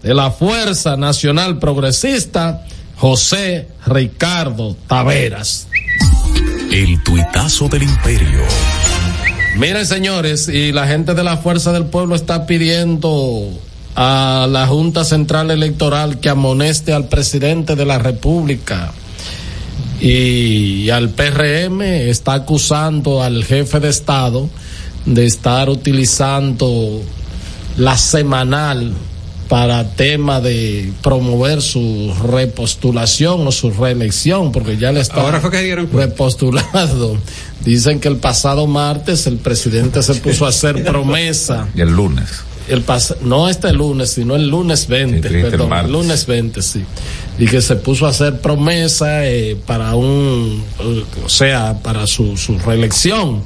de 0.02 0.12
la 0.12 0.32
Fuerza 0.32 0.96
Nacional 0.96 1.60
Progresista, 1.60 2.66
José 2.96 3.68
Ricardo 3.86 4.76
Taveras. 4.88 5.68
El 6.72 7.00
tuitazo 7.04 7.68
del 7.68 7.84
imperio. 7.84 8.40
Miren, 9.56 9.86
señores, 9.86 10.48
y 10.48 10.72
la 10.72 10.88
gente 10.88 11.14
de 11.14 11.22
la 11.22 11.36
Fuerza 11.36 11.70
del 11.70 11.84
Pueblo 11.84 12.16
está 12.16 12.46
pidiendo 12.46 13.48
a 13.94 14.48
la 14.50 14.66
Junta 14.66 15.04
Central 15.04 15.52
Electoral 15.52 16.18
que 16.18 16.30
amoneste 16.30 16.92
al 16.92 17.06
presidente 17.06 17.76
de 17.76 17.84
la 17.84 18.00
República 18.00 18.92
y 20.02 20.90
al 20.90 21.10
PRM 21.10 21.80
está 21.82 22.34
acusando 22.34 23.22
al 23.22 23.44
jefe 23.44 23.78
de 23.78 23.88
Estado 23.88 24.50
de 25.06 25.26
estar 25.26 25.70
utilizando 25.70 27.00
la 27.76 27.96
semanal 27.96 28.92
para 29.48 29.94
tema 29.94 30.40
de 30.40 30.92
promover 31.02 31.62
su 31.62 32.12
repostulación 32.32 33.46
o 33.46 33.52
su 33.52 33.70
reelección, 33.70 34.50
porque 34.50 34.76
ya 34.76 34.90
le 34.90 35.00
está 35.00 35.20
Ahora 35.20 35.40
fue 35.40 35.52
que 35.52 35.62
dieron 35.62 35.88
repostulado. 35.92 37.16
Dicen 37.64 38.00
que 38.00 38.08
el 38.08 38.16
pasado 38.16 38.66
martes 38.66 39.28
el 39.28 39.36
presidente 39.36 40.02
se 40.02 40.16
puso 40.16 40.46
a 40.46 40.48
hacer 40.48 40.82
promesa. 40.90 41.68
Y 41.76 41.80
el 41.80 41.90
lunes. 41.90 42.42
El 42.72 42.82
pas 42.82 43.16
no 43.20 43.48
este 43.48 43.72
lunes, 43.72 44.10
sino 44.10 44.34
el 44.34 44.48
lunes 44.48 44.86
20, 44.88 45.16
Sí, 45.16 45.20
triste, 45.20 45.40
el 45.40 45.50
perdón, 45.50 45.72
el, 45.72 45.92
lunes 45.92 46.26
20, 46.26 46.62
sí. 46.62 46.82
Y 47.38 47.46
que 47.46 47.60
se 47.60 47.76
puso 47.76 48.06
a 48.06 48.10
hacer 48.10 48.40
promesa 48.40 49.26
eh, 49.26 49.56
para 49.66 49.94
un, 49.94 50.64
o 51.24 51.28
sea, 51.28 51.78
para 51.82 52.06
su, 52.06 52.36
su 52.36 52.58
reelección. 52.58 53.42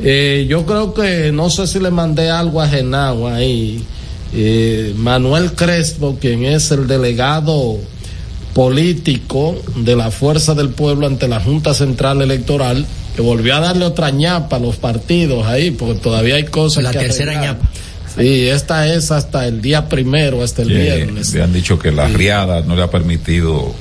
Eh, 0.00 0.46
yo 0.48 0.64
creo 0.64 0.94
que, 0.94 1.30
no 1.32 1.50
sé 1.50 1.66
si 1.66 1.78
le 1.80 1.90
mandé 1.90 2.30
algo 2.30 2.60
a 2.60 2.68
Genao 2.68 3.28
ahí. 3.28 3.84
Eh, 4.34 4.94
Manuel 4.96 5.52
Crespo, 5.52 6.16
quien 6.18 6.44
es 6.44 6.70
el 6.70 6.86
delegado 6.86 7.78
político 8.54 9.56
de 9.76 9.96
la 9.96 10.10
Fuerza 10.10 10.54
del 10.54 10.70
Pueblo 10.70 11.06
ante 11.06 11.28
la 11.28 11.40
Junta 11.40 11.74
Central 11.74 12.22
Electoral, 12.22 12.86
que 13.14 13.22
volvió 13.22 13.56
a 13.56 13.60
darle 13.60 13.84
otra 13.84 14.10
ñapa 14.10 14.56
a 14.56 14.58
los 14.58 14.76
partidos 14.76 15.46
ahí, 15.46 15.70
porque 15.70 16.00
todavía 16.00 16.36
hay 16.36 16.44
cosas 16.44 16.84
La 16.84 16.90
que 16.90 16.98
tercera 17.00 17.32
arreglar. 17.32 17.56
ñapa. 17.56 17.70
Sí, 18.18 18.48
esta 18.48 18.92
es 18.92 19.10
hasta 19.10 19.46
el 19.46 19.62
día 19.62 19.88
primero, 19.88 20.42
hasta 20.42 20.62
el 20.62 20.68
Que 20.68 20.74
viernes. 20.74 21.32
le 21.32 21.42
han 21.42 21.52
dicho 21.52 21.78
que 21.78 21.90
la 21.92 22.08
riada 22.08 22.60
no 22.62 22.76
le 22.76 22.82
ha 22.82 22.90
permitido 22.90 23.74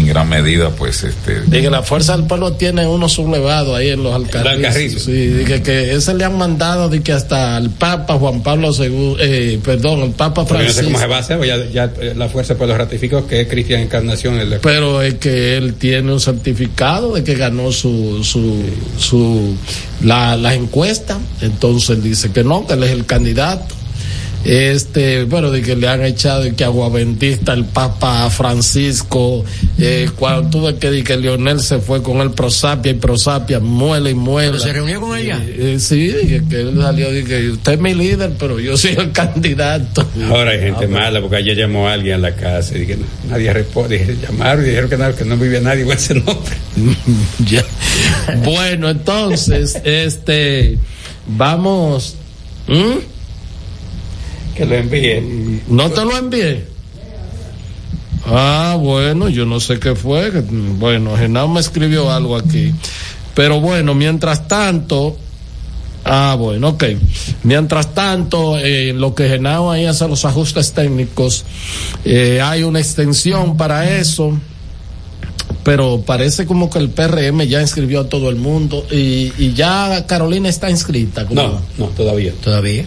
en 0.00 0.06
gran 0.06 0.28
medida, 0.28 0.70
pues, 0.70 1.04
este. 1.04 1.42
Dije, 1.46 1.70
la 1.70 1.82
fuerza 1.82 2.16
del 2.16 2.26
pueblo 2.26 2.52
tiene 2.52 2.86
uno 2.86 3.08
sublevado 3.08 3.74
ahí 3.74 3.88
en 3.90 4.02
los 4.02 4.14
alcarrizos. 4.14 5.02
Sí, 5.02 5.26
dije 5.26 5.62
que 5.62 5.94
ese 5.94 6.14
le 6.14 6.24
han 6.24 6.36
mandado 6.36 6.88
de 6.88 7.02
que 7.02 7.12
hasta 7.12 7.58
el 7.58 7.70
Papa 7.70 8.14
Juan 8.14 8.42
Pablo 8.42 8.70
II, 8.72 9.16
eh, 9.20 9.60
perdón, 9.62 10.00
el 10.00 10.10
Papa 10.10 10.44
Francisco. 10.44 10.82
no 10.82 10.88
sé 10.88 10.92
cómo 10.92 10.98
se 10.98 11.06
va 11.06 11.16
a 11.16 11.20
hacer, 11.20 11.38
pues 11.38 11.48
ya, 11.48 11.64
ya 11.70 11.92
eh, 12.00 12.14
la 12.16 12.28
fuerza 12.28 12.54
del 12.54 12.58
pueblo 12.58 12.76
ratificó 12.76 13.26
que 13.26 13.42
es 13.42 13.48
Cristian 13.48 13.80
Encarnación 13.80 14.38
el 14.38 14.58
Pero 14.60 15.02
es 15.02 15.14
que 15.14 15.56
él 15.56 15.74
tiene 15.74 16.12
un 16.12 16.20
certificado 16.20 17.14
de 17.14 17.24
que 17.24 17.34
ganó 17.34 17.72
su, 17.72 18.22
su, 18.24 18.64
su, 18.98 19.56
la, 20.02 20.36
la 20.36 20.54
encuesta. 20.54 21.18
Entonces 21.40 22.02
dice 22.02 22.30
que 22.30 22.44
no, 22.44 22.66
que 22.66 22.74
él 22.74 22.82
es 22.84 22.90
el 22.90 23.06
candidato 23.06 23.77
este, 24.44 25.24
bueno, 25.24 25.50
de 25.50 25.62
que 25.62 25.76
le 25.76 25.88
han 25.88 26.02
echado 26.04 26.46
y 26.46 26.52
que 26.52 26.64
aguaventista 26.64 27.52
el 27.52 27.64
Papa 27.64 28.30
Francisco, 28.30 29.44
eh, 29.78 30.08
cuando 30.16 30.48
tuve 30.50 30.76
que 30.76 30.90
decir 30.90 31.04
que 31.04 31.16
Lionel 31.16 31.60
se 31.60 31.78
fue 31.78 32.02
con 32.02 32.20
el 32.20 32.30
Prosapia 32.30 32.92
y 32.92 32.94
Prosapia 32.94 33.60
muele 33.60 34.10
y 34.10 34.14
muele. 34.14 34.58
¿Se 34.58 34.72
reunió 34.72 35.00
con 35.00 35.16
ella? 35.18 35.40
Eh, 35.44 35.74
eh, 35.74 35.80
sí, 35.80 36.12
que 36.48 36.60
él 36.60 36.78
salió 36.80 37.16
y 37.16 37.24
que 37.24 37.50
usted 37.50 37.72
es 37.72 37.80
mi 37.80 37.94
líder, 37.94 38.32
pero 38.38 38.58
yo 38.58 38.76
soy 38.76 38.92
el 38.92 39.12
candidato. 39.12 40.06
Ahora 40.28 40.52
hay 40.52 40.60
gente 40.60 40.86
mala 40.86 41.20
porque 41.20 41.36
ayer 41.36 41.56
llamó 41.56 41.88
a 41.88 41.94
alguien 41.94 42.14
a 42.14 42.18
la 42.18 42.34
casa 42.34 42.76
y 42.76 42.80
dije, 42.80 42.98
nadie 43.28 43.52
responde, 43.52 43.98
dije, 43.98 44.16
llamaron 44.22 44.64
y 44.64 44.68
dijeron 44.68 44.90
que 44.90 44.96
no, 44.96 45.14
que 45.14 45.24
no 45.24 45.36
vivía 45.36 45.60
nadie 45.60 45.84
con 45.84 45.96
ese 45.96 46.14
nombre. 46.14 46.56
ya. 47.44 47.64
Bueno, 48.44 48.88
entonces, 48.88 49.80
este, 49.84 50.78
vamos. 51.26 52.16
Que 54.58 54.66
lo 54.66 54.74
envíe. 54.74 55.62
¿No 55.68 55.88
te 55.88 56.04
lo 56.04 56.16
envié? 56.16 56.64
Ah, 58.26 58.76
bueno, 58.78 59.28
yo 59.28 59.46
no 59.46 59.60
sé 59.60 59.78
qué 59.78 59.94
fue. 59.94 60.30
Bueno, 60.30 61.16
Genao 61.16 61.46
me 61.46 61.60
escribió 61.60 62.10
algo 62.10 62.36
aquí. 62.36 62.74
Pero 63.34 63.60
bueno, 63.60 63.94
mientras 63.94 64.48
tanto, 64.48 65.16
Ah, 66.04 66.36
bueno, 66.38 66.70
ok. 66.70 66.84
Mientras 67.42 67.94
tanto, 67.94 68.58
eh, 68.58 68.94
lo 68.94 69.14
que 69.14 69.28
Genao 69.28 69.70
ahí 69.70 69.84
hace 69.84 70.08
los 70.08 70.24
ajustes 70.24 70.72
técnicos, 70.72 71.44
eh, 72.04 72.40
hay 72.42 72.62
una 72.62 72.80
extensión 72.80 73.58
para 73.58 73.98
eso, 73.98 74.38
pero 75.64 76.00
parece 76.00 76.46
como 76.46 76.70
que 76.70 76.78
el 76.78 76.88
PRM 76.88 77.46
ya 77.46 77.60
inscribió 77.60 78.00
a 78.00 78.08
todo 78.08 78.30
el 78.30 78.36
mundo 78.36 78.86
y, 78.90 79.32
y 79.38 79.52
ya 79.54 80.06
Carolina 80.06 80.48
está 80.48 80.70
inscrita. 80.70 81.26
No, 81.30 81.60
no, 81.76 81.86
todavía. 81.88 82.32
Todavía. 82.42 82.86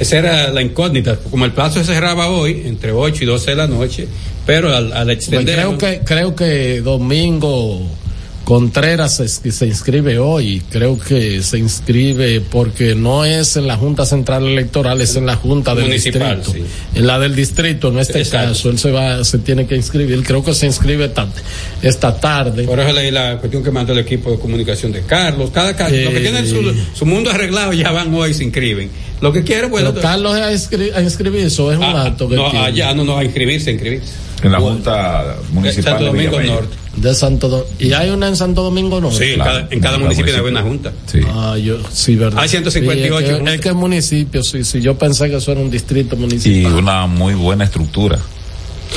Esa 0.00 0.18
era 0.18 0.50
la 0.50 0.62
incógnita. 0.62 1.16
Como 1.16 1.44
el 1.44 1.52
plazo 1.52 1.84
se 1.84 1.92
cerraba 1.92 2.28
hoy, 2.28 2.62
entre 2.64 2.90
8 2.90 3.22
y 3.22 3.26
12 3.26 3.50
de 3.50 3.56
la 3.56 3.66
noche, 3.66 4.08
pero 4.46 4.74
al, 4.74 4.92
al 4.92 5.10
extender. 5.10 5.54
creo 5.54 5.78
que, 5.78 6.00
creo 6.04 6.34
que 6.34 6.80
domingo 6.80 7.86
Contreras 8.50 9.14
se, 9.14 9.28
se, 9.28 9.64
inscribe 9.64 10.18
hoy, 10.18 10.60
creo 10.70 10.98
que 10.98 11.40
se 11.40 11.56
inscribe 11.56 12.40
porque 12.40 12.96
no 12.96 13.24
es 13.24 13.56
en 13.56 13.68
la 13.68 13.76
Junta 13.76 14.04
Central 14.04 14.44
Electoral, 14.44 15.00
es 15.00 15.14
en 15.14 15.24
la 15.24 15.36
Junta 15.36 15.72
del 15.72 15.84
Municipal, 15.84 16.38
Distrito. 16.38 16.66
Sí. 16.66 16.98
En 16.98 17.06
la 17.06 17.20
del 17.20 17.36
Distrito, 17.36 17.90
en 17.90 18.00
este 18.00 18.18
Exacto. 18.18 18.48
caso, 18.48 18.70
él 18.70 18.78
se 18.80 18.90
va, 18.90 19.22
se 19.22 19.38
tiene 19.38 19.68
que 19.68 19.76
inscribir, 19.76 20.24
creo 20.24 20.42
que 20.42 20.52
se 20.52 20.66
inscribe 20.66 21.04
esta, 21.04 21.28
esta 21.80 22.18
tarde. 22.18 22.64
Por 22.64 22.80
eso 22.80 22.92
leí 22.92 23.12
la 23.12 23.38
cuestión 23.38 23.62
que 23.62 23.70
mandó 23.70 23.92
el 23.92 24.00
equipo 24.00 24.32
de 24.32 24.40
comunicación 24.40 24.90
de 24.90 25.02
Carlos, 25.02 25.52
cada 25.54 25.76
caso, 25.76 25.94
eh, 25.94 26.06
los 26.06 26.12
que 26.12 26.18
tienen 26.18 26.44
su, 26.44 26.74
su, 26.92 27.06
mundo 27.06 27.30
arreglado 27.30 27.72
ya 27.72 27.92
van 27.92 28.12
hoy 28.12 28.32
y 28.32 28.34
se 28.34 28.42
inscriben. 28.42 28.90
Lo 29.20 29.32
que 29.32 29.44
quiere, 29.44 29.68
bueno. 29.68 29.90
Pero 29.90 30.02
Carlos 30.02 30.34
a, 30.34 30.50
inscri 30.50 30.90
a 30.90 31.00
inscribirse 31.00 31.62
o 31.62 31.70
es 31.70 31.78
un 31.78 31.84
ah, 31.84 32.06
acto 32.06 32.28
que 32.28 32.34
No, 32.34 32.48
allá 32.48 32.94
no, 32.94 33.04
no, 33.04 33.16
a 33.16 33.22
inscribirse, 33.22 33.70
a 33.70 33.72
inscribirse. 33.74 34.10
En 34.42 34.52
la 34.52 34.58
Junta 34.58 35.36
Municipal 35.52 35.84
de 35.84 35.90
Santo 35.90 36.04
Domingo 36.04 36.38
de 36.38 36.46
Norte. 36.46 36.76
De 36.96 37.14
Santo 37.14 37.48
Do 37.48 37.66
¿Y 37.78 37.92
hay 37.92 38.10
una 38.10 38.28
en 38.28 38.36
Santo 38.36 38.62
Domingo 38.62 39.00
Norte? 39.00 39.18
Sí, 39.18 39.34
claro, 39.34 39.50
en 39.50 39.60
cada, 39.60 39.74
en 39.74 39.80
cada 39.80 39.98
municipio 39.98 40.34
hay 40.34 40.40
una 40.40 40.62
junta. 40.62 40.92
Sí. 41.06 41.20
Ah, 41.28 41.56
yo, 41.56 41.78
sí, 41.92 42.16
verdad. 42.16 42.40
Hay 42.40 42.48
158 42.48 43.18
sí, 43.18 43.32
es, 43.32 43.42
que, 43.42 43.54
es 43.54 43.60
que 43.60 43.68
es 43.68 43.74
municipio, 43.74 44.42
sí, 44.42 44.64
sí. 44.64 44.80
Yo 44.80 44.96
pensé 44.98 45.28
que 45.30 45.36
eso 45.36 45.52
era 45.52 45.60
un 45.60 45.70
distrito 45.70 46.16
municipal. 46.16 46.72
Y 46.72 46.74
una 46.74 47.06
muy 47.06 47.34
buena 47.34 47.64
estructura. 47.64 48.18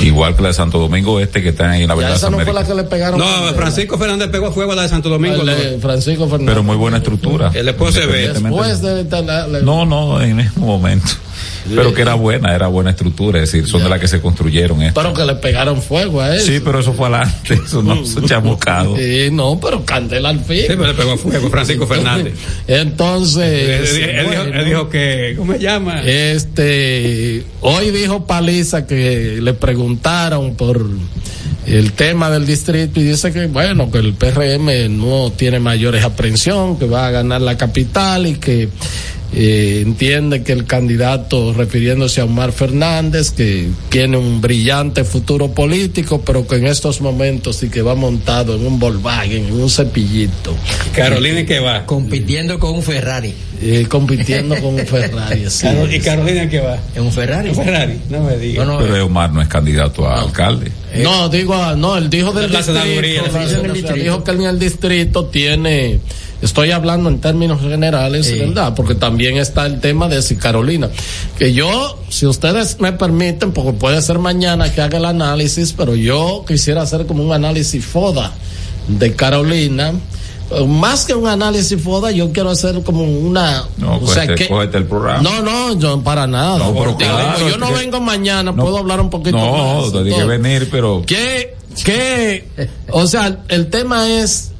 Igual 0.00 0.34
que 0.34 0.42
la 0.42 0.48
de 0.48 0.54
Santo 0.54 0.78
Domingo 0.78 1.20
Este 1.20 1.42
que 1.42 1.50
está 1.50 1.70
ahí 1.70 1.82
en 1.82 1.88
la 1.88 1.94
verdad. 1.94 2.16
Esa 2.16 2.30
no 2.30 2.40
fue 2.40 2.52
la 2.52 2.64
que 2.64 2.74
le 2.74 2.84
pegaron. 2.84 3.18
No, 3.18 3.54
Francisco 3.54 3.96
Fernández 3.98 4.28
pegó 4.28 4.48
a 4.48 4.52
fuego 4.52 4.72
a 4.72 4.74
la 4.74 4.82
de 4.82 4.88
Santo 4.88 5.08
Domingo. 5.08 5.38
Vale, 5.38 5.78
Francisco 5.78 6.24
Fernández. 6.24 6.48
Pero 6.48 6.62
muy 6.62 6.76
buena 6.76 6.98
estructura. 6.98 7.52
El 7.54 7.66
después 7.66 7.94
se 7.94 8.06
ve. 8.06 8.32
Después 8.32 8.80
de, 8.82 9.04
la, 9.22 9.46
la... 9.46 9.60
No, 9.60 9.86
no, 9.86 10.20
en 10.20 10.40
ese 10.40 10.58
momento. 10.58 11.06
Pero 11.74 11.94
que 11.94 12.02
era 12.02 12.14
buena, 12.14 12.54
era 12.54 12.66
buena 12.68 12.90
estructura, 12.90 13.42
es 13.42 13.50
decir, 13.52 13.66
son 13.68 13.80
Ya. 13.80 13.84
de 13.84 13.90
las 13.90 14.00
que 14.00 14.08
se 14.08 14.20
construyeron 14.20 14.82
esto. 14.82 15.00
Pero 15.00 15.14
que 15.14 15.24
le 15.24 15.34
pegaron 15.36 15.80
fuego 15.82 16.20
a 16.20 16.34
eso. 16.36 16.46
Sí, 16.46 16.60
pero 16.64 16.80
eso 16.80 16.92
fue 16.92 17.08
adelante, 17.08 17.54
eso 17.66 17.82
no, 17.82 18.02
eso 18.02 18.20
chamucado. 18.22 18.96
Sí, 18.96 19.28
no, 19.32 19.58
pero 19.60 19.84
candela 19.84 20.28
al 20.30 20.40
fin. 20.40 20.62
Sí, 20.62 20.66
pero 20.68 20.86
le 20.86 20.94
pegó 20.94 21.12
a 21.12 21.16
fuego 21.18 21.50
Francisco 21.50 21.86
Fernández. 21.86 22.34
Entonces. 22.68 23.94
Él, 23.94 24.02
él, 24.10 24.26
bueno, 24.26 24.44
dijo, 24.44 24.58
él 24.58 24.64
dijo 24.64 24.88
que, 24.88 25.34
¿cómo 25.36 25.52
se 25.54 25.58
llama? 25.58 26.02
Este, 26.02 27.44
hoy 27.60 27.90
dijo 27.90 28.26
Paliza 28.26 28.86
que 28.86 29.38
le 29.40 29.54
preguntaron 29.54 30.54
por 30.54 30.80
el 31.66 31.92
tema 31.92 32.30
del 32.30 32.44
distrito 32.46 33.00
y 33.00 33.04
dice 33.04 33.32
que 33.32 33.46
bueno, 33.46 33.90
que 33.90 33.98
el 33.98 34.12
PRM 34.14 34.98
no 34.98 35.32
tiene 35.32 35.60
mayores 35.60 36.04
aprensión, 36.04 36.78
que 36.78 36.86
va 36.86 37.06
a 37.06 37.10
ganar 37.10 37.40
la 37.40 37.56
capital 37.56 38.26
y 38.26 38.34
que 38.34 38.68
eh, 39.36 39.82
entiende 39.84 40.44
que 40.44 40.52
el 40.52 40.64
candidato, 40.64 41.52
refiriéndose 41.52 42.20
a 42.20 42.24
Omar 42.24 42.52
Fernández, 42.52 43.30
que 43.30 43.68
tiene 43.88 44.16
un 44.16 44.40
brillante 44.40 45.02
futuro 45.02 45.50
político, 45.50 46.22
pero 46.24 46.46
que 46.46 46.56
en 46.56 46.66
estos 46.66 47.00
momentos 47.00 47.56
sí 47.56 47.68
que 47.68 47.82
va 47.82 47.96
montado 47.96 48.54
en 48.54 48.64
un 48.64 48.78
Volkswagen, 48.78 49.46
en 49.46 49.54
un 49.54 49.68
cepillito. 49.68 50.54
Carolina 50.94 51.44
que 51.44 51.58
va. 51.58 51.84
Compitiendo 51.84 52.60
con 52.60 52.76
un 52.76 52.82
Ferrari. 52.82 53.34
Eh, 53.60 53.86
compitiendo 53.88 54.54
con 54.56 54.74
un 54.74 54.86
Ferrari. 54.86 55.44
Carol, 55.60 55.92
¿Y 55.92 56.00
Carolina 56.00 56.48
que 56.48 56.60
va? 56.60 56.78
¿En 56.94 57.02
un 57.02 57.12
Ferrari? 57.12 57.48
Un 57.48 57.56
Ferrari, 57.56 58.00
no 58.10 58.22
me 58.22 58.36
digas. 58.36 58.64
No, 58.64 58.74
no, 58.74 58.86
Pero 58.86 59.06
Omar 59.06 59.32
no 59.32 59.42
es 59.42 59.48
candidato 59.48 60.06
a 60.06 60.20
alcalde. 60.20 60.70
No, 61.02 61.28
digo, 61.28 61.54
ah, 61.54 61.74
no, 61.76 61.96
él 61.96 62.08
dijo 62.08 62.32
del 62.32 62.52
La 62.52 62.62
distrito, 62.62 63.94
dijo 63.94 64.22
que 64.22 64.30
en 64.30 64.42
el 64.42 64.58
distrito 64.58 65.26
tiene, 65.26 65.98
estoy 66.44 66.70
hablando 66.70 67.08
en 67.08 67.20
términos 67.20 67.60
generales, 67.60 68.26
Sí. 68.26 68.38
¿verdad? 68.38 68.74
Porque 68.74 68.94
también 68.94 69.36
está 69.38 69.66
el 69.66 69.80
tema 69.80 70.08
de 70.08 70.22
si 70.22 70.36
Carolina, 70.36 70.88
que 71.38 71.52
yo, 71.52 71.98
si 72.08 72.26
ustedes 72.26 72.78
me 72.80 72.92
permiten, 72.92 73.52
porque 73.52 73.72
puede 73.72 74.00
ser 74.02 74.18
mañana 74.18 74.72
que 74.72 74.80
haga 74.82 74.98
el 74.98 75.04
análisis, 75.06 75.72
pero 75.76 75.94
yo 75.94 76.44
quisiera 76.46 76.82
hacer 76.82 77.06
como 77.06 77.22
un 77.24 77.32
análisis 77.32 77.84
FODA 77.84 78.32
de 78.88 79.14
Carolina. 79.14 79.92
Más 80.68 81.06
que 81.06 81.14
un 81.14 81.26
análisis 81.26 81.80
FODA, 81.82 82.10
yo 82.10 82.30
quiero 82.30 82.50
hacer 82.50 82.82
como 82.82 83.02
una, 83.02 83.64
No, 83.78 83.96
o 83.96 84.06
sea, 84.06 84.24
cógete- 84.26 84.34
que, 84.36 84.48
cógete 84.48 84.76
el 84.76 84.84
programa. 84.84 85.22
no, 85.22 85.42
no, 85.42 85.78
yo 85.80 86.00
para 86.02 86.26
nada. 86.26 86.58
No, 86.58 86.72
pero 86.74 86.84
Digo, 86.92 86.96
claro, 86.98 87.48
yo 87.48 87.56
no 87.56 87.68
que- 87.68 87.74
vengo 87.74 88.00
mañana, 88.00 88.52
No. 88.52 88.62
puedo 88.62 88.76
hablar 88.78 89.00
un 89.00 89.08
poquito 89.08 89.38
No, 89.38 89.80
más. 89.80 89.90
tiene 89.92 90.10
que 90.10 90.14
Entonces, 90.16 90.42
venir, 90.42 90.68
pero 90.70 91.02
¿Qué, 91.06 91.56
qué, 91.82 92.46
o 92.90 93.06
sea, 93.06 93.38
el 93.48 93.68
tema 93.70 94.08
es 94.10 94.52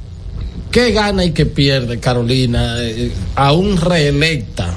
qué 0.75 0.91
gana 0.91 1.23
y 1.23 1.31
qué 1.31 1.45
pierde 1.45 2.01
Carolina 2.01 2.75
eh, 2.81 3.09
aún 3.35 3.77
reelecta 3.77 4.73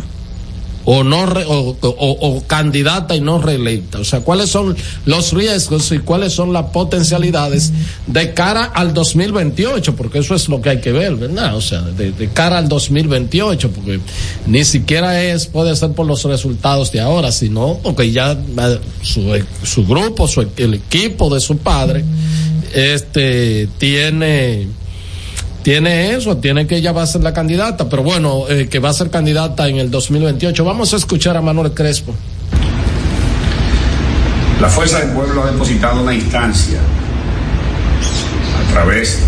o 0.84 1.02
no 1.02 1.26
re- 1.26 1.44
o, 1.48 2.42
candidata 2.46 3.16
y 3.16 3.20
no 3.20 3.42
reelecta, 3.42 3.98
o 3.98 4.04
sea, 4.04 4.20
cuáles 4.20 4.48
son 4.48 4.76
los 5.06 5.32
riesgos 5.32 5.90
y 5.90 5.98
cuáles 5.98 6.32
son 6.34 6.52
las 6.52 6.66
potencialidades 6.66 7.72
de 8.06 8.32
cara 8.32 8.64
al 8.64 8.94
2028, 8.94 9.96
porque 9.96 10.20
eso 10.20 10.36
es 10.36 10.48
lo 10.48 10.62
que 10.62 10.70
hay 10.70 10.80
que 10.80 10.92
ver, 10.92 11.16
¿verdad? 11.16 11.56
O 11.56 11.60
sea, 11.60 11.80
de, 11.82 12.12
de 12.12 12.28
cara 12.28 12.58
al 12.58 12.68
2028, 12.68 13.70
porque 13.72 13.98
ni 14.46 14.64
siquiera 14.64 15.20
es 15.20 15.46
puede 15.46 15.74
ser 15.74 15.92
por 15.92 16.06
los 16.06 16.22
resultados 16.22 16.92
de 16.92 17.00
ahora, 17.00 17.32
sino 17.32 17.80
porque 17.82 18.12
ya 18.12 18.32
eh, 18.32 18.78
su, 19.02 19.30
su 19.64 19.84
grupo, 19.84 20.28
su, 20.28 20.46
el 20.56 20.74
equipo 20.74 21.28
de 21.34 21.40
su 21.40 21.58
padre, 21.58 22.04
este 22.72 23.68
tiene 23.78 24.68
tiene 25.68 26.14
eso, 26.14 26.38
tiene 26.38 26.66
que 26.66 26.76
ella 26.76 26.92
va 26.92 27.02
a 27.02 27.06
ser 27.06 27.22
la 27.22 27.34
candidata, 27.34 27.90
pero 27.90 28.02
bueno, 28.02 28.48
eh, 28.48 28.68
que 28.70 28.78
va 28.78 28.88
a 28.88 28.94
ser 28.94 29.10
candidata 29.10 29.68
en 29.68 29.76
el 29.76 29.90
2028. 29.90 30.64
Vamos 30.64 30.94
a 30.94 30.96
escuchar 30.96 31.36
a 31.36 31.42
Manuel 31.42 31.74
Crespo. 31.74 32.14
La 34.62 34.70
Fuerza 34.70 35.00
del 35.00 35.10
Pueblo 35.10 35.42
ha 35.42 35.50
depositado 35.50 36.00
una 36.00 36.14
instancia 36.14 36.78
a 38.66 38.72
través 38.72 39.18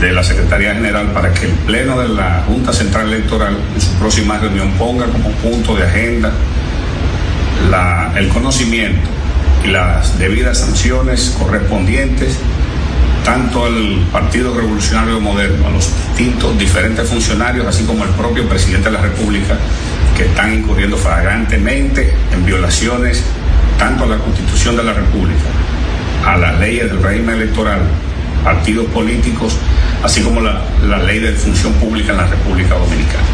de 0.00 0.10
la 0.10 0.24
Secretaría 0.24 0.74
General 0.74 1.12
para 1.12 1.32
que 1.32 1.46
el 1.46 1.52
Pleno 1.52 2.00
de 2.00 2.08
la 2.08 2.42
Junta 2.48 2.72
Central 2.72 3.12
Electoral 3.12 3.56
en 3.76 3.80
su 3.80 3.92
próxima 3.92 4.38
reunión 4.38 4.72
ponga 4.72 5.06
como 5.06 5.30
punto 5.34 5.76
de 5.76 5.84
agenda 5.84 6.32
el 8.16 8.28
conocimiento 8.30 9.08
y 9.64 9.68
las 9.68 10.18
debidas 10.18 10.58
sanciones 10.58 11.32
correspondientes 11.38 12.40
tanto 13.24 13.64
al 13.64 14.06
Partido 14.12 14.54
Revolucionario 14.54 15.18
Moderno, 15.18 15.66
a 15.66 15.70
los 15.70 15.90
distintos 16.08 16.56
diferentes 16.58 17.08
funcionarios, 17.08 17.66
así 17.66 17.84
como 17.84 18.04
al 18.04 18.10
propio 18.10 18.46
presidente 18.48 18.90
de 18.90 18.96
la 18.96 19.02
República, 19.02 19.56
que 20.16 20.26
están 20.26 20.52
incurriendo 20.52 20.96
flagrantemente 20.96 22.12
en 22.32 22.44
violaciones 22.44 23.24
tanto 23.78 24.04
a 24.04 24.06
la 24.06 24.18
Constitución 24.18 24.76
de 24.76 24.84
la 24.84 24.92
República, 24.92 25.42
a 26.26 26.36
las 26.36 26.60
leyes 26.60 26.90
del 26.90 27.02
régimen 27.02 27.36
electoral, 27.36 27.80
partidos 28.44 28.86
políticos, 28.86 29.56
así 30.02 30.20
como 30.20 30.40
la, 30.40 30.62
la 30.86 30.98
ley 30.98 31.18
de 31.18 31.32
función 31.32 31.72
pública 31.74 32.12
en 32.12 32.18
la 32.18 32.26
República 32.26 32.74
Dominicana. 32.74 33.24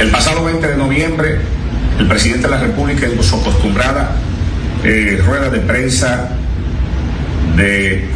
El 0.00 0.10
pasado 0.10 0.44
20 0.44 0.66
de 0.66 0.76
noviembre, 0.76 1.38
el 1.98 2.06
presidente 2.06 2.46
de 2.46 2.50
la 2.50 2.60
República 2.60 3.06
en 3.06 3.22
su 3.22 3.36
acostumbrada 3.36 4.16
eh, 4.84 5.20
rueda 5.24 5.48
de 5.48 5.60
prensa 5.60 6.36
de 7.56 8.08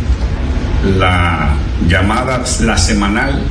la 0.98 1.54
llamada 1.88 2.42
la 2.60 2.78
semanal 2.78 3.42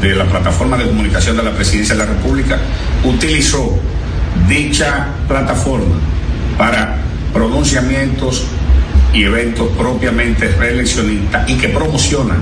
de 0.00 0.14
la 0.14 0.24
plataforma 0.24 0.76
de 0.76 0.86
comunicación 0.86 1.36
de 1.36 1.42
la 1.42 1.52
presidencia 1.52 1.94
de 1.94 2.04
la 2.04 2.06
República, 2.06 2.58
utilizó 3.04 3.78
dicha 4.48 5.08
plataforma 5.28 5.96
para 6.56 6.98
pronunciamientos 7.32 8.44
y 9.12 9.24
eventos 9.24 9.68
propiamente 9.76 10.48
reeleccionistas 10.48 11.48
y 11.48 11.56
que 11.56 11.68
promocionan 11.68 12.38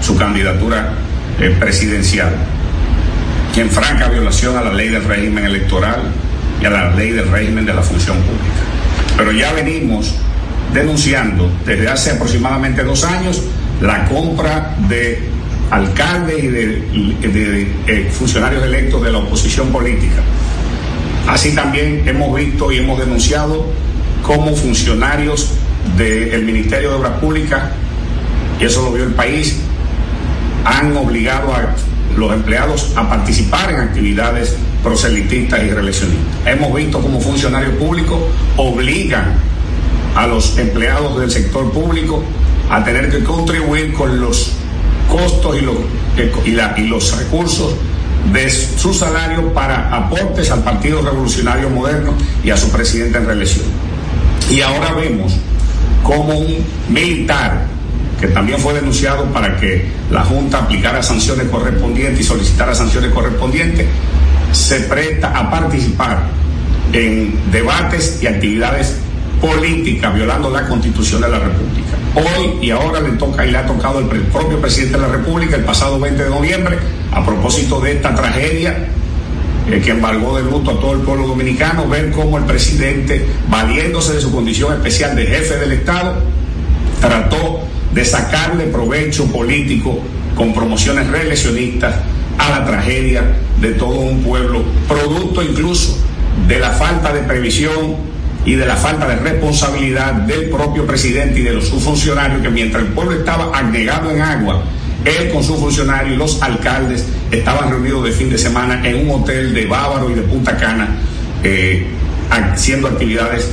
su 0.00 0.16
candidatura 0.16 0.94
eh, 1.40 1.54
presidencial, 1.58 2.32
en 3.56 3.70
franca 3.70 4.08
violación 4.08 4.56
a 4.56 4.62
la 4.62 4.72
ley 4.72 4.88
del 4.88 5.04
régimen 5.04 5.44
electoral 5.44 6.12
y 6.60 6.64
a 6.64 6.70
la 6.70 6.90
ley 6.90 7.10
del 7.10 7.30
régimen 7.30 7.64
de 7.64 7.74
la 7.74 7.82
función 7.82 8.16
pública. 8.18 9.16
Pero 9.16 9.32
ya 9.32 9.52
venimos 9.52 10.14
denunciando 10.74 11.50
desde 11.64 11.88
hace 11.88 12.10
aproximadamente 12.10 12.82
dos 12.82 13.04
años 13.04 13.40
la 13.80 14.04
compra 14.06 14.76
de 14.88 15.20
alcaldes 15.70 16.44
y 16.44 16.48
de, 16.48 17.68
eh, 17.86 18.10
funcionarios 18.12 18.62
electos 18.64 19.02
de 19.02 19.12
la 19.12 19.18
oposición 19.18 19.68
política. 19.68 20.20
Así 21.28 21.54
también 21.54 22.02
hemos 22.06 22.36
visto 22.36 22.70
y 22.70 22.78
hemos 22.78 22.98
denunciado 22.98 23.66
cómo 24.22 24.54
funcionarios 24.54 25.52
del 25.96 26.44
Ministerio 26.44 26.90
de 26.90 26.96
Obras 26.96 27.18
Públicas, 27.18 27.62
y 28.60 28.64
eso 28.64 28.82
lo 28.82 28.92
vio 28.92 29.04
el 29.04 29.14
país, 29.14 29.56
han 30.64 30.96
obligado 30.96 31.54
a 31.54 31.74
los 32.16 32.32
empleados 32.32 32.92
a 32.96 33.08
participar 33.08 33.70
en 33.70 33.76
actividades 33.80 34.56
proselitistas 34.82 35.62
y 35.62 35.70
reeleccionistas. 35.70 36.46
Hemos 36.46 36.74
visto 36.74 37.00
cómo 37.00 37.20
funcionarios 37.20 37.74
públicos 37.74 38.20
obligan 38.56 39.34
a 40.14 40.26
los 40.26 40.56
empleados 40.58 41.18
del 41.18 41.30
sector 41.30 41.70
público 41.72 42.22
a 42.70 42.82
tener 42.84 43.10
que 43.10 43.22
contribuir 43.22 43.92
con 43.92 44.20
los 44.20 44.52
costos 45.10 45.56
y 45.56 45.60
los, 45.60 45.76
y, 46.76 46.86
los 46.86 47.18
recursos 47.18 47.74
de 48.32 48.48
su 48.48 48.94
salario 48.94 49.52
para 49.52 49.94
aportes 49.94 50.50
al 50.50 50.62
Partido 50.62 51.02
Revolucionario 51.02 51.68
Moderno 51.68 52.14
y 52.42 52.50
a 52.50 52.56
su 52.56 52.70
presidente 52.70 53.18
en 53.18 53.26
reelección. 53.26 53.66
Y 54.50 54.60
ahora 54.60 54.92
vemos 54.92 55.34
como 56.02 56.38
un 56.38 56.64
militar 56.88 57.66
que 58.20 58.28
también 58.28 58.58
fue 58.58 58.74
denunciado 58.74 59.24
para 59.26 59.56
que 59.56 59.86
la 60.10 60.22
Junta 60.22 60.58
aplicara 60.58 61.02
sanciones 61.02 61.48
correspondientes 61.48 62.20
y 62.20 62.24
solicitara 62.24 62.74
sanciones 62.74 63.12
correspondientes, 63.12 63.86
se 64.52 64.80
presta 64.80 65.36
a 65.36 65.50
participar 65.50 66.22
en 66.92 67.34
debates 67.50 68.20
y 68.22 68.26
actividades 68.26 68.96
políticas 69.44 70.14
violando 70.14 70.48
la 70.48 70.66
constitución 70.66 71.20
de 71.20 71.28
la 71.28 71.38
República. 71.38 71.98
Hoy 72.14 72.66
y 72.66 72.70
ahora 72.70 73.00
le 73.00 73.10
toca 73.10 73.44
y 73.44 73.50
le 73.50 73.58
ha 73.58 73.66
tocado 73.66 73.98
el 74.00 74.06
propio 74.06 74.58
presidente 74.58 74.96
de 74.96 75.02
la 75.02 75.12
República 75.12 75.56
el 75.56 75.64
pasado 75.64 76.00
20 76.00 76.24
de 76.24 76.30
noviembre, 76.30 76.78
a 77.12 77.24
propósito 77.26 77.78
de 77.78 77.92
esta 77.92 78.14
tragedia 78.14 78.88
eh, 79.70 79.82
que 79.84 79.90
embargó 79.90 80.34
de 80.38 80.44
luto 80.44 80.70
a 80.70 80.80
todo 80.80 80.92
el 80.94 81.00
pueblo 81.00 81.26
dominicano, 81.26 81.86
ver 81.86 82.10
cómo 82.10 82.38
el 82.38 82.44
presidente, 82.44 83.26
valiéndose 83.50 84.14
de 84.14 84.22
su 84.22 84.32
condición 84.32 84.72
especial 84.72 85.14
de 85.14 85.26
jefe 85.26 85.56
del 85.58 85.72
Estado, 85.72 86.22
trató 87.00 87.60
de 87.92 88.02
sacarle 88.02 88.64
provecho 88.64 89.26
político 89.26 89.98
con 90.36 90.54
promociones 90.54 91.06
reeleccionistas 91.08 91.96
a 92.38 92.48
la 92.48 92.64
tragedia 92.64 93.36
de 93.60 93.72
todo 93.72 94.00
un 94.00 94.22
pueblo, 94.22 94.62
producto 94.88 95.42
incluso 95.42 95.98
de 96.48 96.58
la 96.58 96.70
falta 96.70 97.12
de 97.12 97.20
previsión 97.20 98.13
y 98.44 98.54
de 98.54 98.66
la 98.66 98.76
falta 98.76 99.08
de 99.08 99.16
responsabilidad 99.16 100.12
del 100.12 100.50
propio 100.50 100.86
presidente 100.86 101.40
y 101.40 101.42
de 101.42 101.52
los 101.52 101.68
sus 101.68 101.82
funcionarios 101.82 102.42
que 102.42 102.50
mientras 102.50 102.84
el 102.84 102.90
pueblo 102.90 103.16
estaba 103.16 103.56
anegado 103.56 104.10
en 104.10 104.20
agua, 104.20 104.62
él 105.04 105.30
con 105.30 105.42
sus 105.42 105.58
funcionarios 105.58 106.14
y 106.14 106.16
los 106.16 106.42
alcaldes 106.42 107.06
estaban 107.30 107.70
reunidos 107.70 108.04
de 108.04 108.12
fin 108.12 108.30
de 108.30 108.38
semana 108.38 108.86
en 108.86 109.08
un 109.08 109.22
hotel 109.22 109.54
de 109.54 109.66
Bávaro 109.66 110.10
y 110.10 110.14
de 110.14 110.22
Punta 110.22 110.56
Cana 110.56 110.88
eh, 111.42 111.86
haciendo 112.30 112.88
actividades 112.88 113.50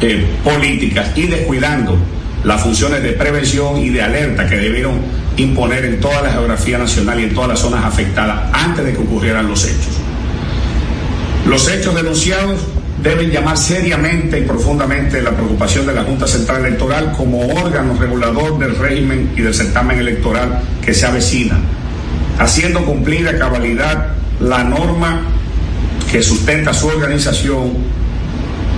eh, 0.00 0.26
políticas 0.42 1.10
y 1.16 1.26
descuidando 1.26 1.96
las 2.44 2.62
funciones 2.62 3.02
de 3.02 3.12
prevención 3.12 3.78
y 3.78 3.88
de 3.88 4.02
alerta 4.02 4.46
que 4.48 4.56
debieron 4.56 5.00
imponer 5.36 5.84
en 5.84 6.00
toda 6.00 6.22
la 6.22 6.30
geografía 6.30 6.78
nacional 6.78 7.20
y 7.20 7.24
en 7.24 7.34
todas 7.34 7.48
las 7.48 7.58
zonas 7.58 7.84
afectadas 7.84 8.50
antes 8.52 8.84
de 8.84 8.92
que 8.92 8.98
ocurrieran 8.98 9.48
los 9.48 9.64
hechos. 9.64 9.98
Los 11.46 11.68
hechos 11.68 11.94
denunciados 11.94 12.60
deben 13.04 13.30
llamar 13.30 13.58
seriamente 13.58 14.40
y 14.40 14.42
profundamente 14.44 15.20
la 15.20 15.32
preocupación 15.32 15.86
de 15.86 15.92
la 15.92 16.04
Junta 16.04 16.26
Central 16.26 16.64
Electoral 16.64 17.12
como 17.12 17.46
órgano 17.46 17.96
regulador 18.00 18.58
del 18.58 18.74
régimen 18.76 19.30
y 19.36 19.42
del 19.42 19.54
certamen 19.54 19.98
electoral 19.98 20.62
que 20.82 20.94
se 20.94 21.04
avecina, 21.06 21.58
haciendo 22.38 22.82
cumplir 22.86 23.28
a 23.28 23.38
cabalidad 23.38 24.08
la 24.40 24.64
norma 24.64 25.20
que 26.10 26.22
sustenta 26.22 26.72
su 26.72 26.86
organización 26.86 27.72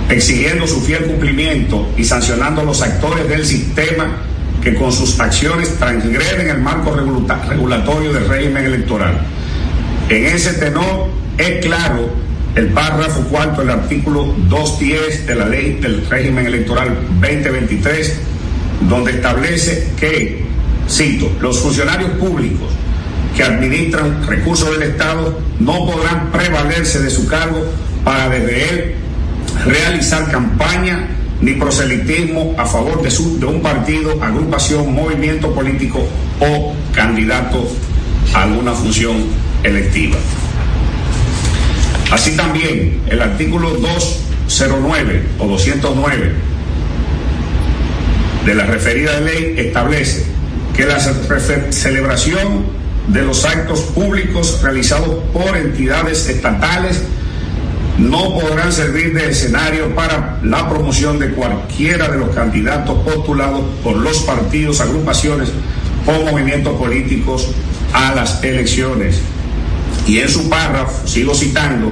exigiendo 0.09 0.67
su 0.67 0.81
fiel 0.81 1.05
cumplimiento 1.05 1.89
y 1.97 2.03
sancionando 2.03 2.61
a 2.61 2.63
los 2.65 2.81
actores 2.81 3.27
del 3.27 3.45
sistema 3.45 4.17
que 4.61 4.75
con 4.75 4.91
sus 4.91 5.19
acciones 5.19 5.77
transgreden 5.77 6.49
el 6.49 6.59
marco 6.59 6.93
regulatorio 6.93 8.11
del 8.11 8.27
régimen 8.27 8.65
electoral. 8.65 9.19
En 10.09 10.25
ese 10.25 10.53
tenor 10.53 11.07
es 11.37 11.65
claro 11.65 12.26
el 12.57 12.69
párrafo 12.69 13.21
cuarto 13.29 13.61
del 13.61 13.69
artículo 13.69 14.33
210 14.49 15.27
de 15.27 15.35
la 15.35 15.45
ley 15.45 15.77
del 15.79 16.03
régimen 16.07 16.47
electoral 16.47 16.97
2023, 17.21 18.19
donde 18.89 19.11
establece 19.11 19.91
que, 19.99 20.43
cito, 20.89 21.31
los 21.39 21.59
funcionarios 21.59 22.09
públicos 22.11 22.67
que 23.35 23.43
administran 23.43 24.25
recursos 24.27 24.71
del 24.71 24.89
Estado 24.89 25.39
no 25.59 25.85
podrán 25.85 26.31
prevalerse 26.31 26.99
de 26.99 27.11
su 27.11 27.27
cargo 27.27 27.63
para 28.03 28.27
desde 28.27 28.69
él 28.69 28.95
realizar 29.63 30.31
campaña 30.31 31.09
ni 31.39 31.51
proselitismo 31.53 32.55
a 32.57 32.65
favor 32.65 33.03
de, 33.03 33.11
su, 33.11 33.39
de 33.39 33.45
un 33.45 33.61
partido, 33.61 34.17
agrupación, 34.23 34.95
movimiento 34.95 35.53
político 35.53 35.99
o 36.39 36.73
candidato 36.91 37.69
a 38.33 38.43
alguna 38.43 38.73
función 38.73 39.17
electiva. 39.63 40.17
Así 42.11 42.31
también 42.37 43.01
el 43.07 43.21
artículo 43.21 43.71
209 43.71 45.23
o 45.39 45.47
209 45.47 46.31
de 48.45 48.55
la 48.55 48.65
referida 48.65 49.19
ley 49.19 49.55
establece 49.57 50.23
que 50.75 50.85
la 50.85 50.99
celebración 50.99 52.65
de 53.07 53.23
los 53.23 53.43
actos 53.45 53.81
públicos 53.81 54.61
realizados 54.61 55.23
por 55.33 55.57
entidades 55.57 56.29
estatales 56.29 57.01
no 57.97 58.35
podrán 58.35 58.71
servir 58.71 59.13
de 59.13 59.31
escenario 59.31 59.93
para 59.95 60.39
la 60.43 60.69
promoción 60.69 61.19
de 61.19 61.31
cualquiera 61.31 62.09
de 62.09 62.19
los 62.19 62.29
candidatos 62.29 62.99
postulados 63.03 63.63
por 63.83 63.97
los 63.97 64.19
partidos, 64.19 64.79
agrupaciones 64.79 65.49
o 66.05 66.31
movimientos 66.31 66.77
políticos 66.77 67.49
a 67.93 68.13
las 68.13 68.43
elecciones. 68.43 69.19
Y 70.07 70.19
en 70.19 70.29
su 70.29 70.49
párrafo, 70.49 71.05
sigo 71.05 71.35
citando, 71.35 71.91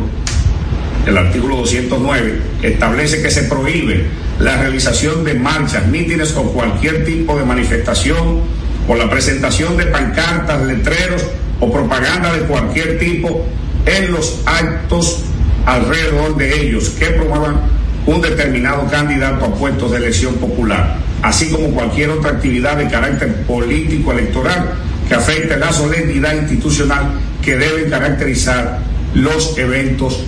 el 1.05 1.17
artículo 1.17 1.57
209 1.57 2.39
establece 2.63 3.21
que 3.21 3.29
se 3.29 3.43
prohíbe 3.43 4.05
la 4.39 4.57
realización 4.57 5.25
de 5.25 5.33
marchas, 5.33 5.85
mítines 5.87 6.33
o 6.35 6.43
cualquier 6.43 7.05
tipo 7.05 7.37
de 7.37 7.43
manifestación 7.43 8.39
o 8.87 8.95
la 8.95 9.09
presentación 9.09 9.75
de 9.75 9.87
pancartas, 9.87 10.61
letreros 10.65 11.25
o 11.59 11.71
propaganda 11.71 12.33
de 12.33 12.41
cualquier 12.41 12.97
tipo 12.99 13.45
en 13.85 14.11
los 14.13 14.39
actos 14.45 15.23
alrededor 15.65 16.37
de 16.37 16.61
ellos 16.61 16.89
que 16.91 17.07
promuevan 17.07 17.61
un 18.05 18.21
determinado 18.21 18.87
candidato 18.87 19.45
a 19.45 19.53
puestos 19.53 19.91
de 19.91 19.97
elección 19.97 20.35
popular, 20.35 20.97
así 21.21 21.49
como 21.49 21.69
cualquier 21.71 22.11
otra 22.11 22.31
actividad 22.31 22.77
de 22.77 22.87
carácter 22.87 23.43
político 23.43 24.13
electoral 24.13 24.73
que 25.07 25.15
afecte 25.15 25.57
la 25.57 25.71
solemnidad 25.71 26.35
institucional 26.35 27.11
que 27.45 27.55
deben 27.55 27.89
caracterizar 27.89 28.79
los 29.13 29.57
eventos 29.57 30.19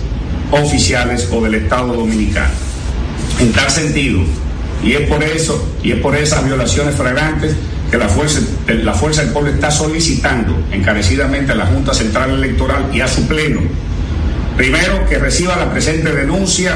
oficiales 0.50 1.28
o 1.30 1.42
del 1.42 1.56
Estado 1.56 1.94
dominicano. 1.94 2.54
En 3.40 3.52
tal 3.52 3.70
sentido, 3.70 4.20
y 4.82 4.92
es 4.92 5.08
por 5.08 5.22
eso, 5.22 5.74
y 5.82 5.92
es 5.92 6.00
por 6.00 6.16
esas 6.16 6.44
violaciones 6.44 6.94
flagrantes 6.94 7.54
que 7.90 7.98
la 7.98 8.08
fuerza, 8.08 8.40
la 8.66 8.94
fuerza 8.94 9.22
del 9.22 9.32
pueblo 9.32 9.50
está 9.50 9.70
solicitando 9.70 10.56
encarecidamente 10.72 11.52
a 11.52 11.54
la 11.56 11.66
Junta 11.66 11.92
Central 11.92 12.30
Electoral 12.30 12.90
y 12.92 13.00
a 13.00 13.08
su 13.08 13.26
pleno 13.26 13.60
Primero, 14.58 15.06
que 15.08 15.20
reciba 15.20 15.54
la 15.54 15.70
presente 15.70 16.12
denuncia 16.12 16.74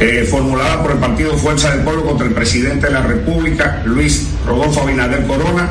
eh, 0.00 0.26
formulada 0.28 0.82
por 0.82 0.90
el 0.90 0.98
Partido 0.98 1.38
Fuerza 1.38 1.70
del 1.70 1.82
Pueblo 1.84 2.04
contra 2.04 2.26
el 2.26 2.34
presidente 2.34 2.88
de 2.88 2.92
la 2.92 3.02
República, 3.02 3.82
Luis 3.84 4.26
Rodolfo 4.44 4.80
Abinader 4.80 5.28
Corona, 5.28 5.70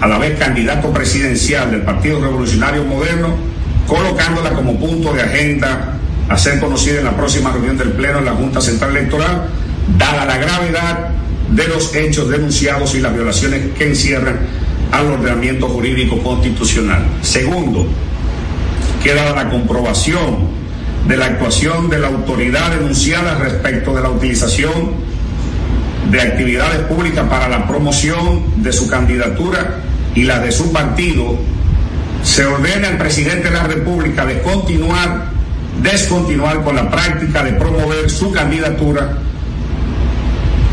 a 0.00 0.06
la 0.06 0.18
vez 0.18 0.38
candidato 0.38 0.90
presidencial 0.92 1.70
del 1.70 1.82
Partido 1.82 2.20
Revolucionario 2.20 2.84
Moderno, 2.84 3.36
colocándola 3.86 4.50
como 4.50 4.78
punto 4.78 5.12
de 5.12 5.22
agenda 5.22 5.94
a 6.28 6.36
ser 6.36 6.60
conocida 6.60 6.98
en 6.98 7.04
la 7.04 7.16
próxima 7.16 7.52
reunión 7.52 7.78
del 7.78 7.92
Pleno 7.92 8.18
de 8.18 8.24
la 8.24 8.32
Junta 8.32 8.60
Central 8.60 8.96
Electoral, 8.96 9.48
dada 9.96 10.24
la 10.24 10.36
gravedad 10.38 11.10
de 11.50 11.68
los 11.68 11.94
hechos 11.94 12.28
denunciados 12.28 12.94
y 12.94 13.00
las 13.00 13.14
violaciones 13.14 13.72
que 13.78 13.88
encierran 13.88 14.40
al 14.90 15.06
ordenamiento 15.06 15.68
jurídico 15.68 16.18
constitucional. 16.22 17.04
Segundo, 17.22 17.86
queda 19.02 19.34
la 19.34 19.48
comprobación 19.48 20.56
de 21.06 21.16
la 21.16 21.26
actuación 21.26 21.88
de 21.88 22.00
la 22.00 22.08
autoridad 22.08 22.72
denunciada 22.72 23.38
respecto 23.38 23.94
de 23.94 24.02
la 24.02 24.10
utilización 24.10 25.05
de 26.10 26.20
actividades 26.20 26.80
públicas 26.82 27.28
para 27.28 27.48
la 27.48 27.66
promoción 27.66 28.62
de 28.62 28.72
su 28.72 28.88
candidatura 28.88 29.78
y 30.14 30.22
la 30.22 30.38
de 30.38 30.52
su 30.52 30.72
partido, 30.72 31.38
se 32.22 32.44
ordena 32.44 32.88
al 32.88 32.98
presidente 32.98 33.44
de 33.44 33.54
la 33.54 33.64
República 33.64 34.24
de 34.24 34.40
continuar, 34.42 35.30
descontinuar 35.82 36.64
con 36.64 36.76
la 36.76 36.90
práctica 36.90 37.44
de 37.44 37.52
promover 37.52 38.10
su 38.10 38.32
candidatura 38.32 39.18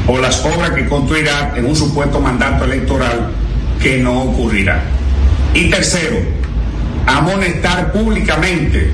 o 0.08 0.18
las 0.18 0.44
obras 0.46 0.72
que 0.72 0.88
construirá 0.88 1.54
en 1.56 1.66
un 1.66 1.76
supuesto 1.76 2.20
mandato 2.20 2.66
electoral 2.66 3.32
que 3.82 4.00
no 4.00 4.24
ocurrirá. 4.24 4.82
Y 5.54 5.70
tercero, 5.70 6.18
amonestar 7.06 7.92
públicamente 7.92 8.92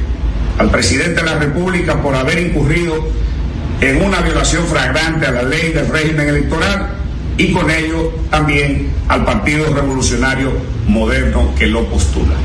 al 0.58 0.70
presidente 0.70 1.22
de 1.22 1.26
la 1.26 1.40
República 1.40 2.02
por 2.02 2.16
haber 2.16 2.40
incurrido 2.40 3.08
en 3.82 4.02
una 4.04 4.22
violación 4.22 4.66
flagrante 4.68 5.26
a 5.26 5.32
la 5.32 5.44
ley 5.44 5.72
del 5.72 5.88
régimen 5.88 6.28
electoral 6.30 6.90
y 7.38 7.52
con 7.54 7.70
ello 7.70 8.14
también 8.30 8.92
al 9.08 9.24
Partido 9.24 9.74
Revolucionario 9.74 10.52
Moderno 10.88 11.54
que 11.58 11.68
lo 11.68 11.88
postula. 11.90 12.36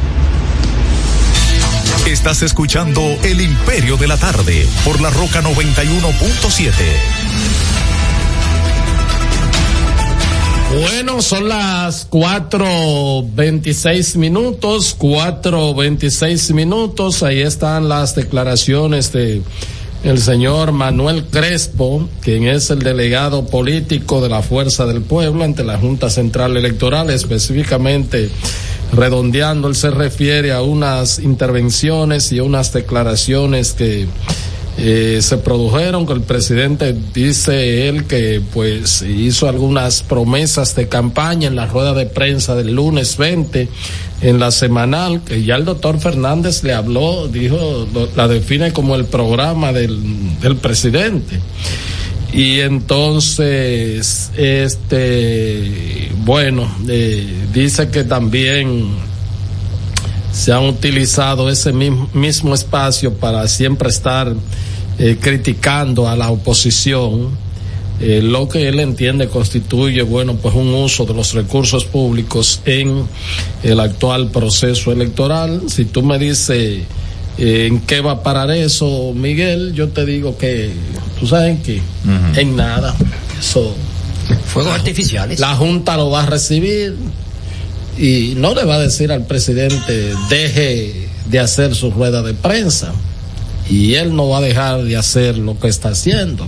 Estás 2.06 2.42
escuchando 2.42 3.00
El 3.22 3.40
Imperio 3.40 3.96
de 3.96 4.06
la 4.06 4.16
Tarde 4.16 4.66
por 4.84 5.00
la 5.00 5.10
Roca 5.10 5.42
91.7. 5.42 6.72
Bueno, 10.80 11.22
son 11.22 11.48
las 11.48 12.04
cuatro 12.04 13.24
veintiséis 13.34 14.16
minutos, 14.16 14.94
cuatro 14.98 15.74
veintiséis 15.74 16.50
minutos. 16.52 17.22
Ahí 17.22 17.42
están 17.42 17.88
las 17.88 18.14
declaraciones 18.14 19.12
de 19.12 19.40
el 20.04 20.18
señor 20.18 20.72
Manuel 20.72 21.24
Crespo, 21.24 22.08
quien 22.20 22.46
es 22.46 22.70
el 22.70 22.80
delegado 22.80 23.46
político 23.46 24.20
de 24.20 24.28
la 24.28 24.42
Fuerza 24.42 24.84
del 24.84 25.00
Pueblo 25.00 25.44
ante 25.44 25.64
la 25.64 25.78
Junta 25.78 26.10
Central 26.10 26.56
Electoral, 26.58 27.08
específicamente 27.08 28.28
redondeando, 28.92 29.66
él 29.66 29.74
se 29.74 29.90
refiere 29.90 30.52
a 30.52 30.60
unas 30.60 31.18
intervenciones 31.18 32.30
y 32.32 32.40
unas 32.40 32.72
declaraciones 32.72 33.72
que 33.72 34.06
eh, 34.76 35.20
se 35.22 35.38
produjeron 35.38 36.04
que 36.04 36.12
el 36.12 36.22
presidente 36.22 36.94
dice 37.14 37.88
él 37.88 38.06
que 38.06 38.42
pues 38.52 39.02
hizo 39.02 39.48
algunas 39.48 40.02
promesas 40.02 40.74
de 40.74 40.88
campaña 40.88 41.46
en 41.46 41.54
la 41.54 41.66
rueda 41.66 41.94
de 41.94 42.06
prensa 42.06 42.56
del 42.56 42.74
lunes 42.74 43.16
20 43.16 43.68
en 44.20 44.38
la 44.38 44.50
semanal 44.50 45.22
que 45.22 45.44
ya 45.44 45.56
el 45.56 45.64
doctor 45.64 45.98
Fernández 45.98 46.62
le 46.62 46.72
habló 46.72 47.28
dijo 47.28 47.86
la 48.16 48.28
define 48.28 48.72
como 48.72 48.94
el 48.94 49.04
programa 49.04 49.72
del, 49.72 50.40
del 50.40 50.56
presidente. 50.56 51.40
Y 52.32 52.60
entonces 52.60 54.32
este 54.36 56.10
bueno 56.24 56.68
eh, 56.88 57.32
dice 57.52 57.90
que 57.90 58.02
también 58.02 58.88
se 60.32 60.52
han 60.52 60.64
utilizado 60.64 61.48
ese 61.48 61.72
mismo, 61.72 62.08
mismo 62.12 62.54
espacio 62.54 63.14
para 63.14 63.46
siempre 63.46 63.88
estar 63.88 64.34
eh, 64.98 65.16
criticando 65.20 66.08
a 66.08 66.16
la 66.16 66.30
oposición, 66.30 67.38
eh, 68.06 68.20
lo 68.20 68.50
que 68.50 68.68
él 68.68 68.80
entiende 68.80 69.28
constituye, 69.28 70.02
bueno, 70.02 70.36
pues 70.36 70.54
un 70.54 70.74
uso 70.74 71.06
de 71.06 71.14
los 71.14 71.32
recursos 71.32 71.86
públicos 71.86 72.60
en 72.66 73.06
el 73.62 73.80
actual 73.80 74.30
proceso 74.30 74.92
electoral. 74.92 75.62
Si 75.68 75.86
tú 75.86 76.02
me 76.02 76.18
dices 76.18 76.82
eh, 77.38 77.66
en 77.66 77.80
qué 77.80 78.02
va 78.02 78.12
a 78.12 78.22
parar 78.22 78.50
eso, 78.50 79.14
Miguel, 79.14 79.72
yo 79.72 79.88
te 79.88 80.04
digo 80.04 80.36
que, 80.36 80.70
tú 81.18 81.26
sabes 81.26 81.62
que, 81.62 81.80
en 82.36 82.54
nada. 82.54 82.94
Eso. 83.40 83.74
Fuegos 84.48 84.74
artificiales. 84.74 85.40
La 85.40 85.54
Junta 85.54 85.96
lo 85.96 86.10
va 86.10 86.24
a 86.24 86.26
recibir 86.26 86.96
y 87.96 88.34
no 88.36 88.54
le 88.54 88.64
va 88.64 88.74
a 88.74 88.80
decir 88.80 89.12
al 89.12 89.24
presidente 89.24 90.12
deje 90.28 91.08
de 91.30 91.38
hacer 91.38 91.74
su 91.74 91.90
rueda 91.90 92.20
de 92.20 92.34
prensa 92.34 92.92
y 93.70 93.94
él 93.94 94.14
no 94.14 94.28
va 94.28 94.38
a 94.38 94.40
dejar 94.42 94.82
de 94.82 94.94
hacer 94.94 95.38
lo 95.38 95.58
que 95.58 95.68
está 95.68 95.88
haciendo. 95.88 96.46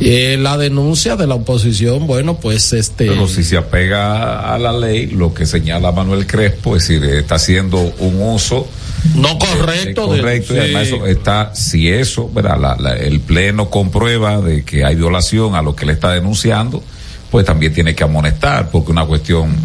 Eh, 0.00 0.36
la 0.38 0.56
denuncia 0.56 1.16
de 1.16 1.26
la 1.26 1.34
oposición, 1.34 2.06
bueno, 2.06 2.38
pues 2.38 2.72
este. 2.72 3.06
Pero 3.06 3.26
si 3.26 3.42
se 3.42 3.56
apega 3.56 4.54
a 4.54 4.58
la 4.58 4.72
ley, 4.72 5.08
lo 5.08 5.34
que 5.34 5.44
señala 5.44 5.90
Manuel 5.90 6.26
Crespo, 6.26 6.76
es 6.76 6.86
decir, 6.86 7.04
está 7.04 7.34
haciendo 7.34 7.78
un 7.98 8.20
uso. 8.22 8.68
No 9.14 9.38
correcto. 9.38 10.14
Eh, 10.14 10.20
correcto, 10.20 10.54
y 10.54 10.58
además 10.58 10.88
eso 10.88 11.06
está, 11.06 11.54
si 11.54 11.88
eso, 11.88 12.30
¿verdad? 12.32 12.58
La, 12.60 12.76
la, 12.76 12.96
el 12.96 13.20
Pleno 13.20 13.70
comprueba 13.70 14.40
de 14.40 14.64
que 14.64 14.84
hay 14.84 14.94
violación 14.94 15.54
a 15.54 15.62
lo 15.62 15.74
que 15.74 15.86
le 15.86 15.92
está 15.94 16.12
denunciando, 16.12 16.82
pues 17.30 17.44
también 17.44 17.72
tiene 17.72 17.94
que 17.94 18.04
amonestar, 18.04 18.70
porque 18.70 18.92
una 18.92 19.04
cuestión 19.04 19.56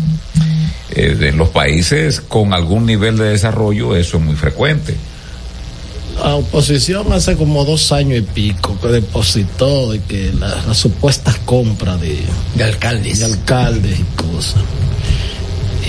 eh, 0.96 1.18
en 1.20 1.38
los 1.38 1.50
países 1.50 2.22
con 2.22 2.54
algún 2.54 2.86
nivel 2.86 3.18
de 3.18 3.26
desarrollo 3.26 3.96
eso 3.96 4.18
es 4.18 4.24
muy 4.24 4.36
frecuente. 4.36 4.96
La 6.18 6.36
oposición 6.36 7.12
hace 7.12 7.36
como 7.36 7.66
dos 7.66 7.92
años 7.92 8.20
y 8.20 8.22
pico 8.22 8.78
que 8.80 8.88
depositó 8.88 9.92
de 9.92 10.00
que 10.02 10.32
las 10.34 10.66
la 10.66 10.74
supuestas 10.74 11.38
compras 11.40 12.00
de, 12.00 12.20
de, 12.56 12.64
alcaldes. 12.64 13.20
de 13.20 13.26
alcaldes 13.26 14.00
y 14.00 14.04
cosas. 14.16 14.62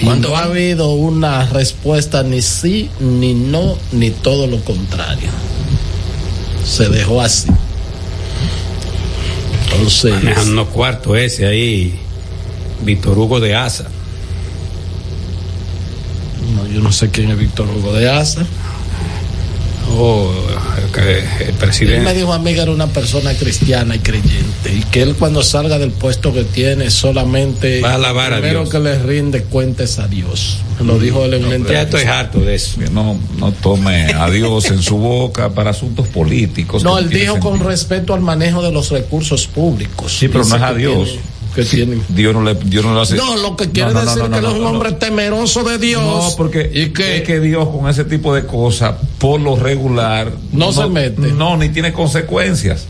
Cuando 0.02 0.30
no 0.30 0.36
ha 0.36 0.44
habido 0.44 0.92
una 0.92 1.46
respuesta 1.46 2.22
ni 2.22 2.42
sí, 2.42 2.90
ni 3.00 3.34
no, 3.34 3.78
ni 3.92 4.10
todo 4.10 4.46
lo 4.46 4.60
contrario. 4.64 5.28
Se 6.66 6.88
dejó 6.88 7.20
así. 7.20 7.48
Entonces. 9.70 10.12
Manejando 10.12 10.66
cuarto 10.66 11.16
ese 11.16 11.46
ahí, 11.46 11.98
Víctor 12.84 13.18
Hugo 13.18 13.40
de 13.40 13.54
Asa. 13.54 13.86
No, 16.54 16.66
yo 16.66 16.80
no 16.80 16.92
sé 16.92 17.10
quién 17.10 17.30
es 17.30 17.38
Víctor 17.38 17.68
Hugo 17.68 17.92
de 17.92 18.10
Asa. 18.10 18.44
Oh, 19.96 20.30
el 21.46 21.54
presidente. 21.54 21.98
Él 21.98 22.04
me 22.04 22.14
dijo 22.14 22.32
a 22.32 22.38
mí 22.38 22.54
que 22.54 22.60
era 22.60 22.70
una 22.70 22.86
persona 22.88 23.34
cristiana 23.34 23.96
y 23.96 23.98
creyente 24.00 24.72
y 24.74 24.80
que 24.82 25.02
él 25.02 25.14
cuando 25.16 25.42
salga 25.42 25.78
del 25.78 25.90
puesto 25.90 26.32
que 26.32 26.44
tiene 26.44 26.90
solamente 26.90 27.80
va 27.80 27.92
a 27.92 27.94
alabar 27.94 28.32
a 28.32 28.38
primero 28.38 28.60
Dios. 28.60 28.70
que 28.70 28.80
le 28.80 28.98
rinde 28.98 29.42
cuentas 29.44 29.98
a 29.98 30.08
Dios. 30.08 30.58
Me 30.80 30.86
lo 30.86 30.98
dijo 30.98 31.24
él 31.24 31.34
en 31.34 31.62
no, 31.62 31.68
Ya 31.70 31.82
estoy 31.82 32.02
harto 32.04 32.40
de 32.40 32.54
eso. 32.56 32.80
No, 32.92 33.16
no 33.38 33.52
tome 33.52 34.12
a 34.12 34.28
Dios 34.30 34.66
en 34.66 34.82
su 34.82 34.96
boca 34.98 35.50
para 35.50 35.70
asuntos 35.70 36.08
políticos. 36.08 36.82
No, 36.82 36.98
él 36.98 37.08
dijo 37.08 37.38
con 37.38 37.60
respecto 37.60 38.14
al 38.14 38.20
manejo 38.20 38.62
de 38.62 38.72
los 38.72 38.90
recursos 38.90 39.46
públicos. 39.46 40.16
Sí, 40.16 40.28
pero 40.28 40.44
no 40.44 40.56
es 40.56 40.62
a 40.62 40.74
Dios. 40.74 41.04
Tiene, 41.04 41.33
que 41.54 41.64
tienen. 41.64 42.02
Dios 42.08 42.34
no 42.34 42.42
le, 42.42 42.54
Dios 42.54 42.84
no 42.84 42.94
le 42.94 43.00
hace. 43.00 43.16
No, 43.16 43.36
lo 43.36 43.56
que 43.56 43.70
quiere 43.70 43.92
no, 43.92 44.00
no, 44.02 44.06
decir 44.06 44.22
no, 44.22 44.30
que 44.30 44.38
él 44.38 44.44
es 44.44 44.52
un 44.52 44.66
hombre 44.66 44.92
temeroso 44.92 45.62
de 45.62 45.78
Dios. 45.78 46.02
No, 46.02 46.36
porque 46.36 46.70
y 46.72 46.90
que, 46.90 47.18
es 47.18 47.22
que 47.22 47.40
Dios 47.40 47.68
con 47.68 47.88
ese 47.88 48.04
tipo 48.04 48.34
de 48.34 48.44
cosas, 48.44 48.96
por 49.18 49.40
lo 49.40 49.56
regular, 49.56 50.32
no, 50.52 50.72
se 50.72 50.86
mete. 50.86 51.32
No, 51.32 51.56
ni 51.56 51.68
tiene 51.68 51.92
consecuencias. 51.92 52.86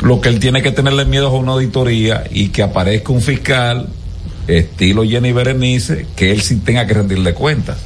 Lo 0.00 0.20
que 0.20 0.28
él 0.28 0.38
tiene 0.38 0.62
que 0.62 0.70
tenerle 0.70 1.04
miedo 1.04 1.28
es 1.28 1.32
a 1.32 1.36
una 1.36 1.52
auditoría 1.52 2.24
y 2.30 2.48
que 2.48 2.62
aparezca 2.62 3.12
un 3.12 3.22
fiscal 3.22 3.88
estilo 4.46 5.04
Jenny 5.04 5.32
Berenice, 5.32 6.06
que 6.14 6.30
él 6.32 6.42
sí 6.42 6.56
tenga 6.56 6.86
que 6.86 6.94
rendirle 6.94 7.32
cuentas. 7.32 7.78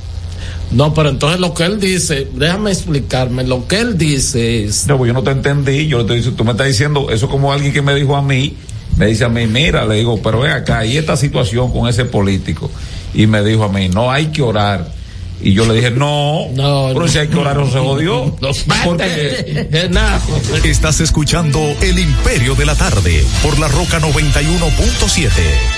No, 0.70 0.92
pero 0.92 1.08
entonces 1.08 1.40
lo 1.40 1.54
que 1.54 1.64
él 1.64 1.80
dice, 1.80 2.28
déjame 2.34 2.70
explicarme, 2.70 3.44
lo 3.44 3.66
que 3.66 3.80
él 3.80 3.96
dice 3.96 4.64
es... 4.64 4.86
No, 4.86 4.98
pues 4.98 5.08
yo 5.08 5.14
no 5.14 5.22
te 5.22 5.30
entendí, 5.30 5.86
yo 5.86 6.04
te 6.04 6.20
tú 6.20 6.44
me 6.44 6.50
estás 6.50 6.66
diciendo 6.66 7.08
eso 7.10 7.28
como 7.28 7.52
alguien 7.52 7.72
que 7.72 7.80
me 7.80 7.94
dijo 7.94 8.16
a 8.16 8.22
mí, 8.22 8.54
me 8.98 9.06
dice 9.06 9.24
a 9.24 9.28
mí, 9.28 9.46
mira, 9.46 9.86
le 9.86 9.96
digo, 9.96 10.20
pero 10.22 10.40
ven 10.40 10.50
acá, 10.52 10.84
y 10.84 10.96
esta 10.96 11.16
situación 11.16 11.72
con 11.72 11.88
ese 11.88 12.04
político, 12.04 12.70
y 13.14 13.26
me 13.26 13.42
dijo 13.42 13.64
a 13.64 13.68
mí, 13.68 13.88
no 13.88 14.10
hay 14.10 14.26
que 14.26 14.42
orar. 14.42 14.98
Y 15.40 15.52
yo 15.52 15.66
le 15.66 15.74
dije, 15.74 15.92
no, 15.92 16.48
no 16.52 16.88
pero 16.88 17.06
no. 17.06 17.08
si 17.08 17.18
hay 17.18 17.28
que 17.28 17.36
orar, 17.36 17.56
no 17.56 17.70
se 17.70 17.78
jodió. 17.78 18.36
No, 18.40 18.50
porque... 18.84 19.68
Estás 20.64 21.00
escuchando 21.00 21.60
El 21.80 22.00
Imperio 22.00 22.56
de 22.56 22.66
la 22.66 22.74
Tarde 22.74 23.24
por 23.42 23.58
la 23.60 23.68
Roca 23.68 24.00
91.7. 24.00 25.77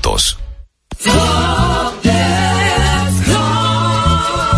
juntos. 0.00 0.38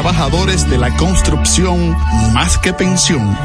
trabajadores 0.00 0.70
de 0.70 0.78
la 0.78 0.96
construcción 0.96 1.90
más 2.32 2.56
que 2.56 2.72
pensión. 2.72 3.36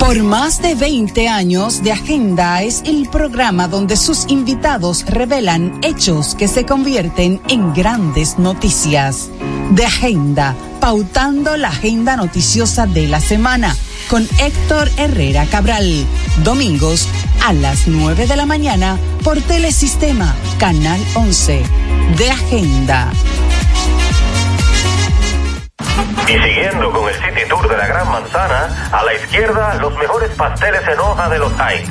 Por 0.00 0.22
más 0.22 0.62
de 0.62 0.74
20 0.74 1.28
años 1.28 1.82
de 1.82 1.92
Agenda 1.92 2.62
es 2.62 2.80
el 2.86 3.10
programa 3.10 3.68
donde 3.68 3.98
sus 3.98 4.24
invitados 4.28 5.04
revelan 5.04 5.78
hechos 5.82 6.34
que 6.34 6.48
se 6.48 6.64
convierten 6.64 7.42
en 7.50 7.74
grandes 7.74 8.38
noticias. 8.38 9.28
De 9.72 9.84
Agenda, 9.84 10.56
pautando 10.80 11.58
la 11.58 11.68
agenda 11.68 12.16
noticiosa 12.16 12.86
de 12.86 13.08
la 13.08 13.20
semana 13.20 13.76
con 14.08 14.26
Héctor 14.38 14.90
Herrera 14.96 15.44
Cabral. 15.44 16.06
Domingos 16.44 17.06
a 17.44 17.52
las 17.52 17.88
9 17.88 18.26
de 18.26 18.36
la 18.36 18.46
mañana 18.46 18.96
por 19.24 19.40
Telesistema, 19.40 20.34
Canal 20.58 21.00
11. 21.14 21.64
De 22.16 22.30
Agenda. 22.30 23.10
Y 26.28 26.32
siguiendo 26.32 26.92
con 26.92 27.08
el 27.08 27.14
City 27.16 27.48
Tour 27.48 27.68
de 27.68 27.76
la 27.76 27.86
Gran 27.86 28.08
Manzana, 28.10 28.90
a 28.92 29.02
la 29.02 29.14
izquierda 29.14 29.74
los 29.74 29.92
mejores 29.98 30.30
pasteles 30.36 30.82
en 30.86 31.00
hoja 31.00 31.28
de 31.28 31.38
los 31.38 31.52
Heights. 31.58 31.90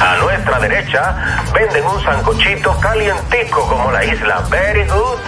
A 0.00 0.16
nuestra 0.22 0.58
derecha 0.58 1.44
venden 1.52 1.84
un 1.84 2.02
sancochito 2.02 2.78
calientico 2.80 3.68
como 3.68 3.92
la 3.92 4.04
isla 4.04 4.42
Very 4.50 4.86
Good. 4.86 5.18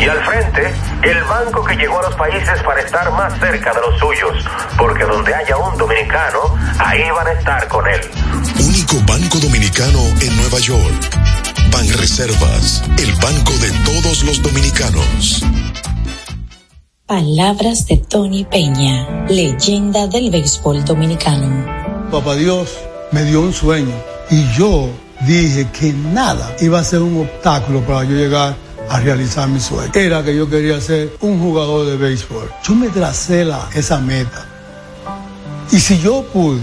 Y 0.00 0.08
al 0.08 0.24
frente, 0.24 0.72
el 1.02 1.22
banco 1.24 1.62
que 1.64 1.76
llegó 1.76 1.98
a 1.98 2.02
los 2.02 2.16
países 2.16 2.62
para 2.62 2.80
estar 2.80 3.10
más 3.12 3.38
cerca 3.38 3.72
de 3.74 3.80
los 3.82 3.98
suyos, 3.98 4.44
porque 4.78 5.04
donde 5.04 5.34
haya 5.34 5.56
un 5.58 5.76
dominicano, 5.76 6.56
ahí 6.78 7.10
van 7.10 7.26
a 7.26 7.32
estar 7.32 7.68
con 7.68 7.86
él. 7.86 8.00
Único 8.72 8.96
banco 9.06 9.38
dominicano 9.38 9.98
en 10.22 10.34
Nueva 10.34 10.58
York. 10.58 11.10
Ban 11.70 11.86
Reservas, 11.98 12.82
el 12.96 13.12
banco 13.16 13.52
de 13.58 13.70
todos 13.84 14.24
los 14.24 14.40
dominicanos. 14.40 15.44
Palabras 17.04 17.86
de 17.86 17.98
Tony 17.98 18.44
Peña, 18.44 19.26
leyenda 19.28 20.06
del 20.06 20.30
béisbol 20.30 20.86
dominicano. 20.86 21.66
Papá 22.10 22.34
Dios 22.34 22.70
me 23.10 23.24
dio 23.24 23.42
un 23.42 23.52
sueño 23.52 23.92
y 24.30 24.42
yo 24.56 24.88
dije 25.26 25.68
que 25.78 25.92
nada 25.92 26.56
iba 26.62 26.80
a 26.80 26.84
ser 26.84 27.02
un 27.02 27.20
obstáculo 27.20 27.82
para 27.82 28.04
yo 28.04 28.16
llegar 28.16 28.56
a 28.88 29.00
realizar 29.00 29.50
mi 29.50 29.60
sueño. 29.60 29.92
Era 29.94 30.24
que 30.24 30.34
yo 30.34 30.48
quería 30.48 30.80
ser 30.80 31.14
un 31.20 31.38
jugador 31.38 31.84
de 31.84 31.98
béisbol. 31.98 32.50
Yo 32.64 32.74
me 32.74 32.88
tracé 32.88 33.44
la, 33.44 33.68
esa 33.74 33.98
meta. 33.98 34.46
Y 35.70 35.78
si 35.78 35.98
yo 35.98 36.24
pude, 36.32 36.62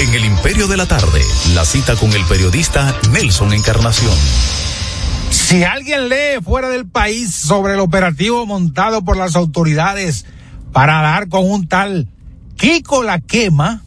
En 0.00 0.14
El 0.14 0.24
Imperio 0.24 0.68
de 0.68 0.76
la 0.76 0.86
Tarde, 0.86 1.20
la 1.54 1.64
cita 1.64 1.96
con 1.96 2.12
el 2.12 2.24
periodista 2.26 2.96
Nelson 3.10 3.52
Encarnación. 3.52 4.14
Si 5.30 5.64
alguien 5.64 6.08
lee 6.08 6.40
fuera 6.40 6.68
del 6.68 6.86
país 6.86 7.34
sobre 7.34 7.74
el 7.74 7.80
operativo 7.80 8.46
montado 8.46 9.02
por 9.04 9.16
las 9.16 9.34
autoridades 9.34 10.24
para 10.72 11.02
dar 11.02 11.28
con 11.28 11.50
un 11.50 11.66
tal 11.66 12.08
Kiko 12.56 13.02
la 13.02 13.18
quema, 13.18 13.82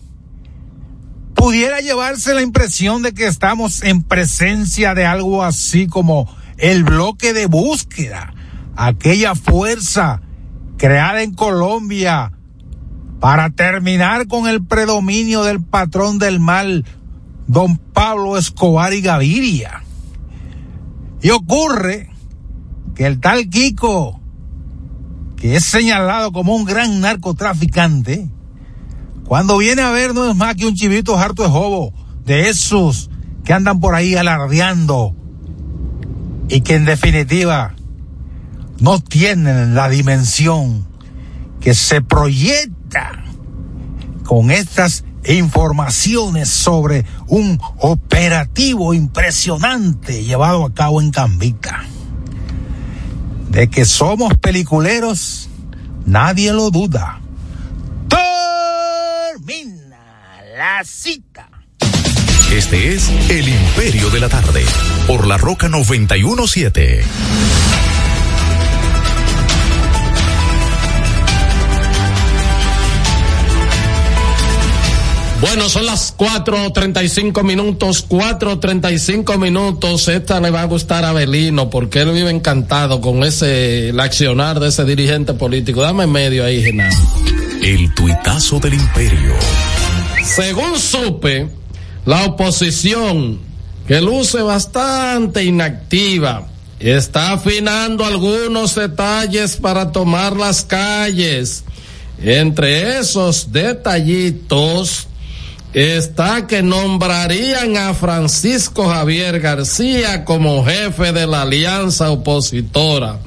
pudiera 1.34 1.80
llevarse 1.80 2.34
la 2.34 2.42
impresión 2.42 3.04
de 3.04 3.14
que 3.14 3.28
estamos 3.28 3.82
en 3.82 4.04
presencia 4.04 4.94
de 4.94 5.06
algo 5.06 5.46
así 5.46 5.88
como 5.88 6.28
el 6.58 6.84
bloque 6.84 7.32
de 7.32 7.46
búsqueda, 7.46 8.34
aquella 8.76 9.34
fuerza 9.34 10.22
creada 10.78 11.24
en 11.24 11.34
Colombia 11.34 12.34
para 13.22 13.52
terminar 13.52 14.28
con 14.28 14.48
el 14.48 14.66
predominio 14.66 15.44
del 15.44 15.62
patrón 15.62 16.18
del 16.18 16.40
mal, 16.40 16.86
don 17.46 17.78
Pablo 17.78 18.36
Escobar 18.36 18.94
y 18.94 19.02
Gaviria. 19.02 19.84
Y 21.22 21.30
ocurre 21.30 22.10
que 22.96 23.06
el 23.06 23.20
tal 23.20 23.48
Kiko, 23.48 24.20
que 25.38 25.56
es 25.56 25.64
señalado 25.64 26.32
como 26.32 26.56
un 26.56 26.66
gran 26.66 27.00
narcotraficante, 27.00 28.28
cuando 29.28 29.60
viene 29.60 29.84
a 29.84 29.92
ver 29.92 30.16
no 30.16 30.28
es 30.28 30.36
más 30.36 30.56
que 30.56 30.66
un 30.66 30.74
chivito 30.74 31.16
harto 31.16 31.44
de 31.44 31.50
jobo, 31.50 31.94
de 32.26 32.50
esos 32.50 33.12
que 33.46 33.54
andan 33.54 33.80
por 33.80 33.94
ahí 33.94 34.16
alardeando 34.16 35.16
y 36.50 36.62
que 36.62 36.74
en 36.74 36.86
definitiva 36.86 37.76
no 38.80 39.00
tienen 39.00 39.76
la 39.76 39.90
dimensión 39.90 40.88
que 41.60 41.76
se 41.76 42.02
proyecta 42.02 42.81
con 44.24 44.52
estas 44.52 45.04
informaciones 45.26 46.50
sobre 46.50 47.06
un 47.28 47.60
operativo 47.78 48.94
impresionante 48.94 50.24
llevado 50.24 50.66
a 50.66 50.74
cabo 50.74 51.02
en 51.02 51.12
Cambica. 51.12 51.84
De 53.50 53.70
que 53.70 53.86
somos 53.86 54.38
peliculeros, 54.38 55.50
nadie 56.06 56.54
lo 56.54 56.72
duda. 56.72 57.20
Termina 58.08 60.00
la 60.58 60.84
cita. 60.84 61.50
Este 62.52 62.94
es 62.94 63.10
El 63.30 63.48
Imperio 63.48 64.10
de 64.10 64.20
la 64.20 64.30
Tarde, 64.30 64.66
por 65.08 65.28
la 65.28 65.38
Roca 65.38 65.70
917. 65.70 67.04
Bueno, 75.42 75.70
son 75.70 75.88
las 75.88 76.16
4.35 76.18 77.44
minutos, 77.44 78.08
4.35 78.08 79.40
minutos. 79.40 80.08
Esta 80.08 80.40
le 80.40 80.52
va 80.52 80.62
a 80.62 80.66
gustar 80.66 81.04
a 81.04 81.14
Belino 81.14 81.68
porque 81.72 82.02
él 82.02 82.12
vive 82.12 82.30
encantado 82.30 83.02
con 83.02 83.24
ese, 83.24 83.90
el 83.90 84.00
accionar 84.00 84.60
de 84.60 84.68
ese 84.68 84.86
dirigente 84.86 85.34
político. 85.34 85.82
Dame 85.82 86.06
medio 86.06 86.46
ahí, 86.46 86.62
Genaro. 86.62 86.96
El 87.64 87.92
tuitazo 87.96 88.60
del 88.60 88.76
imperio. 88.76 89.34
Según 90.24 90.78
supe, 90.78 91.50
la 92.06 92.26
oposición, 92.26 93.40
que 93.88 94.00
luce 94.00 94.44
bastante 94.44 95.44
inactiva, 95.44 96.50
está 96.80 97.34
afinando 97.34 98.06
algunos 98.06 98.76
detalles 98.76 99.56
para 99.58 99.92
tomar 99.92 100.38
las 100.38 100.62
calles. 100.64 101.64
Entre 102.24 103.00
esos 103.00 103.52
detallitos, 103.52 105.08
está 105.74 106.48
que 106.48 106.62
nombrarían 106.62 107.78
a 107.78 107.94
Francisco 107.94 108.90
Javier 108.90 109.40
García 109.40 110.26
como 110.26 110.66
jefe 110.66 111.12
de 111.14 111.26
la 111.26 111.44
alianza 111.44 112.12
opositora. 112.12 113.20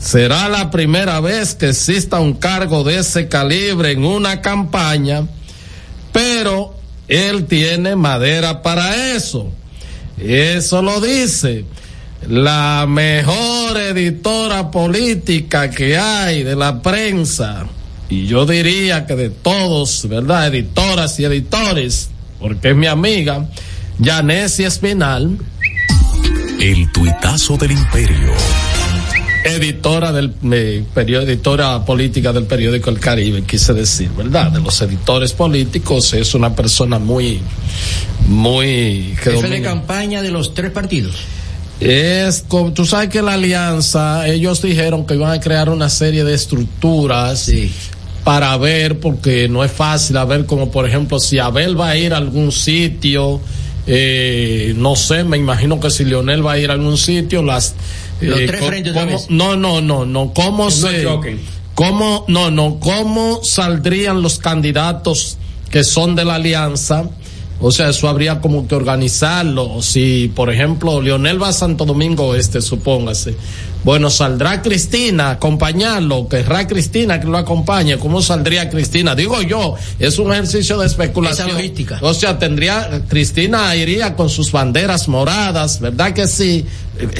Será 0.00 0.48
la 0.48 0.70
primera 0.70 1.20
vez 1.20 1.54
que 1.54 1.70
exista 1.70 2.20
un 2.20 2.34
cargo 2.34 2.84
de 2.84 2.98
ese 2.98 3.28
calibre 3.28 3.92
en 3.92 4.04
una 4.04 4.42
campaña, 4.42 5.26
pero 6.12 6.74
él 7.08 7.46
tiene 7.46 7.96
madera 7.96 8.62
para 8.62 9.14
eso. 9.14 9.50
Eso 10.18 10.82
lo 10.82 11.00
dice 11.00 11.64
la 12.28 12.86
mejor 12.88 13.76
editora 13.76 14.70
política 14.70 15.70
que 15.70 15.96
hay 15.96 16.42
de 16.42 16.56
la 16.56 16.82
prensa 16.82 17.66
y 18.08 18.26
yo 18.26 18.46
diría 18.46 19.06
que 19.06 19.16
de 19.16 19.30
todos, 19.30 20.08
¿verdad? 20.08 20.46
Editoras 20.46 21.18
y 21.18 21.24
editores, 21.24 22.08
porque 22.38 22.70
es 22.70 22.76
mi 22.76 22.86
amiga, 22.86 23.48
Yanesi 23.98 24.64
Espinal. 24.64 25.36
El 26.60 26.90
tuitazo 26.92 27.56
del 27.56 27.72
imperio. 27.72 28.32
Editora 29.44 30.12
del 30.12 30.32
eh, 30.52 30.84
periódico, 30.94 31.30
editora 31.30 31.84
política 31.84 32.32
del 32.32 32.44
periódico 32.44 32.90
El 32.90 32.98
Caribe, 32.98 33.42
quise 33.42 33.74
decir, 33.74 34.10
¿verdad? 34.16 34.50
De 34.52 34.60
los 34.60 34.80
editores 34.82 35.32
políticos, 35.32 36.14
es 36.14 36.34
una 36.34 36.54
persona 36.54 36.98
muy, 36.98 37.40
muy... 38.28 39.16
Que 39.22 39.32
Jefe 39.32 39.48
de 39.48 39.62
campaña 39.62 40.22
de 40.22 40.30
los 40.30 40.54
tres 40.54 40.70
partidos. 40.70 41.16
Es 41.78 42.44
como, 42.48 42.72
tú 42.72 42.86
sabes 42.86 43.10
que 43.10 43.20
la 43.20 43.34
alianza, 43.34 44.26
ellos 44.26 44.62
dijeron 44.62 45.06
que 45.06 45.14
iban 45.14 45.30
a 45.30 45.40
crear 45.40 45.68
una 45.68 45.90
serie 45.90 46.24
de 46.24 46.34
estructuras 46.34 47.38
sí 47.40 47.70
para 48.26 48.56
ver, 48.56 48.98
porque 48.98 49.48
no 49.48 49.62
es 49.62 49.70
fácil 49.70 50.16
a 50.16 50.24
ver 50.24 50.46
como 50.46 50.72
por 50.72 50.84
ejemplo 50.84 51.20
si 51.20 51.38
Abel 51.38 51.80
va 51.80 51.90
a 51.90 51.96
ir 51.96 52.12
a 52.12 52.16
algún 52.16 52.50
sitio, 52.50 53.40
eh, 53.86 54.74
no 54.76 54.96
sé, 54.96 55.22
me 55.22 55.36
imagino 55.36 55.78
que 55.78 55.92
si 55.92 56.04
Leonel 56.04 56.44
va 56.44 56.54
a 56.54 56.58
ir 56.58 56.70
a 56.70 56.72
algún 56.72 56.98
sitio, 56.98 57.44
las... 57.44 57.76
Los 58.20 58.44
tres 58.46 58.64
frentes 58.64 58.92
cómo, 58.92 59.24
no, 59.28 59.54
no, 59.54 59.80
no, 59.80 60.04
no, 60.04 60.32
cómo 60.34 60.72
se... 60.72 61.04
No 61.04 61.20
cómo, 61.76 62.24
no, 62.26 62.50
no, 62.50 62.80
cómo 62.80 63.44
saldrían 63.44 64.22
los 64.22 64.38
candidatos 64.38 65.38
que 65.70 65.84
son 65.84 66.16
de 66.16 66.24
la 66.24 66.34
alianza, 66.34 67.08
o 67.60 67.70
sea, 67.70 67.90
eso 67.90 68.08
habría 68.08 68.40
como 68.40 68.66
que 68.66 68.74
organizarlo. 68.74 69.80
Si, 69.82 70.32
por 70.34 70.52
ejemplo, 70.52 71.00
Leonel 71.00 71.40
va 71.40 71.50
a 71.50 71.52
Santo 71.52 71.84
Domingo 71.84 72.34
Este, 72.34 72.60
supóngase. 72.60 73.36
Bueno, 73.84 74.10
saldrá 74.10 74.62
Cristina 74.62 75.28
a 75.28 75.30
acompañarlo, 75.32 76.28
querrá 76.28 76.66
Cristina 76.66 77.20
que 77.20 77.26
lo 77.26 77.38
acompañe. 77.38 77.98
¿Cómo 77.98 78.20
saldría 78.20 78.68
Cristina? 78.68 79.14
Digo 79.14 79.40
yo, 79.42 79.74
es 79.98 80.18
un 80.18 80.32
ejercicio 80.32 80.78
de 80.78 80.86
especulación. 80.86 81.48
Esa 81.48 81.56
logística. 81.56 81.98
O 82.02 82.12
sea, 82.12 82.38
tendría, 82.38 83.02
Cristina 83.08 83.74
iría 83.76 84.16
con 84.16 84.28
sus 84.28 84.50
banderas 84.50 85.08
moradas, 85.08 85.80
¿verdad 85.80 86.12
que 86.12 86.26
sí? 86.26 86.66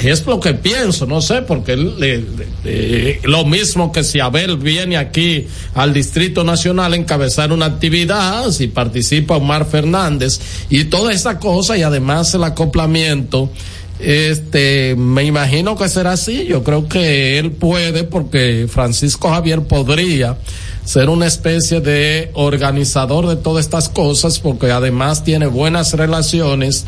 Es 0.03 0.25
lo 0.25 0.39
que 0.39 0.55
pienso, 0.55 1.05
no 1.05 1.21
sé, 1.21 1.43
porque 1.43 1.77
le, 1.77 2.25
le, 2.63 3.21
lo 3.23 3.45
mismo 3.45 3.91
que 3.91 4.03
si 4.03 4.19
Abel 4.19 4.57
viene 4.57 4.97
aquí 4.97 5.45
al 5.75 5.93
Distrito 5.93 6.43
Nacional 6.43 6.93
a 6.93 6.95
encabezar 6.95 7.51
una 7.51 7.67
actividad, 7.67 8.49
si 8.51 8.67
participa 8.67 9.37
Omar 9.37 9.67
Fernández 9.67 10.39
y 10.69 10.85
toda 10.85 11.13
esa 11.13 11.37
cosa 11.37 11.77
y 11.77 11.83
además 11.83 12.33
el 12.33 12.43
acoplamiento 12.43 13.51
este, 13.99 14.95
me 14.95 15.23
imagino 15.23 15.75
que 15.75 15.89
será 15.89 16.13
así. 16.13 16.45
Yo 16.45 16.63
creo 16.63 16.87
que 16.87 17.39
él 17.39 17.51
puede, 17.51 18.03
porque 18.03 18.67
Francisco 18.69 19.29
Javier 19.29 19.61
podría 19.63 20.37
ser 20.85 21.09
una 21.09 21.27
especie 21.27 21.81
de 21.81 22.31
organizador 22.33 23.27
de 23.27 23.35
todas 23.35 23.65
estas 23.65 23.89
cosas, 23.89 24.39
porque 24.39 24.71
además 24.71 25.23
tiene 25.23 25.47
buenas 25.47 25.93
relaciones 25.93 26.85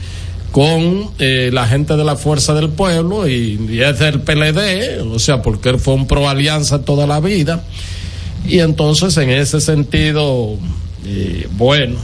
con 0.51 1.11
eh, 1.19 1.49
la 1.53 1.67
gente 1.67 1.95
de 1.95 2.03
la 2.03 2.15
Fuerza 2.15 2.53
del 2.53 2.69
Pueblo 2.69 3.27
y, 3.27 3.81
es 3.81 3.99
del 3.99 4.21
PLD, 4.21 5.01
o 5.01 5.19
sea, 5.19 5.41
porque 5.41 5.69
él 5.69 5.79
fue 5.79 5.93
un 5.93 6.07
pro 6.07 6.29
alianza 6.29 6.83
toda 6.83 7.05
la 7.07 7.19
vida. 7.19 7.63
Y 8.47 8.59
entonces, 8.59 9.17
en 9.17 9.29
ese 9.31 9.59
sentido, 9.61 10.57
eh, 11.05 11.47
bueno, 11.57 11.97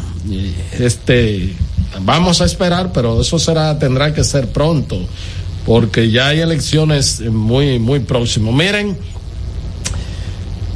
este 0.80 1.54
vamos 2.02 2.42
a 2.42 2.46
esperar, 2.46 2.92
pero 2.94 3.22
eso 3.22 3.40
será, 3.40 3.78
tendrá 3.80 4.14
que 4.14 4.24
ser 4.24 4.48
pronto, 4.48 4.98
porque 5.66 6.12
ya 6.12 6.28
hay 6.28 6.40
elecciones 6.40 7.22
muy, 7.22 7.80
muy 7.80 8.00
próximo. 8.00 8.52
Miren, 8.52 8.98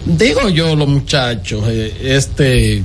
digo 0.06 0.50
yo 0.50 0.76
los 0.76 0.88
muchachos, 0.88 1.64
eh, 1.68 1.94
este, 2.02 2.84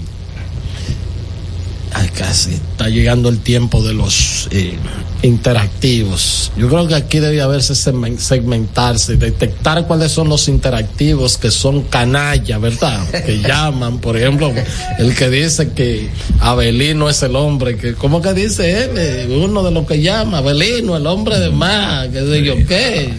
casi 2.15 2.55
está 2.55 2.89
llegando 2.89 3.29
el 3.29 3.41
tiempo 3.41 3.83
de 3.83 3.95
los 3.95 4.49
eh, 4.51 4.77
interactivos. 5.23 6.53
Yo 6.57 6.69
creo 6.69 6.87
que 6.87 6.95
aquí 6.95 7.19
debe 7.19 7.41
haberse 7.41 7.75
segmentarse, 7.75 9.17
detectar 9.17 9.87
cuáles 9.87 10.13
son 10.13 10.29
los 10.29 10.49
interactivos 10.49 11.39
que 11.39 11.51
son 11.51 11.83
canalla, 11.83 12.59
¿verdad? 12.59 13.09
Que 13.25 13.41
llaman, 13.47 13.99
por 13.99 14.17
ejemplo, 14.17 14.53
el 14.99 15.15
que 15.15 15.31
dice 15.31 15.73
que 15.73 16.09
Abelino 16.41 17.09
es 17.09 17.23
el 17.23 17.37
hombre, 17.37 17.77
que, 17.77 17.95
¿cómo 17.95 18.21
que 18.21 18.33
dice 18.35 18.85
él? 18.85 19.31
Uno 19.33 19.63
de 19.63 19.71
los 19.71 19.87
que 19.87 20.01
llama, 20.01 20.39
Abelino, 20.39 20.97
el 20.97 21.07
hombre 21.07 21.39
de 21.39 21.51
más, 21.51 22.09
que 22.09 22.21
sé 22.21 22.43
yo 22.43 22.55
qué. 22.67 23.13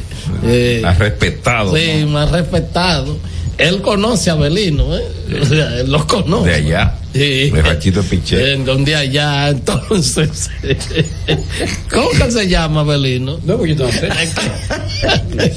Eh, 0.44 0.82
más 0.84 0.98
respetado. 0.98 1.76
Sí, 1.76 2.02
¿no? 2.02 2.08
más 2.08 2.32
respetado. 2.32 3.18
Él 3.58 3.82
conoce 3.82 4.30
a 4.30 4.34
Abelino, 4.34 4.96
¿eh? 4.96 5.04
O 5.42 5.46
sea, 5.46 5.80
él 5.80 5.92
lo 5.92 6.06
conoce. 6.06 6.50
De 6.50 6.56
allá. 6.56 6.96
Sí. 7.14 7.50
De 7.50 7.62
Rachito 7.62 8.04
Piché. 8.04 8.54
En 8.54 8.66
donde 8.66 8.96
allá, 8.96 9.50
entonces. 9.50 10.50
¿Cómo 11.92 12.10
que 12.12 12.32
se 12.32 12.48
llama 12.48 12.82
Abelino? 12.82 13.40
No, 13.46 13.58
pues 13.58 13.78
yo 13.78 13.86
no 13.86 13.92
sé. 13.92 14.10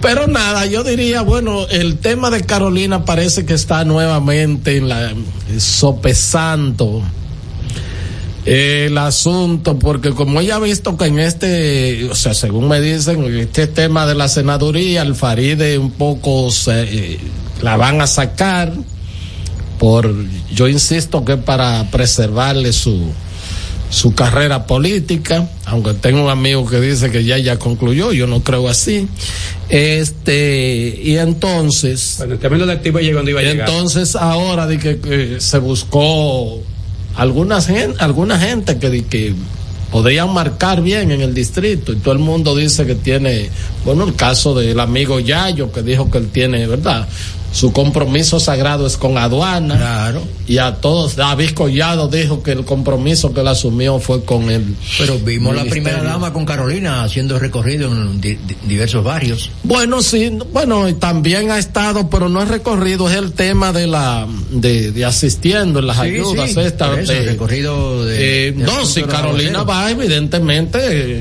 Pero 0.00 0.26
nada, 0.26 0.66
yo 0.66 0.84
diría, 0.84 1.22
bueno, 1.22 1.66
el 1.68 1.96
tema 1.98 2.30
de 2.30 2.42
Carolina 2.42 3.04
parece 3.04 3.44
que 3.44 3.54
está 3.54 3.84
nuevamente 3.84 4.76
en 4.76 4.88
la 4.88 5.12
sopesando 5.58 7.02
el 8.46 8.96
asunto, 8.96 9.76
porque 9.76 10.10
como 10.10 10.40
ella 10.40 10.56
ha 10.56 10.60
visto 10.60 10.96
que 10.96 11.06
en 11.06 11.18
este, 11.18 12.08
o 12.08 12.14
sea, 12.14 12.32
según 12.32 12.68
me 12.68 12.80
dicen, 12.80 13.24
en 13.24 13.40
este 13.40 13.66
tema 13.66 14.06
de 14.06 14.14
la 14.14 14.28
senaduría, 14.28 15.02
el 15.02 15.16
Faride 15.16 15.78
un 15.78 15.90
poco 15.90 16.52
se, 16.52 16.82
eh, 16.82 17.18
la 17.60 17.76
van 17.76 18.00
a 18.00 18.06
sacar 18.06 18.72
por, 19.80 20.14
yo 20.54 20.68
insisto 20.68 21.24
que 21.24 21.36
para 21.36 21.90
preservarle 21.90 22.72
su, 22.72 23.10
su 23.90 24.14
carrera 24.14 24.64
política, 24.64 25.50
aunque 25.64 25.94
tengo 25.94 26.22
un 26.22 26.30
amigo 26.30 26.64
que 26.68 26.80
dice 26.80 27.10
que 27.10 27.24
ya 27.24 27.38
ya 27.38 27.58
concluyó, 27.58 28.12
yo 28.12 28.28
no 28.28 28.44
creo 28.44 28.68
así. 28.68 29.08
Este, 29.68 31.00
y 31.02 31.16
entonces. 31.16 32.14
Bueno, 32.18 32.34
el 32.34 32.38
término 32.38 32.66
de 32.66 32.74
activo 32.74 33.00
llegó 33.00 33.16
donde 33.16 33.32
iba 33.32 33.40
a 33.40 33.42
llegar. 33.42 33.68
Entonces, 33.68 34.14
ahora 34.14 34.68
de 34.68 34.78
que, 34.78 35.00
que 35.00 35.40
se 35.40 35.58
buscó 35.58 36.62
algunas 37.16 37.68
alguna 37.98 38.38
gente 38.38 38.78
que, 38.78 39.04
que 39.04 39.34
podrían 39.90 40.32
marcar 40.32 40.82
bien 40.82 41.10
en 41.10 41.20
el 41.22 41.32
distrito 41.32 41.92
y 41.92 41.96
todo 41.96 42.12
el 42.12 42.20
mundo 42.20 42.54
dice 42.54 42.86
que 42.86 42.94
tiene, 42.94 43.50
bueno, 43.84 44.04
el 44.04 44.14
caso 44.14 44.54
del 44.54 44.78
amigo 44.80 45.20
Yayo 45.20 45.72
que 45.72 45.82
dijo 45.82 46.10
que 46.10 46.18
él 46.18 46.28
tiene, 46.28 46.66
¿verdad? 46.66 47.08
Su 47.56 47.72
compromiso 47.72 48.38
sagrado 48.38 48.86
es 48.86 48.98
con 48.98 49.16
aduana. 49.16 49.76
Claro. 49.78 50.22
Y 50.46 50.58
a 50.58 50.74
todos, 50.74 51.16
David 51.16 51.52
Collado 51.52 52.06
dijo 52.06 52.42
que 52.42 52.52
el 52.52 52.66
compromiso 52.66 53.32
que 53.32 53.40
él 53.40 53.48
asumió 53.48 53.98
fue 53.98 54.24
con 54.24 54.50
el. 54.50 54.76
Pero 54.98 55.18
vimos 55.18 55.56
la 55.56 55.64
primera 55.64 56.02
dama 56.02 56.34
con 56.34 56.44
Carolina 56.44 57.02
haciendo 57.02 57.38
recorrido 57.38 57.90
en 57.90 58.20
di- 58.20 58.34
di- 58.34 58.56
diversos 58.68 59.02
barrios. 59.02 59.50
Bueno, 59.62 60.02
sí, 60.02 60.30
bueno, 60.52 60.86
y 60.86 60.92
también 60.94 61.50
ha 61.50 61.58
estado, 61.58 62.10
pero 62.10 62.28
no 62.28 62.42
es 62.42 62.48
recorrido, 62.48 63.08
es 63.08 63.16
el 63.16 63.32
tema 63.32 63.72
de 63.72 63.86
la, 63.86 64.26
de, 64.50 64.92
de 64.92 65.04
asistiendo 65.06 65.78
en 65.78 65.86
las 65.86 65.96
Sí, 65.96 66.02
ayudas, 66.02 66.50
sí, 66.52 66.60
esta, 66.60 67.00
eso, 67.00 67.10
de- 67.12 67.22
recorrido 67.22 68.04
de- 68.04 68.48
eh, 68.48 68.52
de 68.52 68.64
no, 68.64 68.84
si 68.84 69.02
Carolina 69.02 69.62
va, 69.62 69.90
evidentemente, 69.90 70.78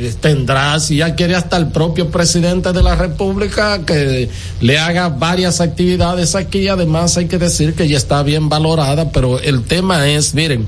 eh, 0.08 0.14
tendrá, 0.20 0.80
si 0.82 0.98
ya 0.98 1.16
quiere 1.16 1.36
hasta 1.36 1.56
el 1.56 1.68
propio 1.68 2.10
presidente 2.12 2.74
de 2.74 2.84
la 2.84 2.96
República 2.96 3.86
que 3.86 4.30
le 4.60 4.78
haga 4.80 5.08
varias 5.10 5.62
actividades 5.62 6.25
aquí, 6.34 6.68
además 6.68 7.18
hay 7.18 7.28
que 7.28 7.38
decir 7.38 7.76
que 7.76 7.88
ya 7.88 7.98
está 7.98 8.24
bien 8.24 8.50
valorada, 8.50 9.12
pero 9.12 9.40
el 9.40 9.64
tema 9.64 10.08
es, 10.08 10.34
miren, 10.34 10.68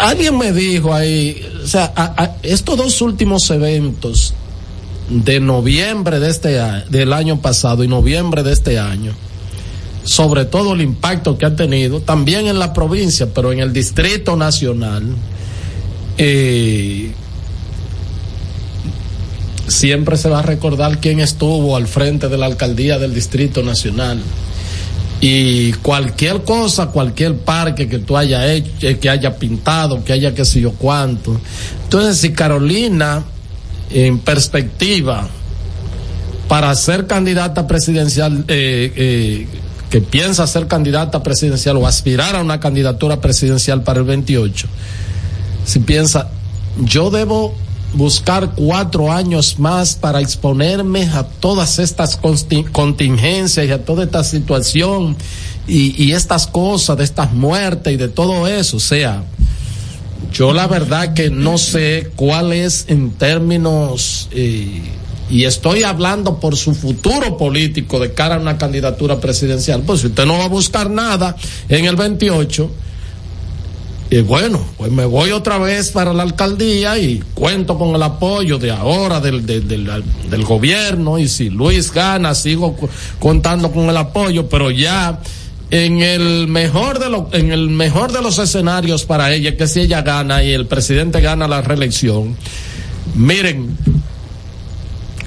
alguien 0.00 0.36
me 0.36 0.52
dijo 0.52 0.92
ahí, 0.92 1.40
o 1.62 1.66
sea, 1.66 1.92
estos 2.42 2.76
dos 2.76 3.00
últimos 3.00 3.48
eventos 3.50 4.34
de 5.08 5.40
noviembre 5.40 6.18
de 6.18 6.30
este 6.30 6.60
del 6.88 7.12
año 7.12 7.40
pasado 7.40 7.84
y 7.84 7.88
noviembre 7.88 8.42
de 8.42 8.52
este 8.52 8.78
año, 8.78 9.12
sobre 10.04 10.44
todo 10.46 10.74
el 10.74 10.80
impacto 10.80 11.38
que 11.38 11.46
ha 11.46 11.54
tenido, 11.54 12.00
también 12.00 12.46
en 12.46 12.58
la 12.58 12.72
provincia, 12.72 13.28
pero 13.32 13.52
en 13.52 13.60
el 13.60 13.72
Distrito 13.72 14.36
Nacional, 14.36 15.04
eh, 16.18 17.12
siempre 19.66 20.16
se 20.16 20.28
va 20.28 20.40
a 20.40 20.42
recordar 20.42 20.98
quién 20.98 21.20
estuvo 21.20 21.76
al 21.76 21.86
frente 21.86 22.28
de 22.28 22.36
la 22.36 22.46
alcaldía 22.46 22.98
del 22.98 23.14
Distrito 23.14 23.62
Nacional. 23.62 24.20
Y 25.20 25.72
cualquier 25.74 26.42
cosa, 26.42 26.88
cualquier 26.88 27.36
parque 27.38 27.88
que 27.88 27.98
tú 27.98 28.16
hayas 28.16 28.44
hecho, 28.46 28.70
eh, 28.82 28.98
que 28.98 29.08
haya 29.08 29.36
pintado, 29.36 30.04
que 30.04 30.12
haya 30.12 30.34
qué 30.34 30.44
sé 30.44 30.60
yo 30.60 30.72
cuánto. 30.72 31.40
Entonces, 31.84 32.18
si 32.18 32.32
Carolina, 32.32 33.24
en 33.90 34.18
perspectiva, 34.18 35.28
para 36.48 36.74
ser 36.74 37.06
candidata 37.06 37.66
presidencial, 37.66 38.44
eh, 38.48 38.92
eh, 38.96 39.46
que 39.88 40.00
piensa 40.00 40.46
ser 40.46 40.66
candidata 40.66 41.22
presidencial 41.22 41.76
o 41.76 41.86
aspirar 41.86 42.36
a 42.36 42.42
una 42.42 42.60
candidatura 42.60 43.20
presidencial 43.20 43.82
para 43.82 44.00
el 44.00 44.06
28, 44.06 44.66
si 45.64 45.78
piensa, 45.78 46.28
yo 46.82 47.10
debo 47.10 47.54
buscar 47.94 48.52
cuatro 48.54 49.10
años 49.10 49.58
más 49.58 49.94
para 49.94 50.20
exponerme 50.20 51.04
a 51.08 51.22
todas 51.24 51.78
estas 51.78 52.18
contingencias 52.72 53.66
y 53.66 53.70
a 53.70 53.84
toda 53.84 54.04
esta 54.04 54.24
situación 54.24 55.16
y, 55.66 56.02
y 56.02 56.12
estas 56.12 56.46
cosas, 56.46 56.98
de 56.98 57.04
estas 57.04 57.32
muertes 57.32 57.92
y 57.92 57.96
de 57.96 58.08
todo 58.08 58.46
eso. 58.46 58.76
O 58.76 58.80
sea, 58.80 59.24
yo 60.32 60.52
la 60.52 60.66
verdad 60.66 61.14
que 61.14 61.30
no 61.30 61.58
sé 61.58 62.10
cuál 62.16 62.52
es 62.52 62.86
en 62.88 63.12
términos, 63.12 64.28
eh, 64.32 64.82
y 65.30 65.44
estoy 65.44 65.84
hablando 65.84 66.38
por 66.40 66.56
su 66.56 66.74
futuro 66.74 67.36
político 67.36 67.98
de 67.98 68.12
cara 68.12 68.36
a 68.36 68.38
una 68.38 68.58
candidatura 68.58 69.20
presidencial, 69.20 69.82
pues 69.82 70.00
si 70.00 70.08
usted 70.08 70.26
no 70.26 70.38
va 70.38 70.44
a 70.44 70.48
buscar 70.48 70.90
nada 70.90 71.36
en 71.68 71.84
el 71.86 71.96
28, 71.96 72.70
y 74.10 74.20
bueno, 74.20 74.64
pues 74.76 74.92
me 74.92 75.06
voy 75.06 75.30
otra 75.30 75.58
vez 75.58 75.90
para 75.90 76.12
la 76.12 76.22
alcaldía 76.22 76.98
y 76.98 77.22
cuento 77.34 77.78
con 77.78 77.94
el 77.94 78.02
apoyo 78.02 78.58
de 78.58 78.70
ahora 78.70 79.20
del, 79.20 79.44
del, 79.46 80.44
gobierno. 80.44 81.18
Y 81.18 81.26
si 81.26 81.50
Luis 81.50 81.92
gana 81.92 82.34
sigo 82.34 82.76
contando 83.18 83.72
con 83.72 83.88
el 83.88 83.96
apoyo, 83.96 84.48
pero 84.48 84.70
ya 84.70 85.20
en 85.70 86.02
el 86.02 86.46
mejor 86.46 86.98
de 86.98 87.08
los 87.08 87.32
en 87.32 87.50
el 87.50 87.70
mejor 87.70 88.12
de 88.12 88.20
los 88.20 88.38
escenarios 88.38 89.04
para 89.04 89.32
ella 89.32 89.56
que 89.56 89.66
si 89.66 89.80
ella 89.80 90.02
gana 90.02 90.44
y 90.44 90.52
el 90.52 90.66
presidente 90.66 91.20
gana 91.20 91.48
la 91.48 91.62
reelección, 91.62 92.36
miren, 93.14 93.76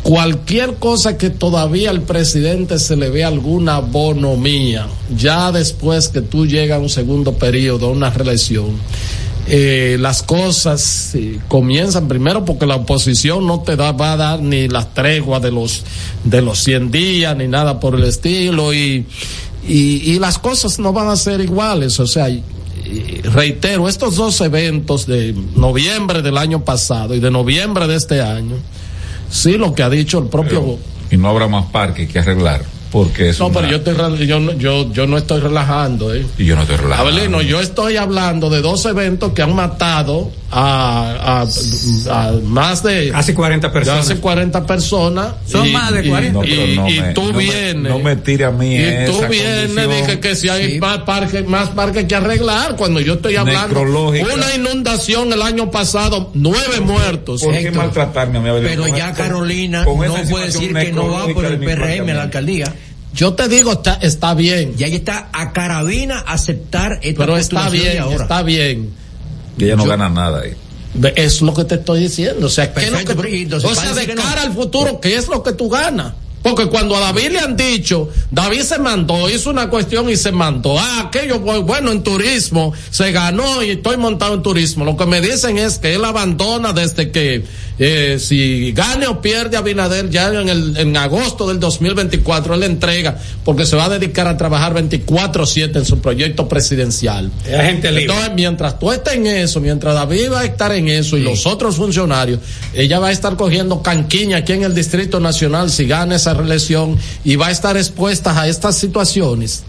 cualquier 0.07 0.75
cosa 0.75 1.17
que 1.17 1.29
todavía 1.29 1.89
al 1.89 2.01
presidente 2.01 2.79
se 2.79 2.95
le 2.95 3.09
vea 3.09 3.27
alguna 3.27 3.79
bonomía, 3.79 4.87
ya 5.13 5.51
después 5.51 6.07
que 6.07 6.21
tú 6.21 6.47
llegas 6.47 6.77
a 6.77 6.81
un 6.81 6.87
segundo 6.87 7.33
periodo, 7.33 7.87
a 7.87 7.91
una 7.91 8.09
reelección, 8.09 8.77
eh, 9.49 9.97
las 9.99 10.23
cosas 10.23 11.13
comienzan 11.49 12.07
primero 12.07 12.45
porque 12.45 12.65
la 12.65 12.77
oposición 12.77 13.45
no 13.45 13.63
te 13.63 13.75
da, 13.75 13.91
va 13.91 14.13
a 14.13 14.15
dar 14.15 14.41
ni 14.41 14.69
las 14.69 14.93
treguas 14.93 15.41
de 15.41 15.51
los, 15.51 15.83
de 16.23 16.41
los 16.41 16.63
100 16.63 16.89
días, 16.89 17.35
ni 17.35 17.49
nada 17.49 17.81
por 17.81 17.93
el 17.93 18.05
estilo, 18.05 18.73
y, 18.73 19.05
y, 19.67 20.11
y 20.13 20.19
las 20.19 20.39
cosas 20.39 20.79
no 20.79 20.93
van 20.93 21.09
a 21.09 21.17
ser 21.17 21.41
iguales, 21.41 21.99
o 21.99 22.07
sea, 22.07 22.29
reitero, 23.33 23.89
estos 23.89 24.15
dos 24.15 24.39
eventos 24.39 25.05
de 25.05 25.35
noviembre 25.57 26.21
del 26.21 26.37
año 26.37 26.63
pasado 26.63 27.13
y 27.13 27.19
de 27.19 27.29
noviembre 27.29 27.87
de 27.87 27.95
este 27.97 28.21
año, 28.21 28.55
sí, 29.29 29.57
lo 29.57 29.73
que 29.73 29.83
ha 29.83 29.89
dicho 29.89 30.19
el 30.19 30.27
propio... 30.27 30.77
Y 31.09 31.17
no 31.17 31.29
habrá 31.29 31.47
más 31.47 31.65
parques 31.67 32.09
que 32.09 32.19
arreglar, 32.19 32.61
porque 32.91 33.29
es 33.29 33.39
no, 33.39 33.47
una- 33.47 33.55
pero 33.61 33.71
yo, 33.71 33.77
estoy, 33.77 34.27
yo, 34.27 34.39
no- 34.39 34.53
yo, 34.53 34.91
yo 34.93 35.07
no 35.07 35.17
estoy 35.17 35.39
relajando, 35.41 36.13
¿eh? 36.13 36.25
Y 36.37 36.45
yo 36.45 36.55
no 36.55 36.61
estoy 36.63 36.77
relajando. 36.77 37.11
Abelino, 37.11 37.41
yo 37.41 37.59
estoy 37.59 37.97
hablando 37.97 38.49
de 38.49 38.61
dos 38.61 38.85
eventos 38.85 39.33
que 39.33 39.41
han 39.41 39.55
matado 39.55 40.31
a, 40.51 41.43
a, 41.43 42.27
a 42.27 42.31
más 42.43 42.81
de... 42.83 43.09
Casi 43.11 43.33
40 43.33 43.71
personas. 43.71 44.07
Casi 44.07 44.19
40 44.19 44.65
personas. 44.65 45.27
Son 45.45 45.69
más 45.73 45.93
de 45.93 46.07
40. 46.07 46.45
Y, 46.45 46.53
y- 46.53 46.75
no 46.77 46.89
y 46.89 47.01
me- 47.01 47.13
tú 47.13 47.23
no 47.25 47.33
me- 47.33 47.43
vienes... 47.43 47.91
no 47.91 47.99
me 47.99 48.15
tire 48.15 48.45
a 48.45 48.51
mí 48.51 48.75
Y 48.75 49.05
tú 49.05 49.17
esa 49.19 49.27
vienes, 49.27 49.67
condición. 49.67 49.89
dije 49.91 50.19
que 50.19 50.35
si 50.35 50.49
hay 50.49 50.79
más 50.79 50.99
parques 50.99 51.45
más 51.47 51.69
parques 51.69 52.05
que 52.05 52.15
arreglar, 52.15 52.75
cuando 52.77 52.99
yo 53.01 53.15
estoy 53.15 53.35
hablando... 53.35 53.81
Una 53.81 54.55
inundación 54.55 55.31
el 55.33 55.41
año 55.41 55.69
pasado, 55.71 56.31
nueve 56.33 56.79
muertos. 56.81 57.41
¿Por 57.43 57.53
qué 57.57 57.71
maltratarme 57.71 58.37
a 58.37 58.41
mí, 58.41 58.49
Abelino? 58.49 58.83
Pero 58.83 58.97
ya 58.97 59.13
Carolina 59.13 59.83
no 59.83 59.95
puede 60.29 60.45
decir 60.45 60.73
que 60.73 60.91
no 60.93 61.09
va 61.11 61.27
por 61.27 61.45
el 61.45 61.59
PRM 61.59 62.07
la 62.07 62.23
alcaldía. 62.23 62.73
Yo 63.17 63.33
te 63.33 63.47
digo, 63.49 63.73
está, 63.73 63.95
está 63.95 64.33
bien. 64.35 64.75
Y 64.77 64.83
ahí 64.83 64.93
está 64.95 65.29
a 65.33 65.51
Carabina 65.51 66.19
aceptar 66.19 66.99
esta 67.01 67.17
Pero 67.25 67.35
está 67.35 67.67
bien, 67.69 67.97
ahora. 67.99 68.21
está 68.23 68.43
bien. 68.43 68.91
Y 69.57 69.63
ella 69.65 69.75
no 69.75 69.83
Yo- 69.85 69.89
gana 69.89 70.07
nada 70.07 70.41
ahí. 70.41 70.53
Es 71.15 71.41
lo 71.41 71.51
que 71.53 71.63
te 71.63 71.75
estoy 71.75 72.01
diciendo. 72.01 72.45
O 72.45 72.49
sea, 72.49 72.71
¿qué 72.73 72.85
es 72.85 72.91
lo 72.91 72.97
Perfecto, 72.97 73.21
que- 73.59 73.67
o 73.67 73.75
sea, 73.75 73.93
de 73.93 74.05
que 74.05 74.13
no. 74.15 74.21
cara 74.21 74.43
al 74.43 74.53
futuro, 74.53 75.01
¿qué 75.01 75.15
es 75.15 75.27
lo 75.27 75.41
que 75.41 75.51
tú 75.53 75.67
ganas? 75.67 76.13
Porque 76.47 76.67
cuando 76.67 76.95
a 76.95 77.01
David 77.01 77.31
le 77.31 77.39
han 77.39 77.57
dicho, 77.57 78.09
David 78.31 78.61
se 78.61 78.79
mandó, 78.79 79.29
hizo 79.29 79.49
una 79.49 79.69
cuestión 79.69 80.09
y 80.09 80.15
se 80.15 80.31
mandó. 80.31 80.79
Ah, 80.79 81.07
aquello, 81.07 81.43
pues, 81.43 81.59
bueno, 81.61 81.91
en 81.91 82.03
turismo, 82.03 82.71
se 82.89 83.11
ganó 83.11 83.61
y 83.61 83.71
estoy 83.71 83.97
montado 83.97 84.33
en 84.33 84.43
turismo. 84.43 84.85
Lo 84.85 84.95
que 84.95 85.05
me 85.05 85.19
dicen 85.19 85.57
es 85.57 85.77
que 85.77 85.95
él 85.95 86.05
abandona 86.05 86.71
desde 86.71 87.11
que, 87.11 87.43
eh, 87.79 88.17
si 88.17 88.71
gane 88.71 89.07
o 89.07 89.21
pierde 89.21 89.57
a 89.57 89.61
Binader, 89.61 90.09
ya 90.09 90.29
en, 90.29 90.47
el, 90.47 90.77
en 90.77 90.95
agosto 90.95 91.49
del 91.49 91.59
2024, 91.59 92.53
él 92.53 92.63
entrega, 92.63 93.17
porque 93.43 93.65
se 93.65 93.75
va 93.75 93.85
a 93.85 93.89
dedicar 93.89 94.27
a 94.27 94.37
trabajar 94.37 94.73
24-7 94.73 95.75
en 95.75 95.85
su 95.85 95.99
proyecto 95.99 96.47
presidencial. 96.47 97.29
Es 97.45 97.61
gente 97.61 97.91
libre. 97.91 98.03
Entonces, 98.03 98.31
mientras 98.35 98.79
tú 98.79 98.89
estés 98.93 99.15
en 99.15 99.27
eso, 99.27 99.59
mientras 99.59 99.93
David 99.93 100.31
va 100.31 100.39
a 100.41 100.45
estar 100.45 100.71
en 100.71 100.87
eso 100.87 101.17
y 101.17 101.23
los 101.23 101.45
otros 101.45 101.75
funcionarios, 101.75 102.39
ella 102.73 102.99
va 102.99 103.07
a 103.07 103.11
estar 103.11 103.35
cogiendo 103.35 103.81
canquiña 103.81 104.37
aquí 104.37 104.53
en 104.53 104.63
el 104.63 104.73
Distrito 104.73 105.19
Nacional 105.19 105.69
si 105.69 105.85
gana 105.85 106.15
esa 106.15 106.36
reelección 106.37 106.97
y 107.25 107.35
va 107.35 107.47
a 107.47 107.51
estar 107.51 107.75
expuesta 107.75 108.39
a 108.39 108.47
estas 108.47 108.77
situaciones. 108.77 109.63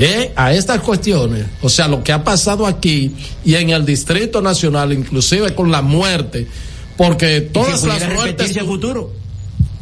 ¿eh? 0.00 0.32
a 0.36 0.52
estas 0.54 0.80
cuestiones, 0.80 1.44
o 1.60 1.68
sea, 1.68 1.88
lo 1.88 2.04
que 2.04 2.12
ha 2.12 2.22
pasado 2.22 2.66
aquí 2.66 3.12
y 3.44 3.54
en 3.56 3.70
el 3.70 3.84
Distrito 3.84 4.40
Nacional, 4.40 4.92
inclusive 4.92 5.54
con 5.56 5.72
la 5.72 5.82
muerte, 5.82 6.46
porque 6.96 7.40
todas 7.40 7.82
las 7.82 8.08
muertes 8.14 8.56
a 8.56 8.64
futuro. 8.64 9.10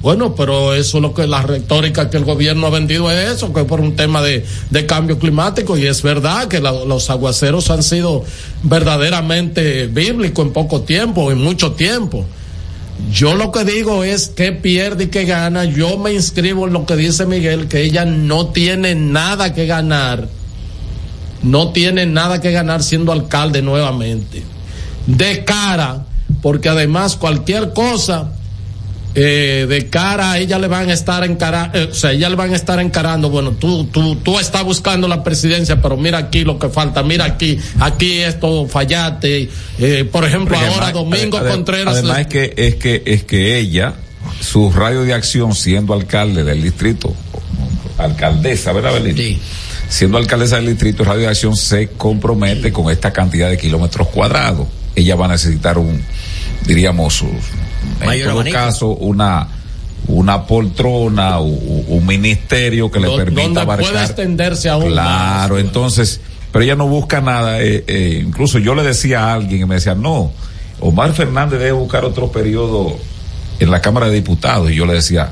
bueno, 0.00 0.34
pero 0.34 0.72
eso 0.72 0.96
es 0.98 1.02
lo 1.02 1.12
que 1.12 1.26
la 1.26 1.42
retórica 1.42 2.08
que 2.08 2.16
el 2.16 2.24
gobierno 2.24 2.66
ha 2.66 2.70
vendido 2.70 3.10
es 3.10 3.32
eso, 3.34 3.52
que 3.52 3.60
es 3.60 3.66
por 3.66 3.80
un 3.80 3.94
tema 3.94 4.22
de, 4.22 4.42
de 4.70 4.86
cambio 4.86 5.18
climático 5.18 5.76
y 5.76 5.86
es 5.86 6.00
verdad 6.02 6.48
que 6.48 6.60
la- 6.60 6.72
los 6.72 7.10
aguaceros 7.10 7.68
han 7.70 7.82
sido 7.82 8.24
verdaderamente 8.62 9.86
bíblicos 9.88 10.46
en 10.46 10.52
poco 10.52 10.80
tiempo, 10.82 11.30
en 11.30 11.38
mucho 11.38 11.72
tiempo. 11.72 12.24
Yo 13.10 13.34
lo 13.34 13.52
que 13.52 13.64
digo 13.64 14.04
es 14.04 14.28
que 14.28 14.52
pierde 14.52 15.04
y 15.04 15.08
que 15.08 15.24
gana. 15.24 15.64
Yo 15.64 15.98
me 15.98 16.12
inscribo 16.12 16.66
en 16.66 16.72
lo 16.72 16.86
que 16.86 16.96
dice 16.96 17.26
Miguel, 17.26 17.68
que 17.68 17.82
ella 17.82 18.04
no 18.04 18.48
tiene 18.48 18.94
nada 18.94 19.54
que 19.54 19.66
ganar. 19.66 20.28
No 21.42 21.72
tiene 21.72 22.06
nada 22.06 22.40
que 22.40 22.52
ganar 22.52 22.82
siendo 22.82 23.12
alcalde 23.12 23.62
nuevamente. 23.62 24.42
De 25.06 25.44
cara, 25.44 26.06
porque 26.42 26.68
además 26.68 27.16
cualquier 27.16 27.72
cosa 27.72 28.32
eh, 29.18 29.64
de 29.68 29.88
cara 29.88 30.32
a 30.32 30.38
ella 30.38 30.58
le 30.58 30.68
van 30.68 30.90
a 30.90 30.92
estar 30.92 31.24
encarando, 31.24 31.76
o 31.90 31.94
sea, 31.94 32.12
ella 32.12 32.28
le 32.28 32.36
van 32.36 32.52
a 32.52 32.56
estar 32.56 32.78
encarando, 32.80 33.30
bueno, 33.30 33.52
tú, 33.52 33.86
tú, 33.86 34.16
tú 34.16 34.38
estás 34.38 34.62
buscando 34.62 35.08
la 35.08 35.24
presidencia, 35.24 35.80
pero 35.80 35.96
mira 35.96 36.18
aquí 36.18 36.44
lo 36.44 36.58
que 36.58 36.68
falta, 36.68 37.02
mira 37.02 37.24
aquí, 37.24 37.58
aquí 37.80 38.18
esto 38.20 38.66
fallaste, 38.68 39.48
eh, 39.78 40.04
por 40.12 40.24
ejemplo, 40.24 40.54
Porque 40.54 40.66
ahora 40.72 40.88
además- 40.88 40.92
Domingo 41.10 41.38
ade- 41.38 41.50
Contreras. 41.50 41.94
Además 41.96 42.18
es 42.20 42.26
que, 42.26 42.54
es 42.56 42.74
que, 42.76 43.02
es 43.06 43.24
que 43.24 43.58
ella, 43.58 43.94
su 44.40 44.70
radio 44.70 45.02
de 45.02 45.14
acción 45.14 45.54
siendo 45.54 45.94
alcalde 45.94 46.44
del 46.44 46.62
distrito, 46.62 47.14
alcaldesa, 47.98 48.72
¿verdad, 48.72 48.92
Belén? 48.92 49.38
Siendo 49.88 50.18
alcaldesa 50.18 50.56
del 50.56 50.66
distrito, 50.66 51.04
Radio 51.04 51.22
de 51.22 51.28
Acción 51.28 51.56
se 51.56 51.88
compromete 51.88 52.72
con 52.72 52.90
esta 52.90 53.12
cantidad 53.12 53.48
de 53.48 53.56
kilómetros 53.56 54.08
cuadrados. 54.08 54.66
Ella 54.96 55.14
va 55.14 55.26
a 55.26 55.28
necesitar 55.28 55.78
un, 55.78 56.02
diríamos, 56.66 57.22
un- 57.96 58.02
en 58.02 58.06
Mayor 58.06 58.28
todo 58.28 58.40
abanico. 58.40 58.56
caso, 58.56 58.88
una, 58.88 59.48
una 60.08 60.46
poltrona, 60.46 61.40
u- 61.40 61.46
u- 61.46 61.84
un, 61.96 62.06
ministerio 62.06 62.90
que 62.90 63.00
le 63.00 63.06
do- 63.08 63.16
permita 63.16 63.42
donde 63.42 63.60
abarcar. 63.60 63.90
pueda 63.90 64.04
extenderse 64.04 64.68
aún 64.68 64.86
Claro, 64.90 65.58
entonces, 65.58 66.20
pero 66.52 66.64
ella 66.64 66.76
no 66.76 66.86
busca 66.88 67.20
nada. 67.20 67.60
eh, 67.62 67.84
eh, 67.86 68.22
incluso 68.24 68.58
yo 68.58 68.74
le 68.74 68.82
decía 68.82 69.24
a 69.30 69.34
alguien 69.34 69.60
que 69.60 69.66
me 69.66 69.74
decía, 69.76 69.94
no, 69.94 70.32
Omar 70.80 71.12
Fernández 71.12 71.58
debe 71.58 71.72
buscar 71.72 72.04
otro 72.04 72.30
periodo 72.30 72.96
en 73.58 73.70
la 73.70 73.80
Cámara 73.80 74.06
de 74.06 74.14
Diputados. 74.14 74.70
Y 74.70 74.74
yo 74.76 74.84
le 74.86 74.92
decía, 74.94 75.30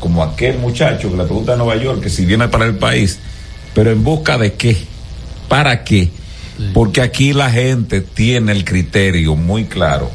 como 0.00 0.22
aquel 0.22 0.58
muchacho 0.58 1.10
que 1.10 1.16
le 1.16 1.24
pregunta 1.24 1.54
a 1.54 1.56
Nueva 1.56 1.76
York 1.82 2.02
que 2.02 2.10
si 2.10 2.26
viene 2.26 2.48
para 2.48 2.66
el 2.66 2.76
país, 2.76 3.18
pero 3.74 3.90
en 3.90 4.04
busca 4.04 4.36
de 4.38 4.52
qué, 4.54 4.76
para 5.48 5.82
qué. 5.84 6.10
Porque 6.72 7.00
aquí 7.02 7.32
la 7.34 7.50
gente 7.50 8.00
tiene 8.00 8.52
el 8.52 8.64
criterio 8.64 9.34
muy 9.36 9.64
claro. 9.66 10.10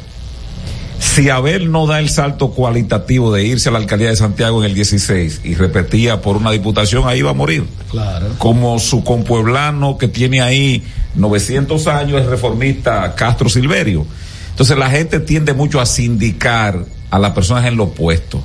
Si 1.02 1.28
Abel 1.28 1.70
no 1.72 1.86
da 1.88 1.98
el 1.98 2.08
salto 2.08 2.52
cualitativo 2.52 3.32
de 3.32 3.44
irse 3.44 3.68
a 3.68 3.72
la 3.72 3.78
alcaldía 3.78 4.08
de 4.08 4.16
Santiago 4.16 4.62
en 4.62 4.70
el 4.70 4.74
16 4.74 5.40
y 5.42 5.54
repetía 5.56 6.22
por 6.22 6.36
una 6.36 6.52
diputación, 6.52 7.06
ahí 7.08 7.20
va 7.22 7.30
a 7.30 7.34
morir 7.34 7.64
Claro. 7.90 8.28
como 8.38 8.78
su 8.78 9.02
compueblano 9.02 9.98
que 9.98 10.06
tiene 10.08 10.40
ahí 10.40 10.82
900 11.16 11.86
años, 11.88 12.20
es 12.22 12.26
reformista 12.28 13.14
Castro 13.16 13.48
Silverio. 13.48 14.06
Entonces 14.50 14.78
la 14.78 14.88
gente 14.90 15.18
tiende 15.20 15.52
mucho 15.54 15.80
a 15.80 15.86
sindicar 15.86 16.84
a 17.10 17.18
las 17.18 17.32
personas 17.32 17.66
en 17.66 17.76
lo 17.76 17.84
opuesto. 17.84 18.40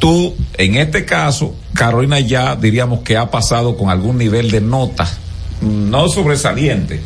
Tú, 0.00 0.34
en 0.54 0.74
este 0.74 1.04
caso, 1.04 1.54
Carolina 1.74 2.18
ya 2.18 2.56
diríamos 2.56 3.00
que 3.00 3.16
ha 3.16 3.30
pasado 3.30 3.76
con 3.76 3.88
algún 3.88 4.18
nivel 4.18 4.50
de 4.50 4.60
nota, 4.60 5.08
no 5.62 6.08
sobresaliente, 6.08 7.00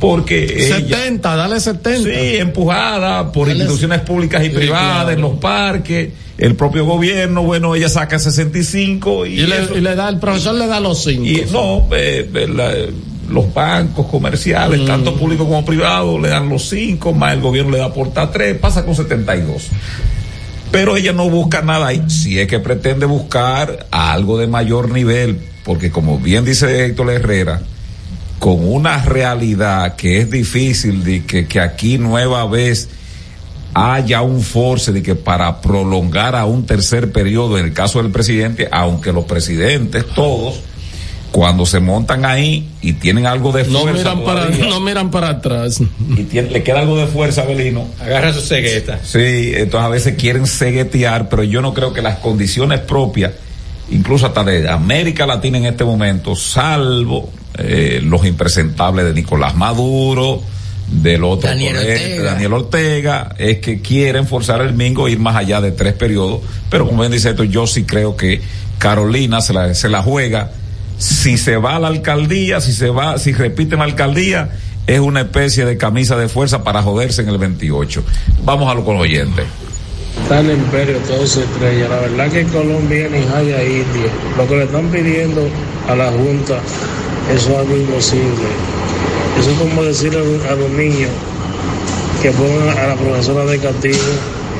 porque 0.00 0.44
ella, 0.44 0.76
70, 0.76 1.36
dale 1.36 1.60
70. 1.60 2.08
Sí, 2.10 2.36
empujada 2.36 3.32
por 3.32 3.48
Dale- 3.48 3.58
instituciones 3.60 4.00
públicas 4.02 4.44
y 4.44 4.50
privadas, 4.50 5.04
claro. 5.04 5.10
en 5.10 5.20
los 5.20 5.32
parques, 5.38 6.10
el 6.38 6.54
propio 6.54 6.84
gobierno, 6.84 7.42
bueno, 7.42 7.74
ella 7.74 7.88
saca 7.88 8.18
65 8.18 9.26
y, 9.26 9.40
Y 9.40 9.46
le, 9.46 9.62
eso- 9.62 9.76
y 9.76 9.80
le 9.80 9.94
da, 9.96 10.08
el 10.08 10.18
profesor 10.18 10.54
le 10.54 10.66
da 10.68 10.78
los 10.80 11.02
cinco. 11.02 11.24
y 11.24 11.44
no, 11.50 11.88
eh, 11.92 12.30
eh, 12.32 12.46
la- 12.48 12.74
los 13.28 13.52
bancos 13.52 14.06
comerciales, 14.06 14.86
tanto 14.86 15.14
públicos 15.16 15.46
como 15.46 15.64
privados, 15.64 16.18
le 16.20 16.28
dan 16.28 16.48
los 16.48 16.68
cinco, 16.68 17.12
más 17.12 17.34
el 17.34 17.40
gobierno 17.40 17.72
le 17.72 17.78
da 17.78 17.92
porta 17.92 18.30
tres, 18.30 18.56
pasa 18.56 18.84
con 18.86 18.94
72. 18.94 19.64
Pero 20.70 20.96
ella 20.96 21.12
no 21.12 21.28
busca 21.28 21.60
nada 21.62 21.88
ahí, 21.88 22.02
si 22.08 22.38
es 22.38 22.46
que 22.46 22.58
pretende 22.58 23.04
buscar 23.06 23.86
algo 23.90 24.38
de 24.38 24.46
mayor 24.46 24.90
nivel, 24.90 25.38
porque 25.64 25.90
como 25.90 26.18
bien 26.18 26.44
dice 26.44 26.84
Héctor 26.86 27.10
Herrera, 27.10 27.60
con 28.38 28.66
una 28.68 29.02
realidad 29.04 29.96
que 29.96 30.18
es 30.20 30.30
difícil 30.30 31.02
de 31.04 31.24
que, 31.24 31.46
que 31.46 31.60
aquí 31.60 31.98
nueva 31.98 32.46
vez 32.46 32.88
haya 33.74 34.22
un 34.22 34.42
force 34.42 34.92
de 34.92 35.02
que 35.02 35.14
para 35.14 35.60
prolongar 35.60 36.34
a 36.36 36.44
un 36.46 36.64
tercer 36.66 37.12
periodo 37.12 37.58
en 37.58 37.66
el 37.66 37.72
caso 37.72 38.02
del 38.02 38.10
presidente, 38.12 38.68
aunque 38.70 39.12
los 39.12 39.24
presidentes 39.24 40.04
todos 40.14 40.60
cuando 41.30 41.66
se 41.66 41.78
montan 41.78 42.24
ahí 42.24 42.70
y 42.80 42.94
tienen 42.94 43.26
algo 43.26 43.52
de 43.52 43.64
No 43.64 43.80
fuerza 43.80 44.14
miran, 44.14 44.24
para, 44.24 44.48
no 44.68 44.80
miran 44.80 45.10
para 45.10 45.28
atrás. 45.28 45.78
y 46.16 46.22
tiene- 46.24 46.50
le 46.50 46.62
queda 46.62 46.80
algo 46.80 46.96
de 46.96 47.06
fuerza 47.06 47.44
Belino 47.44 47.86
Agarra 48.00 48.32
su 48.32 48.40
cegueta. 48.40 48.98
Sí, 49.04 49.52
entonces 49.54 49.80
a 49.86 49.88
veces 49.88 50.14
quieren 50.16 50.46
ceguetear, 50.46 51.28
pero 51.28 51.42
yo 51.44 51.60
no 51.60 51.74
creo 51.74 51.92
que 51.92 52.00
las 52.02 52.18
condiciones 52.18 52.80
propias, 52.80 53.32
incluso 53.90 54.26
hasta 54.26 54.42
de 54.42 54.68
América 54.70 55.26
Latina 55.26 55.58
en 55.58 55.66
este 55.66 55.84
momento, 55.84 56.34
salvo 56.34 57.30
eh, 57.58 58.00
los 58.02 58.24
impresentables 58.24 59.04
de 59.04 59.14
Nicolás 59.14 59.54
Maduro, 59.54 60.42
del 60.86 61.24
otro 61.24 61.50
Daniel 61.50 61.76
Ortega. 61.76 62.22
Daniel 62.22 62.52
Ortega, 62.52 63.34
es 63.38 63.58
que 63.58 63.80
quieren 63.80 64.26
forzar 64.26 64.62
el 64.62 64.74
mingo 64.74 65.06
a 65.06 65.10
ir 65.10 65.18
más 65.18 65.36
allá 65.36 65.60
de 65.60 65.72
tres 65.72 65.92
periodos, 65.94 66.40
pero 66.70 66.86
como 66.86 67.00
bien 67.00 67.12
dice 67.12 67.30
esto, 67.30 67.44
yo 67.44 67.66
sí 67.66 67.84
creo 67.84 68.16
que 68.16 68.40
Carolina 68.78 69.40
se 69.40 69.52
la, 69.52 69.74
se 69.74 69.88
la 69.88 70.02
juega. 70.02 70.52
Si 70.98 71.38
se 71.38 71.56
va 71.56 71.76
a 71.76 71.78
la 71.78 71.88
alcaldía, 71.88 72.60
si 72.60 72.72
se 72.72 72.90
va, 72.90 73.18
si 73.18 73.32
repiten 73.32 73.78
la 73.78 73.84
alcaldía, 73.84 74.50
es 74.86 75.00
una 75.00 75.20
especie 75.20 75.64
de 75.64 75.76
camisa 75.76 76.16
de 76.16 76.28
fuerza 76.28 76.64
para 76.64 76.82
joderse 76.82 77.22
en 77.22 77.28
el 77.28 77.38
28. 77.38 78.02
Vamos 78.44 78.70
a 78.70 78.74
lo 78.74 78.84
con 78.84 78.94
los 78.94 79.04
oyentes. 79.04 79.44
Está 80.22 80.40
el 80.40 80.50
imperio, 80.50 80.96
todo 81.06 81.26
se 81.26 81.44
estrella. 81.44 81.88
La 81.88 82.00
verdad 82.00 82.30
que 82.30 82.44
Colombia 82.44 83.08
ni 83.08 83.22
Jaya 83.22 83.62
India. 83.62 84.10
Lo 84.36 84.48
que 84.48 84.56
le 84.56 84.64
están 84.64 84.88
pidiendo 84.90 85.48
a 85.88 85.94
la 85.94 86.10
Junta, 86.10 86.58
eso 87.34 87.50
es 87.52 87.56
algo 87.58 87.76
imposible. 87.76 88.48
Eso 89.38 89.50
es 89.50 89.58
como 89.58 89.82
decirle 89.84 90.18
a 90.50 90.54
los- 90.54 90.70
niños 90.70 91.10
que 92.22 92.30
pongan 92.32 92.76
a 92.76 92.86
la 92.88 92.96
profesora 92.96 93.44
de 93.44 93.58
castigo 93.58 93.98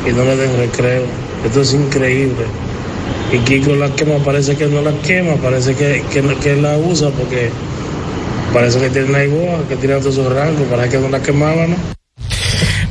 y 0.09 0.13
no 0.13 0.25
le 0.25 0.37
den 0.37 0.57
recreo. 0.57 1.03
Esto 1.45 1.61
es 1.63 1.75
increíble. 1.75 2.45
Y 3.33 3.39
Kiko 3.39 3.75
la 3.75 3.89
quema, 3.95 4.19
parece 4.25 4.57
que 4.57 4.67
no 4.67 4.81
la 4.83 4.93
quema, 5.03 5.35
parece 5.37 5.75
que, 5.75 6.03
que, 6.13 6.23
que 6.37 6.57
la 6.57 6.77
usa 6.79 7.11
porque 7.11 7.51
parece 8.53 8.79
que 8.81 8.91
tiene 8.91 9.09
una 9.11 9.25
igual, 9.25 9.65
que 9.69 9.77
tiene 9.77 9.97
todos 10.01 10.15
sus 10.15 10.33
rangos, 10.33 10.63
parece 10.71 10.91
que 10.91 10.99
no 10.99 11.09
la 11.09 11.21
quemaba. 11.23 11.67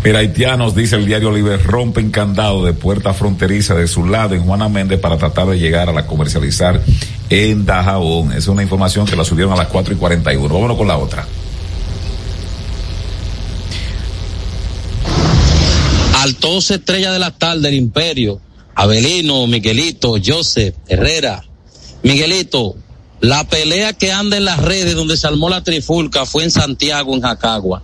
Mira, 0.04 0.20
haitianos, 0.20 0.76
dice 0.76 0.96
el 0.96 1.06
diario 1.06 1.32
Libre, 1.32 1.58
rompen 1.58 2.12
candado 2.12 2.64
de 2.64 2.74
puerta 2.74 3.14
fronteriza 3.14 3.76
de 3.76 3.88
su 3.88 4.06
lado 4.06 4.36
en 4.36 4.44
Juana 4.44 4.70
Méndez 4.70 5.00
para 5.00 5.18
tratar 5.18 5.48
de 5.48 5.60
llegar 5.60 5.90
a 5.90 5.94
la 5.94 6.06
comercializar 6.06 6.82
en 7.30 7.66
Dajabón. 7.66 8.32
Es 8.32 8.48
una 8.48 8.64
información 8.64 9.06
que 9.06 9.16
la 9.16 9.26
subieron 9.26 9.54
a 9.54 9.58
las 9.58 9.68
4 9.68 9.96
y 9.96 9.98
41. 9.98 10.54
Vámonos 10.54 10.78
con 10.78 10.88
la 10.88 10.98
otra. 10.98 11.28
Altos 16.16 16.72
estrella 16.72 17.12
de 17.12 17.20
la 17.20 17.32
tarde 17.32 17.62
del 17.62 17.76
imperio. 17.76 18.40
Abelino, 18.76 19.46
Miguelito, 19.48 20.16
Joseph, 20.24 20.76
Herrera. 20.88 21.44
Miguelito, 22.04 22.76
la 23.20 23.44
pelea 23.44 23.94
que 23.94 24.12
anda 24.12 24.38
en 24.38 24.46
las 24.46 24.60
redes 24.60 24.96
donde 24.96 25.18
se 25.18 25.28
armó 25.28 25.50
la 25.50 25.64
trifulca 25.64 26.26
fue 26.26 26.44
en 26.44 26.52
Santiago, 26.52 27.14
en 27.14 27.22
Jacagua. 27.22 27.82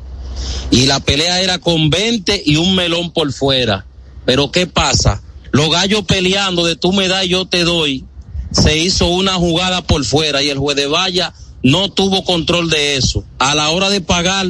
Y 0.71 0.85
la 0.85 0.99
pelea 0.99 1.41
era 1.41 1.59
con 1.59 1.89
20 1.89 2.43
y 2.45 2.55
un 2.55 2.75
melón 2.75 3.11
por 3.11 3.31
fuera. 3.31 3.85
Pero 4.25 4.51
¿qué 4.51 4.67
pasa? 4.67 5.21
Los 5.51 5.69
gallos 5.69 6.03
peleando 6.03 6.65
de 6.65 6.75
tú 6.75 6.93
me 6.93 7.07
das 7.07 7.25
y 7.25 7.29
yo 7.29 7.45
te 7.45 7.63
doy. 7.63 8.05
Se 8.51 8.77
hizo 8.77 9.07
una 9.07 9.33
jugada 9.33 9.81
por 9.81 10.03
fuera 10.05 10.41
y 10.41 10.49
el 10.49 10.57
juez 10.57 10.75
de 10.75 10.87
valla 10.87 11.33
no 11.61 11.91
tuvo 11.91 12.23
control 12.23 12.69
de 12.69 12.95
eso. 12.97 13.23
A 13.39 13.55
la 13.55 13.69
hora 13.69 13.89
de 13.89 14.01
pagar, 14.01 14.47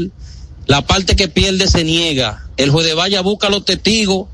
la 0.66 0.86
parte 0.86 1.16
que 1.16 1.28
pierde 1.28 1.68
se 1.68 1.84
niega. 1.84 2.48
El 2.58 2.70
juez 2.70 2.86
de 2.86 2.94
valla 2.94 3.22
busca 3.22 3.50
los 3.50 3.66
testigos 3.66 4.28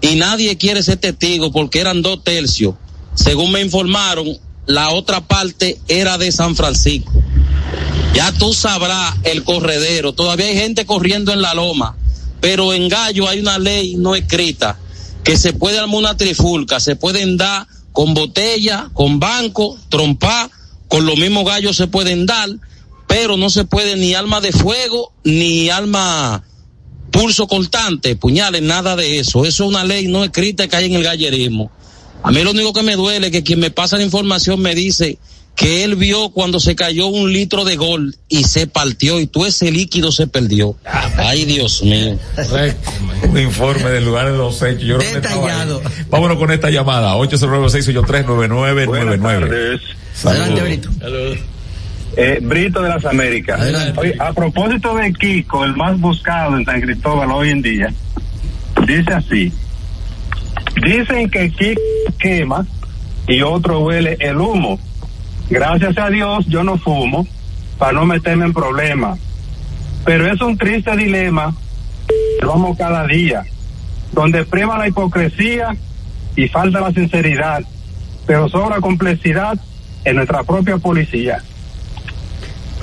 y 0.00 0.16
nadie 0.16 0.56
quiere 0.58 0.82
ser 0.82 0.98
testigo 0.98 1.52
porque 1.52 1.80
eran 1.80 2.02
dos 2.02 2.22
tercios. 2.24 2.74
Según 3.14 3.52
me 3.52 3.60
informaron, 3.60 4.38
la 4.66 4.90
otra 4.90 5.20
parte 5.26 5.78
era 5.88 6.18
de 6.18 6.32
San 6.32 6.56
Francisco. 6.56 7.12
Ya 8.14 8.32
tú 8.32 8.52
sabrás 8.52 9.14
el 9.24 9.44
corredero. 9.44 10.12
Todavía 10.12 10.46
hay 10.46 10.56
gente 10.56 10.86
corriendo 10.86 11.32
en 11.32 11.42
la 11.42 11.54
loma, 11.54 11.96
pero 12.40 12.72
en 12.74 12.88
Gallo 12.88 13.28
hay 13.28 13.40
una 13.40 13.58
ley 13.58 13.96
no 13.96 14.14
escrita 14.14 14.78
que 15.24 15.36
se 15.36 15.52
puede 15.52 15.78
armar 15.78 15.96
una 15.96 16.16
trifulca, 16.16 16.80
se 16.80 16.96
pueden 16.96 17.36
dar 17.36 17.66
con 17.92 18.14
botella, 18.14 18.90
con 18.92 19.20
banco, 19.20 19.78
trompa, 19.88 20.50
con 20.88 21.06
los 21.06 21.18
mismos 21.18 21.44
gallos 21.44 21.76
se 21.76 21.86
pueden 21.86 22.26
dar, 22.26 22.48
pero 23.06 23.36
no 23.36 23.50
se 23.50 23.64
puede 23.64 23.96
ni 23.96 24.14
arma 24.14 24.40
de 24.40 24.52
fuego 24.52 25.12
ni 25.24 25.70
arma 25.70 26.42
pulso 27.10 27.46
cortante, 27.46 28.16
puñales, 28.16 28.62
nada 28.62 28.96
de 28.96 29.18
eso. 29.18 29.44
Eso 29.44 29.64
es 29.64 29.70
una 29.70 29.84
ley 29.84 30.08
no 30.08 30.24
escrita 30.24 30.66
que 30.66 30.76
hay 30.76 30.86
en 30.86 30.94
el 30.94 31.02
gallerismo. 31.02 31.70
A 32.22 32.30
mí 32.30 32.42
lo 32.42 32.50
único 32.50 32.72
que 32.72 32.82
me 32.82 32.96
duele 32.96 33.28
es 33.28 33.32
que 33.32 33.42
quien 33.42 33.60
me 33.60 33.70
pasa 33.70 33.96
la 33.96 34.02
información 34.02 34.60
me 34.60 34.74
dice 34.74 35.18
que 35.54 35.84
él 35.84 35.96
vio 35.96 36.30
cuando 36.30 36.58
se 36.60 36.74
cayó 36.74 37.08
un 37.08 37.30
litro 37.32 37.64
de 37.64 37.76
gol 37.76 38.16
y 38.28 38.44
se 38.44 38.66
partió 38.66 39.20
y 39.20 39.26
todo 39.26 39.46
ese 39.46 39.70
líquido 39.70 40.10
se 40.10 40.26
perdió. 40.26 40.76
Ay, 41.16 41.44
Dios 41.44 41.82
mío. 41.82 42.18
Un 43.28 43.38
informe 43.38 43.90
del 43.90 44.04
lugar 44.04 44.32
de 44.32 44.38
los 44.38 44.60
hechos. 44.62 44.82
Yo 44.82 44.98
ahí. 44.98 45.06
Vámonos 46.10 46.38
con 46.38 46.50
esta 46.50 46.70
llamada. 46.70 47.14
809-683-9999. 47.16 49.80
Adelante, 50.24 50.62
Brito. 50.62 50.88
Eh, 52.16 52.38
Brito 52.42 52.82
de 52.82 52.88
las 52.88 53.04
Américas. 53.04 53.60
Oye, 53.96 54.16
a 54.18 54.32
propósito 54.32 54.94
de 54.96 55.12
Kiko, 55.12 55.64
el 55.64 55.76
más 55.76 55.96
buscado 55.98 56.56
en 56.58 56.64
San 56.64 56.80
Cristóbal 56.80 57.30
hoy 57.30 57.50
en 57.50 57.62
día, 57.62 57.94
dice 58.86 59.12
así: 59.14 59.52
Dicen 60.84 61.30
que 61.30 61.50
Kiko 61.50 61.80
quema 62.18 62.66
y 63.28 63.42
otro 63.42 63.80
huele 63.80 64.16
el 64.20 64.38
humo. 64.38 64.80
Gracias 65.52 65.98
a 65.98 66.08
Dios 66.08 66.46
yo 66.46 66.64
no 66.64 66.78
fumo 66.78 67.26
para 67.76 67.92
no 67.92 68.06
meterme 68.06 68.46
en 68.46 68.54
problemas. 68.54 69.18
Pero 70.06 70.32
es 70.32 70.40
un 70.40 70.56
triste 70.56 70.96
dilema 70.96 71.54
que 72.40 72.46
vamos 72.46 72.78
cada 72.78 73.06
día, 73.06 73.44
donde 74.12 74.46
prima 74.46 74.78
la 74.78 74.88
hipocresía 74.88 75.76
y 76.36 76.48
falta 76.48 76.80
la 76.80 76.90
sinceridad, 76.92 77.62
pero 78.26 78.48
sobra 78.48 78.80
complejidad 78.80 79.58
en 80.06 80.16
nuestra 80.16 80.42
propia 80.42 80.78
policía. 80.78 81.42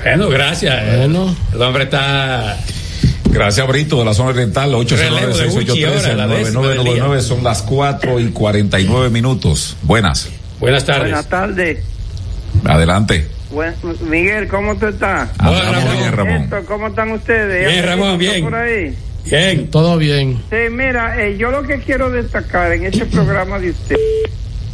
Bueno, 0.04 0.28
gracias. 0.28 0.96
Bueno. 0.96 1.34
El 1.52 1.62
hombre 1.62 1.84
está. 1.84 2.56
Gracias, 3.24 3.66
Brito, 3.66 3.98
de 3.98 4.04
la 4.04 4.14
zona 4.14 4.30
oriental, 4.30 4.70
Relevo 4.70 5.36
de 5.36 5.46
Gucci 5.48 5.84
ahora, 5.84 6.14
la 6.14 6.26
décima 6.28 6.68
del 6.68 6.84
día. 6.84 7.04
809-683-9999, 7.04 7.20
son 7.20 7.42
las 7.42 7.62
4 7.62 8.20
y 8.20 8.30
49 8.30 9.10
minutos. 9.10 9.76
Buenas. 9.82 10.28
Buenas 10.60 10.84
tardes. 10.84 11.02
Buenas 11.02 11.28
tardes. 11.28 11.99
Adelante. 12.64 13.26
Buen- 13.50 13.74
Miguel, 14.08 14.46
¿cómo 14.48 14.76
tú 14.76 14.86
estás? 14.86 15.28
Andamos 15.38 15.98
bien, 15.98 16.12
Ramón. 16.12 16.42
Esto, 16.42 16.56
¿Cómo 16.66 16.86
están 16.88 17.10
ustedes? 17.12 17.66
Bien, 17.66 17.80
¿Hay 17.84 17.86
Ramón, 17.88 18.18
bien. 18.18 18.42
Por 18.44 18.54
ahí? 18.54 18.94
Bien. 19.28 19.70
Todo 19.70 19.96
bien. 19.98 20.40
Sí, 20.50 20.56
mira, 20.70 21.20
eh, 21.22 21.36
yo 21.36 21.50
lo 21.50 21.62
que 21.62 21.78
quiero 21.80 22.10
destacar 22.10 22.72
en 22.72 22.84
este 22.86 23.06
programa 23.06 23.58
de 23.58 23.70
usted, 23.70 23.96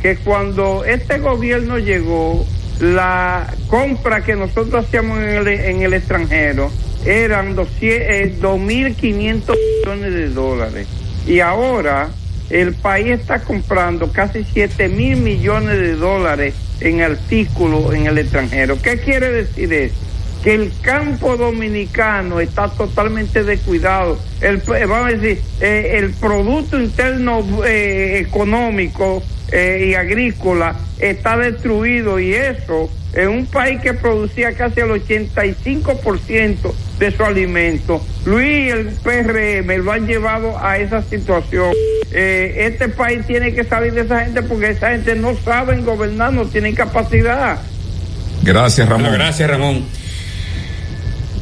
que 0.02 0.16
cuando 0.16 0.84
este 0.84 1.18
gobierno 1.18 1.78
llegó, 1.78 2.46
la 2.80 3.46
compra 3.68 4.22
que 4.22 4.36
nosotros 4.36 4.84
hacíamos 4.84 5.18
en 5.18 5.28
el, 5.30 5.48
en 5.48 5.82
el 5.82 5.94
extranjero 5.94 6.70
eran 7.06 7.54
200, 7.54 7.80
eh, 7.80 8.34
2.500 8.40 9.56
millones 9.84 10.12
de 10.12 10.28
dólares. 10.28 10.86
Y 11.26 11.40
ahora 11.40 12.08
el 12.50 12.74
país 12.74 13.08
está 13.20 13.40
comprando 13.40 14.12
casi 14.12 14.44
7 14.52 14.88
mil 14.88 15.16
millones 15.16 15.78
de 15.78 15.94
dólares 15.96 16.54
en 16.80 17.00
artículos 17.02 17.94
en 17.94 18.06
el 18.06 18.18
extranjero. 18.18 18.80
¿Qué 18.80 18.98
quiere 18.98 19.30
decir 19.30 19.72
eso? 19.72 20.06
que 20.46 20.54
el 20.54 20.72
campo 20.80 21.36
dominicano 21.36 22.38
está 22.38 22.68
totalmente 22.68 23.42
descuidado. 23.42 24.16
El, 24.40 24.62
eh, 24.76 24.86
vamos 24.86 25.08
a 25.08 25.16
decir, 25.16 25.42
eh, 25.60 25.94
el 25.94 26.12
Producto 26.12 26.80
Interno 26.80 27.44
eh, 27.66 28.24
Económico 28.28 29.24
y 29.52 29.94
Agrícola 29.94 30.76
está 31.00 31.36
destruido 31.36 32.20
y 32.20 32.34
eso 32.34 32.90
en 33.16 33.28
un 33.28 33.46
país 33.46 33.80
que 33.80 33.94
producía 33.94 34.52
casi 34.54 34.80
el 34.80 34.90
85% 34.90 36.72
de 36.98 37.16
su 37.16 37.24
alimento. 37.24 38.00
Luis 38.26 38.46
y 38.46 38.68
el 38.68 38.86
PRM 39.02 39.84
lo 39.84 39.92
han 39.92 40.06
llevado 40.06 40.58
a 40.58 40.78
esa 40.78 41.02
situación. 41.02 41.72
Eh, 42.12 42.54
este 42.70 42.88
país 42.88 43.26
tiene 43.26 43.54
que 43.54 43.64
salir 43.64 43.94
de 43.94 44.02
esa 44.02 44.20
gente 44.24 44.42
porque 44.42 44.70
esa 44.70 44.90
gente 44.90 45.14
no 45.14 45.34
saben 45.44 45.84
gobernar, 45.84 46.32
no 46.32 46.44
tienen 46.44 46.74
capacidad. 46.74 47.58
Gracias, 48.42 48.86
Ramón. 48.88 49.08
Bueno, 49.08 49.18
gracias, 49.24 49.48
Ramón. 49.50 49.84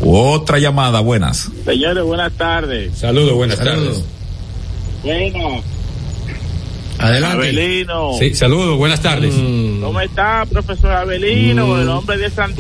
Otra 0.01 0.59
llamada, 0.59 1.01
buenas. 1.01 1.51
Señores, 1.65 2.05
buenas 2.05 2.33
tardes. 2.35 2.97
Saludos, 2.97 3.35
buenas 3.35 3.59
Saludos. 3.59 4.05
tardes. 5.03 5.33
Bueno, 5.33 5.63
Adelante. 6.99 7.37
Abelino. 7.37 8.13
Sí, 8.19 8.35
saludos, 8.35 8.77
buenas 8.79 9.01
tardes. 9.01 9.35
Mm, 9.37 9.81
¿Cómo 9.81 10.01
está, 10.01 10.47
profesor 10.51 10.93
Abelino? 10.93 11.67
Mm. 11.69 11.81
El 11.81 11.89
hombre 11.89 12.17
de 12.19 12.31
San... 12.31 12.55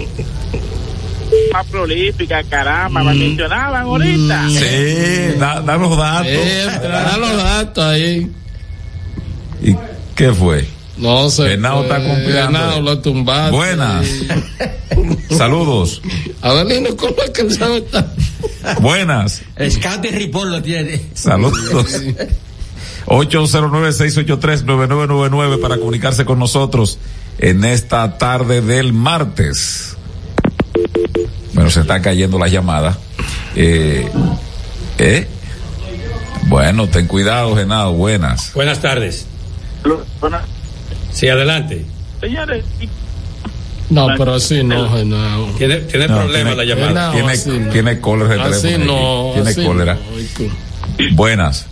Más 1.52 1.66
prolífica, 1.66 2.42
caramba, 2.44 3.02
Mm. 3.02 3.06
me 3.06 3.14
mencionaban 3.14 3.82
ahorita. 3.82 4.48
Sí, 4.50 5.38
da, 5.38 5.60
da 5.60 5.76
los 5.76 5.96
datos. 5.96 6.26
eh, 6.30 6.66
da 6.82 7.16
los 7.16 7.36
datos 7.36 7.84
ahí. 7.84 8.30
¿Y 9.62 9.74
qué 10.14 10.32
fue? 10.32 10.66
No 10.96 11.28
sé. 11.30 11.42
Venado 11.44 11.82
está 11.82 11.96
cumpliendo. 12.04 12.80
Lo 12.82 12.98
tumbaste. 13.00 13.50
Buenas. 13.56 14.06
Saludos. 15.30 16.00
Adelino, 16.42 16.96
¿cómo 16.96 17.16
es 17.24 17.30
que 17.30 17.50
sabe 17.50 17.78
estar? 17.78 18.06
Buenas. 18.80 19.42
Escate 19.56 20.10
Ripoll 20.12 20.50
lo 20.52 20.62
tiene. 20.62 21.00
Saludos. 21.14 22.00
809-683-9999 23.06 25.60
para 25.60 25.76
comunicarse 25.78 26.24
con 26.24 26.38
nosotros 26.38 26.98
en 27.38 27.64
esta 27.64 28.18
tarde 28.18 28.60
del 28.60 28.92
martes. 28.92 29.96
Bueno, 31.54 31.70
se 31.70 31.80
está 31.80 32.00
cayendo 32.02 32.38
la 32.38 32.48
llamada. 32.48 32.98
Eh, 33.56 34.08
¿eh? 34.98 35.26
Bueno, 36.46 36.88
ten 36.88 37.06
cuidado, 37.06 37.56
Genado. 37.56 37.92
Buenas. 37.92 38.52
Buenas 38.54 38.80
tardes. 38.80 39.26
Buenas- 40.20 40.42
Sí, 41.12 41.28
adelante. 41.28 41.84
Señores, 42.20 42.64
No, 43.90 44.08
pero 44.18 44.34
así 44.34 44.64
no, 44.64 44.90
Genao. 44.90 45.46
Tiene, 45.58 45.76
tiene 45.76 46.08
No, 46.08 46.16
problema 46.18 46.54
la 46.54 46.64
llamada. 46.64 47.12
Genao, 47.12 47.32
Tiene, 47.44 47.60
no. 47.66 47.70
tiene 47.72 48.00
cólera 48.00 48.44
Así 48.46 48.62
teléfono 48.62 48.84
no. 48.86 49.30
Tiene 49.34 49.50
así 49.50 49.64
cólera. 49.64 49.94
no. 49.94 50.00
Buenas. 51.14 51.66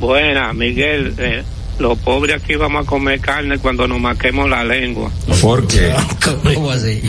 Buena, 0.00 0.52
Miguel. 0.52 1.14
Eh, 1.18 1.42
los 1.78 1.98
pobres 1.98 2.42
aquí 2.42 2.54
vamos 2.56 2.84
a 2.84 2.86
comer 2.86 3.20
carne 3.20 3.58
cuando 3.58 3.86
nos 3.86 4.00
maquemos 4.00 4.48
la 4.48 4.64
lengua. 4.64 5.10
Porque 5.42 5.92
¿Cómo 6.54 6.70
así? 6.70 7.02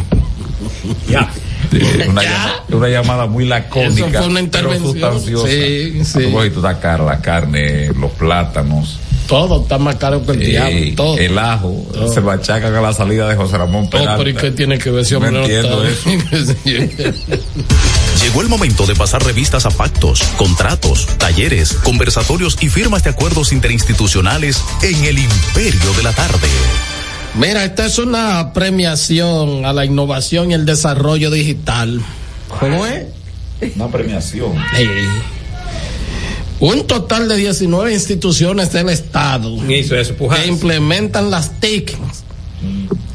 Ya. 1.10 1.30
una, 2.10 2.22
llama- 2.24 2.64
una 2.70 2.88
llamada 2.90 3.26
muy 3.28 3.46
lacónica, 3.46 4.08
Eso 4.08 4.10
fue 4.10 4.28
una 4.28 4.42
pero 4.52 4.74
intervención. 4.76 4.92
sustanciosa. 4.92 5.48
Sí, 5.48 6.04
sí. 6.04 6.24
Está 6.46 6.80
cara 6.80 7.04
la 7.06 7.22
carne, 7.22 7.88
los 7.98 8.12
plátanos. 8.12 9.00
Todo 9.28 9.62
está 9.62 9.78
más 9.78 9.96
caro 9.96 10.26
que 10.26 10.34
el 10.34 10.42
Eh, 10.42 10.46
diablo. 10.48 10.96
Todo. 10.98 11.18
el 11.18 11.38
ajo, 11.40 11.86
se 12.14 12.20
lo 12.20 12.32
achacan 12.32 12.76
a 12.76 12.82
la 12.82 12.92
salida 12.92 13.30
de 13.30 13.38
José 13.38 13.58
Ramón 13.58 13.90
Todo, 13.90 14.02
Peralta. 14.02 14.18
pero 14.18 14.30
¿y 14.30 14.34
qué 14.34 14.52
tiene 14.52 14.78
que 14.78 14.92
ver 14.92 15.06
si 15.06 15.14
No 15.14 15.20
hombre 15.20 15.32
no 15.32 15.42
entiendo 15.44 15.86
está? 15.86 16.12
Llegó 18.22 18.42
el 18.42 18.50
momento 18.50 18.86
de 18.86 18.94
pasar 18.94 19.24
revistas 19.26 19.66
a 19.66 19.72
pactos, 19.72 20.22
contratos, 20.38 21.08
talleres, 21.18 21.74
conversatorios 21.74 22.56
y 22.62 22.70
firmas 22.70 23.04
de 23.04 23.10
acuerdos 23.10 23.52
interinstitucionales 23.52 24.64
en 24.84 25.04
el 25.06 25.18
Imperio 25.18 25.94
de 25.98 26.04
la 26.04 26.14
Tarde. 26.14 26.48
Mira, 27.34 27.66
esta 27.66 27.88
es 27.88 27.98
una 27.98 28.54
premiación 28.54 29.66
a 29.66 29.74
la 29.74 29.86
innovación 29.86 30.52
y 30.52 30.54
el 30.54 30.66
desarrollo 30.66 31.32
digital. 31.32 32.00
¿Cómo 32.60 32.86
es? 32.86 33.06
Una 33.76 33.88
premiación. 33.88 34.54
Sí. 34.76 34.88
Un 36.60 36.86
total 36.86 37.28
de 37.28 37.38
19 37.38 37.92
instituciones 37.92 38.72
del 38.72 38.90
Estado 38.90 39.58
eso, 39.68 40.14
pujar. 40.14 40.42
que 40.42 40.48
implementan 40.48 41.32
las 41.32 41.60
TIC 41.60 41.98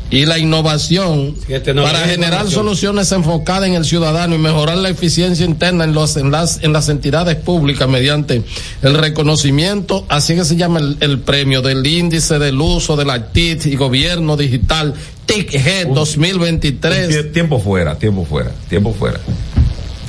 y 0.08 0.24
la 0.24 0.38
innovación 0.38 1.34
no, 1.74 1.82
para 1.82 2.00
generar 2.00 2.40
innovación. 2.42 2.50
soluciones 2.52 3.10
enfocadas 3.10 3.68
en 3.68 3.74
el 3.74 3.84
ciudadano 3.84 4.34
y 4.36 4.38
mejorar 4.38 4.76
la 4.78 4.88
eficiencia 4.88 5.44
interna 5.44 5.82
en, 5.84 5.94
los, 5.94 6.16
en, 6.16 6.30
las, 6.30 6.62
en 6.62 6.72
las 6.72 6.88
entidades 6.88 7.34
públicas 7.36 7.88
mediante 7.88 8.42
el 8.82 8.94
reconocimiento, 8.96 10.06
así 10.08 10.34
que 10.36 10.44
se 10.44 10.54
llama 10.56 10.78
el, 10.78 10.96
el 11.00 11.18
premio 11.18 11.60
del 11.60 11.84
índice 11.86 12.38
del 12.38 12.60
uso 12.60 12.96
de 12.96 13.04
la 13.04 13.32
TIC 13.32 13.66
y 13.66 13.74
gobierno 13.76 14.36
digital 14.36 14.94
TIC-G 15.26 15.92
2023. 15.92 17.08
Tie- 17.10 17.32
Tiempo 17.32 17.58
fuera, 17.58 17.98
tiempo 17.98 18.24
fuera, 18.24 18.52
tiempo 18.68 18.94
fuera. 18.94 19.18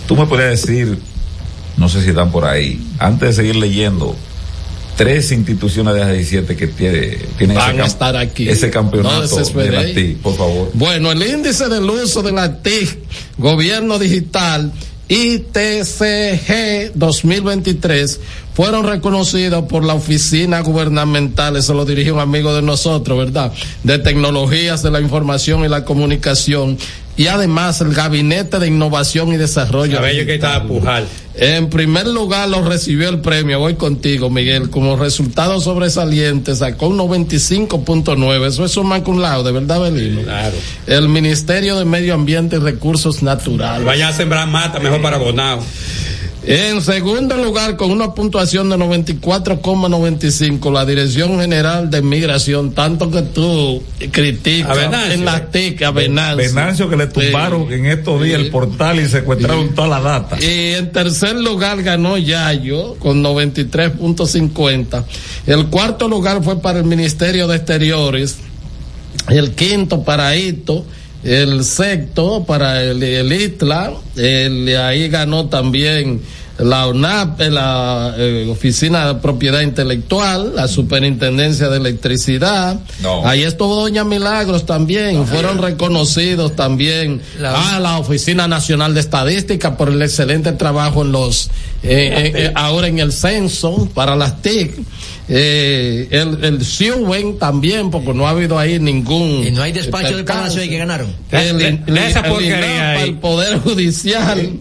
Tú 0.07 0.15
me 0.15 0.25
podrías 0.27 0.61
decir, 0.61 0.99
no 1.75 1.89
sé 1.89 2.03
si 2.03 2.09
están 2.09 2.31
por 2.31 2.45
ahí, 2.45 2.79
antes 2.99 3.29
de 3.29 3.33
seguir 3.41 3.55
leyendo, 3.55 4.15
tres 4.97 5.31
instituciones 5.31 5.93
de 5.93 5.99
las 6.01 6.11
17 6.11 6.55
que 6.57 6.67
tiene, 6.67 7.17
tienen 7.37 7.55
Van 7.55 7.75
ese, 7.75 7.81
a 7.83 7.85
estar 7.85 8.17
aquí. 8.17 8.49
ese 8.49 8.67
No 8.67 8.73
campeonato 8.73 9.37
de 9.37 9.71
la 9.71 9.85
TIC, 9.85 10.17
por 10.17 10.35
favor. 10.35 10.71
Bueno, 10.73 11.11
el 11.11 11.21
índice 11.21 11.69
del 11.69 11.89
uso 11.89 12.23
de 12.23 12.31
la 12.33 12.61
TIC, 12.61 12.97
gobierno 13.37 13.99
digital, 13.99 14.73
ITCG 15.07 16.93
2023, 16.95 18.19
fueron 18.53 18.85
reconocidos 18.85 19.65
por 19.65 19.85
la 19.85 19.93
oficina 19.93 20.59
gubernamental, 20.61 21.55
eso 21.55 21.75
lo 21.75 21.85
dirige 21.85 22.11
un 22.11 22.19
amigo 22.19 22.53
de 22.55 22.63
nosotros, 22.63 23.17
¿verdad? 23.17 23.53
De 23.83 23.99
tecnologías 23.99 24.81
de 24.81 24.91
la 24.91 24.99
información 24.99 25.63
y 25.63 25.69
la 25.69 25.85
comunicación. 25.85 26.77
Y 27.18 27.27
además 27.27 27.81
el 27.81 27.94
Gabinete 27.94 28.60
de 28.60 28.68
Innovación 28.68 29.34
y 29.34 29.38
Desarrollo. 29.38 29.99
Que 30.02 30.35
estaba 30.35 30.64
pujar. 30.65 31.03
En 31.39 31.69
primer 31.69 32.07
lugar 32.07 32.49
lo 32.49 32.64
recibió 32.64 33.10
el 33.10 33.19
premio, 33.19 33.60
voy 33.60 33.76
contigo 33.76 34.30
Miguel, 34.31 34.72
como 34.72 34.95
resultado 34.95 35.61
sobresaliente 35.61 36.56
sacó 36.56 36.88
un 36.88 36.98
95.9, 36.98 38.48
eso 38.48 38.65
es 38.65 38.76
un 38.76 38.88
man 38.88 39.02
cum 39.02 39.19
laude, 39.19 39.52
¿verdad 39.52 39.81
Belino? 39.81 40.23
Claro. 40.23 40.56
El 40.88 41.10
Ministerio 41.10 41.77
de 41.77 41.85
Medio 41.85 42.15
Ambiente 42.15 42.56
y 42.56 42.60
Recursos 42.60 43.22
Naturales. 43.22 43.85
Vaya 43.85 44.07
a 44.07 44.14
sembrar 44.14 44.48
mata, 44.48 44.80
mejor 44.80 44.99
para 45.03 45.18
Bonao. 45.18 45.61
En 46.49 46.81
segundo 46.81 47.35
lugar, 47.35 47.75
con 47.75 47.91
una 47.91 48.13
puntuación 48.13 48.69
de 48.69 48.77
94,95, 48.77 50.71
la 50.71 50.85
Dirección 50.85 51.41
General 51.41 51.89
de 51.89 52.01
Migración, 52.01 52.71
tanto 52.71 53.11
que 53.11 53.21
tú 53.21 53.83
criticas 54.11 54.77
en 55.11 55.25
las 55.25 55.51
TIC 55.51 55.81
a 55.81 55.91
Venancio. 55.91 56.37
Venancio 56.47 56.89
que 56.89 56.95
le 56.95 57.07
tumbaron 57.07 57.69
en 57.73 57.87
estos 57.87 58.23
días 58.23 58.39
el 58.39 58.49
portal 58.49 58.97
y 58.97 59.07
secuestraron 59.07 59.75
toda 59.75 59.89
la 59.89 59.99
data. 59.99 60.41
Y 60.41 60.75
en 60.75 60.89
tercer 60.93 61.35
lugar 61.35 61.83
ganó 61.83 62.17
Yayo 62.17 62.95
con 62.95 63.21
93.50. 63.21 65.03
El 65.47 65.65
cuarto 65.65 66.07
lugar 66.07 66.41
fue 66.45 66.61
para 66.61 66.79
el 66.79 66.85
Ministerio 66.85 67.49
de 67.49 67.57
Exteriores. 67.57 68.37
El 69.27 69.51
quinto 69.51 70.05
para 70.05 70.33
Ito 70.37 70.85
el 71.23 71.64
sexto 71.64 72.44
para 72.45 72.84
el, 72.84 73.02
el 73.02 73.31
ITLA, 73.31 73.94
el, 74.15 74.77
ahí 74.77 75.10
ganó 75.10 75.48
también 75.48 76.22
la 76.59 76.88
ONAP, 76.88 77.39
la 77.41 78.15
eh, 78.17 78.47
Oficina 78.49 79.07
de 79.07 79.15
Propiedad 79.15 79.61
Intelectual, 79.61 80.55
la 80.55 80.67
Superintendencia 80.67 81.69
de 81.69 81.77
Electricidad. 81.77 82.79
Ahí 83.23 83.43
estuvo 83.43 83.75
Doña 83.75 84.03
Milagros 84.03 84.65
también, 84.65 85.25
fueron 85.27 85.61
reconocidos 85.61 86.55
también 86.55 87.21
la, 87.39 87.75
ah, 87.75 87.79
la 87.79 87.99
Oficina 87.99 88.47
Nacional 88.47 88.93
de 88.93 89.01
Estadística 89.01 89.77
por 89.77 89.89
el 89.89 90.01
excelente 90.01 90.51
trabajo 90.53 91.03
en 91.03 91.11
los, 91.11 91.47
eh, 91.84 92.31
eh, 92.35 92.51
ahora 92.55 92.88
en 92.88 92.99
el 92.99 93.11
censo 93.11 93.88
para 93.93 94.15
las 94.15 94.41
TIC. 94.41 94.73
Eh, 95.29 96.07
el, 96.11 96.43
el 96.43 97.38
también, 97.38 97.91
porque 97.91 98.13
no 98.13 98.27
ha 98.27 98.31
habido 98.31 98.57
ahí 98.57 98.79
ningún. 98.79 99.45
Y 99.45 99.51
no 99.51 99.61
hay 99.61 99.73
despacho 99.73 100.15
de 100.15 100.23
Palacio 100.23 100.61
ahí 100.61 100.69
que 100.69 100.77
ganaron. 100.77 101.13
El, 101.31 101.61
el 101.61 103.17
Poder 103.17 103.59
Judicial. 103.59 104.53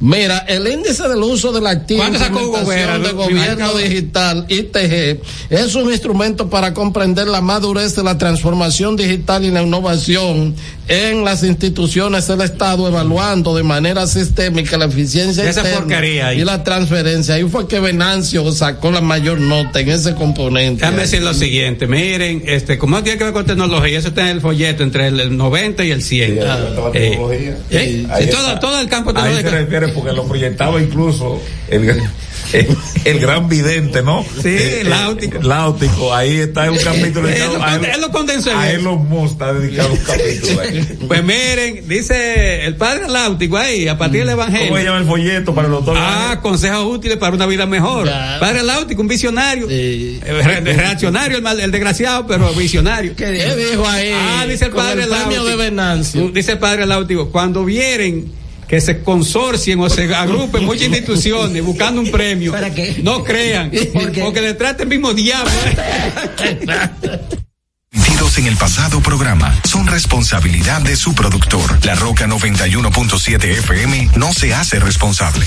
Mira, 0.00 0.38
el 0.48 0.68
índice 0.68 1.08
del 1.08 1.22
uso 1.22 1.52
de 1.52 1.60
la 1.60 1.70
actividad 1.70 2.10
de 2.10 3.12
gobierno 3.12 3.74
digital, 3.74 4.44
ITG, 4.48 5.20
es 5.48 5.74
un 5.74 5.90
instrumento 5.90 6.50
para 6.50 6.74
comprender 6.74 7.26
la 7.28 7.40
madurez 7.40 7.96
de 7.96 8.02
la 8.02 8.18
transformación 8.18 8.96
digital 8.96 9.44
y 9.44 9.50
la 9.50 9.62
innovación 9.62 10.54
en 10.88 11.24
las 11.24 11.42
instituciones 11.42 12.28
del 12.28 12.42
Estado, 12.42 12.86
evaluando 12.86 13.56
de 13.56 13.62
manera 13.62 14.06
sistémica 14.06 14.76
la 14.78 14.84
eficiencia 14.84 15.48
esa 15.48 15.64
porquería 15.64 16.32
y 16.34 16.44
la 16.44 16.62
transferencia. 16.62 17.34
Ahí 17.34 17.44
fue 17.44 17.66
que 17.66 17.80
Venancio 17.80 18.50
sacó 18.52 18.92
la 18.92 19.00
mayor 19.00 19.40
nota 19.40 19.80
en 19.80 19.88
ese 19.88 20.14
componente. 20.14 20.82
Déjame 20.82 21.02
decir 21.02 21.22
lo 21.22 21.34
siguiente, 21.34 21.86
miren, 21.86 22.42
este, 22.46 22.78
como 22.78 23.02
tiene 23.02 23.18
que 23.18 23.24
ver 23.24 23.32
con 23.32 23.46
tecnología, 23.46 23.98
eso 23.98 24.08
está 24.08 24.22
en 24.22 24.36
el 24.36 24.40
folleto 24.40 24.82
entre 24.82 25.08
el 25.08 25.36
90 25.36 25.84
y 25.84 25.90
el 25.90 26.02
100. 26.02 26.38
eh, 26.94 27.56
eh, 27.70 28.26
todo, 28.30 28.58
todo 28.60 28.80
el 28.80 28.88
campo 28.88 29.12
tecnológico 29.12 29.50
porque 29.94 30.12
lo 30.12 30.24
proyectaba 30.24 30.80
incluso 30.80 31.40
el, 31.68 32.02
el, 33.04 33.18
gran 33.18 33.48
vidente, 33.48 34.02
¿no? 34.02 34.24
Sí, 34.42 34.48
eh, 34.48 34.80
el 34.82 34.90
Láutico. 34.90 35.42
Láutico, 35.42 36.14
ahí 36.14 36.38
está 36.38 36.70
un 36.70 36.78
capítulo 36.78 37.26
dedicado. 37.28 37.56
él, 37.76 37.84
él, 37.94 38.00
lo 38.00 38.10
condensó. 38.10 38.56
A 38.56 38.70
él 38.70 38.84
lo 38.84 39.24
está 39.24 39.52
dedicado 39.52 39.92
un 39.92 39.98
capítulo 39.98 40.60
Pues 41.08 41.24
miren, 41.24 41.88
dice 41.88 42.64
el 42.66 42.76
padre 42.76 43.08
Láutico 43.08 43.56
ahí, 43.56 43.88
a 43.88 43.98
partir 43.98 44.20
del 44.20 44.30
Evangelio. 44.30 44.68
¿Cómo 44.68 44.78
se 44.78 44.84
llama 44.84 44.98
el 44.98 45.06
folleto 45.06 45.54
para 45.54 45.68
los 45.68 45.84
doctores? 45.84 46.02
Ah, 46.04 46.38
consejos 46.42 46.84
útiles 46.86 47.16
para 47.16 47.34
una 47.34 47.46
vida 47.46 47.66
mejor. 47.66 48.08
Padre 48.40 48.62
Láutico, 48.62 49.02
un 49.02 49.08
visionario. 49.08 49.68
Sí. 49.68 50.20
Eh, 50.24 50.60
reaccionario, 50.76 51.38
el, 51.38 51.60
el, 51.60 51.70
desgraciado, 51.70 52.26
pero 52.26 52.52
visionario. 52.54 53.14
¿Qué 53.16 53.30
dijo 53.30 53.86
ahí? 53.86 54.12
Ah, 54.14 54.46
dice 54.48 54.66
el 54.66 54.72
padre 54.72 55.06
Láutico. 55.06 55.44
de 55.44 56.30
Dice 56.32 56.52
el 56.52 56.58
padre 56.58 56.86
Láutico, 56.86 57.30
cuando 57.30 57.64
vieren 57.64 58.45
que 58.68 58.80
se 58.80 59.02
consorcien 59.02 59.80
o 59.80 59.88
se 59.88 60.12
agrupen 60.14 60.64
muchas 60.64 60.88
instituciones 60.88 61.62
buscando 61.62 62.00
un 62.00 62.10
premio. 62.10 62.52
¿Para 62.52 62.72
qué? 62.72 63.00
No 63.02 63.24
crean, 63.24 63.70
porque 64.22 64.40
detrás 64.40 64.76
del 64.78 64.88
mismo 64.88 65.14
diablo. 65.14 65.50
en 68.38 68.46
el 68.46 68.56
pasado 68.56 69.00
programa 69.00 69.54
son 69.64 69.86
responsabilidad 69.86 70.82
de 70.82 70.96
su 70.96 71.14
productor. 71.14 71.84
La 71.86 71.94
Roca 71.94 72.26
91.7 72.26 73.44
FM 73.44 74.10
no 74.16 74.32
se 74.34 74.52
hace 74.52 74.78
responsable. 74.78 75.46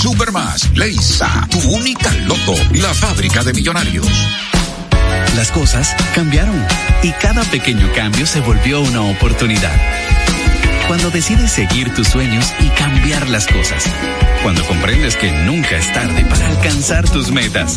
Supermas. 0.01 0.67
Leisa, 0.75 1.47
tu 1.51 1.59
única 1.59 2.11
loto, 2.25 2.55
la 2.73 2.91
fábrica 2.91 3.43
de 3.43 3.53
millonarios. 3.53 4.07
Las 5.35 5.51
cosas 5.51 5.95
cambiaron 6.15 6.59
y 7.03 7.11
cada 7.11 7.43
pequeño 7.43 7.87
cambio 7.93 8.25
se 8.25 8.39
volvió 8.41 8.81
una 8.81 9.03
oportunidad. 9.03 9.71
Cuando 10.87 11.11
decides 11.11 11.51
seguir 11.51 11.93
tus 11.93 12.07
sueños 12.07 12.51
y 12.61 12.69
cambiar 12.69 13.29
las 13.29 13.45
cosas. 13.45 13.83
Cuando 14.41 14.65
comprendes 14.65 15.15
que 15.17 15.31
nunca 15.31 15.77
es 15.77 15.93
tarde 15.93 16.25
para 16.25 16.47
alcanzar 16.47 17.07
tus 17.07 17.29
metas. 17.29 17.75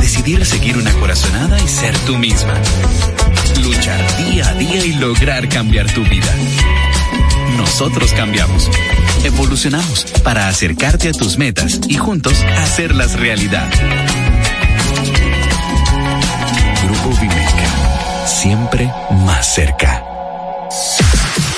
Decidir 0.00 0.46
seguir 0.46 0.78
una 0.78 0.92
corazonada 0.94 1.60
y 1.60 1.68
ser 1.68 1.94
tú 2.06 2.16
misma. 2.16 2.54
Luchar 3.62 4.00
día 4.16 4.48
a 4.48 4.54
día 4.54 4.86
y 4.86 4.94
lograr 4.94 5.46
cambiar 5.50 5.92
tu 5.92 6.02
vida. 6.04 6.34
Nosotros 7.56 8.12
cambiamos. 8.12 8.70
Evolucionamos 9.24 10.04
para 10.22 10.48
acercarte 10.48 11.08
a 11.08 11.12
tus 11.12 11.38
metas 11.38 11.80
y 11.88 11.94
juntos 11.96 12.42
hacerlas 12.56 13.18
realidad. 13.18 13.68
Grupo 16.84 17.20
Vimeca. 17.20 18.26
Siempre 18.26 18.90
más 19.24 19.54
cerca. 19.54 20.04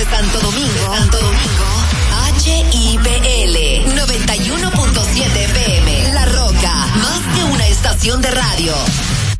Desde 0.00 0.16
Santo 0.16 0.40
Domingo, 0.40 0.96
Santo 0.96 1.18
Domingo, 1.18 1.66
HIPL 2.42 3.84
91.7 3.98 5.36
FM. 5.36 6.12
La 6.14 6.24
Roca, 6.24 6.86
más 6.96 7.20
que 7.34 7.44
una 7.44 7.66
estación 7.66 8.22
de 8.22 8.30
radio. 8.30 8.72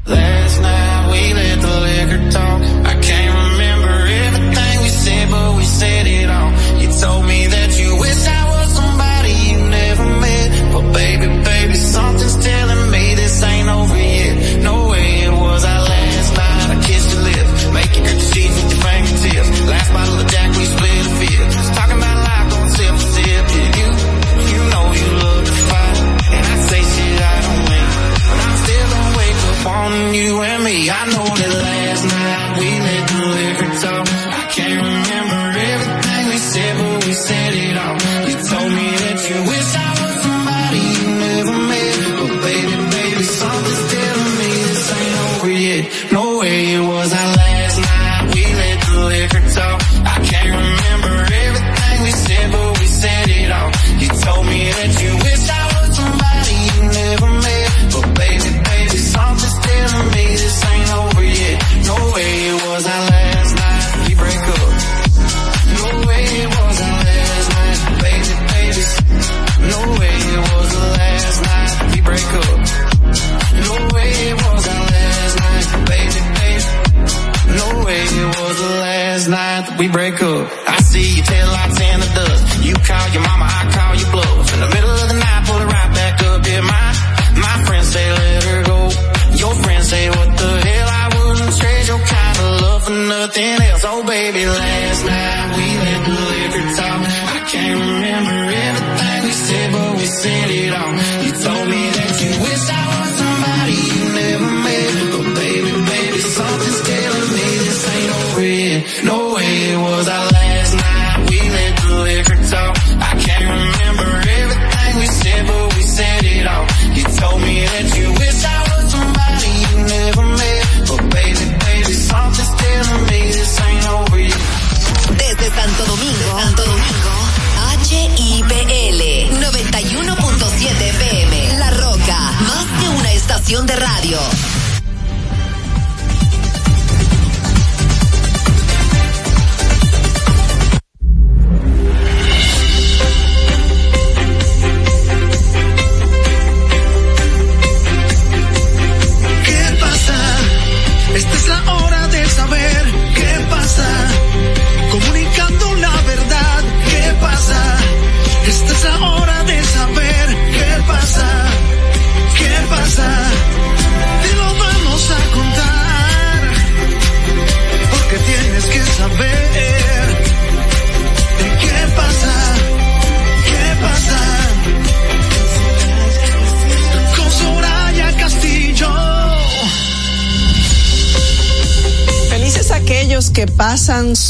Last 0.04 0.60
night 0.60 1.10
we 1.10 1.32
let 1.32 1.60
the 1.62 1.80
liquor 1.80 2.30
talk. 2.30 2.60
I 2.84 2.94
can't 3.00 3.34
remember 3.52 4.06
everything 4.06 4.82
we 4.82 4.88
said, 4.90 5.30
but 5.30 5.56
we 5.56 5.64
said 5.64 6.06
it 6.06 6.19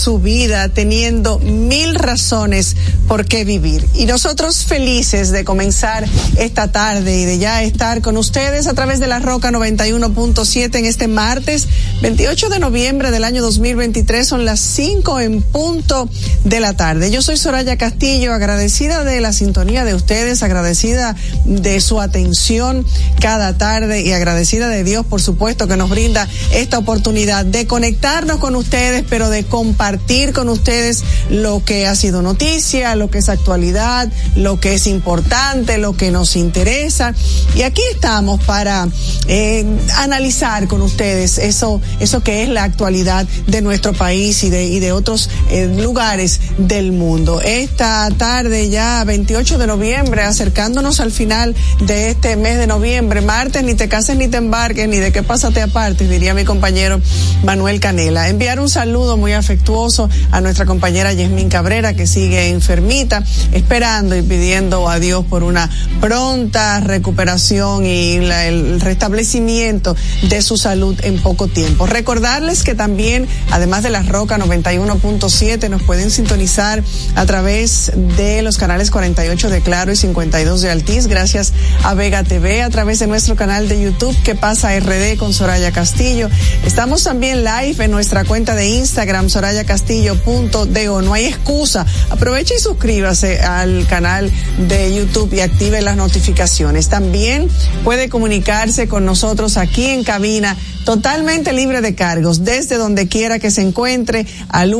su 0.00 0.18
vida 0.18 0.68
teniendo 0.70 1.38
mil 1.38 1.94
razones 1.94 2.74
por 3.06 3.26
qué 3.26 3.44
vivir. 3.44 3.86
Y 3.94 4.06
nosotros 4.06 4.64
felices 4.64 5.30
de 5.30 5.44
comenzar 5.44 6.06
esta 6.36 6.72
tarde 6.72 7.20
y 7.20 7.24
de 7.26 7.38
ya 7.38 7.62
estar 7.62 8.00
con 8.00 8.16
ustedes 8.16 8.66
a 8.66 8.74
través 8.74 8.98
de 8.98 9.06
la 9.06 9.18
Roca 9.18 9.50
91.7 9.50 10.78
en 10.78 10.86
este 10.86 11.06
martes 11.06 11.68
28 12.00 12.48
de 12.48 12.58
noviembre 12.58 13.10
del 13.10 13.24
año 13.24 13.42
2023. 13.42 14.26
Son 14.26 14.44
las 14.44 14.60
5 14.60 15.20
en 15.20 15.42
punto 15.42 16.08
de 16.44 16.60
la 16.60 16.74
tarde. 16.74 17.10
Yo 17.10 17.22
soy 17.22 17.36
Soraya 17.36 17.76
Castillo, 17.76 18.32
agradecida 18.32 19.04
de 19.04 19.20
la 19.20 19.32
sintonía 19.32 19.84
de 19.84 19.94
ustedes, 19.94 20.42
agradecida 20.42 21.14
de 21.44 21.80
su 21.80 22.00
atención 22.00 22.86
cada 23.20 23.58
tarde 23.58 24.02
y 24.02 24.12
agradecida 24.12 24.68
de 24.68 24.84
Dios, 24.84 25.04
por 25.04 25.20
supuesto, 25.20 25.68
que 25.68 25.76
nos 25.76 25.90
brinda 25.90 26.26
esta 26.52 26.78
oportunidad 26.78 27.44
de 27.44 27.66
conectarnos 27.66 28.38
con 28.38 28.56
ustedes, 28.56 29.04
pero 29.08 29.28
de 29.28 29.44
compartir 29.44 30.32
con 30.32 30.48
ustedes 30.48 31.04
lo 31.28 31.62
que 31.64 31.86
ha 31.86 31.94
sido 31.94 32.22
noticia, 32.22 32.94
lo 32.94 33.10
que 33.10 33.18
es 33.18 33.28
actualidad, 33.28 34.10
lo 34.34 34.60
que 34.60 34.74
es 34.74 34.86
importante, 34.86 35.78
lo 35.78 35.96
que 35.96 36.10
nos 36.10 36.36
interesa. 36.36 37.14
Y 37.54 37.62
aquí 37.62 37.82
estamos 37.92 38.42
para 38.44 38.88
eh, 39.26 39.64
analizar 39.96 40.68
con 40.68 40.80
ustedes 40.80 41.38
eso, 41.38 41.80
eso 42.00 42.22
que 42.22 42.42
es 42.42 42.48
la 42.48 42.64
actualidad 42.64 43.26
de 43.46 43.60
nuestro 43.60 43.92
país 43.92 44.42
y 44.44 44.50
de, 44.50 44.64
y 44.64 44.80
de 44.80 44.92
otros 44.92 45.28
eh, 45.50 45.66
lugares 45.66 46.29
del 46.58 46.92
mundo. 46.92 47.40
Esta 47.40 48.08
tarde 48.16 48.68
ya 48.68 49.02
28 49.04 49.58
de 49.58 49.66
noviembre, 49.66 50.22
acercándonos 50.22 51.00
al 51.00 51.10
final 51.10 51.54
de 51.80 52.10
este 52.10 52.36
mes 52.36 52.58
de 52.58 52.66
noviembre, 52.66 53.20
martes 53.20 53.64
ni 53.64 53.74
te 53.74 53.88
cases 53.88 54.16
ni 54.16 54.28
te 54.28 54.36
embarques, 54.36 54.86
ni 54.88 54.98
de 54.98 55.12
qué 55.12 55.22
pásate 55.22 55.62
aparte, 55.62 56.06
diría 56.06 56.34
mi 56.34 56.44
compañero 56.44 57.00
Manuel 57.44 57.80
Canela. 57.80 58.28
Enviar 58.28 58.60
un 58.60 58.68
saludo 58.68 59.16
muy 59.16 59.32
afectuoso 59.32 60.08
a 60.30 60.40
nuestra 60.40 60.66
compañera 60.66 61.12
Yasmín 61.12 61.48
Cabrera, 61.48 61.94
que 61.94 62.06
sigue 62.06 62.48
enfermita, 62.48 63.24
esperando 63.52 64.16
y 64.16 64.22
pidiendo 64.22 64.88
a 64.88 64.98
Dios 64.98 65.24
por 65.24 65.42
una 65.42 65.70
pronta 66.00 66.80
recuperación 66.80 67.86
y 67.86 68.16
el 68.16 68.80
restablecimiento 68.80 69.96
de 70.28 70.42
su 70.42 70.56
salud 70.56 70.96
en 71.02 71.20
poco 71.20 71.48
tiempo. 71.48 71.86
Recordarles 71.86 72.62
que 72.62 72.74
también, 72.74 73.26
además 73.50 73.82
de 73.82 73.90
la 73.90 74.02
Roca 74.02 74.38
91.7, 74.38 75.68
nos 75.68 75.82
pueden 75.82 76.10
sintonizar 76.20 76.84
a 77.14 77.24
través 77.24 77.92
de 77.94 78.42
los 78.42 78.58
canales 78.58 78.90
48 78.90 79.48
de 79.48 79.62
Claro 79.62 79.90
y 79.90 79.96
52 79.96 80.60
de 80.60 80.70
Altiz, 80.70 81.06
gracias 81.06 81.54
a 81.82 81.94
Vega 81.94 82.24
TV, 82.24 82.62
a 82.62 82.68
través 82.68 82.98
de 82.98 83.06
nuestro 83.06 83.36
canal 83.36 83.70
de 83.70 83.80
YouTube, 83.80 84.14
que 84.22 84.34
pasa 84.34 84.78
RD 84.78 85.16
con 85.16 85.32
Soraya 85.32 85.72
Castillo. 85.72 86.28
Estamos 86.66 87.04
también 87.04 87.42
live 87.42 87.82
en 87.82 87.90
nuestra 87.90 88.24
cuenta 88.24 88.54
de 88.54 88.68
Instagram, 88.68 89.30
sorayacastillo.do. 89.30 91.02
No 91.02 91.14
hay 91.14 91.24
excusa. 91.24 91.86
Aproveche 92.10 92.56
y 92.56 92.60
suscríbase 92.60 93.40
al 93.40 93.86
canal 93.86 94.30
de 94.68 94.94
YouTube 94.94 95.32
y 95.32 95.40
active 95.40 95.80
las 95.80 95.96
notificaciones. 95.96 96.88
También 96.90 97.48
puede 97.82 98.10
comunicarse 98.10 98.88
con 98.88 99.06
nosotros 99.06 99.56
aquí 99.56 99.86
en 99.86 100.04
cabina 100.04 100.54
totalmente 100.84 101.52
libre 101.52 101.80
de 101.80 101.94
cargos, 101.94 102.44
desde 102.44 102.76
donde 102.76 103.06
quiera 103.06 103.38
que 103.38 103.50
se 103.50 103.62
encuentre, 103.62 104.26
al 104.48 104.74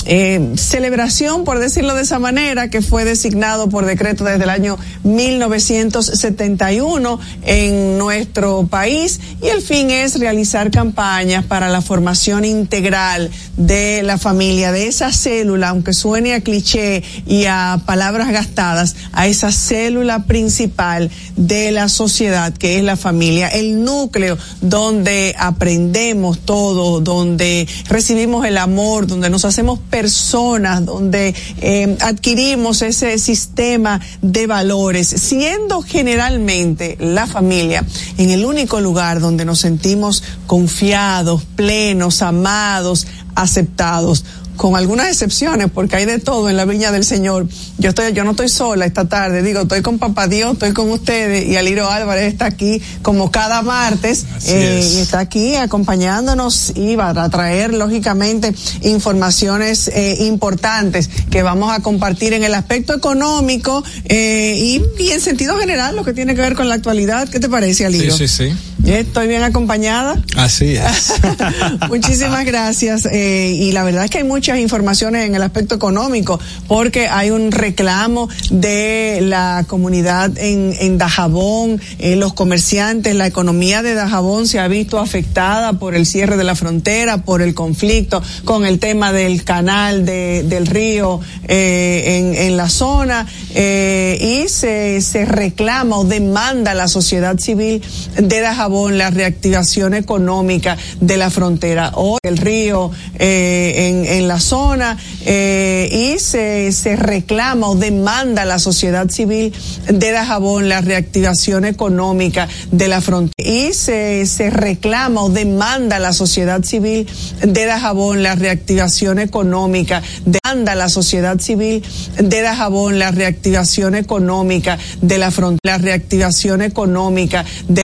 eh, 0.06 0.52
celebración, 0.56 1.44
por 1.44 1.58
decirlo 1.58 1.94
de 1.94 2.02
esa 2.02 2.18
manera, 2.18 2.70
que 2.70 2.82
fue 2.82 3.04
designado 3.04 3.68
por 3.68 3.86
decreto 3.86 4.24
desde 4.24 4.44
el 4.44 4.50
año 4.50 4.78
1971 5.04 7.20
en 7.42 7.98
nuestro 7.98 8.66
país. 8.66 9.20
Y 9.42 9.48
el 9.48 9.62
fin 9.62 9.90
es 9.90 10.18
realizar 10.18 10.70
campañas 10.70 11.44
para 11.44 11.68
la 11.68 11.82
formación 11.82 12.44
integral 12.44 13.30
de 13.56 14.02
la 14.02 14.18
familia, 14.18 14.72
de 14.72 14.86
esa 14.86 15.12
célula, 15.12 15.70
aunque 15.70 15.92
suene 15.92 16.34
a 16.34 16.40
cliché 16.40 17.02
y 17.26 17.46
a 17.46 17.80
palabras 17.86 18.30
gastadas, 18.30 18.96
a 19.12 19.26
esa 19.26 19.52
célula 19.52 20.24
principal 20.24 21.10
de 21.36 21.72
la 21.72 21.88
sociedad 21.88 22.52
que 22.52 22.78
es 22.78 22.84
la 22.84 22.96
familia, 22.96 23.48
el 23.48 23.82
núcleo 23.82 24.38
donde 24.60 25.34
aprendemos 25.38 26.40
todo, 26.40 27.00
donde 27.00 27.66
recibimos 27.88 28.46
el 28.46 28.58
amor, 28.58 29.06
donde 29.06 29.30
nos 29.30 29.44
hacemos 29.44 29.78
personas, 29.96 30.84
donde 30.84 31.34
eh, 31.62 31.96
adquirimos 32.02 32.82
ese 32.82 33.18
sistema 33.18 33.98
de 34.20 34.46
valores, 34.46 35.08
siendo 35.08 35.80
generalmente 35.80 36.98
la 37.00 37.26
familia 37.26 37.82
en 38.18 38.28
el 38.28 38.44
único 38.44 38.78
lugar 38.82 39.20
donde 39.20 39.46
nos 39.46 39.60
sentimos 39.60 40.22
confiados, 40.46 41.44
plenos, 41.56 42.20
amados, 42.20 43.06
aceptados. 43.34 44.26
Con 44.56 44.76
algunas 44.76 45.08
excepciones, 45.08 45.68
porque 45.72 45.96
hay 45.96 46.04
de 46.04 46.18
todo 46.18 46.48
en 46.48 46.56
la 46.56 46.64
viña 46.64 46.92
del 46.92 47.04
Señor. 47.04 47.46
Yo 47.78 47.90
estoy, 47.90 48.12
yo 48.12 48.24
no 48.24 48.32
estoy 48.32 48.48
sola 48.48 48.86
esta 48.86 49.06
tarde, 49.06 49.42
digo, 49.42 49.62
estoy 49.62 49.82
con 49.82 49.98
Papá 49.98 50.28
Dios, 50.28 50.54
estoy 50.54 50.72
con 50.72 50.90
ustedes 50.90 51.46
y 51.46 51.56
Aliro 51.56 51.90
Álvarez 51.90 52.32
está 52.32 52.46
aquí 52.46 52.80
como 53.02 53.30
cada 53.30 53.62
martes 53.62 54.26
eh, 54.46 54.88
y 54.94 54.98
está 54.98 55.20
aquí 55.20 55.56
acompañándonos 55.56 56.72
y 56.74 56.96
va 56.96 57.10
a 57.10 57.28
traer 57.28 57.74
lógicamente 57.74 58.54
informaciones 58.82 59.88
eh, 59.88 60.16
importantes 60.20 61.08
que 61.30 61.42
vamos 61.42 61.72
a 61.72 61.80
compartir 61.80 62.32
en 62.32 62.44
el 62.44 62.54
aspecto 62.54 62.94
económico 62.94 63.84
eh, 64.04 64.54
y, 64.56 64.82
y 65.02 65.10
en 65.10 65.20
sentido 65.20 65.58
general 65.58 65.96
lo 65.96 66.04
que 66.04 66.12
tiene 66.12 66.34
que 66.34 66.40
ver 66.40 66.54
con 66.54 66.68
la 66.68 66.76
actualidad. 66.76 67.28
¿Qué 67.28 67.40
te 67.40 67.48
parece, 67.48 67.86
Aliro? 67.86 68.16
Sí, 68.16 68.28
sí, 68.28 68.48
sí. 68.48 68.56
Estoy 68.86 69.26
bien 69.26 69.42
acompañada. 69.42 70.22
Así 70.36 70.76
es. 70.76 71.14
Muchísimas 71.88 72.44
gracias. 72.44 73.06
Eh, 73.10 73.52
y 73.58 73.72
la 73.72 73.82
verdad 73.82 74.04
es 74.04 74.10
que 74.10 74.18
hay 74.18 74.24
muchas 74.46 74.60
informaciones 74.60 75.26
en 75.26 75.34
el 75.34 75.42
aspecto 75.42 75.74
económico, 75.74 76.38
porque 76.68 77.08
hay 77.08 77.30
un 77.30 77.50
reclamo 77.50 78.28
de 78.48 79.18
la 79.20 79.64
comunidad 79.66 80.38
en, 80.38 80.72
en 80.78 80.98
Dajabón, 80.98 81.80
eh, 81.98 82.14
los 82.14 82.32
comerciantes, 82.32 83.16
la 83.16 83.26
economía 83.26 83.82
de 83.82 83.94
Dajabón 83.94 84.46
se 84.46 84.60
ha 84.60 84.68
visto 84.68 85.00
afectada 85.00 85.72
por 85.72 85.96
el 85.96 86.06
cierre 86.06 86.36
de 86.36 86.44
la 86.44 86.54
frontera, 86.54 87.24
por 87.24 87.42
el 87.42 87.54
conflicto 87.54 88.22
con 88.44 88.64
el 88.64 88.78
tema 88.78 89.12
del 89.12 89.42
canal 89.42 90.06
de, 90.06 90.44
del 90.44 90.68
río 90.68 91.18
eh, 91.48 92.18
en, 92.18 92.40
en 92.40 92.56
la 92.56 92.68
zona, 92.68 93.26
eh, 93.52 94.44
y 94.44 94.48
se, 94.48 95.00
se 95.00 95.24
reclama 95.24 95.98
o 95.98 96.04
demanda 96.04 96.70
a 96.70 96.74
la 96.74 96.86
sociedad 96.86 97.36
civil 97.40 97.82
de 98.16 98.40
Dajabón 98.40 98.96
la 98.96 99.10
reactivación 99.10 99.94
económica 99.94 100.76
de 101.00 101.16
la 101.16 101.30
frontera. 101.30 101.90
O 101.96 102.18
el 102.22 102.36
río 102.36 102.92
eh, 103.18 103.88
en, 103.88 104.06
en 104.06 104.35
zona 104.40 104.96
eh, 105.24 105.88
y 105.90 106.18
se, 106.18 106.72
se 106.72 106.96
reclama 106.96 107.68
o 107.68 107.74
demanda 107.74 108.42
a 108.42 108.44
la 108.44 108.58
sociedad 108.58 109.08
civil 109.10 109.52
de 109.88 110.10
Dajabón 110.12 110.68
la 110.68 110.80
reactivación 110.80 111.64
económica 111.64 112.48
de 112.70 112.88
la 112.88 113.00
frontera. 113.00 113.48
Y 113.48 113.72
se, 113.72 114.26
se 114.26 114.50
reclama 114.50 115.22
o 115.22 115.28
demanda 115.30 115.96
a 115.96 116.00
la 116.00 116.12
sociedad 116.12 116.62
civil 116.62 117.06
de 117.42 117.64
Dajabón 117.66 118.22
la 118.22 118.34
reactivación 118.34 119.18
económica 119.18 120.02
demanda 120.24 120.74
la 120.74 120.88
sociedad 120.88 121.38
civil 121.40 121.82
de 122.18 122.42
Dajabón 122.42 122.98
la 122.98 123.10
reactivación 123.10 123.94
económica 123.94 124.78
de 125.00 125.18
la 125.18 125.30
frontera 125.30 125.56
la 125.66 125.78
reactivación 125.78 126.62
económica 126.62 127.44
de, 127.68 127.82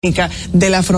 de 0.53 0.71
la 0.71 0.83
frontera 0.83 0.93